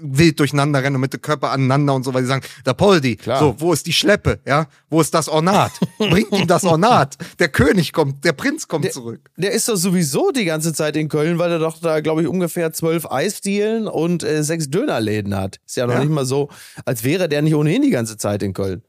wild 0.02 0.38
durcheinander 0.40 0.82
rennen 0.82 0.96
und 0.96 1.00
mit 1.02 1.12
den 1.12 1.20
Körper 1.22 1.50
aneinander 1.50 1.94
und 1.94 2.02
so, 2.04 2.12
weil 2.14 2.22
sie 2.22 2.28
sagen, 2.28 2.44
der 2.66 2.74
Poldi, 2.74 3.16
Klar. 3.16 3.38
so, 3.38 3.54
wo 3.60 3.72
ist 3.72 3.86
die 3.86 3.92
Schleppe, 3.92 4.40
ja? 4.46 4.66
Wo 4.88 5.00
ist 5.00 5.12
das 5.14 5.28
Ornat? 5.28 5.72
Bringt 5.98 6.32
ihm 6.32 6.46
das 6.46 6.64
Ornat. 6.64 7.16
Der 7.38 7.48
König 7.48 7.92
kommt, 7.92 8.24
der 8.24 8.32
Prinz 8.32 8.66
kommt 8.68 8.92
zurück. 8.92 9.30
Der 9.36 9.52
ist 9.52 9.68
doch 9.68 9.76
sowieso 9.76 10.30
die 10.30 10.44
ganze 10.44 10.72
Zeit 10.72 10.96
in 10.96 11.08
Köln, 11.08 11.38
weil 11.38 11.52
er 11.52 11.58
doch 11.58 11.78
da, 11.80 12.00
glaube 12.00 12.22
ich, 12.22 12.28
ungefähr 12.28 12.72
zwölf 12.72 13.06
Eisdielen 13.10 13.86
und 13.88 14.22
äh, 14.22 14.42
sechs 14.42 14.70
Dönerläden 14.70 15.34
hat. 15.36 15.60
Ist 15.66 15.76
ja 15.76 15.86
noch 15.86 15.94
Ja. 15.94 16.00
nicht 16.00 16.10
mal 16.10 16.24
so, 16.24 16.48
als 16.84 17.04
wäre 17.04 17.28
der 17.28 17.42
nicht 17.42 17.54
ohnehin 17.54 17.82
die 17.82 17.90
ganze 17.90 18.16
Zeit 18.16 18.42
in 18.42 18.52
Köln. 18.54 18.82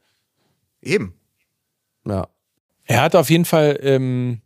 Eben. 0.80 1.14
Ja. 2.06 2.26
er 2.84 3.02
hat 3.02 3.14
auf 3.14 3.30
jeden 3.30 3.44
Fall, 3.44 3.78
ähm, 3.82 4.40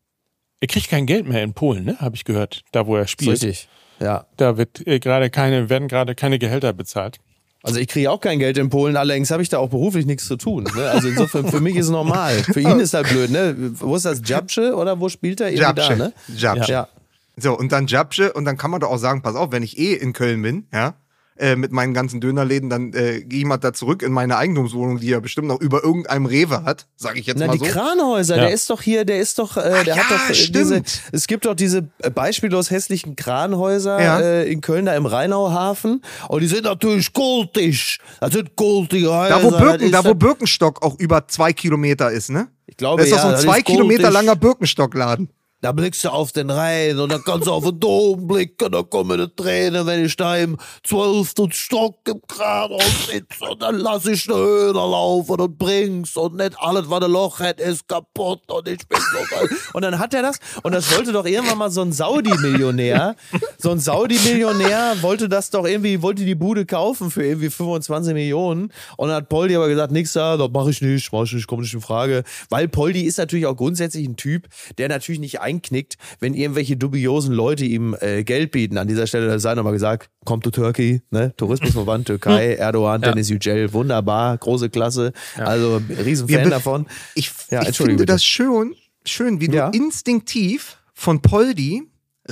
er 0.61 0.69
kriegt 0.69 0.89
kein 0.91 1.07
Geld 1.07 1.27
mehr 1.27 1.43
in 1.43 1.55
Polen, 1.55 1.85
ne? 1.85 1.97
Habe 2.01 2.17
ich 2.17 2.25
gehört, 2.25 2.65
da 2.73 2.87
wo 2.87 2.97
er 2.97 3.07
spielt. 3.07 3.31
richtig. 3.43 3.69
Ja. 4.01 4.27
Da 4.37 4.57
wird 4.57 4.87
äh, 4.87 4.99
gerade 4.99 5.31
keine, 5.31 5.71
werden 5.71 5.89
gerade 5.89 6.15
keine 6.15 6.39
Gehälter 6.39 6.73
bezahlt. 6.73 7.19
Also 7.63 7.81
ich 7.81 7.89
kriege 7.89 8.11
auch 8.13 8.21
kein 8.21 8.39
Geld 8.39 8.59
in 8.59 8.71
Polen, 8.71 8.97
allerdings 8.97 9.31
habe 9.33 9.43
ich 9.43 9.49
da 9.49 9.59
auch 9.59 9.71
beruflich 9.71 10.07
nichts 10.07 10.27
zu 10.27 10.37
tun. 10.37 10.69
Ne? 10.77 10.89
Also 10.89 11.09
insofern, 11.09 11.49
für 11.49 11.61
mich 11.61 11.75
ist 11.75 11.87
es 11.87 11.91
normal. 11.91 12.35
Für 12.45 12.61
ihn 12.61 12.79
ist 12.79 12.95
halt 12.95 13.09
blöd, 13.09 13.31
ne? 13.31 13.57
Wo 13.81 13.97
ist 13.97 14.05
das? 14.05 14.23
Jabsche 14.25 14.77
oder 14.77 15.01
wo 15.01 15.09
spielt 15.09 15.41
er? 15.41 15.49
Irgendwie 15.49 15.63
da, 15.63 15.89
Jabsche. 15.89 15.97
ne? 15.97 16.13
Jabsche. 16.37 16.73
Ja. 16.73 16.89
So, 17.37 17.59
und 17.59 17.73
dann 17.73 17.89
Jabsche 17.89 18.33
und 18.33 18.45
dann 18.45 18.57
kann 18.57 18.71
man 18.71 18.81
doch 18.81 18.91
auch 18.91 18.99
sagen, 18.99 19.21
pass 19.21 19.35
auf, 19.35 19.51
wenn 19.51 19.65
ich 19.65 19.79
eh 19.79 19.95
in 19.95 20.13
Köln 20.13 20.43
bin, 20.43 20.69
ja, 20.73 20.95
äh, 21.39 21.57
mit 21.57 21.73
meinen 21.73 21.95
ganzen 21.95 22.21
Dönerläden, 22.21 22.71
dann 22.71 22.93
äh, 22.93 23.21
gehe 23.23 23.41
ich 23.41 23.45
mal 23.45 23.57
da 23.59 23.73
zurück 23.73 24.03
in 24.03 24.13
meine 24.13 24.37
Eigentumswohnung, 24.37 24.99
die 25.01 25.13
er 25.13 25.21
bestimmt 25.21 25.49
noch 25.49 25.61
über 25.61 25.85
irgendeinem 25.85 26.27
Rewe 26.27 26.65
hat, 26.65 26.87
sage 26.97 27.19
ich 27.21 27.27
jetzt 27.27 27.39
Na, 27.39 27.47
mal 27.47 27.53
die 27.59 27.59
so. 27.59 27.65
Kranhäuser, 27.67 28.37
Ja. 28.37 28.43
der 28.45 28.53
ist 28.53 28.71
doch 28.71 28.81
hier, 28.83 29.05
der 29.05 29.21
ist 29.21 29.39
doch, 29.39 29.57
äh, 29.57 29.85
der 29.85 29.95
ja, 29.95 29.97
hat 29.97 30.11
doch 30.11 30.31
äh, 30.31 30.35
stimmt. 30.35 30.57
diese, 30.57 30.83
es 31.13 31.27
gibt 31.27 31.45
doch 31.47 31.55
diese 31.55 31.89
äh, 32.03 32.11
beispiellos 32.11 32.71
hässlichen 32.71 33.17
Kranhäuser 33.17 34.01
Ja. 34.03 34.21
äh, 34.21 34.51
in 34.51 34.61
Köln, 34.61 34.87
da 34.87 34.95
im 34.95 35.07
Rheinauhafen. 35.07 36.03
Und 36.29 36.41
die 36.41 36.47
sind 36.47 36.65
natürlich 36.65 37.13
kultig. 37.13 37.99
Das 38.21 38.33
sind 38.33 38.57
kultige 38.57 39.13
Häuser. 39.13 39.39
Da 39.39 39.43
wo, 39.43 39.51
Birken, 39.51 39.91
da 39.93 40.05
wo 40.05 40.15
Birkenstock 40.15 40.83
auch 40.83 40.99
über 40.99 41.29
zwei 41.29 41.53
Kilometer 41.53 42.11
ist, 42.11 42.31
ne? 42.31 42.49
Ich 42.67 42.77
glaube, 42.77 43.03
Das 43.03 43.11
ist 43.11 43.15
doch 43.17 43.23
so 43.23 43.29
ja, 43.29 43.35
ein 43.37 43.41
zwei 43.43 43.63
Kilometer 43.63 44.11
langer 44.11 44.37
Birkenstockladen. 44.37 45.29
Da 45.67 45.73
blickst 45.73 46.05
du 46.05 46.11
auf 46.11 46.31
den 46.31 46.49
Rhein 46.49 46.97
und 46.97 47.11
dann 47.11 47.25
kannst 47.25 47.49
du 47.49 47.53
auf 47.53 47.65
den 47.65 47.81
Dom 47.81 48.29
blicken, 48.29 48.71
da 48.71 48.85
kommen 48.85 49.19
die 49.19 49.43
Tränen, 49.43 49.85
wenn 49.85 50.05
ich 50.05 50.15
da 50.15 50.37
im 50.37 50.57
zwölften 50.85 51.51
Stock 51.51 51.97
im 52.07 52.21
Kranhaus 52.29 53.09
sitze. 53.11 53.45
Und 53.51 53.61
dann 53.61 53.75
lass 53.75 54.07
ich 54.07 54.29
den 54.29 54.37
Höhner 54.37 54.89
laufen 54.89 55.41
und 55.41 55.59
bring's. 55.59 56.17
Und 56.17 56.37
nicht 56.37 56.57
alles, 56.61 56.89
was 56.89 57.03
ein 57.03 57.11
Loch 57.11 57.41
hat, 57.41 57.59
ist 57.59 57.89
kaputt. 57.89 58.43
Und 58.49 58.69
ich 58.69 58.87
bin 58.87 58.97
so. 58.97 59.49
Und 59.73 59.83
dann 59.83 59.99
hat 59.99 60.15
er 60.15 60.23
das. 60.23 60.39
Und 60.63 60.71
das 60.71 60.97
wollte 60.97 61.11
doch 61.11 61.27
irgendwann 61.27 61.59
mal 61.59 61.71
so 61.73 61.83
ein 61.83 61.91
Saudi-Millionär, 61.91 63.17
so 63.59 63.73
ein 63.73 63.81
Saudi-Millionär 63.81 65.03
wollte 65.03 65.29
das 65.29 65.51
doch 65.51 65.67
irgendwie, 65.67 66.01
wollte 66.01 66.25
die 66.25 66.37
Bude 66.37 66.65
kaufen 66.65 67.11
für 67.11 67.27
irgendwie 67.27 67.51
25 67.51 68.15
Millionen. 68.15 68.73
Und 68.97 69.09
dann 69.09 69.17
hat 69.17 69.29
Poldi 69.29 69.57
aber 69.57 69.67
gesagt, 69.67 69.91
nix 69.91 70.13
da, 70.13 70.37
das 70.37 70.49
mache 70.53 70.71
ich 70.71 70.81
nicht, 70.81 71.13
mach 71.13 71.25
ich 71.25 71.33
nicht, 71.33 71.49
kommt 71.49 71.63
nicht 71.63 71.75
in 71.75 71.81
Frage, 71.81 72.23
weil 72.51 72.69
Poldi 72.69 73.03
ist 73.03 73.19
natürlich 73.19 73.47
auch 73.47 73.57
grundsätzlich 73.57 74.07
ein 74.07 74.15
Typ, 74.15 74.47
der 74.79 74.89
natürlich 74.89 75.19
nicht 75.19 75.41
einknickt, 75.57 75.97
wenn 76.21 76.35
irgendwelche 76.35 76.77
dubiosen 76.77 77.33
Leute 77.35 77.65
ihm 77.65 77.97
äh, 78.01 78.25
Geld 78.25 78.51
bieten. 78.53 78.79
An 78.79 78.89
dieser 78.89 79.07
Stelle 79.07 79.39
sei 79.41 79.55
nochmal 79.55 79.73
gesagt, 79.73 80.11
kommt 80.25 80.45
to 80.45 80.51
Turkey, 80.51 81.03
ne? 81.11 81.35
Tourismusverband 81.37 82.07
Türkei, 82.07 82.55
Erdogan, 82.55 83.03
Ja. 83.03 83.09
Dennis 83.11 83.29
Yücel, 83.31 83.73
wunderbar, 83.73 84.37
große 84.39 84.71
Klasse, 84.71 85.13
also 85.37 85.81
riesen 85.89 86.29
Wir 86.29 86.39
Fan 86.39 86.47
bef- 86.49 86.51
davon. 86.51 86.87
Ich, 87.15 87.31
Ja, 87.51 87.63
ich 87.69 87.77
finde 87.77 87.95
bitte. 87.95 88.07
das 88.07 88.25
schön, 88.25 88.75
schön, 89.05 89.41
wie 89.41 89.51
Ja. 89.51 89.71
du 89.71 89.79
instinktiv 89.79 90.79
von 90.95 91.23
Poldi 91.23 91.83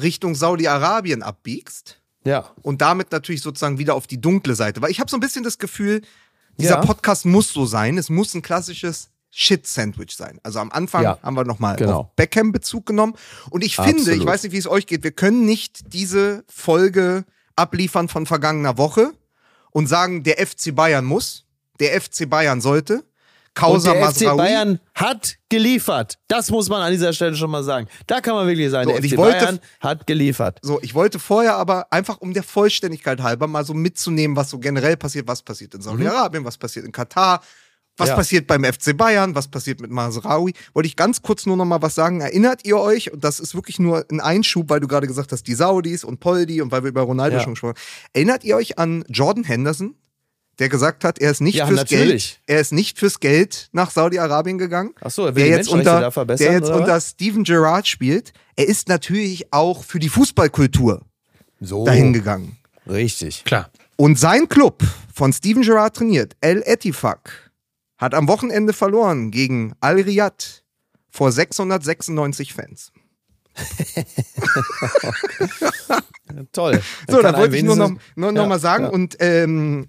Richtung 0.01 0.35
Saudi-Arabien 0.35 1.23
abbiegst 1.23 2.01
Ja, 2.25 2.51
und 2.63 2.81
damit 2.83 3.13
natürlich 3.13 3.43
sozusagen 3.43 3.79
wieder 3.79 3.95
auf 3.95 4.07
die 4.07 4.21
dunkle 4.21 4.55
Seite. 4.55 4.83
Weil 4.83 4.91
ich 4.91 4.99
habe 5.01 5.11
so 5.11 5.17
ein 5.17 5.21
bisschen 5.21 5.45
das 5.45 5.59
Gefühl, 5.59 6.03
dieser 6.59 6.75
Ja. 6.77 6.81
Podcast 6.81 7.27
muss 7.27 7.53
so 7.53 7.67
sein. 7.67 7.99
Es 7.99 8.11
muss 8.11 8.35
ein 8.35 8.43
klassisches 8.43 9.11
Shit-Sandwich 9.37 10.17
sein. 10.17 10.39
Also 10.43 10.61
am 10.61 10.71
Anfang 10.71 11.03
Ja, 11.03 11.19
haben 11.23 11.37
wir 11.37 11.45
nochmal 11.45 11.77
genau. 11.77 12.01
auf 12.01 12.15
Beckham 12.17 12.53
Bezug 12.53 12.87
genommen. 12.87 13.15
Und 13.51 13.65
ich 13.65 13.77
finde, 13.77 13.91
ich 14.03 14.07
Absolut. 14.09 14.27
weiß 14.27 14.43
nicht, 14.45 14.53
wie 14.53 14.59
es 14.59 14.67
euch 14.69 14.87
geht, 14.87 15.03
wir 15.03 15.11
können 15.13 15.45
nicht 15.45 15.93
diese 15.93 16.45
Folge 16.49 17.25
abliefern 17.57 18.09
von 18.09 18.27
vergangener 18.27 18.79
Woche 18.79 19.13
und 19.73 19.89
sagen, 19.89 20.23
der 20.23 20.39
FC 20.45 20.75
Bayern 20.75 21.05
muss, 21.05 21.45
der 21.81 22.01
FC 22.01 22.29
Bayern 22.31 22.61
sollte. 22.61 22.99
und 22.99 23.05
Causa 23.55 23.93
der 23.93 24.01
FC 24.11 24.23
Masraoui. 24.23 24.37
Bayern 24.37 24.81
hat 24.97 25.37
geliefert. 25.49 26.19
Das 26.27 26.51
muss 26.51 26.69
man 26.69 26.83
an 26.83 26.91
dieser 26.91 27.13
Stelle 27.13 27.37
schon 27.37 27.51
mal 27.53 27.63
sagen. 27.63 27.87
Da 28.09 28.21
kann 28.21 28.35
man 28.35 28.49
wirklich 28.49 28.69
sagen, 28.71 28.85
So, 28.85 28.91
der 28.91 28.97
und 28.97 29.05
FC 29.05 29.13
ich 29.13 29.17
wollte- 29.17 29.39
Bayern 29.39 29.61
hat 29.81 30.07
geliefert. 30.09 30.59
So, 30.63 30.81
ich 30.83 30.93
wollte 30.95 31.21
vorher 31.21 31.55
aber 31.57 31.87
einfach 31.93 32.19
um 32.21 32.35
der 32.35 32.43
Vollständigkeit 32.43 33.21
halber 33.23 33.47
mal 33.47 33.65
so 33.65 33.73
mitzunehmen, 33.75 34.37
was 34.37 34.51
so 34.51 34.59
generell 34.59 34.97
passiert, 34.97 35.29
was 35.29 35.43
passiert 35.43 35.73
in 35.75 35.83
Saudi-Arabien, 35.83 36.45
was 36.45 36.59
passiert 36.59 36.85
in 36.85 36.91
Katar, 36.91 37.43
was 37.97 38.09
Ja. 38.09 38.17
passiert 38.17 38.47
beim 38.47 38.65
FC 38.65 38.97
Bayern, 38.97 39.35
was 39.35 39.49
passiert 39.49 39.81
mit 39.81 39.91
Masraoui. 39.91 40.53
Wollte 40.73 40.87
ich 40.89 40.97
ganz 40.97 41.23
kurz 41.23 41.47
nur 41.47 41.57
noch 41.57 41.65
mal 41.65 41.81
was 41.83 41.95
sagen. 41.95 42.21
Erinnert 42.21 42.65
ihr 42.65 42.79
euch, 42.79 43.13
und 43.13 43.23
das 43.23 43.39
ist 43.41 43.55
wirklich 43.55 43.79
nur 43.79 44.05
ein 44.11 44.21
Einschub, 44.21 44.69
weil 44.69 44.81
du 44.81 44.89
gerade 44.89 45.07
gesagt 45.07 45.31
hast, 45.33 45.47
die 45.47 45.55
Saudis 45.55 46.03
und 46.05 46.19
Poldi 46.21 46.61
und 46.61 46.73
weil 46.73 46.83
wir 46.83 46.89
über 46.89 47.03
Ronaldo 47.03 47.37
Ja. 47.37 47.43
schon 47.43 47.53
gesprochen 47.55 47.75
haben. 47.77 48.11
Erinnert 48.13 48.43
ihr 48.45 48.57
euch 48.57 48.79
an 48.79 49.05
Jordan 49.09 49.45
Henderson, 49.45 49.95
der 50.59 50.69
gesagt 50.69 51.05
hat, 51.05 51.19
er 51.21 51.31
ist 51.33 51.41
nicht 51.41 51.57
Ja, 51.57 51.67
fürs 51.67 51.81
natürlich. 51.81 52.35
Geld, 52.35 52.41
er 52.47 52.61
ist 52.61 52.73
nicht 52.73 52.99
fürs 52.99 53.19
Geld 53.21 53.69
nach 53.73 53.91
Saudi-Arabien 53.91 54.59
gegangen. 54.59 54.93
Ach 55.01 55.11
so, 55.11 55.27
er 55.27 55.35
will 55.35 55.45
der 55.45 55.53
die 55.53 55.59
jetzt 55.59 55.69
unter, 55.69 56.01
da 56.01 56.11
verbessern, 56.11 56.47
der 56.47 56.55
jetzt 56.55 56.69
oder 56.69 56.77
unter 56.79 57.01
Steven 57.01 57.43
Gerrard 57.45 57.87
spielt. 57.89 58.33
Er 58.57 58.67
ist 58.69 58.89
natürlich 58.89 59.53
auch 59.53 59.83
für 59.85 59.99
die 59.99 60.09
Fußballkultur 60.09 61.03
So. 61.61 61.85
dahin 61.85 62.13
gegangen. 62.13 62.57
Richtig. 62.89 63.45
Klar. 63.45 63.71
Und 63.97 64.19
sein 64.19 64.49
Club, 64.49 64.83
von 65.13 65.33
Steven 65.33 65.63
Gerrard 65.63 65.97
trainiert, 65.97 66.35
El 66.41 66.63
Etifak, 66.67 67.44
hat 67.99 68.15
am 68.15 68.29
Wochenende 68.29 68.73
verloren 68.73 69.31
gegen 69.31 69.75
Al 69.81 70.01
Riyad 70.01 70.65
vor 71.11 71.31
696 71.33 72.55
Fans. 72.55 72.93
Toll. 76.53 76.81
So, 77.09 77.23
da 77.23 77.37
wollte 77.37 77.57
ich 77.57 77.63
nur 77.63 77.77
noch, 77.77 77.93
nur 78.17 78.33
noch 78.33 78.43
Ja, 78.43 78.49
mal 78.49 78.59
sagen. 78.59 78.85
ja. 78.85 78.91
Und 78.91 79.17
ähm, 79.21 79.89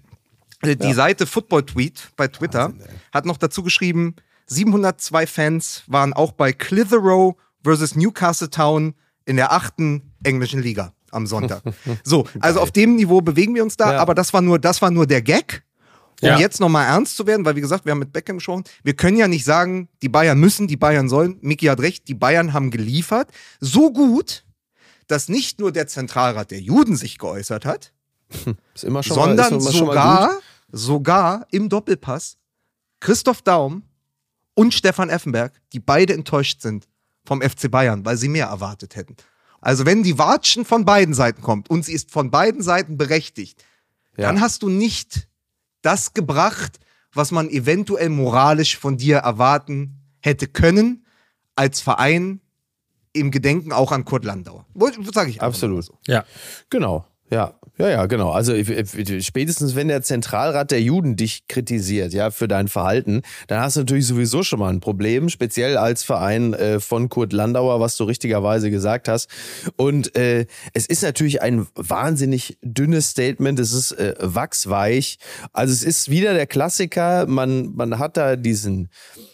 Äh, 0.62 0.76
Die 0.76 0.92
Seite 0.94 1.26
Football 1.26 1.64
Tweet 1.66 2.08
bei 2.16 2.28
Twitter 2.28 2.72
hat 3.12 3.26
noch 3.26 3.36
dazu 3.36 3.62
geschrieben, 3.62 4.14
702 4.46 5.26
Fans 5.26 5.82
waren 5.86 6.12
auch 6.12 6.32
bei 6.32 6.52
Clitheroe 6.52 7.34
versus 7.62 7.94
Newcastle 7.96 8.48
Town 8.50 8.94
in 9.24 9.36
der 9.36 9.52
achten 9.52 10.12
englischen 10.22 10.62
Liga 10.62 10.92
am 11.10 11.26
Sonntag. 11.26 11.62
So, 12.04 12.26
also 12.40 12.60
auf 12.60 12.70
dem 12.70 12.96
Niveau 12.96 13.20
bewegen 13.20 13.54
wir 13.54 13.62
uns 13.64 13.76
da, 13.76 13.94
Ja. 13.94 14.00
aber 14.00 14.14
das 14.14 14.32
war 14.32 14.40
nur, 14.40 14.58
das 14.58 14.80
war 14.80 14.90
nur 14.90 15.06
der 15.06 15.22
Gag. 15.22 15.64
Um 16.22 16.28
Ja. 16.28 16.38
jetzt 16.38 16.60
nochmal 16.60 16.86
ernst 16.86 17.16
zu 17.16 17.26
werden, 17.26 17.44
weil 17.44 17.56
wie 17.56 17.60
gesagt, 17.60 17.84
wir 17.84 17.92
haben 17.92 17.98
mit 17.98 18.12
Beckham 18.12 18.38
gesprochen, 18.38 18.64
wir 18.82 18.94
können 18.94 19.16
ja 19.18 19.28
nicht 19.28 19.44
sagen, 19.44 19.88
die 20.02 20.08
Bayern 20.08 20.38
müssen, 20.40 20.66
die 20.66 20.76
Bayern 20.78 21.08
sollen. 21.08 21.38
Miki 21.42 21.66
hat 21.66 21.80
recht, 21.80 22.08
die 22.08 22.14
Bayern 22.14 22.52
haben 22.54 22.70
geliefert. 22.70 23.28
So 23.60 23.92
gut, 23.92 24.44
dass 25.08 25.28
nicht 25.28 25.60
nur 25.60 25.72
der 25.72 25.86
Zentralrat 25.86 26.50
der 26.50 26.60
Juden 26.60 26.96
sich 26.96 27.18
geäußert 27.18 27.64
hat, 27.66 27.92
sondern 28.74 29.36
mal 29.36 29.60
sogar, 29.60 30.38
sogar 30.72 31.46
im 31.50 31.68
Doppelpass 31.68 32.38
Christoph 33.00 33.42
Daum 33.42 33.82
und 34.54 34.72
Stefan 34.74 35.10
Effenberg, 35.10 35.52
die 35.72 35.80
beide 35.80 36.14
enttäuscht 36.14 36.62
sind 36.62 36.88
vom 37.24 37.42
FC 37.42 37.70
Bayern, 37.70 38.04
weil 38.04 38.16
sie 38.16 38.28
mehr 38.28 38.46
erwartet 38.46 38.96
hätten. 38.96 39.16
Also 39.60 39.84
wenn 39.84 40.02
die 40.02 40.18
Watschen 40.18 40.64
von 40.64 40.84
beiden 40.84 41.12
Seiten 41.14 41.42
kommt 41.42 41.68
und 41.70 41.84
sie 41.84 41.92
ist 41.92 42.10
von 42.10 42.30
beiden 42.30 42.62
Seiten 42.62 42.96
berechtigt, 42.96 43.62
Ja. 44.16 44.24
dann 44.28 44.40
hast 44.40 44.62
du 44.62 44.68
nicht 44.70 45.28
das 45.82 46.14
gebracht, 46.14 46.78
was 47.12 47.30
man 47.30 47.48
eventuell 47.48 48.08
moralisch 48.08 48.76
von 48.76 48.96
dir 48.96 49.18
erwarten 49.18 50.00
hätte 50.20 50.46
können, 50.46 51.06
als 51.54 51.80
Verein 51.80 52.40
im 53.12 53.30
Gedenken 53.30 53.72
auch 53.72 53.92
an 53.92 54.04
Kurt 54.04 54.24
Landauer. 54.24 54.66
Sag 55.12 55.28
ich 55.28 55.40
Absolut. 55.40 55.84
so. 55.84 55.98
Ja. 56.06 56.24
Genau. 56.68 57.06
Ja, 57.30 57.58
ja, 57.78 57.88
ja, 57.90 58.06
genau. 58.06 58.30
Also 58.30 58.54
spätestens 59.20 59.74
wenn 59.74 59.88
der 59.88 60.02
Zentralrat 60.02 60.70
der 60.70 60.80
Juden 60.80 61.16
dich 61.16 61.46
kritisiert, 61.46 62.14
ja, 62.14 62.30
für 62.30 62.48
dein 62.48 62.68
Verhalten, 62.68 63.22
dann 63.48 63.60
hast 63.60 63.76
du 63.76 63.80
natürlich 63.80 64.06
sowieso 64.06 64.42
schon 64.42 64.60
mal 64.60 64.72
ein 64.72 64.80
Problem, 64.80 65.28
speziell 65.28 65.76
als 65.76 66.02
Verein 66.02 66.54
äh, 66.54 66.80
von 66.80 67.08
Kurt 67.08 67.32
Landauer, 67.32 67.78
was 67.80 67.96
du 67.96 68.04
richtigerweise 68.04 68.70
gesagt 68.70 69.08
hast. 69.08 69.28
Und 69.76 70.16
äh, 70.16 70.46
es 70.72 70.86
ist 70.86 71.02
natürlich 71.02 71.42
ein 71.42 71.66
wahnsinnig 71.74 72.56
dünnes 72.62 73.10
Statement. 73.10 73.58
Es 73.58 73.72
ist 73.72 73.92
äh, 73.92 74.14
wachsweich. 74.20 75.18
Also 75.52 75.72
es 75.72 75.82
ist 75.82 76.10
wieder 76.10 76.32
der 76.32 76.46
Klassiker. 76.46 77.26
Man, 77.26 77.74
man 77.74 77.98
hat 77.98 78.16
da 78.16 78.36
diesen 78.36 78.88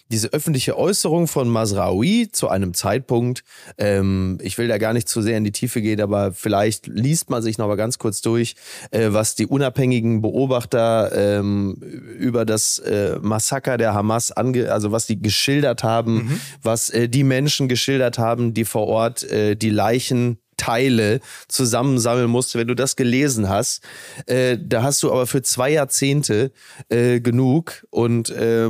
diese 0.09 0.33
öffentliche 0.33 0.77
Äußerung 0.77 1.27
von 1.27 1.49
Masraoui 1.49 2.29
zu 2.31 2.49
einem 2.49 2.73
Zeitpunkt, 2.73 3.43
ähm, 3.77 4.37
ich 4.41 4.57
will 4.57 4.67
da 4.67 4.77
gar 4.77 4.93
nicht 4.93 5.09
zu 5.09 5.21
sehr 5.21 5.37
in 5.37 5.43
die 5.43 5.51
Tiefe 5.51 5.81
gehen, 5.81 6.01
aber 6.01 6.33
vielleicht 6.33 6.87
liest 6.87 7.29
man 7.29 7.41
sich 7.41 7.57
noch 7.57 7.67
mal 7.67 7.75
ganz 7.75 7.97
kurz 7.97 8.21
durch, 8.21 8.55
äh, 8.91 9.09
was 9.11 9.35
die 9.35 9.47
unabhängigen 9.47 10.21
Beobachter 10.21 11.11
ähm, 11.15 11.75
über 12.17 12.45
das 12.45 12.79
äh, 12.79 13.17
Massaker 13.21 13.77
der 13.77 13.93
Hamas 13.93 14.31
ange, 14.31 14.71
also 14.71 14.91
was 14.91 15.07
die 15.07 15.21
geschildert 15.21 15.83
haben, 15.83 16.39
was 16.61 16.89
äh, 16.89 17.09
die 17.09 17.23
Menschen 17.23 17.67
geschildert 17.67 18.17
haben, 18.17 18.53
die 18.53 18.65
vor 18.65 18.87
Ort 18.87 19.23
äh, 19.23 19.55
die 19.55 19.69
Leichen 19.69 20.37
Teile 20.63 21.19
zusammensammeln 21.47 22.29
musste. 22.29 22.57
Wenn 22.57 22.67
du 22.67 22.75
das 22.75 22.95
gelesen 22.95 23.49
hast, 23.49 23.83
äh, 24.27 24.57
da 24.57 24.83
hast 24.83 25.03
du 25.03 25.11
aber 25.11 25.27
für 25.27 25.41
zwei 25.41 25.71
Jahrzehnte 25.71 26.51
äh, 26.89 27.19
genug 27.19 27.85
und 27.89 28.29
äh, 28.29 28.69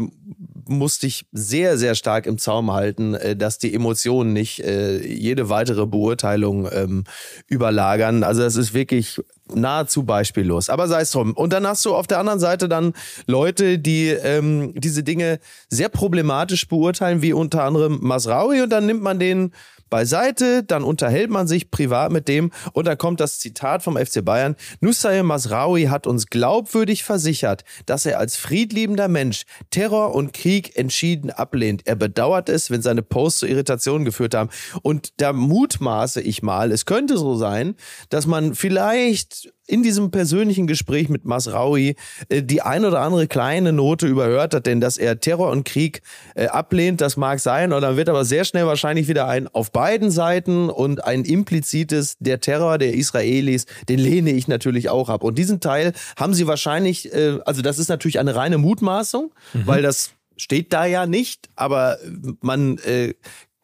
musst 0.68 1.04
dich 1.04 1.26
sehr, 1.32 1.78
sehr 1.78 1.94
stark 1.96 2.26
im 2.26 2.38
Zaum 2.38 2.72
halten, 2.72 3.14
äh, 3.14 3.36
dass 3.36 3.60
die 3.60 3.74
Emotionen 3.74 4.34
nicht 4.34 4.60
äh, 4.62 5.06
jede 5.06 5.50
weitere 5.50 5.86
Beurteilung 5.86 6.68
ähm, 6.72 7.04
überlagern. 7.48 8.24
Also 8.24 8.42
das 8.42 8.56
ist 8.56 8.74
wirklich 8.74 9.20
nahezu 9.54 10.04
beispiellos. 10.04 10.70
Aber 10.70 10.88
sei 10.88 11.02
es 11.02 11.12
drum. 11.12 11.34
Und 11.34 11.54
dann 11.54 11.68
hast 11.68 11.86
du 11.86 11.94
auf 11.94 12.08
der 12.08 12.20
anderen 12.20 12.40
Seite 12.40 12.68
dann 12.70 12.94
Leute, 13.28 13.78
die 13.78 14.08
ähm, 14.10 14.74
diese 14.76 15.04
Dinge 15.04 15.40
sehr 15.70 15.90
problematisch 15.90 16.68
beurteilen, 16.68 17.22
wie 17.22 17.34
unter 17.34 17.64
anderem 17.64 18.00
Masraui. 18.02 18.62
Und 18.62 18.70
dann 18.70 18.86
nimmt 18.86 19.04
man 19.04 19.20
den 19.20 19.52
beiseite, 19.94 20.64
dann 20.64 20.84
unterhält 20.84 21.30
man 21.30 21.46
sich 21.46 21.70
privat 21.70 22.12
mit 22.12 22.28
dem 22.28 22.50
und 22.72 22.88
dann 22.88 22.98
kommt 22.98 23.20
das 23.20 23.38
Zitat 23.38 23.84
vom 23.84 23.96
FC 23.96 24.26
Bayern. 24.26 24.56
Nusayr 24.80 25.22
Masraoui 25.22 25.84
hat 25.84 26.08
uns 26.08 26.26
glaubwürdig 26.32 27.04
versichert, 27.04 27.64
dass 27.86 28.08
er 28.08 28.18
als 28.18 28.36
friedliebender 28.36 29.08
Mensch 29.08 29.44
Terror 29.70 30.16
und 30.16 30.34
Krieg 30.34 30.76
entschieden 30.80 31.30
ablehnt. 31.30 31.84
Er 31.86 31.96
bedauert 31.96 32.50
es, 32.50 32.72
wenn 32.72 32.82
seine 32.82 33.04
Posts 33.04 33.42
zu 33.42 33.46
Irritationen 33.46 34.04
geführt 34.04 34.34
haben. 34.34 34.50
Und 34.82 35.14
da 35.18 35.32
mutmaße 35.32 36.22
ich 36.22 36.42
mal, 36.42 36.72
es 36.72 36.88
könnte 36.88 37.16
so 37.20 37.36
sein, 37.36 37.76
dass 38.10 38.26
man 38.26 38.56
vielleicht 38.56 39.54
in 39.66 39.82
diesem 39.82 40.12
persönlichen 40.12 40.68
Gespräch 40.68 41.10
mit 41.10 41.26
Masraoui 41.26 41.96
äh, 42.30 42.44
die 42.44 42.62
ein 42.62 42.86
oder 42.86 43.02
andere 43.02 43.28
kleine 43.28 43.72
Note 43.72 44.08
überhört 44.08 44.54
hat, 44.54 44.66
denn 44.66 44.82
dass 44.82 44.98
er 44.98 45.20
Terror 45.20 45.52
und 45.52 45.64
Krieg 45.64 46.02
äh, 46.36 46.48
ablehnt, 46.48 47.02
das 47.02 47.18
mag 47.18 47.40
sein, 47.40 47.72
und 47.72 47.82
dann 47.82 47.96
wird 47.96 48.10
aber 48.10 48.26
sehr 48.26 48.46
schnell 48.46 48.66
wahrscheinlich 48.66 49.08
wieder 49.08 49.28
ein 49.28 49.48
auf 49.48 49.72
beiden 49.72 50.12
Seiten 50.12 50.70
und 50.70 51.04
ein 51.04 51.24
implizites 51.24 52.18
der 52.20 52.42
Terror 52.42 52.78
der 52.78 52.94
Israelis, 52.94 53.66
den 53.88 54.00
lehne 54.00 54.32
ich 54.32 54.48
natürlich 54.48 54.90
auch 54.90 55.10
ab. 55.10 55.24
Und 55.24 55.38
diesen 55.38 55.60
Teil 55.60 55.94
haben 56.18 56.34
sie 56.34 56.48
wahrscheinlich, 56.48 57.14
äh, 57.14 57.40
also 57.46 57.62
das 57.62 57.80
ist 57.80 57.88
natürlich 57.88 58.20
eine 58.20 58.36
reine 58.36 58.58
Mutmaßung, 58.58 59.34
weil 59.54 59.82
das 59.82 60.12
steht 60.36 60.74
da 60.74 60.86
ja 60.86 61.06
nicht, 61.06 61.50
aber 61.56 61.98
man 62.42 62.78
äh, 62.80 63.14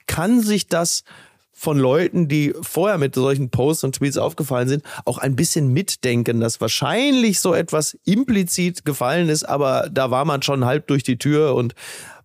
kann 0.08 0.42
sich 0.42 0.68
das 0.68 1.04
von 1.60 1.78
Leuten, 1.78 2.30
die 2.30 2.54
vorher 2.62 2.98
mit 2.98 3.16
solchen 3.16 3.50
Posts 3.50 3.84
und 3.84 3.96
Tweets 3.96 4.18
aufgefallen 4.18 4.70
sind, 4.70 4.84
auch 5.04 5.18
ein 5.18 5.36
bisschen 5.36 5.74
mitdenken, 5.74 6.40
dass 6.40 6.62
wahrscheinlich 6.62 7.42
so 7.42 7.54
etwas 7.54 7.98
implizit 8.06 8.86
gefallen 8.86 9.28
ist, 9.28 9.44
aber 9.44 9.90
da 9.92 10.10
war 10.10 10.24
man 10.24 10.42
schon 10.42 10.64
halb 10.64 10.88
durch 10.88 11.04
die 11.04 11.18
Tür 11.18 11.56
und 11.56 11.76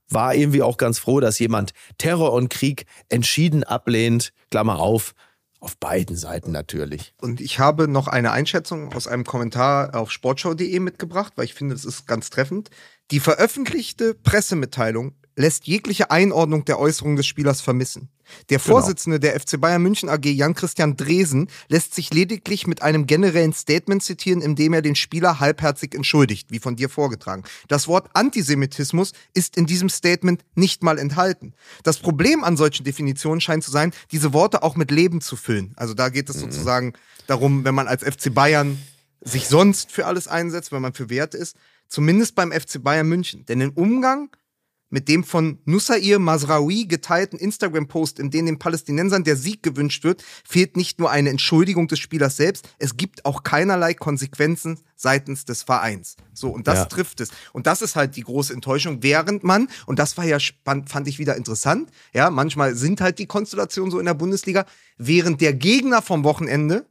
war 0.08 0.36
irgendwie 0.36 0.62
auch 0.62 0.76
ganz 0.76 1.00
froh, 1.00 1.18
dass 1.18 1.40
jemand 1.40 1.72
Terror 1.98 2.32
und 2.32 2.48
Krieg 2.48 2.86
entschieden 3.08 3.64
ablehnt. 3.64 4.32
Klammer 4.52 4.78
auf, 4.78 5.14
auf 5.58 5.76
beiden 5.78 6.14
Seiten 6.14 6.52
natürlich. 6.52 7.12
Und 7.20 7.40
ich 7.40 7.58
habe 7.58 7.88
noch 7.88 8.06
eine 8.06 8.30
Einschätzung 8.30 8.92
aus 8.94 9.08
einem 9.08 9.24
Kommentar 9.24 9.96
auf 9.96 10.12
sportschau.de 10.12 10.78
mitgebracht, 10.78 11.32
weil 11.34 11.46
ich 11.46 11.54
finde, 11.54 11.74
es 11.74 11.84
ist 11.84 12.06
ganz 12.06 12.30
treffend. 12.30 12.70
Die 13.10 13.18
veröffentlichte 13.18 14.14
Pressemitteilung 14.14 15.16
lässt 15.34 15.66
jegliche 15.66 16.12
Einordnung 16.12 16.64
der 16.64 16.78
Äußerung 16.78 17.16
des 17.16 17.26
Spielers 17.26 17.60
vermissen. 17.60 18.10
Der 18.50 18.60
Vorsitzende 18.60 19.20
der 19.20 19.38
FC 19.38 19.60
Bayern 19.60 19.82
München 19.82 20.08
AG, 20.08 20.24
Jan-Christian 20.24 20.96
Dresen, 20.96 21.48
lässt 21.68 21.94
sich 21.94 22.12
lediglich 22.12 22.66
mit 22.66 22.82
einem 22.82 23.06
generellen 23.06 23.52
Statement 23.52 24.02
zitieren, 24.02 24.40
in 24.40 24.56
dem 24.56 24.72
er 24.72 24.82
den 24.82 24.94
Spieler 24.94 25.40
halbherzig 25.40 25.94
entschuldigt, 25.94 26.50
wie 26.50 26.58
von 26.58 26.76
dir 26.76 26.88
vorgetragen. 26.88 27.44
Das 27.68 27.88
Wort 27.88 28.08
Antisemitismus 28.14 29.12
ist 29.34 29.56
in 29.56 29.66
diesem 29.66 29.88
Statement 29.88 30.44
nicht 30.54 30.82
mal 30.82 30.98
enthalten. 30.98 31.54
Das 31.82 31.98
Problem 31.98 32.44
an 32.44 32.56
solchen 32.56 32.84
Definitionen 32.84 33.40
scheint 33.40 33.64
zu 33.64 33.70
sein, 33.70 33.92
diese 34.12 34.32
Worte 34.32 34.62
auch 34.62 34.76
mit 34.76 34.90
Leben 34.90 35.20
zu 35.20 35.36
füllen. 35.36 35.72
Also 35.76 35.94
da 35.94 36.08
geht 36.08 36.28
es 36.28 36.40
sozusagen 36.40 36.94
darum, 37.26 37.64
wenn 37.64 37.74
man 37.74 37.88
als 37.88 38.02
FC 38.02 38.32
Bayern 38.32 38.78
sich 39.20 39.48
sonst 39.48 39.90
für 39.90 40.06
alles 40.06 40.28
einsetzt, 40.28 40.70
wenn 40.72 40.82
man 40.82 40.92
für 40.92 41.08
Werte 41.10 41.38
ist, 41.38 41.56
zumindest 41.88 42.34
beim 42.34 42.52
FC 42.52 42.82
Bayern 42.82 43.08
München. 43.08 43.44
Denn 43.46 43.60
im 43.60 43.70
Umgang 43.70 44.30
mit 44.94 45.08
dem 45.08 45.24
von 45.24 45.58
Nussair 45.64 46.20
Masraoui 46.20 46.86
geteilten 46.86 47.36
Instagram-Post, 47.36 48.20
in 48.20 48.30
dem 48.30 48.46
den 48.46 48.60
Palästinensern 48.60 49.24
der 49.24 49.34
Sieg 49.34 49.64
gewünscht 49.64 50.04
wird, 50.04 50.22
fehlt 50.48 50.76
nicht 50.76 51.00
nur 51.00 51.10
eine 51.10 51.30
Entschuldigung 51.30 51.88
des 51.88 51.98
Spielers 51.98 52.36
selbst, 52.36 52.68
es 52.78 52.96
gibt 52.96 53.24
auch 53.24 53.42
keinerlei 53.42 53.94
Konsequenzen 53.94 54.78
seitens 54.94 55.44
des 55.46 55.64
Vereins. 55.64 56.14
So, 56.32 56.48
und 56.50 56.68
das 56.68 56.78
Ja. 56.78 56.84
trifft 56.84 57.20
es. 57.20 57.30
Und 57.52 57.66
das 57.66 57.82
ist 57.82 57.96
halt 57.96 58.14
die 58.14 58.22
große 58.22 58.52
Enttäuschung, 58.52 59.02
während 59.02 59.42
man, 59.42 59.66
und 59.86 59.98
das 59.98 60.16
war 60.16 60.24
ja 60.26 60.38
spannend, 60.38 60.88
fand 60.90 61.08
ich 61.08 61.18
wieder 61.18 61.34
interessant, 61.34 61.90
ja, 62.12 62.30
manchmal 62.30 62.76
sind 62.76 63.00
halt 63.00 63.18
die 63.18 63.26
Konstellationen 63.26 63.90
so 63.90 63.98
in 63.98 64.06
der 64.06 64.14
Bundesliga, 64.14 64.64
während 64.96 65.40
der 65.40 65.54
Gegner 65.54 66.02
vom 66.02 66.22
Wochenende, 66.22 66.86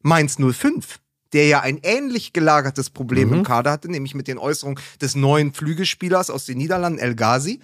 Mainz 0.00 0.36
05, 0.38 1.00
der 1.32 1.46
ja 1.46 1.60
ein 1.60 1.78
ähnlich 1.82 2.32
gelagertes 2.32 2.90
Problem 2.90 3.32
im 3.32 3.42
Kader 3.42 3.70
hatte, 3.70 3.90
nämlich 3.90 4.14
mit 4.14 4.28
den 4.28 4.38
Äußerungen 4.38 4.80
des 5.00 5.14
neuen 5.14 5.52
Flügelspielers 5.52 6.30
aus 6.30 6.46
den 6.46 6.58
Niederlanden, 6.58 6.98
El 6.98 7.14
Ghazi, 7.14 7.60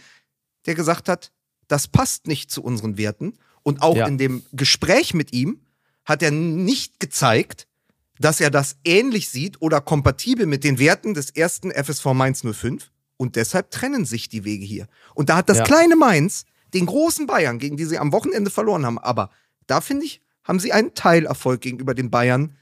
der 0.67 0.75
gesagt 0.75 1.09
hat, 1.09 1.31
das 1.69 1.89
passt 1.89 2.27
nicht 2.27 2.51
zu 2.51 2.63
unseren 2.63 2.99
Werten. 2.99 3.35
Und 3.63 3.81
auch 3.83 3.97
Ja. 3.97 4.07
in 4.07 4.19
dem 4.19 4.43
Gespräch 4.53 5.15
mit 5.15 5.33
ihm 5.33 5.61
hat 6.05 6.23
er 6.23 6.31
nicht 6.31 7.01
gezeigt, 7.01 7.67
dass 8.19 8.41
er 8.41 8.51
das 8.51 8.77
ähnlich 8.85 9.31
sieht 9.31 9.63
oder 9.63 9.81
kompatibel 9.81 10.45
mit 10.47 10.63
den 10.63 10.79
Werten 10.79 11.15
des 11.15 11.31
ersten 11.31 11.71
FSV 11.71 12.05
Mainz 12.13 12.43
05. 12.45 12.91
Und 13.17 13.37
deshalb 13.37 13.71
trennen 13.71 14.05
sich 14.05 14.29
die 14.29 14.45
Wege 14.45 14.65
hier. 14.67 14.87
Und 15.15 15.31
da 15.31 15.37
hat 15.37 15.49
das 15.49 15.59
Ja. 15.59 15.65
kleine 15.65 15.97
Mainz 15.97 16.45
den 16.75 16.85
großen 16.87 17.27
Bayern, 17.27 17.59
gegen 17.59 17.77
die 17.77 17.85
sie 17.87 17.99
am 17.99 18.13
Wochenende 18.13 18.51
verloren 18.51 18.85
haben. 18.85 18.99
Aber 18.99 19.31
da 19.67 19.81
finde 19.81 20.05
ich, 20.05 20.21
haben 20.43 20.61
sie 20.61 20.73
einen 20.73 20.93
Teilerfolg 20.95 21.63
gegenüber 21.63 21.95
den 21.95 22.11
Bayern 22.11 22.57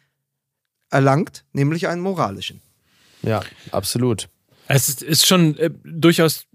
erlangt, 0.92 1.44
nämlich 1.52 1.88
einen 1.88 2.02
moralischen. 2.02 2.60
Ja, 3.22 3.42
absolut. 3.70 4.28
Es 4.68 4.88
ist, 5.02 5.26
schon 5.26 5.56
äh, 5.58 5.70
durchaus 5.84 6.46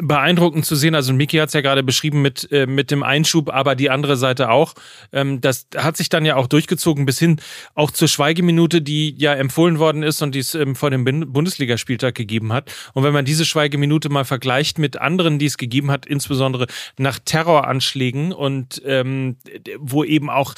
beeindruckend 0.00 0.64
zu 0.64 0.76
sehen. 0.76 0.94
Also 0.94 1.12
Miki 1.12 1.36
hat 1.38 1.48
es 1.48 1.52
ja 1.52 1.60
gerade 1.60 1.82
beschrieben 1.82 2.22
mit, 2.22 2.50
äh, 2.52 2.66
mit 2.66 2.90
dem 2.90 3.02
Einschub, 3.02 3.50
aber 3.50 3.74
die 3.74 3.90
andere 3.90 4.16
Seite 4.16 4.50
auch. 4.50 4.74
Ähm, 5.12 5.40
das 5.40 5.66
hat 5.76 5.96
sich 5.96 6.08
dann 6.08 6.24
ja 6.24 6.36
auch 6.36 6.46
durchgezogen 6.46 7.06
bis 7.06 7.18
hin 7.18 7.40
auch 7.74 7.90
zur 7.90 8.08
Schweigeminute, 8.08 8.82
die 8.82 9.14
ja 9.18 9.34
empfohlen 9.34 9.78
worden 9.78 10.02
ist 10.02 10.22
und 10.22 10.34
die 10.34 10.40
es 10.40 10.54
ähm, 10.54 10.76
vor 10.76 10.90
dem 10.90 11.04
Bundesligaspieltag 11.32 12.14
gegeben 12.14 12.52
hat. 12.52 12.72
Und 12.92 13.02
wenn 13.02 13.12
man 13.12 13.24
diese 13.24 13.44
Schweigeminute 13.44 14.08
mal 14.10 14.24
vergleicht 14.24 14.78
mit 14.78 14.96
anderen, 14.96 15.38
die 15.38 15.46
es 15.46 15.58
gegeben 15.58 15.90
hat, 15.90 16.06
insbesondere 16.06 16.66
nach 16.96 17.18
Terroranschlägen 17.18 18.32
und 18.32 18.80
ähm, 18.84 19.36
wo 19.78 20.04
eben 20.04 20.30
auch 20.30 20.54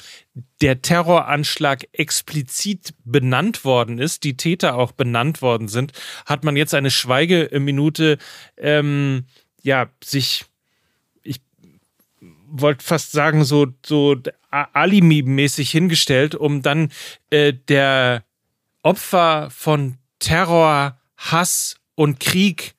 der 0.60 0.82
Terroranschlag 0.82 1.88
explizit 1.92 2.94
benannt 3.04 3.64
worden 3.64 3.98
ist, 3.98 4.24
die 4.24 4.36
Täter 4.36 4.76
auch 4.76 4.92
benannt 4.92 5.40
worden 5.40 5.68
sind, 5.68 5.92
hat 6.26 6.44
man 6.44 6.56
jetzt 6.56 6.74
eine 6.74 6.90
Schweigeminute, 6.90 8.18
ähm, 8.56 9.24
ja, 9.62 9.88
sich, 10.04 10.44
ich 11.22 11.40
wollte 12.48 12.84
fast 12.84 13.12
sagen, 13.12 13.44
so, 13.44 13.66
so 13.84 14.16
Alimi-mäßig 14.50 15.70
hingestellt, 15.70 16.34
um 16.34 16.62
dann 16.62 16.90
äh, 17.30 17.52
der 17.52 18.24
Opfer 18.82 19.48
von 19.50 19.96
Terror, 20.18 21.00
Hass 21.16 21.76
und 21.94 22.20
Krieg 22.20 22.75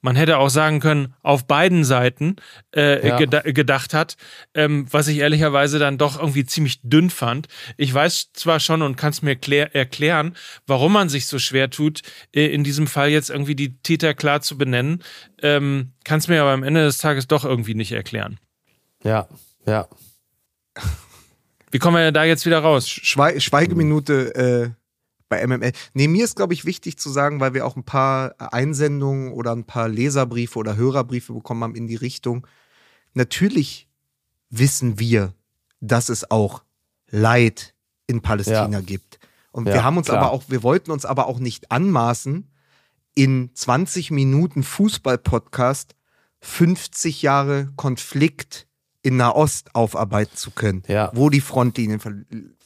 man 0.00 0.16
hätte 0.16 0.38
auch 0.38 0.48
sagen 0.48 0.80
können, 0.80 1.14
auf 1.22 1.46
beiden 1.46 1.84
Seiten 1.84 2.36
äh, 2.74 3.06
ja. 3.06 3.16
geda 3.16 3.40
gedacht 3.40 3.94
hat, 3.94 4.16
ähm, 4.54 4.86
was 4.90 5.08
ich 5.08 5.18
ehrlicherweise 5.18 5.78
dann 5.78 5.98
doch 5.98 6.18
irgendwie 6.18 6.44
ziemlich 6.44 6.80
dünn 6.82 7.10
fand. 7.10 7.48
Ich 7.76 7.92
weiß 7.92 8.32
zwar 8.32 8.60
schon 8.60 8.82
und 8.82 8.96
kann 8.96 9.10
es 9.10 9.22
mir 9.22 9.38
erklären, 9.74 10.36
warum 10.66 10.92
man 10.92 11.08
sich 11.08 11.26
so 11.26 11.38
schwer 11.38 11.70
tut, 11.70 12.00
äh, 12.34 12.46
in 12.46 12.64
diesem 12.64 12.86
Fall 12.86 13.10
jetzt 13.10 13.30
irgendwie 13.30 13.54
die 13.54 13.78
Täter 13.78 14.14
klar 14.14 14.40
zu 14.40 14.56
benennen, 14.56 15.02
ähm, 15.42 15.92
kann 16.04 16.18
es 16.18 16.28
mir 16.28 16.40
aber 16.40 16.52
am 16.52 16.62
Ende 16.62 16.84
des 16.84 16.98
Tages 16.98 17.28
doch 17.28 17.44
irgendwie 17.44 17.74
nicht 17.74 17.92
erklären. 17.92 18.38
Ja, 19.04 19.28
ja. 19.66 19.88
Wie 21.70 21.78
kommen 21.78 21.96
wir 21.96 22.10
da 22.12 22.24
jetzt 22.24 22.46
wieder 22.46 22.58
raus? 22.58 22.88
Schwe 22.88 23.40
Schweigeminute 23.40 24.34
äh, 24.34 24.79
bei 25.30 25.46
MML. 25.46 25.72
Nee, 25.94 26.08
mir 26.08 26.24
ist, 26.24 26.36
glaube 26.36 26.52
ich, 26.52 26.66
wichtig 26.66 26.98
zu 26.98 27.08
sagen, 27.08 27.40
weil 27.40 27.54
wir 27.54 27.64
auch 27.64 27.76
ein 27.76 27.84
paar 27.84 28.34
Einsendungen 28.38 29.32
oder 29.32 29.52
ein 29.52 29.64
paar 29.64 29.88
Leserbriefe 29.88 30.58
oder 30.58 30.76
Hörerbriefe 30.76 31.32
bekommen 31.32 31.64
haben 31.64 31.74
in 31.74 31.86
die 31.86 31.96
Richtung. 31.96 32.46
Natürlich 33.14 33.88
wissen 34.50 34.98
wir, 34.98 35.32
dass 35.80 36.10
es 36.10 36.30
auch 36.30 36.62
Leid 37.08 37.74
in 38.06 38.20
Palästina 38.20 38.68
ja. 38.68 38.80
gibt. 38.80 39.18
Und 39.52 39.66
ja, 39.66 39.74
wir 39.74 39.84
haben 39.84 39.96
uns 39.96 40.08
klar. 40.08 40.18
aber 40.18 40.32
auch, 40.32 40.44
wir 40.48 40.62
wollten 40.62 40.90
uns 40.90 41.06
aber 41.06 41.26
auch 41.26 41.38
nicht 41.38 41.70
anmaßen, 41.70 42.46
in 43.14 43.50
20 43.54 44.10
Minuten 44.10 44.62
Fußball-Podcast 44.62 45.94
50 46.40 47.22
Jahre 47.22 47.72
Konflikt 47.76 48.66
in 49.02 49.16
Nahost 49.16 49.74
aufarbeiten 49.74 50.36
zu 50.36 50.50
können, 50.50 50.82
ja. 50.86 51.10
wo 51.14 51.30
die 51.30 51.40
Frontlinien 51.40 52.00
ver 52.00 52.12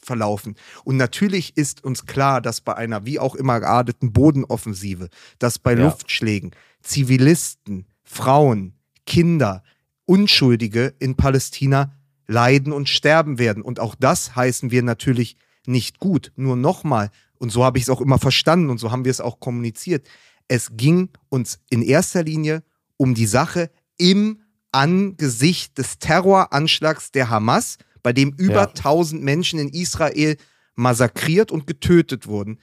verlaufen. 0.01 0.55
Und 0.83 0.97
natürlich 0.97 1.57
ist 1.57 1.83
uns 1.83 2.05
klar, 2.05 2.39
dass 2.39 2.61
bei 2.61 2.75
einer 2.75 3.07
wie 3.07 3.17
auch 3.17 3.33
immer 3.33 3.59
gearteten 3.59 4.13
Bodenoffensive, 4.13 5.09
dass 5.39 5.57
bei 5.57 5.73
ja. 5.73 5.83
Luftschlägen 5.83 6.51
Zivilisten, 6.83 7.87
Frauen, 8.03 8.75
Kinder, 9.07 9.63
Unschuldige 10.05 10.93
in 10.99 11.15
Palästina 11.15 11.91
leiden 12.27 12.71
und 12.71 12.87
sterben 12.87 13.39
werden. 13.39 13.63
Und 13.63 13.79
auch 13.79 13.95
das 13.95 14.35
heißen 14.35 14.69
wir 14.69 14.83
natürlich 14.83 15.37
nicht 15.65 15.99
gut. 15.99 16.31
Nur 16.35 16.55
nochmal, 16.55 17.09
und 17.39 17.51
so 17.51 17.63
habe 17.63 17.79
ich 17.79 17.85
es 17.85 17.89
auch 17.89 18.01
immer 18.01 18.19
verstanden 18.19 18.69
und 18.69 18.77
so 18.77 18.91
haben 18.91 19.05
wir 19.05 19.11
es 19.11 19.21
auch 19.21 19.39
kommuniziert, 19.39 20.07
es 20.47 20.77
ging 20.77 21.09
uns 21.29 21.59
in 21.71 21.81
erster 21.81 22.23
Linie 22.23 22.63
um 22.97 23.15
die 23.15 23.25
Sache 23.25 23.71
im 23.97 24.41
Angesicht 24.75 25.77
des 25.77 25.99
Terroranschlags 25.99 27.11
der 27.11 27.29
Hamas, 27.29 27.77
bei 28.03 28.13
dem 28.13 28.33
über 28.37 28.53
ja. 28.53 28.67
1000 28.67 29.23
Menschen 29.23 29.57
in 29.57 29.69
Israel 29.69 30.37
massakriert 30.75 31.51
und 31.51 31.65
getötet 31.65 32.27
wurden, 32.27 32.59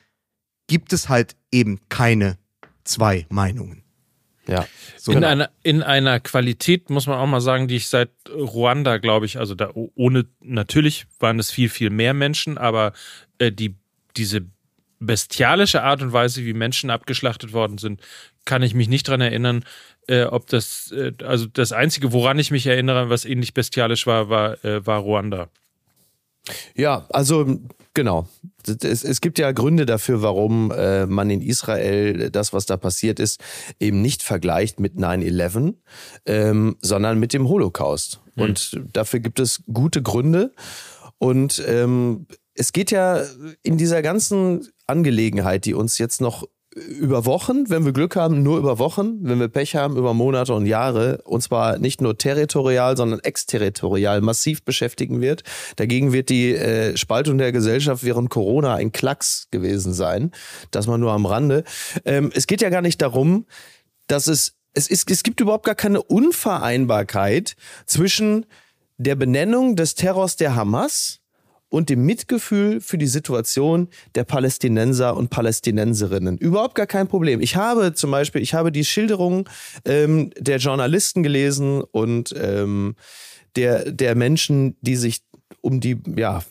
gibt 0.66 0.92
es 0.92 1.08
halt 1.08 1.34
eben 1.50 1.80
keine 1.88 2.38
zwei 2.84 3.26
Meinungen. 3.30 3.82
Ja. 4.46 4.66
So 4.96 5.12
in, 5.12 5.18
genau. 5.18 5.28
einer, 5.28 5.50
in 5.62 5.82
einer 5.82 6.20
Qualität, 6.20 6.90
muss 6.90 7.06
man 7.06 7.18
auch 7.18 7.26
mal 7.26 7.40
sagen, 7.40 7.68
die 7.68 7.76
ich 7.76 7.88
seit 7.88 8.10
Ruanda, 8.28 8.98
glaube 8.98 9.26
ich, 9.26 9.38
also 9.38 9.54
da 9.54 9.70
ohne, 9.94 10.26
natürlich 10.40 11.06
waren 11.18 11.38
es 11.38 11.50
viel, 11.50 11.68
viel 11.68 11.90
mehr 11.90 12.12
Menschen, 12.12 12.58
aber 12.58 12.92
äh, 13.38 13.52
die, 13.52 13.76
diese 14.16 14.46
bestialische 14.98 15.82
Art 15.82 16.02
und 16.02 16.12
Weise, 16.12 16.44
wie 16.44 16.54
Menschen 16.54 16.90
abgeschlachtet 16.90 17.52
worden 17.52 17.78
sind, 17.78 18.00
kann 18.44 18.62
ich 18.62 18.74
mich 18.74 18.88
nicht 18.88 19.08
dran 19.08 19.20
erinnern, 19.20 19.64
äh, 20.08 20.24
ob 20.24 20.46
das, 20.48 20.92
äh, 20.92 21.12
also 21.24 21.46
das 21.46 21.72
Einzige, 21.72 22.12
woran 22.12 22.38
ich 22.38 22.50
mich 22.50 22.66
erinnere, 22.66 23.08
was 23.08 23.24
ähnlich 23.24 23.54
bestialisch 23.54 24.06
war, 24.06 24.28
war, 24.28 24.64
äh, 24.64 24.84
war 24.86 25.00
Ruanda. 25.00 25.48
Ja, 26.74 27.06
also 27.10 27.58
genau. 27.94 28.28
Es, 28.66 29.04
es 29.04 29.20
gibt 29.20 29.38
ja 29.38 29.52
Gründe 29.52 29.86
dafür, 29.86 30.22
warum 30.22 30.70
äh, 30.72 31.06
man 31.06 31.30
in 31.30 31.40
Israel 31.40 32.30
das, 32.30 32.52
was 32.52 32.66
da 32.66 32.76
passiert 32.76 33.20
ist, 33.20 33.40
eben 33.78 34.02
nicht 34.02 34.22
vergleicht 34.22 34.80
mit 34.80 34.94
9-11, 34.94 35.74
ähm, 36.26 36.76
sondern 36.80 37.18
mit 37.18 37.32
dem 37.32 37.48
Holocaust. 37.48 38.20
Hm. 38.34 38.44
Und 38.44 38.80
dafür 38.92 39.20
gibt 39.20 39.40
es 39.40 39.62
gute 39.72 40.02
Gründe. 40.02 40.52
Und 41.18 41.62
ähm, 41.66 42.26
es 42.54 42.72
geht 42.72 42.90
ja 42.90 43.22
in 43.62 43.78
dieser 43.78 44.02
ganzen 44.02 44.68
Angelegenheit, 44.86 45.64
die 45.64 45.74
uns 45.74 45.98
jetzt 45.98 46.20
noch 46.20 46.48
über 46.74 47.26
Wochen, 47.26 47.68
wenn 47.68 47.84
wir 47.84 47.92
Glück 47.92 48.16
haben, 48.16 48.42
nur 48.42 48.58
über 48.58 48.78
Wochen, 48.78 49.18
wenn 49.22 49.38
wir 49.38 49.48
Pech 49.48 49.76
haben, 49.76 49.96
über 49.96 50.14
Monate 50.14 50.54
und 50.54 50.66
Jahre, 50.66 51.20
und 51.24 51.42
zwar 51.42 51.78
nicht 51.78 52.00
nur 52.00 52.16
territorial, 52.16 52.96
sondern 52.96 53.20
exterritorial 53.20 54.20
massiv 54.22 54.62
beschäftigen 54.64 55.20
wird. 55.20 55.42
Dagegen 55.76 56.12
wird 56.12 56.30
die 56.30 56.54
äh, 56.54 56.96
Spaltung 56.96 57.38
der 57.38 57.52
Gesellschaft 57.52 58.04
während 58.04 58.30
Corona 58.30 58.74
ein 58.74 58.92
Klacks 58.92 59.48
gewesen 59.50 59.92
sein. 59.92 60.30
Das 60.70 60.86
mal 60.86 60.98
nur 60.98 61.12
am 61.12 61.26
Rande. 61.26 61.64
Ähm, 62.04 62.30
es 62.34 62.46
geht 62.46 62.62
ja 62.62 62.70
gar 62.70 62.82
nicht 62.82 63.02
darum, 63.02 63.46
dass 64.06 64.26
es, 64.26 64.54
es 64.72 64.88
ist, 64.88 65.10
es 65.10 65.22
gibt 65.22 65.40
überhaupt 65.40 65.66
gar 65.66 65.74
keine 65.74 66.02
Unvereinbarkeit 66.02 67.54
zwischen 67.84 68.46
der 68.96 69.14
Benennung 69.14 69.76
des 69.76 69.94
Terrors 69.94 70.36
der 70.36 70.54
Hamas 70.54 71.21
und 71.72 71.88
dem 71.88 72.04
Mitgefühl 72.04 72.82
für 72.82 72.98
die 72.98 73.06
Situation 73.06 73.88
der 74.14 74.24
Palästinenser 74.24 75.16
und 75.16 75.30
Palästinenserinnen. 75.30 76.36
Überhaupt 76.36 76.74
gar 76.74 76.86
kein 76.86 77.08
Problem. 77.08 77.40
Ich 77.40 77.56
habe 77.56 77.94
zum 77.94 78.10
Beispiel, 78.10 78.42
ich 78.42 78.52
habe 78.52 78.70
die 78.70 78.84
Schilderungen 78.84 79.44
ähm, 79.86 80.30
der 80.38 80.58
Journalisten 80.58 81.22
gelesen 81.22 81.82
und 81.82 82.34
ähm, 82.38 82.94
der, 83.56 83.90
der 83.90 84.14
Menschen, 84.14 84.76
die 84.82 84.96
sich 84.96 85.22
um 85.62 85.80
die, 85.80 85.96
ja, 86.14 86.42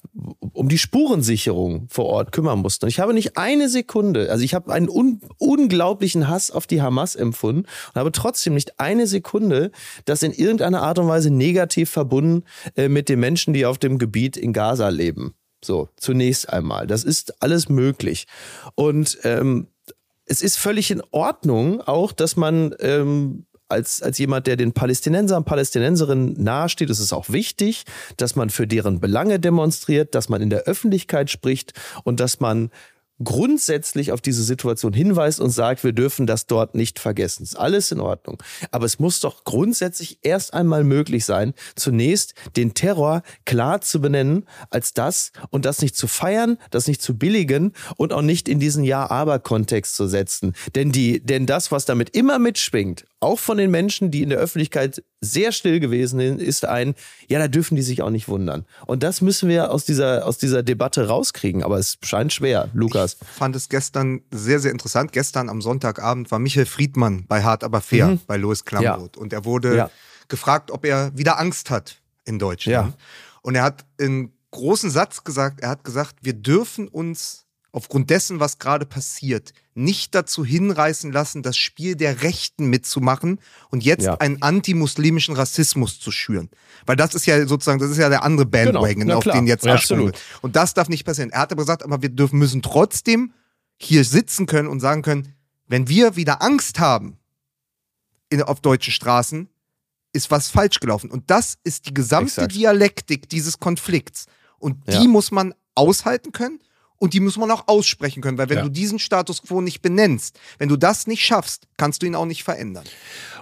um 0.62 0.70
die 0.70 0.78
Spurensicherung 0.78 1.88
vor 1.90 2.06
Ort 2.06 2.32
kümmern 2.32 2.60
mussten. 2.60 2.86
Und 2.86 2.90
ich 2.90 3.00
habe 3.00 3.16
nicht 3.16 3.36
eine 3.36 3.68
Sekunde, 3.68 4.30
also 4.30 4.44
ich 4.44 4.54
habe 4.54 4.72
einen 4.72 4.90
un 4.90 5.20
unglaublichen 5.40 6.28
Hass 6.28 6.52
auf 6.52 6.68
die 6.68 6.84
Hamas 6.84 7.16
empfunden 7.16 7.62
und 7.64 7.96
habe 8.00 8.12
trotzdem 8.12 8.54
nicht 8.54 8.80
eine 8.80 9.08
Sekunde 9.08 9.72
das 10.06 10.22
in 10.22 10.32
irgendeiner 10.32 10.84
Art 10.84 11.00
und 11.00 11.08
Weise 11.08 11.32
negativ 11.32 11.90
verbunden 11.90 12.44
äh, 12.76 12.90
mit 12.90 13.10
den 13.10 13.20
Menschen, 13.20 13.56
die 13.56 13.66
auf 13.66 13.80
dem 13.80 13.98
Gebiet 13.98 14.38
in 14.38 14.54
Gaza 14.54 14.90
leben. 14.90 15.34
So, 15.66 15.90
zunächst 15.98 16.48
einmal. 16.48 16.86
Das 16.86 17.04
ist 17.04 17.42
alles 17.42 17.68
möglich. 17.68 18.28
Und 18.76 19.18
ähm, 19.24 19.66
es 20.26 20.44
ist 20.44 20.58
völlig 20.58 20.92
in 20.92 21.02
Ordnung 21.10 21.82
auch, 21.82 22.12
dass 22.12 22.36
man 22.36 22.76
ähm, 22.82 23.48
als, 23.72 24.02
als 24.02 24.18
jemand, 24.18 24.48
der 24.48 24.58
den 24.58 24.74
Palästinensern 24.74 25.40
und 25.40 25.46
Palästinenserinnen 25.46 26.42
nahesteht, 26.42 26.90
ist 26.90 27.00
es 27.00 27.14
auch 27.14 27.30
wichtig, 27.30 27.84
dass 28.18 28.36
man 28.36 28.50
für 28.50 28.68
deren 28.68 29.00
Belange 29.00 29.40
demonstriert, 29.40 30.14
dass 30.14 30.30
man 30.30 30.42
in 30.42 30.50
der 30.50 30.64
Öffentlichkeit 30.64 31.30
spricht 31.30 31.74
und 32.04 32.20
dass 32.20 32.40
man 32.40 32.70
grundsätzlich 33.24 34.12
auf 34.12 34.22
diese 34.22 34.44
Situation 34.44 34.94
hinweist 34.94 35.40
und 35.40 35.50
sagt, 35.50 35.84
wir 35.84 35.94
dürfen 35.94 36.28
das 36.28 36.48
dort 36.48 36.76
nicht 36.76 37.00
vergessen. 37.00 37.44
Ist 37.44 37.58
alles 37.58 37.92
in 37.92 38.00
Ordnung. 38.00 38.42
Aber 38.72 38.86
es 38.86 39.00
muss 39.00 39.20
doch 39.20 39.44
grundsätzlich 39.44 40.20
erst 40.22 40.54
einmal 40.54 40.84
möglich 40.84 41.26
sein, 41.26 41.54
zunächst 41.76 42.34
den 42.56 42.74
Terror 42.74 43.24
klar 43.46 43.82
zu 43.82 44.02
benennen 44.02 44.46
als 44.70 44.94
das 44.94 45.32
und 45.50 45.66
das 45.66 45.82
nicht 45.82 45.96
zu 45.96 46.08
feiern, 46.08 46.58
das 46.70 46.88
nicht 46.88 47.02
zu 47.02 47.18
billigen 47.18 47.74
und 47.98 48.14
auch 48.14 48.22
nicht 48.22 48.48
in 48.50 48.60
diesen 48.60 48.84
Ja-Aber-Kontext 48.84 49.96
zu 49.96 50.08
setzen. 50.08 50.54
Denn 50.76 50.92
die, 50.92 51.24
denn 51.24 51.46
das, 51.46 51.72
was 51.72 51.86
damit 51.86 52.16
immer 52.16 52.40
mitschwingt, 52.40 53.06
auch 53.20 53.40
von 53.40 53.58
den 53.58 53.72
Menschen, 53.72 54.12
die 54.12 54.24
in 54.24 54.30
der 54.30 54.40
Öffentlichkeit 54.40 55.04
sehr 55.22 55.52
still 55.52 55.80
gewesen 55.80 56.20
ist 56.20 56.66
ein, 56.66 56.96
ja, 57.28 57.38
da 57.38 57.48
dürfen 57.48 57.76
die 57.76 57.84
sich 57.84 58.02
auch 58.02 58.10
nicht 58.10 58.28
wundern. 58.28 58.66
Und 58.88 59.04
das 59.04 59.22
müssen 59.22 59.48
wir 59.48 59.72
aus 59.72 59.86
dieser, 59.86 60.26
aus 60.26 60.40
dieser 60.40 60.64
Debatte 60.64 61.08
rauskriegen. 61.08 61.64
Aber 61.64 61.78
es 61.78 62.00
scheint 62.02 62.34
schwer. 62.34 62.70
Lukas. 62.74 63.18
Ich 63.22 63.28
fand 63.28 63.56
es 63.56 63.70
gestern 63.70 64.22
sehr, 64.32 64.60
sehr 64.60 64.72
interessant. 64.72 65.12
Gestern 65.12 65.48
am 65.48 65.62
Sonntagabend 65.62 66.32
war 66.32 66.40
Michael 66.40 66.66
Friedmann 66.66 67.26
bei 67.28 67.44
Hart 67.44 67.64
aber 67.64 67.82
fair 67.82 68.08
mhm. 68.08 68.20
bei 68.26 68.38
Louis 68.38 68.66
Klamroth. 68.66 69.16
Ja. 69.16 69.22
Und 69.22 69.32
er 69.32 69.46
wurde 69.46 69.76
ja. 69.76 69.92
gefragt, 70.28 70.72
ob 70.72 70.86
er 70.86 71.16
wieder 71.16 71.40
Angst 71.40 71.70
hat 71.70 72.02
in 72.26 72.40
Deutschland. 72.40 72.90
Ja. 72.90 72.98
Und 73.44 73.56
er 73.56 73.64
hat 73.64 73.86
einen 74.00 74.34
großen 74.50 74.90
Satz 74.90 75.24
gesagt. 75.24 75.62
Er 75.62 75.70
hat 75.70 75.84
gesagt, 75.84 76.16
wir 76.22 76.34
dürfen 76.34 76.88
uns 76.88 77.46
aufgrund 77.74 78.10
dessen, 78.10 78.40
was 78.42 78.60
gerade 78.60 78.86
passiert, 78.86 79.54
nicht 79.74 80.14
dazu 80.14 80.44
hinreißen 80.44 81.12
lassen, 81.12 81.42
das 81.42 81.56
Spiel 81.58 81.96
der 81.96 82.22
Rechten 82.22 82.66
mitzumachen 82.66 83.40
und 83.70 83.84
jetzt 83.86 84.04
Ja. 84.06 84.16
einen 84.16 84.42
antimuslimischen 84.42 85.36
Rassismus 85.36 86.00
zu 86.00 86.12
schüren. 86.12 86.50
Weil 86.86 86.98
das 86.98 87.16
ist 87.16 87.26
ja 87.26 87.46
sozusagen, 87.48 87.80
das 87.80 87.90
ist 87.92 87.98
ja 87.98 88.10
der 88.10 88.24
andere 88.24 88.46
Bandwagon, 88.46 89.00
Genau, 89.00 89.14
na 89.14 89.16
auf 89.18 89.24
den 89.24 89.48
jetzt 89.48 89.66
Ja, 89.66 89.76
absolut. 89.76 90.08
wird. 90.08 90.22
Und 90.42 90.56
das 90.58 90.74
darf 90.74 90.90
nicht 90.90 91.06
passieren. 91.06 91.30
Er 91.32 91.40
hat 91.42 91.52
aber 91.54 91.62
gesagt, 91.64 91.84
aber 91.84 92.02
wir 92.02 92.10
dürfen, 92.10 92.40
müssen 92.40 92.62
trotzdem 92.62 93.34
hier 93.78 94.04
sitzen 94.04 94.46
können 94.48 94.68
und 94.68 94.82
sagen 94.82 95.02
können, 95.02 95.34
wenn 95.68 95.88
wir 95.88 96.18
wieder 96.18 96.42
Angst 96.42 96.80
haben 96.80 97.18
in, 98.30 98.42
auf 98.42 98.60
deutschen 98.60 98.92
Straßen, 98.92 99.48
ist 100.14 100.30
was 100.30 100.50
falsch 100.50 100.82
gelaufen. 100.82 101.10
Und 101.10 101.30
das 101.32 101.58
ist 101.64 101.86
die 101.88 101.94
gesamte 101.94 102.32
Exakt. 102.34 102.54
Dialektik 102.56 103.30
dieses 103.30 103.60
Konflikts. 103.60 104.26
Und 104.60 104.86
die 104.90 104.92
Ja. 104.94 105.04
muss 105.08 105.32
man 105.32 105.54
aushalten 105.74 106.34
können 106.34 106.60
und 107.02 107.16
die 107.16 107.20
muss 107.20 107.36
man 107.36 107.50
auch 107.50 107.68
aussprechen 107.68 108.22
können. 108.22 108.38
Weil 108.38 108.50
wenn 108.50 108.58
Ja. 108.60 108.64
du 108.64 108.70
diesen 108.70 109.00
Status 109.00 109.42
quo 109.42 109.60
nicht 109.60 109.82
benennst, 109.82 110.40
wenn 110.60 110.70
du 110.70 110.78
das 110.78 111.08
nicht 111.08 111.26
schaffst, 111.26 111.68
kannst 111.76 112.04
du 112.04 112.06
ihn 112.06 112.14
auch 112.14 112.26
nicht 112.28 112.44
verändern. 112.44 112.84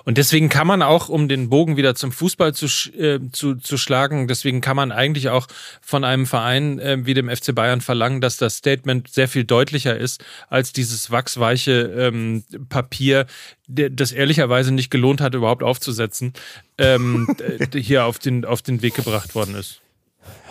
Und 0.05 0.17
deswegen 0.17 0.47
kann 0.47 0.65
man 0.65 0.81
auch, 0.81 1.09
um 1.09 1.27
den 1.27 1.49
Bogen 1.49 1.75
wieder 1.75 1.93
zum 1.93 2.13
Fußball 2.13 2.53
zu, 2.53 2.67
äh, 2.97 3.19
zu, 3.33 3.55
zu 3.55 3.77
schlagen, 3.77 4.29
deswegen 4.29 4.61
kann 4.61 4.77
man 4.77 4.93
eigentlich 4.93 5.27
auch 5.27 5.45
von 5.81 6.05
einem 6.05 6.25
Verein 6.25 6.79
äh, 6.79 6.99
wie 7.05 7.13
dem 7.13 7.29
FC 7.29 7.53
Bayern 7.53 7.81
verlangen, 7.81 8.21
dass 8.21 8.37
das 8.37 8.55
Statement 8.55 9.09
sehr 9.09 9.27
viel 9.27 9.43
deutlicher 9.43 9.97
ist 9.97 10.23
als 10.47 10.71
dieses 10.71 11.11
wachsweiche 11.11 11.81
ähm, 11.97 12.45
Papier, 12.69 13.25
das 13.67 14.13
ehrlicherweise 14.13 14.71
nicht 14.71 14.89
gelohnt 14.89 15.19
hat, 15.19 15.35
überhaupt 15.35 15.63
aufzusetzen, 15.63 16.31
ähm, 16.77 17.27
äh, 17.59 17.77
hier 17.77 18.05
auf 18.05 18.19
den, 18.19 18.45
auf 18.45 18.61
den 18.61 18.81
Weg 18.81 18.93
gebracht 18.93 19.35
worden 19.35 19.55
ist. 19.55 19.81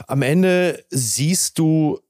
Am 0.07 0.21
Ende 0.21 0.85
siehst 0.91 1.59
du, 1.59 2.01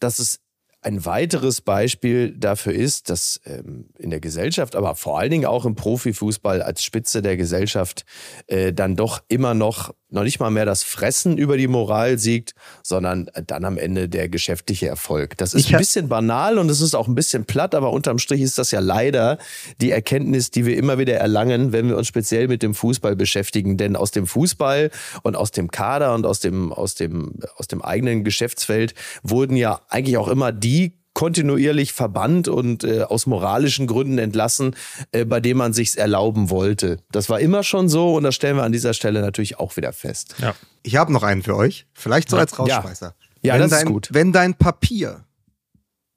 dass 0.00 0.18
es 0.18 0.40
ein 0.82 1.04
weiteres 1.04 1.62
Beispiel 1.62 2.36
dafür 2.38 2.72
ist, 2.72 3.10
dass 3.10 3.40
ähm, 3.44 3.88
in 3.98 4.10
der 4.10 4.20
Gesellschaft, 4.20 4.76
aber 4.76 4.94
vor 4.94 5.18
allen 5.18 5.32
Dingen 5.32 5.46
auch 5.46 5.64
im 5.64 5.74
Profifußball 5.74 6.62
als 6.62 6.84
Spitze 6.84 7.22
der 7.22 7.36
Gesellschaft 7.36 8.04
äh, 8.46 8.72
dann 8.72 8.94
doch 8.94 9.20
immer 9.26 9.54
noch 9.54 9.92
noch 10.08 10.22
nicht 10.22 10.38
mal 10.38 10.50
mehr 10.50 10.64
das 10.64 10.84
Fressen 10.84 11.36
über 11.36 11.56
die 11.56 11.66
Moral 11.66 12.18
siegt, 12.18 12.54
sondern 12.82 13.28
dann 13.46 13.64
am 13.64 13.76
Ende 13.76 14.08
der 14.08 14.28
geschäftliche 14.28 14.86
Erfolg. 14.86 15.36
Das 15.36 15.52
ist 15.52 15.66
Ich 15.66 15.74
ein 15.74 15.78
bisschen 15.78 16.08
banal 16.08 16.58
und 16.58 16.70
es 16.70 16.80
ist 16.80 16.94
auch 16.94 17.08
ein 17.08 17.14
bisschen 17.14 17.44
platt, 17.44 17.74
aber 17.74 17.92
unterm 17.92 18.18
Strich 18.18 18.40
ist 18.40 18.58
das 18.58 18.70
ja 18.70 18.80
leider 18.80 19.38
die 19.80 19.90
Erkenntnis, 19.90 20.50
die 20.50 20.64
wir 20.64 20.76
immer 20.76 20.98
wieder 20.98 21.14
erlangen, 21.14 21.72
wenn 21.72 21.88
wir 21.88 21.96
uns 21.96 22.06
speziell 22.06 22.46
mit 22.46 22.62
dem 22.62 22.74
Fußball 22.74 23.16
beschäftigen. 23.16 23.76
Denn 23.76 23.96
aus 23.96 24.12
dem 24.12 24.26
Fußball 24.26 24.90
und 25.22 25.36
aus 25.36 25.50
dem 25.50 25.70
Kader 25.70 26.14
und 26.14 26.24
aus 26.24 26.38
dem, 26.38 26.72
aus 26.72 26.94
dem, 26.94 27.34
aus 27.56 27.66
dem 27.66 27.82
eigenen 27.82 28.22
Geschäftsfeld 28.22 28.94
wurden 29.22 29.56
ja 29.56 29.80
eigentlich 29.88 30.16
auch 30.18 30.28
immer 30.28 30.52
die 30.52 30.94
kontinuierlich 31.16 31.94
verbannt 31.94 32.46
und 32.46 32.84
äh, 32.84 33.00
aus 33.00 33.24
moralischen 33.24 33.86
Gründen 33.86 34.18
entlassen, 34.18 34.76
äh, 35.12 35.24
bei 35.24 35.40
dem 35.40 35.56
man 35.56 35.72
sich's 35.72 35.96
erlauben 35.96 36.50
wollte. 36.50 36.98
Das 37.10 37.30
war 37.30 37.40
immer 37.40 37.62
schon 37.62 37.88
so 37.88 38.14
und 38.14 38.22
das 38.22 38.34
stellen 38.34 38.56
wir 38.56 38.64
an 38.64 38.72
dieser 38.72 38.92
Stelle 38.92 39.22
natürlich 39.22 39.58
auch 39.58 39.78
wieder 39.78 39.94
fest. 39.94 40.34
Ja. 40.36 40.54
Ich 40.82 40.96
habe 40.96 41.10
noch 41.14 41.22
einen 41.22 41.42
für 41.42 41.56
euch, 41.56 41.86
vielleicht 41.94 42.28
so 42.28 42.36
als 42.36 42.58
Rausschmeißer. 42.58 43.14
Ja, 43.40 43.54
wenn 43.54 43.62
das 43.62 43.72
ist 43.72 43.78
dein, 43.78 43.86
gut. 43.86 44.08
Wenn 44.12 44.30
dein 44.30 44.52
Papier, 44.56 45.24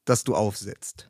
das 0.03 0.25
du 0.25 0.35
aufsetzt, 0.35 1.07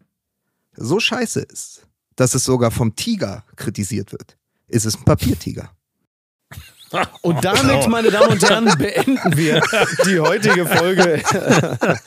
so 0.76 0.99
scheiße 0.99 1.40
ist, 1.40 1.88
dass 2.16 2.36
es 2.36 2.44
sogar 2.44 2.70
vom 2.70 2.95
Tiger 2.95 3.44
kritisiert 3.56 4.11
wird, 4.11 4.38
ist 4.68 4.86
es 4.86 4.98
ein 4.98 5.03
Papiertiger. 5.03 5.72
Und 7.22 7.44
damit, 7.44 7.88
meine 7.88 8.10
Damen 8.10 8.30
und 8.34 8.49
Herren, 8.49 8.66
beenden 8.78 9.38
wir 9.38 9.61
die 10.06 10.20
heutige 10.20 10.66
Folge. 10.66 11.22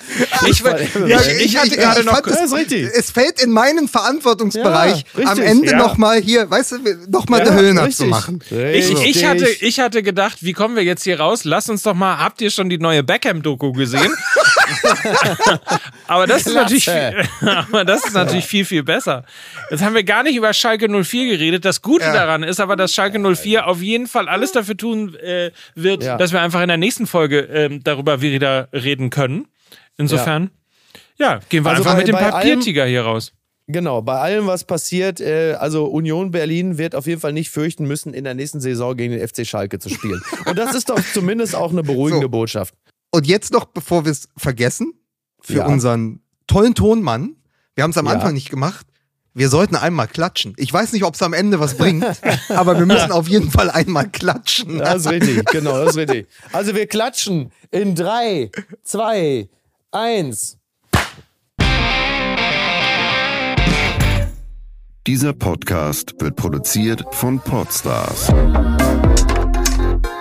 Ich, 0.46 0.60
ja, 0.60 1.20
ich, 1.38 1.56
hatte 1.56 1.76
gerade 1.76 2.02
noch. 2.04 2.26
Ja, 2.26 2.44
ist 2.44 2.52
richtig. 2.52 2.88
es 2.96 3.10
fällt 3.10 3.40
in 3.40 3.50
meinen 3.50 3.86
Verantwortungsbereich, 3.86 5.04
Ja, 5.16 5.30
am. 5.30 5.40
Ende 5.40 5.70
Ja. 5.70 5.76
nochmal 5.76 6.20
hier, 6.20 6.50
weißt 6.50 6.72
du, 6.72 6.78
nochmal 7.08 7.44
der 7.44 7.54
Höhner 7.54 7.88
zu 7.90 8.06
machen. 8.06 8.40
Ich, 8.50 8.90
ich, 8.90 9.24
hatte, 9.24 9.46
ich 9.60 9.78
hatte 9.80 10.02
gedacht, 10.02 10.38
wie 10.40 10.52
kommen 10.52 10.74
wir 10.74 10.82
jetzt 10.82 11.04
hier 11.04 11.20
raus? 11.20 11.44
Lass 11.44 11.68
uns 11.68 11.82
doch 11.82 11.94
mal, 11.94 12.18
habt 12.18 12.40
ihr 12.40 12.50
schon 12.50 12.68
die 12.68 12.78
neue 12.78 13.02
Beckham-Doku 13.02 13.72
gesehen? 13.72 14.12
aber, 16.06 16.26
das 16.26 16.46
ist 16.46 16.54
natürlich, 16.54 16.88
aber 17.40 17.84
das 17.84 18.04
ist 18.06 18.14
natürlich 18.14 18.44
viel, 18.46 18.64
viel 18.64 18.82
besser. 18.82 19.24
Jetzt 19.70 19.82
haben 19.82 19.94
wir 19.94 20.04
gar 20.04 20.22
nicht 20.22 20.36
über 20.36 20.52
Schalke 20.52 20.88
04 20.88 21.26
geredet. 21.30 21.64
Das 21.64 21.82
Gute 21.82 22.04
Ja. 22.04 22.12
daran 22.12 22.42
ist 22.42 22.60
aber, 22.60 22.76
dass 22.76 22.94
Schalke 22.94 23.18
04 23.18 23.66
auf 23.66 23.80
jeden 23.82 24.06
Fall 24.06 24.28
alles 24.28 24.52
dafür 24.52 24.76
tun 24.76 25.14
äh, 25.16 25.50
wird, 25.74 26.02
Ja. 26.04 26.16
dass 26.16 26.32
wir 26.32 26.40
einfach 26.40 26.60
in 26.62 26.68
der 26.68 26.76
nächsten 26.76 27.06
Folge 27.06 27.40
ähm, 27.40 27.82
darüber 27.84 28.20
wieder 28.20 28.68
reden 28.72 29.10
können. 29.10 29.46
Insofern, 29.96 30.50
ja, 31.18 31.40
gehen 31.48 31.64
wir 31.64 31.70
Also 31.70 31.82
einfach 31.82 31.92
bei- 31.94 31.98
mit 31.98 32.08
dem 32.08 32.16
Papiertiger 32.16 32.86
hier 32.86 33.02
raus. 33.02 33.32
Genau, 33.68 34.02
bei 34.02 34.18
allem, 34.18 34.48
was 34.48 34.64
passiert, 34.64 35.20
äh, 35.20 35.54
also 35.58 35.84
Union 35.86 36.32
Berlin 36.32 36.78
wird 36.78 36.96
auf 36.96 37.06
jeden 37.06 37.20
Fall 37.20 37.32
nicht 37.32 37.48
fürchten 37.50 37.86
müssen, 37.86 38.12
in 38.12 38.24
der 38.24 38.34
nächsten 38.34 38.60
Saison 38.60 38.96
gegen 38.96 39.16
den 39.16 39.26
FC 39.26 39.46
Schalke 39.46 39.78
zu 39.78 39.88
spielen. 39.88 40.20
Und 40.46 40.58
das 40.58 40.74
ist 40.74 40.90
doch 40.90 40.98
zumindest 41.14 41.54
auch 41.54 41.70
eine 41.70 41.82
beruhigende 41.84 42.26
So. 42.26 42.30
Botschaft. 42.30 42.74
Und 43.14 43.26
jetzt 43.26 43.52
noch, 43.52 43.66
bevor 43.66 44.06
wir 44.06 44.12
es 44.12 44.28
vergessen, 44.38 44.94
für 45.40 45.58
Ja. 45.58 45.66
unseren 45.66 46.20
tollen 46.46 46.74
Tonmann, 46.74 47.36
wir 47.74 47.84
haben 47.84 47.90
es 47.90 47.98
am 47.98 48.06
Ja. 48.06 48.12
Anfang 48.12 48.32
nicht 48.32 48.48
gemacht, 48.48 48.86
wir 49.34 49.50
sollten 49.50 49.76
einmal 49.76 50.08
klatschen. 50.08 50.54
Ich 50.56 50.72
weiß 50.72 50.92
nicht, 50.92 51.04
ob 51.04 51.14
es 51.14 51.22
am 51.22 51.34
Ende 51.34 51.60
was 51.60 51.76
bringt, 51.76 52.04
aber 52.48 52.78
wir 52.78 52.86
müssen 52.86 53.12
auf 53.12 53.28
jeden 53.28 53.50
Fall 53.50 53.70
einmal 53.70 54.08
klatschen. 54.08 54.78
Das 54.78 55.04
ist 55.04 55.10
richtig, 55.10 55.44
genau, 55.46 55.78
das 55.78 55.90
ist 55.90 55.96
richtig. 55.98 56.26
Also 56.52 56.74
wir 56.74 56.86
klatschen 56.86 57.52
in 57.70 57.94
drei, 57.94 58.50
zwei, 58.82 59.48
eins. 59.90 60.56
Dieser 65.06 65.32
Podcast 65.34 66.14
wird 66.18 66.36
produziert 66.36 67.04
von 67.10 67.40
Podstars 67.40 68.28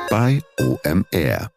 bei 0.10 0.42
OMR. 0.60 1.52